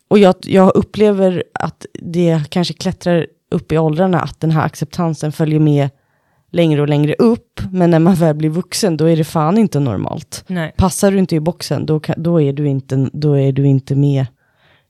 Och 0.07 0.19
jag, 0.19 0.35
jag 0.41 0.75
upplever 0.75 1.43
att 1.53 1.85
det 1.93 2.41
kanske 2.49 2.73
klättrar 2.73 3.27
upp 3.51 3.71
i 3.71 3.77
åldrarna, 3.77 4.19
att 4.19 4.39
den 4.39 4.51
här 4.51 4.65
acceptansen 4.65 5.31
följer 5.31 5.59
med 5.59 5.89
längre 6.51 6.81
och 6.81 6.89
längre 6.89 7.13
upp. 7.19 7.61
Men 7.71 7.91
när 7.91 7.99
man 7.99 8.15
väl 8.15 8.35
blir 8.35 8.49
vuxen, 8.49 8.97
då 8.97 9.05
är 9.05 9.17
det 9.17 9.23
fan 9.23 9.57
inte 9.57 9.79
normalt. 9.79 10.43
Nej. 10.47 10.73
Passar 10.77 11.11
du 11.11 11.19
inte 11.19 11.35
i 11.35 11.39
boxen, 11.39 11.85
då, 11.85 12.01
då, 12.17 12.41
är, 12.41 12.53
du 12.53 12.67
inte, 12.67 13.09
då 13.13 13.39
är 13.39 13.51
du 13.51 13.67
inte 13.67 13.95
med 13.95 14.25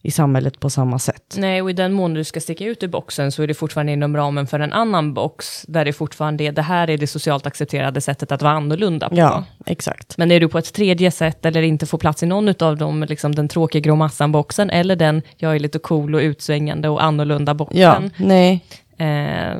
i 0.05 0.11
samhället 0.11 0.59
på 0.59 0.69
samma 0.69 0.99
sätt. 0.99 1.35
Nej, 1.37 1.61
och 1.61 1.69
i 1.69 1.73
den 1.73 1.93
mån 1.93 2.13
du 2.13 2.23
ska 2.23 2.39
sticka 2.39 2.65
ut 2.65 2.83
i 2.83 2.87
boxen 2.87 3.31
så 3.31 3.43
är 3.43 3.47
det 3.47 3.53
fortfarande 3.53 3.91
inom 3.91 4.17
ramen 4.17 4.47
för 4.47 4.59
en 4.59 4.73
annan 4.73 5.13
box, 5.13 5.65
där 5.67 5.85
det 5.85 5.93
fortfarande 5.93 6.43
är, 6.43 6.51
det 6.51 6.61
här 6.61 6.89
är 6.89 6.97
det 6.97 7.07
socialt 7.07 7.45
accepterade 7.45 8.01
sättet 8.01 8.31
att 8.31 8.41
vara 8.41 8.53
annorlunda 8.53 9.09
på. 9.09 9.15
Ja, 9.15 9.43
exakt. 9.65 10.17
Men 10.17 10.31
är 10.31 10.39
du 10.39 10.47
på 10.47 10.57
ett 10.57 10.73
tredje 10.73 11.11
sätt 11.11 11.45
eller 11.45 11.61
inte 11.61 11.85
får 11.85 11.97
plats 11.97 12.23
i 12.23 12.25
någon 12.25 12.53
av 12.59 12.77
dem, 12.77 13.05
liksom 13.09 13.35
den 13.35 13.47
tråkiga 13.47 13.79
grå 13.81 13.95
massan-boxen, 13.95 14.69
eller 14.69 14.95
den, 14.95 15.21
jag 15.37 15.55
är 15.55 15.59
lite 15.59 15.79
cool 15.79 16.15
och 16.15 16.19
utsvängande 16.21 16.89
och 16.89 17.03
annorlunda 17.03 17.67
Ja, 17.71 18.01
nej. 18.17 18.65
eh, 18.97 19.57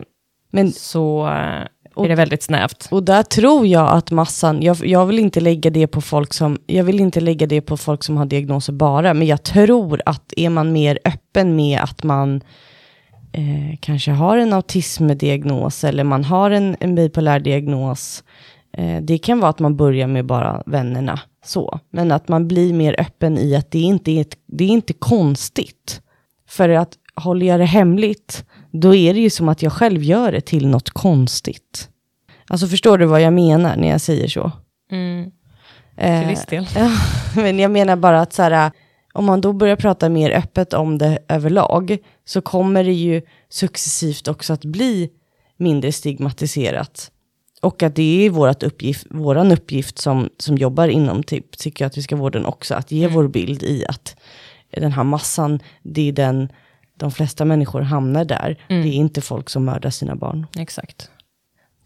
Men 0.52 0.72
så 0.72 1.30
eh, 1.98 2.04
är 2.04 2.10
det 2.10 2.16
väldigt 2.16 2.44
snävt. 2.44 2.88
Och 2.92 3.04
där 3.04 3.24
tror 3.24 3.68
jag 3.68 3.92
att 3.92 4.12
massan, 4.12 4.62
jag, 4.62 4.78
jag 4.86 5.06
vill 5.06 5.20
inte 5.20 5.40
lägga 5.40 5.70
det 5.70 5.88
på 5.88 6.02
folk 6.02 6.34
som, 6.34 6.58
jag 6.66 6.84
vill 6.84 7.00
inte 7.00 7.22
lägga 7.22 7.48
det 7.48 7.62
på 7.62 7.78
folk 7.78 8.04
som 8.04 8.18
har 8.18 8.26
diagnoser 8.26 8.74
bara, 8.74 9.14
men 9.14 9.28
jag 9.28 9.44
tror 9.44 10.02
att 10.06 10.34
är 10.38 10.50
man 10.50 10.74
mer 10.74 11.00
öppen 11.06 11.56
med 11.56 11.80
att 11.80 12.04
man 12.04 12.42
eh, 13.34 13.78
kanske 13.80 14.12
har 14.12 14.38
en 14.38 14.54
autismdiagnos 14.54 15.84
eller 15.84 16.04
man 16.04 16.24
har 16.24 16.52
en, 16.52 16.76
en 16.80 16.96
bipolär 16.96 17.40
diagnos, 17.40 18.24
eh, 18.78 19.02
det 19.02 19.18
kan 19.18 19.40
vara 19.40 19.50
att 19.50 19.60
man 19.60 19.78
börjar 19.78 20.08
med 20.08 20.26
bara 20.26 20.64
vännerna 20.66 21.20
så, 21.46 21.80
men 21.90 22.12
att 22.12 22.28
man 22.28 22.48
blir 22.48 22.74
mer 22.74 22.96
öppen 23.00 23.38
i 23.38 23.56
att 23.56 23.72
det 23.72 23.80
inte 23.80 24.12
är, 24.12 24.22
ett, 24.22 24.38
det 24.46 24.64
är 24.64 24.70
inte 24.70 24.94
konstigt. 24.94 26.02
För 26.48 26.70
att 26.70 26.98
håller 27.16 27.46
jag 27.46 27.60
det 27.60 27.66
hemligt, 27.66 28.46
då 28.82 28.96
är 28.96 29.14
det 29.14 29.20
ju 29.20 29.30
som 29.30 29.50
att 29.50 29.62
jag 29.62 29.74
själv 29.74 30.04
gör 30.04 30.32
det 30.32 30.42
till 30.42 30.68
något 30.68 30.90
konstigt. 30.90 31.90
Alltså 32.48 32.68
förstår 32.68 32.98
du 32.98 33.06
vad 33.06 33.22
jag 33.22 33.34
menar 33.34 33.76
när 33.76 33.88
jag 33.88 34.02
säger 34.02 34.28
så? 34.28 34.52
Mm, 34.92 35.32
Eh, 35.98 36.20
till 36.20 36.30
viss 36.30 36.46
del. 36.46 36.68
Ja, 36.76 36.92
men 37.36 37.60
jag 37.60 37.72
menar 37.72 37.96
bara 37.96 38.22
att 38.22 38.34
så 38.34 38.44
här, 38.44 38.72
om 39.14 39.26
man 39.26 39.42
då 39.42 39.54
börjar 39.54 39.76
prata 39.76 40.10
mer 40.10 40.32
öppet 40.32 40.74
om 40.74 40.98
det 40.98 41.20
överlag, 41.28 41.98
så 42.26 42.42
kommer 42.42 42.84
det 42.84 42.94
ju 42.94 43.22
successivt 43.50 44.28
också 44.28 44.54
att 44.54 44.66
bli 44.66 45.10
mindre 45.58 45.92
stigmatiserat. 45.92 47.12
Och 47.62 47.84
att 47.84 47.96
det 47.96 48.26
är 48.26 48.30
vårat 48.30 48.64
uppgift, 48.64 49.08
våran 49.10 49.52
uppgift 49.52 49.98
som, 49.98 50.30
som 50.38 50.58
jobbar 50.58 50.88
inom 50.88 51.24
typ 51.24 51.52
psykiatriska 51.52 52.16
vården 52.16 52.46
också, 52.46 52.76
att 52.76 52.92
ge 52.92 53.08
vår 53.08 53.28
bild 53.28 53.64
i 53.64 53.86
att 53.86 54.16
den 54.72 54.92
här 54.92 55.04
massan, 55.04 55.60
det 55.84 56.08
är 56.08 56.12
den, 56.12 56.50
de 56.98 57.12
flesta 57.12 57.46
människor 57.46 57.82
hamnar 57.82 58.26
där. 58.26 58.58
Det 58.68 58.76
är 58.76 58.86
inte 58.86 59.22
folk 59.22 59.50
som 59.50 59.66
mördar 59.66 59.90
sina 59.90 60.16
barn. 60.16 60.48
Exakt. 60.58 61.10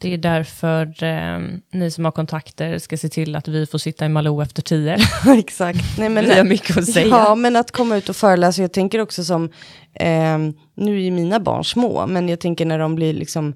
Det 0.01 0.13
är 0.13 0.17
därför 0.17 1.03
eh, 1.03 1.39
ni 1.71 1.91
som 1.91 2.05
har 2.05 2.11
kontakter 2.11 2.77
ska 2.77 2.97
se 2.97 3.09
till 3.09 3.35
att 3.35 3.47
vi 3.47 3.65
får 3.65 3.77
sitta 3.77 4.05
i 4.05 4.09
Malou 4.09 4.41
efter 4.41 4.61
tio. 4.61 4.97
Exakt. 5.37 5.97
Nej, 5.97 6.09
men, 6.09 6.25
Vi 6.25 6.33
har 6.33 6.43
mycket 6.43 6.77
att 6.77 6.85
säga. 6.85 7.07
Ja, 7.07 7.35
men 7.35 7.55
att 7.55 7.71
komma 7.71 7.97
ut 7.97 8.09
och 8.09 8.15
föreläsa. 8.15 8.61
Jag 8.61 8.73
tänker 8.73 8.99
också 8.99 9.23
som, 9.23 9.49
ehm, 9.93 10.53
nu 10.75 11.05
är 11.05 11.11
mina 11.11 11.39
barn 11.39 11.63
små, 11.63 12.07
men 12.07 12.29
jag 12.29 12.39
tänker 12.39 12.65
när 12.65 12.79
de 12.79 12.95
blir 12.95 13.13
liksom, 13.13 13.53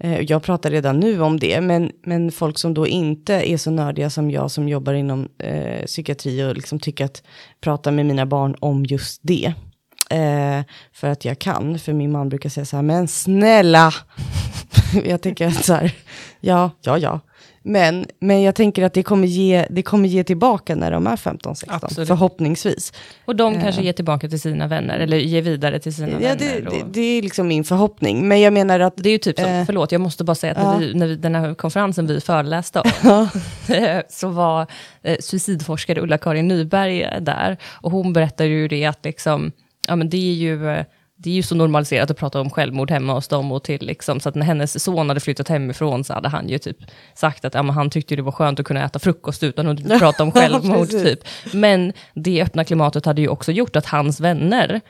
eh, 0.00 0.20
jag 0.20 0.42
pratar 0.42 0.70
redan 0.70 1.00
nu 1.00 1.22
om 1.22 1.38
det, 1.38 1.60
men, 1.60 1.90
men 2.02 2.32
folk 2.32 2.58
som 2.58 2.74
då 2.74 2.86
inte 2.86 3.34
är 3.34 3.56
så 3.56 3.70
nördiga 3.70 4.10
som 4.10 4.30
jag 4.30 4.50
som 4.50 4.68
jobbar 4.68 4.94
inom 4.94 5.28
eh, 5.38 5.84
psykiatri 5.86 6.44
och 6.44 6.56
liksom 6.56 6.78
tycker 6.78 7.04
att 7.04 7.22
prata 7.60 7.90
med 7.90 8.06
mina 8.06 8.26
barn 8.26 8.56
om 8.60 8.84
just 8.84 9.20
det. 9.22 9.54
Eh, 10.14 10.64
för 10.92 11.08
att 11.08 11.24
jag 11.24 11.38
kan, 11.38 11.78
för 11.78 11.92
min 11.92 12.12
man 12.12 12.28
brukar 12.28 12.48
säga 12.50 12.64
så 12.64 12.76
här, 12.76 12.82
men 12.82 13.08
snälla, 13.08 13.92
jag 15.04 15.20
tänker 15.20 15.46
att 15.46 15.64
så 15.64 15.74
här, 15.74 15.92
ja, 16.40 16.70
ja, 16.82 16.98
ja. 16.98 17.20
Men, 17.66 18.06
men 18.20 18.42
jag 18.42 18.54
tänker 18.54 18.84
att 18.84 18.94
det 18.94 19.02
kommer, 19.02 19.26
ge, 19.26 19.66
det 19.70 19.82
kommer 19.82 20.08
ge 20.08 20.24
tillbaka 20.24 20.74
när 20.74 20.90
de 20.90 21.06
är 21.06 21.16
15-16, 21.16 21.64
Absolut. 21.68 22.08
förhoppningsvis. 22.08 22.92
Och 23.24 23.36
de 23.36 23.60
kanske 23.60 23.82
ger 23.82 23.92
tillbaka 23.92 24.28
till 24.28 24.40
sina 24.40 24.66
vänner, 24.66 24.98
eller 24.98 25.16
ger 25.16 25.42
vidare 25.42 25.78
till 25.78 25.94
sina 25.94 26.08
Ja, 26.08 26.18
vänner. 26.18 26.36
det, 26.36 26.66
och... 26.66 26.72
det, 26.72 26.84
det 26.92 27.00
är 27.00 27.22
liksom 27.22 27.48
min 27.48 27.64
förhoppning. 27.64 28.28
Men 28.28 28.40
jag 28.40 28.52
menar 28.52 28.80
att, 28.80 28.96
Det 28.96 29.08
är 29.08 29.12
ju 29.12 29.18
typ 29.18 29.38
som, 29.38 29.48
Eh, 29.48 29.64
förlåt, 29.66 29.92
jag 29.92 30.00
måste 30.00 30.24
bara 30.24 30.34
säga 30.34 30.52
att 30.52 30.58
när, 30.58 30.72
ja. 30.72 30.78
vi, 30.78 30.94
när 30.94 31.06
vi, 31.06 31.16
den 31.16 31.34
här 31.34 31.54
konferensen 31.54 32.06
vi 32.06 32.20
föreläste 32.20 32.80
om, 32.80 32.90
så 34.08 34.28
var 34.28 34.66
eh, 35.02 35.16
suicidforskare 35.20 36.00
Ulla-Karin 36.00 36.48
Nyberg 36.48 37.08
där, 37.20 37.56
och 37.64 37.90
hon 37.90 38.12
berättade 38.12 38.48
ju 38.48 38.68
det 38.68 38.84
att 38.84 39.04
liksom, 39.04 39.52
ja 39.88 39.96
men 39.96 40.08
det 40.08 40.30
är 40.30 40.34
ju, 40.34 40.68
eh, 40.68 40.84
det 41.16 41.30
är 41.30 41.34
ju 41.34 41.42
så 41.42 41.54
normaliserat 41.54 42.10
att 42.10 42.16
prata 42.16 42.40
om 42.40 42.50
självmord 42.50 42.90
hemma 42.90 43.12
hos 43.12 43.28
dem 43.28 43.52
och 43.52 43.62
till 43.62 43.86
liksom, 43.86 44.20
så 44.20 44.28
att 44.28 44.34
när 44.34 44.46
hennes 44.46 44.84
son 44.84 45.08
hade 45.08 45.20
flyttat 45.20 45.48
hemifrån 45.48 46.04
så 46.04 46.14
hade 46.14 46.28
han 46.28 46.48
ju 46.48 46.58
typ 46.58 46.76
sagt 47.14 47.44
att 47.44 47.54
ja, 47.54 47.62
han 47.62 47.90
tyckte 47.90 48.16
det 48.16 48.22
var 48.22 48.32
skönt 48.32 48.60
att 48.60 48.66
kunna 48.66 48.84
äta 48.84 48.98
frukost 48.98 49.42
utan 49.42 49.68
att 49.68 49.88
prata 49.98 50.22
om 50.22 50.32
självmord 50.32 50.88
typ. 50.88 51.18
Men 51.52 51.92
det 52.14 52.42
öppna 52.42 52.64
klimatet 52.64 53.06
hade 53.06 53.20
ju 53.20 53.28
också 53.28 53.52
gjort 53.52 53.76
att 53.76 53.86
hans 53.86 54.20
vänner, 54.20 54.80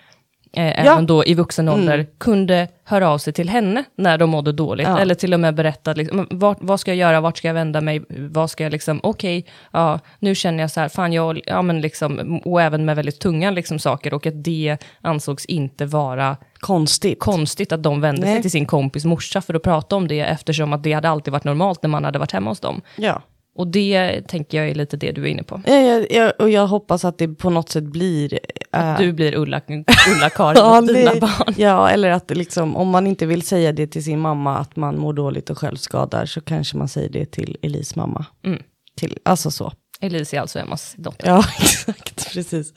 eh, 0.56 0.64
Ja. 0.66 0.72
även 0.72 1.06
då 1.06 1.24
i 1.24 1.34
vuxen 1.34 1.68
ålder, 1.68 2.06
kunde 2.18 2.68
höra 2.84 3.08
av 3.08 3.18
sig 3.18 3.32
till 3.32 3.48
henne 3.48 3.84
när 3.96 4.18
de 4.18 4.30
mådde 4.30 4.52
dåligt. 4.52 4.86
Ja. 4.88 4.98
Eller 4.98 5.14
till 5.14 5.34
och 5.34 5.40
med 5.40 5.54
berätta, 5.54 5.92
liksom, 5.92 6.16
"Men 6.16 6.38
vart, 6.38 6.58
vad 6.60 6.80
ska 6.80 6.90
jag 6.90 6.98
göra, 6.98 7.20
vart 7.20 7.38
ska 7.38 7.48
jag 7.48 7.54
vända 7.54 7.80
mig, 7.80 8.02
vad 8.08 8.50
ska 8.50 8.62
jag 8.64 8.72
liksom, 8.72 9.00
okej, 9.02 9.46
ja, 9.72 9.98
nu 10.18 10.34
känner 10.34 10.62
jag 10.62 10.70
så 10.70 10.80
här, 10.80 10.88
fan 10.88 11.12
jag, 11.12 11.40
ja 11.46 11.62
men 11.62 11.80
liksom, 11.80 12.40
och 12.44 12.62
även 12.62 12.84
med 12.84 12.96
väldigt 12.96 13.20
tunga 13.20 13.50
liksom 13.50 13.78
saker, 13.78 14.14
och 14.14 14.26
att 14.26 14.44
det 14.44 14.76
ansågs 15.00 15.44
inte 15.44 15.86
vara 15.86 16.36
konstigt. 16.60 17.18
konstigt 17.20 17.72
att 17.72 17.82
de 17.82 18.00
vände 18.00 18.20
Nej. 18.20 18.34
sig 18.34 18.42
till 18.42 18.50
sin 18.50 18.66
kompis 18.66 19.04
morsa 19.04 19.40
för 19.40 19.54
att 19.54 19.62
prata 19.62 19.96
om 19.96 20.08
det, 20.08 20.20
eftersom 20.20 20.72
att 20.72 20.82
det 20.82 20.92
hade 20.92 21.08
alltid 21.08 21.32
varit 21.32 21.44
normalt 21.44 21.82
när 21.82 21.90
man 21.90 22.04
hade 22.04 22.18
varit 22.18 22.32
hemma 22.32 22.50
hos 22.50 22.60
dem. 22.60 22.80
ja. 22.96 23.22
Och 23.56 23.66
det 23.66 24.20
tänker 24.28 24.58
jag 24.58 24.68
är 24.68 24.74
lite 24.74 24.96
det 24.96 25.12
du 25.12 25.22
är 25.22 25.26
inne 25.26 25.42
på. 25.42 25.60
Ja, 25.66 25.74
jag, 25.74 26.12
jag, 26.12 26.32
och 26.38 26.50
jag 26.50 26.66
hoppas 26.66 27.04
att 27.04 27.18
det 27.18 27.28
på 27.28 27.50
något 27.50 27.68
sätt 27.68 27.84
blir... 27.84 28.38
äh, 28.72 28.98
Du 28.98 29.12
blir 29.12 29.34
Ulla, 29.34 29.60
Ulla-Karin 29.68 30.54
ja, 30.56 30.80
mot 30.80 30.94
dina 30.94 31.14
barn. 31.14 31.54
Ja, 31.56 31.90
eller 31.90 32.10
att 32.10 32.30
liksom, 32.36 32.76
om 32.76 32.88
man 32.88 33.06
inte 33.06 33.26
vill 33.26 33.42
säga 33.42 33.72
det 33.72 33.86
till 33.86 34.04
sin 34.04 34.20
mamma 34.20 34.58
att 34.58 34.76
man 34.76 34.98
mår 34.98 35.12
dåligt 35.12 35.50
och 35.50 35.58
självskadar 35.58 36.26
så 36.26 36.40
kanske 36.40 36.76
man 36.76 36.88
säger 36.88 37.08
det 37.08 37.26
till 37.26 37.56
Elis 37.62 37.96
mamma. 37.96 38.26
Mm. 38.44 38.62
Till, 38.96 39.18
alltså 39.22 39.50
så. 39.50 39.72
Elise 40.00 40.36
är 40.36 40.40
alltså 40.40 40.58
Emmas 40.58 40.94
dotter. 40.98 41.26
Ja, 41.28 41.44
exakt, 41.60 42.32
precis. 42.32 42.72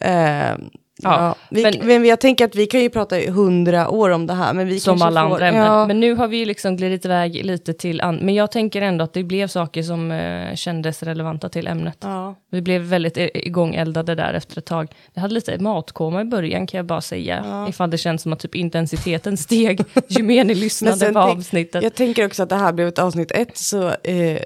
Eh, 0.00 0.54
Ja, 1.02 1.34
vi, 1.50 1.62
men- 1.62 1.86
men, 1.86 2.04
jag 2.04 2.20
tänker 2.20 2.44
att 2.44 2.54
vi 2.54 2.66
kan 2.66 2.80
ju 2.80 2.90
prata 2.90 3.20
i 3.20 3.30
hundra 3.30 3.88
år 3.88 4.10
om 4.10 4.26
det 4.26 4.34
här. 4.34 4.52
Men 4.54 4.66
vi 4.68 4.80
som 4.80 5.02
alla 5.02 5.20
får, 5.22 5.30
andra 5.32 5.48
ämnen. 5.48 5.64
Ja, 5.64 5.86
Men 5.86 6.00
nu 6.00 6.14
har 6.14 6.28
vi 6.28 6.36
ju 6.36 6.44
liksom 6.44 6.76
glidit 6.76 7.04
iväg 7.04 7.44
lite 7.44 7.72
till, 7.72 8.00
an- 8.00 8.18
men 8.22 8.34
jag 8.34 8.50
tänker 8.52 8.82
ändå 8.82 9.04
att 9.04 9.12
det 9.12 9.22
blev 9.22 9.46
saker 9.46 9.82
som 9.82 10.10
eh, 10.12 10.54
kändes 10.54 11.02
relevanta 11.02 11.48
till 11.48 11.66
ämnet. 11.66 11.96
ja. 12.00 12.34
Vi 12.50 12.62
blev 12.62 12.82
väldigt 12.82 13.16
igångeldade 13.34 14.14
där 14.14 14.34
efter 14.34 14.58
ett 14.58 14.66
tag. 14.66 14.88
Jag 15.14 15.22
hade 15.22 15.34
lite 15.34 15.58
matkoma 15.58 16.20
i 16.20 16.24
början 16.24 16.66
kan 16.66 16.78
jag 16.78 16.86
bara 16.86 17.00
säga. 17.00 17.42
Ja. 17.44 17.68
Ifall 17.68 17.90
det 17.90 17.98
känns 17.98 18.22
som 18.22 18.32
att 18.32 18.38
typ 18.40 18.54
intensiteten 18.54 19.36
steg 19.36 19.80
ju 20.08 20.22
mer 20.22 20.44
ni 20.44 20.54
lyssnade 20.64 21.12
på 21.12 21.18
avsnittet. 21.18 21.82
Jag 21.82 21.94
tänker 21.94 22.26
också 22.26 22.42
att 22.42 22.48
det 22.48 22.56
här 22.56 22.72
blev 22.72 22.88
ett 22.88 22.98
avsnitt 22.98 23.30
ett, 23.32 23.56
så 23.56 23.88
eh, 23.88 24.38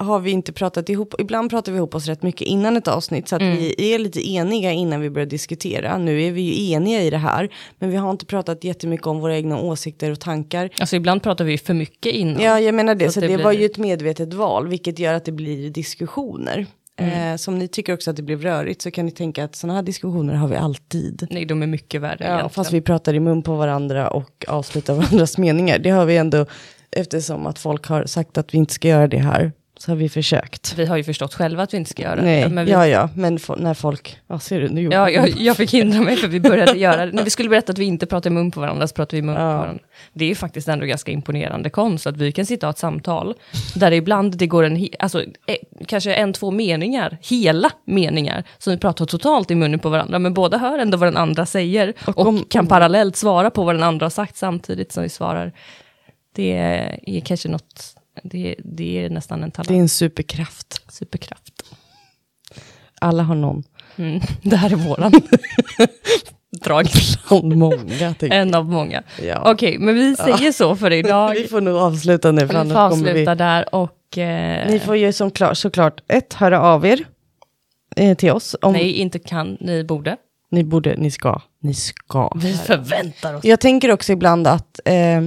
har 0.00 0.20
vi 0.20 0.30
inte 0.30 0.52
pratat 0.52 0.88
ihop, 0.88 1.14
ibland 1.18 1.50
pratar 1.50 1.72
vi 1.72 1.78
ihop 1.78 1.94
oss 1.94 2.06
rätt 2.06 2.22
mycket 2.22 2.46
innan 2.46 2.76
ett 2.76 2.88
avsnitt, 2.88 3.28
så 3.28 3.36
att 3.36 3.42
Mm. 3.42 3.56
vi 3.56 3.94
är 3.94 3.98
lite 3.98 4.28
eniga 4.30 4.72
innan 4.72 5.00
vi 5.00 5.10
börjar 5.10 5.26
diskutera. 5.26 5.98
Nu 5.98 6.22
är 6.22 6.32
vi 6.32 6.40
ju 6.42 6.72
eniga 6.72 7.02
i 7.02 7.10
det 7.10 7.16
här, 7.18 7.48
men 7.78 7.90
vi 7.90 7.96
har 7.96 8.10
inte 8.10 8.26
pratat 8.26 8.64
jättemycket 8.64 9.06
om 9.06 9.20
våra 9.20 9.36
egna 9.36 9.60
åsikter 9.60 10.10
och 10.10 10.20
tankar. 10.20 10.70
Alltså 10.80 10.96
ibland 10.96 11.22
pratar 11.22 11.44
vi 11.44 11.58
för 11.58 11.74
mycket 11.74 12.12
innan. 12.14 12.42
Ja, 12.42 12.60
jag 12.60 12.74
menar 12.74 12.94
det, 12.94 13.06
Så 13.06 13.12
så, 13.12 13.20
det 13.20 13.26
det, 13.28 13.36
var 13.42 13.50
blir- 13.50 13.60
ju 13.60 13.66
ett 13.66 13.78
medvetet 13.78 14.34
val, 14.34 14.68
vilket 14.68 14.98
gör 14.98 15.14
att 15.14 15.24
det 15.24 15.32
blir 15.32 15.70
diskussioner. 15.70 16.66
Mm. 16.96 17.32
Eh, 17.32 17.36
som 17.36 17.58
ni 17.58 17.68
tycker 17.68 17.94
också 17.94 18.10
att 18.10 18.16
det 18.16 18.22
blev 18.22 18.42
rörigt, 18.42 18.82
så 18.82 18.90
kan 18.90 19.06
ni 19.06 19.12
tänka 19.12 19.44
att 19.44 19.56
sådana 19.56 19.74
här 19.74 19.82
diskussioner 19.82 20.34
har 20.34 20.48
vi 20.48 20.56
alltid. 20.56 21.26
Nej, 21.30 21.44
de 21.44 21.62
är 21.62 21.66
mycket 21.66 22.00
värre 22.00 22.16
Ja, 22.20 22.24
egentligen. 22.26 22.50
fast 22.50 22.72
vi 22.72 22.80
pratar 22.80 23.14
i 23.14 23.20
mun 23.20 23.42
på 23.42 23.54
varandra 23.54 24.08
och 24.10 24.44
avslutar 24.48 24.94
varandras 25.00 25.38
meningar. 25.38 25.78
Det 25.78 25.90
har 25.90 26.06
vi 26.06 26.16
ändå, 26.16 26.46
eftersom 26.96 27.46
att 27.46 27.58
folk 27.58 27.86
har 27.86 28.04
sagt 28.04 28.38
att 28.38 28.54
vi 28.54 28.58
inte 28.58 28.72
ska 28.74 28.88
göra 28.88 29.06
det 29.08 29.18
här, 29.18 29.52
så 29.82 29.90
har 29.90 29.96
vi 29.96 30.08
försökt. 30.08 30.74
Vi 30.78 30.86
har 30.86 30.96
ju 30.96 31.04
förstått 31.04 31.34
själva 31.34 31.62
att 31.62 31.74
vi 31.74 31.78
inte 31.78 31.90
ska 31.90 32.02
göra 32.02 32.22
Nej, 32.22 32.42
det. 32.42 32.48
Men 32.48 32.64
vi, 32.64 32.70
ja, 32.72 32.86
ja, 32.86 33.08
men 33.14 33.38
fo- 33.38 33.60
när 33.62 33.74
folk, 33.74 34.18
ja 34.26 34.38
ser 34.38 34.60
du, 34.60 34.68
nu 34.68 34.82
Ja, 34.82 35.10
jag- 35.10 35.28
jag, 35.28 35.56
fick 35.56 35.74
hindra 35.74 36.00
mig 36.00 36.16
för 36.16 36.28
vi 36.28 36.40
började 36.40 36.72
göra 36.78 37.06
det. 37.06 37.12
När 37.12 37.24
vi 37.24 37.30
skulle 37.30 37.48
berätta 37.48 37.72
att 37.72 37.78
vi 37.78 37.84
inte 37.84 38.06
pratar 38.06 38.30
i 38.30 38.32
mun 38.32 38.50
på 38.50 38.60
varandra 38.60 38.88
så 38.88 38.94
pratar 38.94 39.16
vi 39.16 39.18
i 39.18 39.22
mun 39.22 39.34
på 39.34 39.40
Ja. 39.40 39.56
varandra. 39.56 39.82
Det 40.12 40.24
är 40.24 40.28
ju 40.28 40.34
faktiskt 40.34 40.68
ändå 40.68 40.86
ganska 40.86 41.12
imponerande 41.12 41.70
konst 41.70 42.06
att 42.06 42.16
vi 42.16 42.32
kan 42.32 42.46
sitta 42.46 42.66
och 42.66 42.68
ha 42.68 42.72
ett 42.72 42.78
samtal 42.78 43.34
där 43.74 43.90
det 43.90 43.96
ibland 43.96 44.36
det 44.38 44.46
går 44.46 44.62
en, 44.64 44.76
he- 44.76 44.94
alltså, 44.98 45.22
eh, 45.22 45.56
kanske 45.86 46.14
en, 46.14 46.32
två 46.32 46.50
meningar, 46.50 47.18
hela 47.22 47.70
meningar, 47.86 48.44
som 48.58 48.70
vi 48.70 48.76
pratar 48.78 49.06
totalt 49.06 49.50
i 49.50 49.54
munnen 49.54 49.78
på 49.78 49.88
varandra, 49.88 50.18
men 50.18 50.34
båda 50.34 50.58
hör 50.58 50.78
ändå 50.78 50.96
vad 50.98 51.06
den 51.06 51.16
andra 51.16 51.46
säger 51.46 51.92
och, 52.06 52.18
Och 52.18 52.26
om- 52.26 52.44
kan 52.48 52.66
parallellt 52.66 53.16
svara 53.16 53.50
på 53.50 53.64
vad 53.64 53.74
den 53.74 53.82
andra 53.82 54.04
har 54.06 54.10
sagt 54.10 54.36
samtidigt 54.36 54.92
som 54.92 55.02
vi 55.02 55.08
svarar. 55.08 55.52
Det 56.34 56.52
är 57.06 57.20
kanske 57.20 57.48
något, 57.48 57.94
det, 58.22 58.54
det 58.64 59.04
är 59.04 59.10
nästan 59.10 59.42
en 59.42 59.50
Det 59.50 59.60
är 59.60 59.64
talang, 59.64 59.80
en 59.80 59.88
superkraft. 59.88 60.92
superkraft. 60.92 61.62
Alla 63.00 63.22
har 63.22 63.34
någon. 63.34 63.62
Mm. 63.96 64.20
Det 64.42 64.56
här 64.56 64.70
är 64.72 64.76
våran 64.76 65.12
drag. 66.64 66.86
Bland 67.28 67.56
många. 67.56 68.14
En 68.20 68.54
av 68.54 68.64
många. 68.64 69.02
Ja. 69.22 69.52
Okej, 69.52 69.78
men 69.78 69.94
vi 69.94 70.16
säger 70.16 70.52
så 70.52 70.76
för 70.76 70.90
idag. 70.90 71.34
Vi 71.34 71.48
får 71.48 71.60
nog 71.60 71.76
avsluta 71.76 72.32
nu, 72.32 72.48
för 72.48 72.64
Vi 72.64 72.70
får 72.70 72.78
avsluta 72.80 73.34
vi... 73.34 73.38
där 73.38 73.74
och... 73.74 74.18
Eh, 74.18 74.70
Ni 74.70 74.78
får 74.78 74.96
ju 74.96 75.12
som 75.12 75.30
klar, 75.30 75.54
såklart, 75.54 76.00
ett, 76.08 76.34
höra 76.34 76.60
av 76.60 76.86
er 76.86 77.04
eh, 77.96 78.16
till 78.16 78.30
oss. 78.30 78.56
Om 78.62 78.72
nej, 78.72 78.92
inte 78.92 79.18
kan, 79.18 79.56
ni 79.60 79.84
borde. 79.84 80.16
ni 80.50 80.64
borde, 80.64 80.96
ni 80.96 81.10
ska, 81.10 81.40
ni 81.62 81.74
ska. 81.74 82.32
Vi 82.36 82.52
förväntar 82.54 83.34
oss. 83.34 83.44
Jag 83.44 83.60
tänker 83.60 83.90
också 83.92 84.12
ibland 84.12 84.46
att 84.46 84.80
eh, 84.84 85.20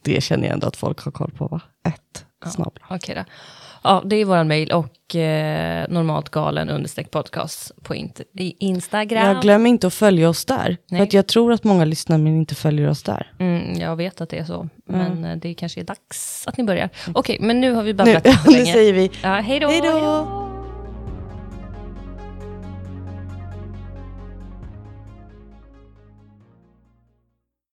Det 0.02 0.24
känner 0.24 0.44
jag 0.48 0.54
ändå 0.54 0.68
att 0.68 0.76
folk 0.76 1.00
har 1.00 1.12
koll 1.12 1.32
på, 1.32 1.48
va? 1.48 1.62
Ett 1.88 2.26
snabel. 2.52 2.84
Okej 2.90 3.16
då. 3.16 3.24
Ja, 3.84 4.02
det 4.06 4.16
är 4.16 4.26
våran 4.26 4.48
mail 4.48 4.72
och 4.72 5.16
eh, 5.16 5.86
normalt 5.90 6.30
galen 6.30 6.70
understreck 6.70 7.12
podcast 7.12 7.72
på 7.84 7.96
int- 7.96 8.22
Instagram. 8.60 9.28
Jag 9.28 9.42
glöm 9.42 9.66
inte 9.66 9.88
att 9.88 9.94
följa 9.94 10.30
oss 10.30 10.46
där. 10.46 10.78
Nej. 10.90 11.00
För 11.00 11.04
att 11.04 11.14
jag 11.14 11.28
tror 11.28 11.54
att 11.54 11.64
många 11.64 11.86
lyssnar 11.86 12.18
men 12.18 12.36
inte 12.36 12.56
följer 12.56 12.90
oss 12.90 13.04
där. 13.04 13.32
Mm, 13.40 13.80
jag 13.80 13.96
vet 13.96 14.22
att 14.22 14.30
det 14.30 14.38
är 14.38 14.46
så, 14.46 14.70
men 14.86 15.26
eh, 15.26 15.36
det 15.38 15.54
kanske 15.54 15.80
är 15.80 15.84
dags 15.86 16.44
att 16.48 16.58
ni 16.58 16.64
börjar. 16.64 16.90
Okej, 17.14 17.38
men 17.40 17.62
nu 17.62 17.72
har 17.74 17.84
vi 17.84 17.94
Nu, 17.94 17.98
babblat 17.98 18.26
nu 18.26 18.32
länge. 18.54 18.74
säger 18.74 18.94
vi 18.94 19.12
Ja, 19.24 19.30
hej 19.34 19.60
då! 19.60 19.68
hej 19.68 19.82
då! 19.82 20.51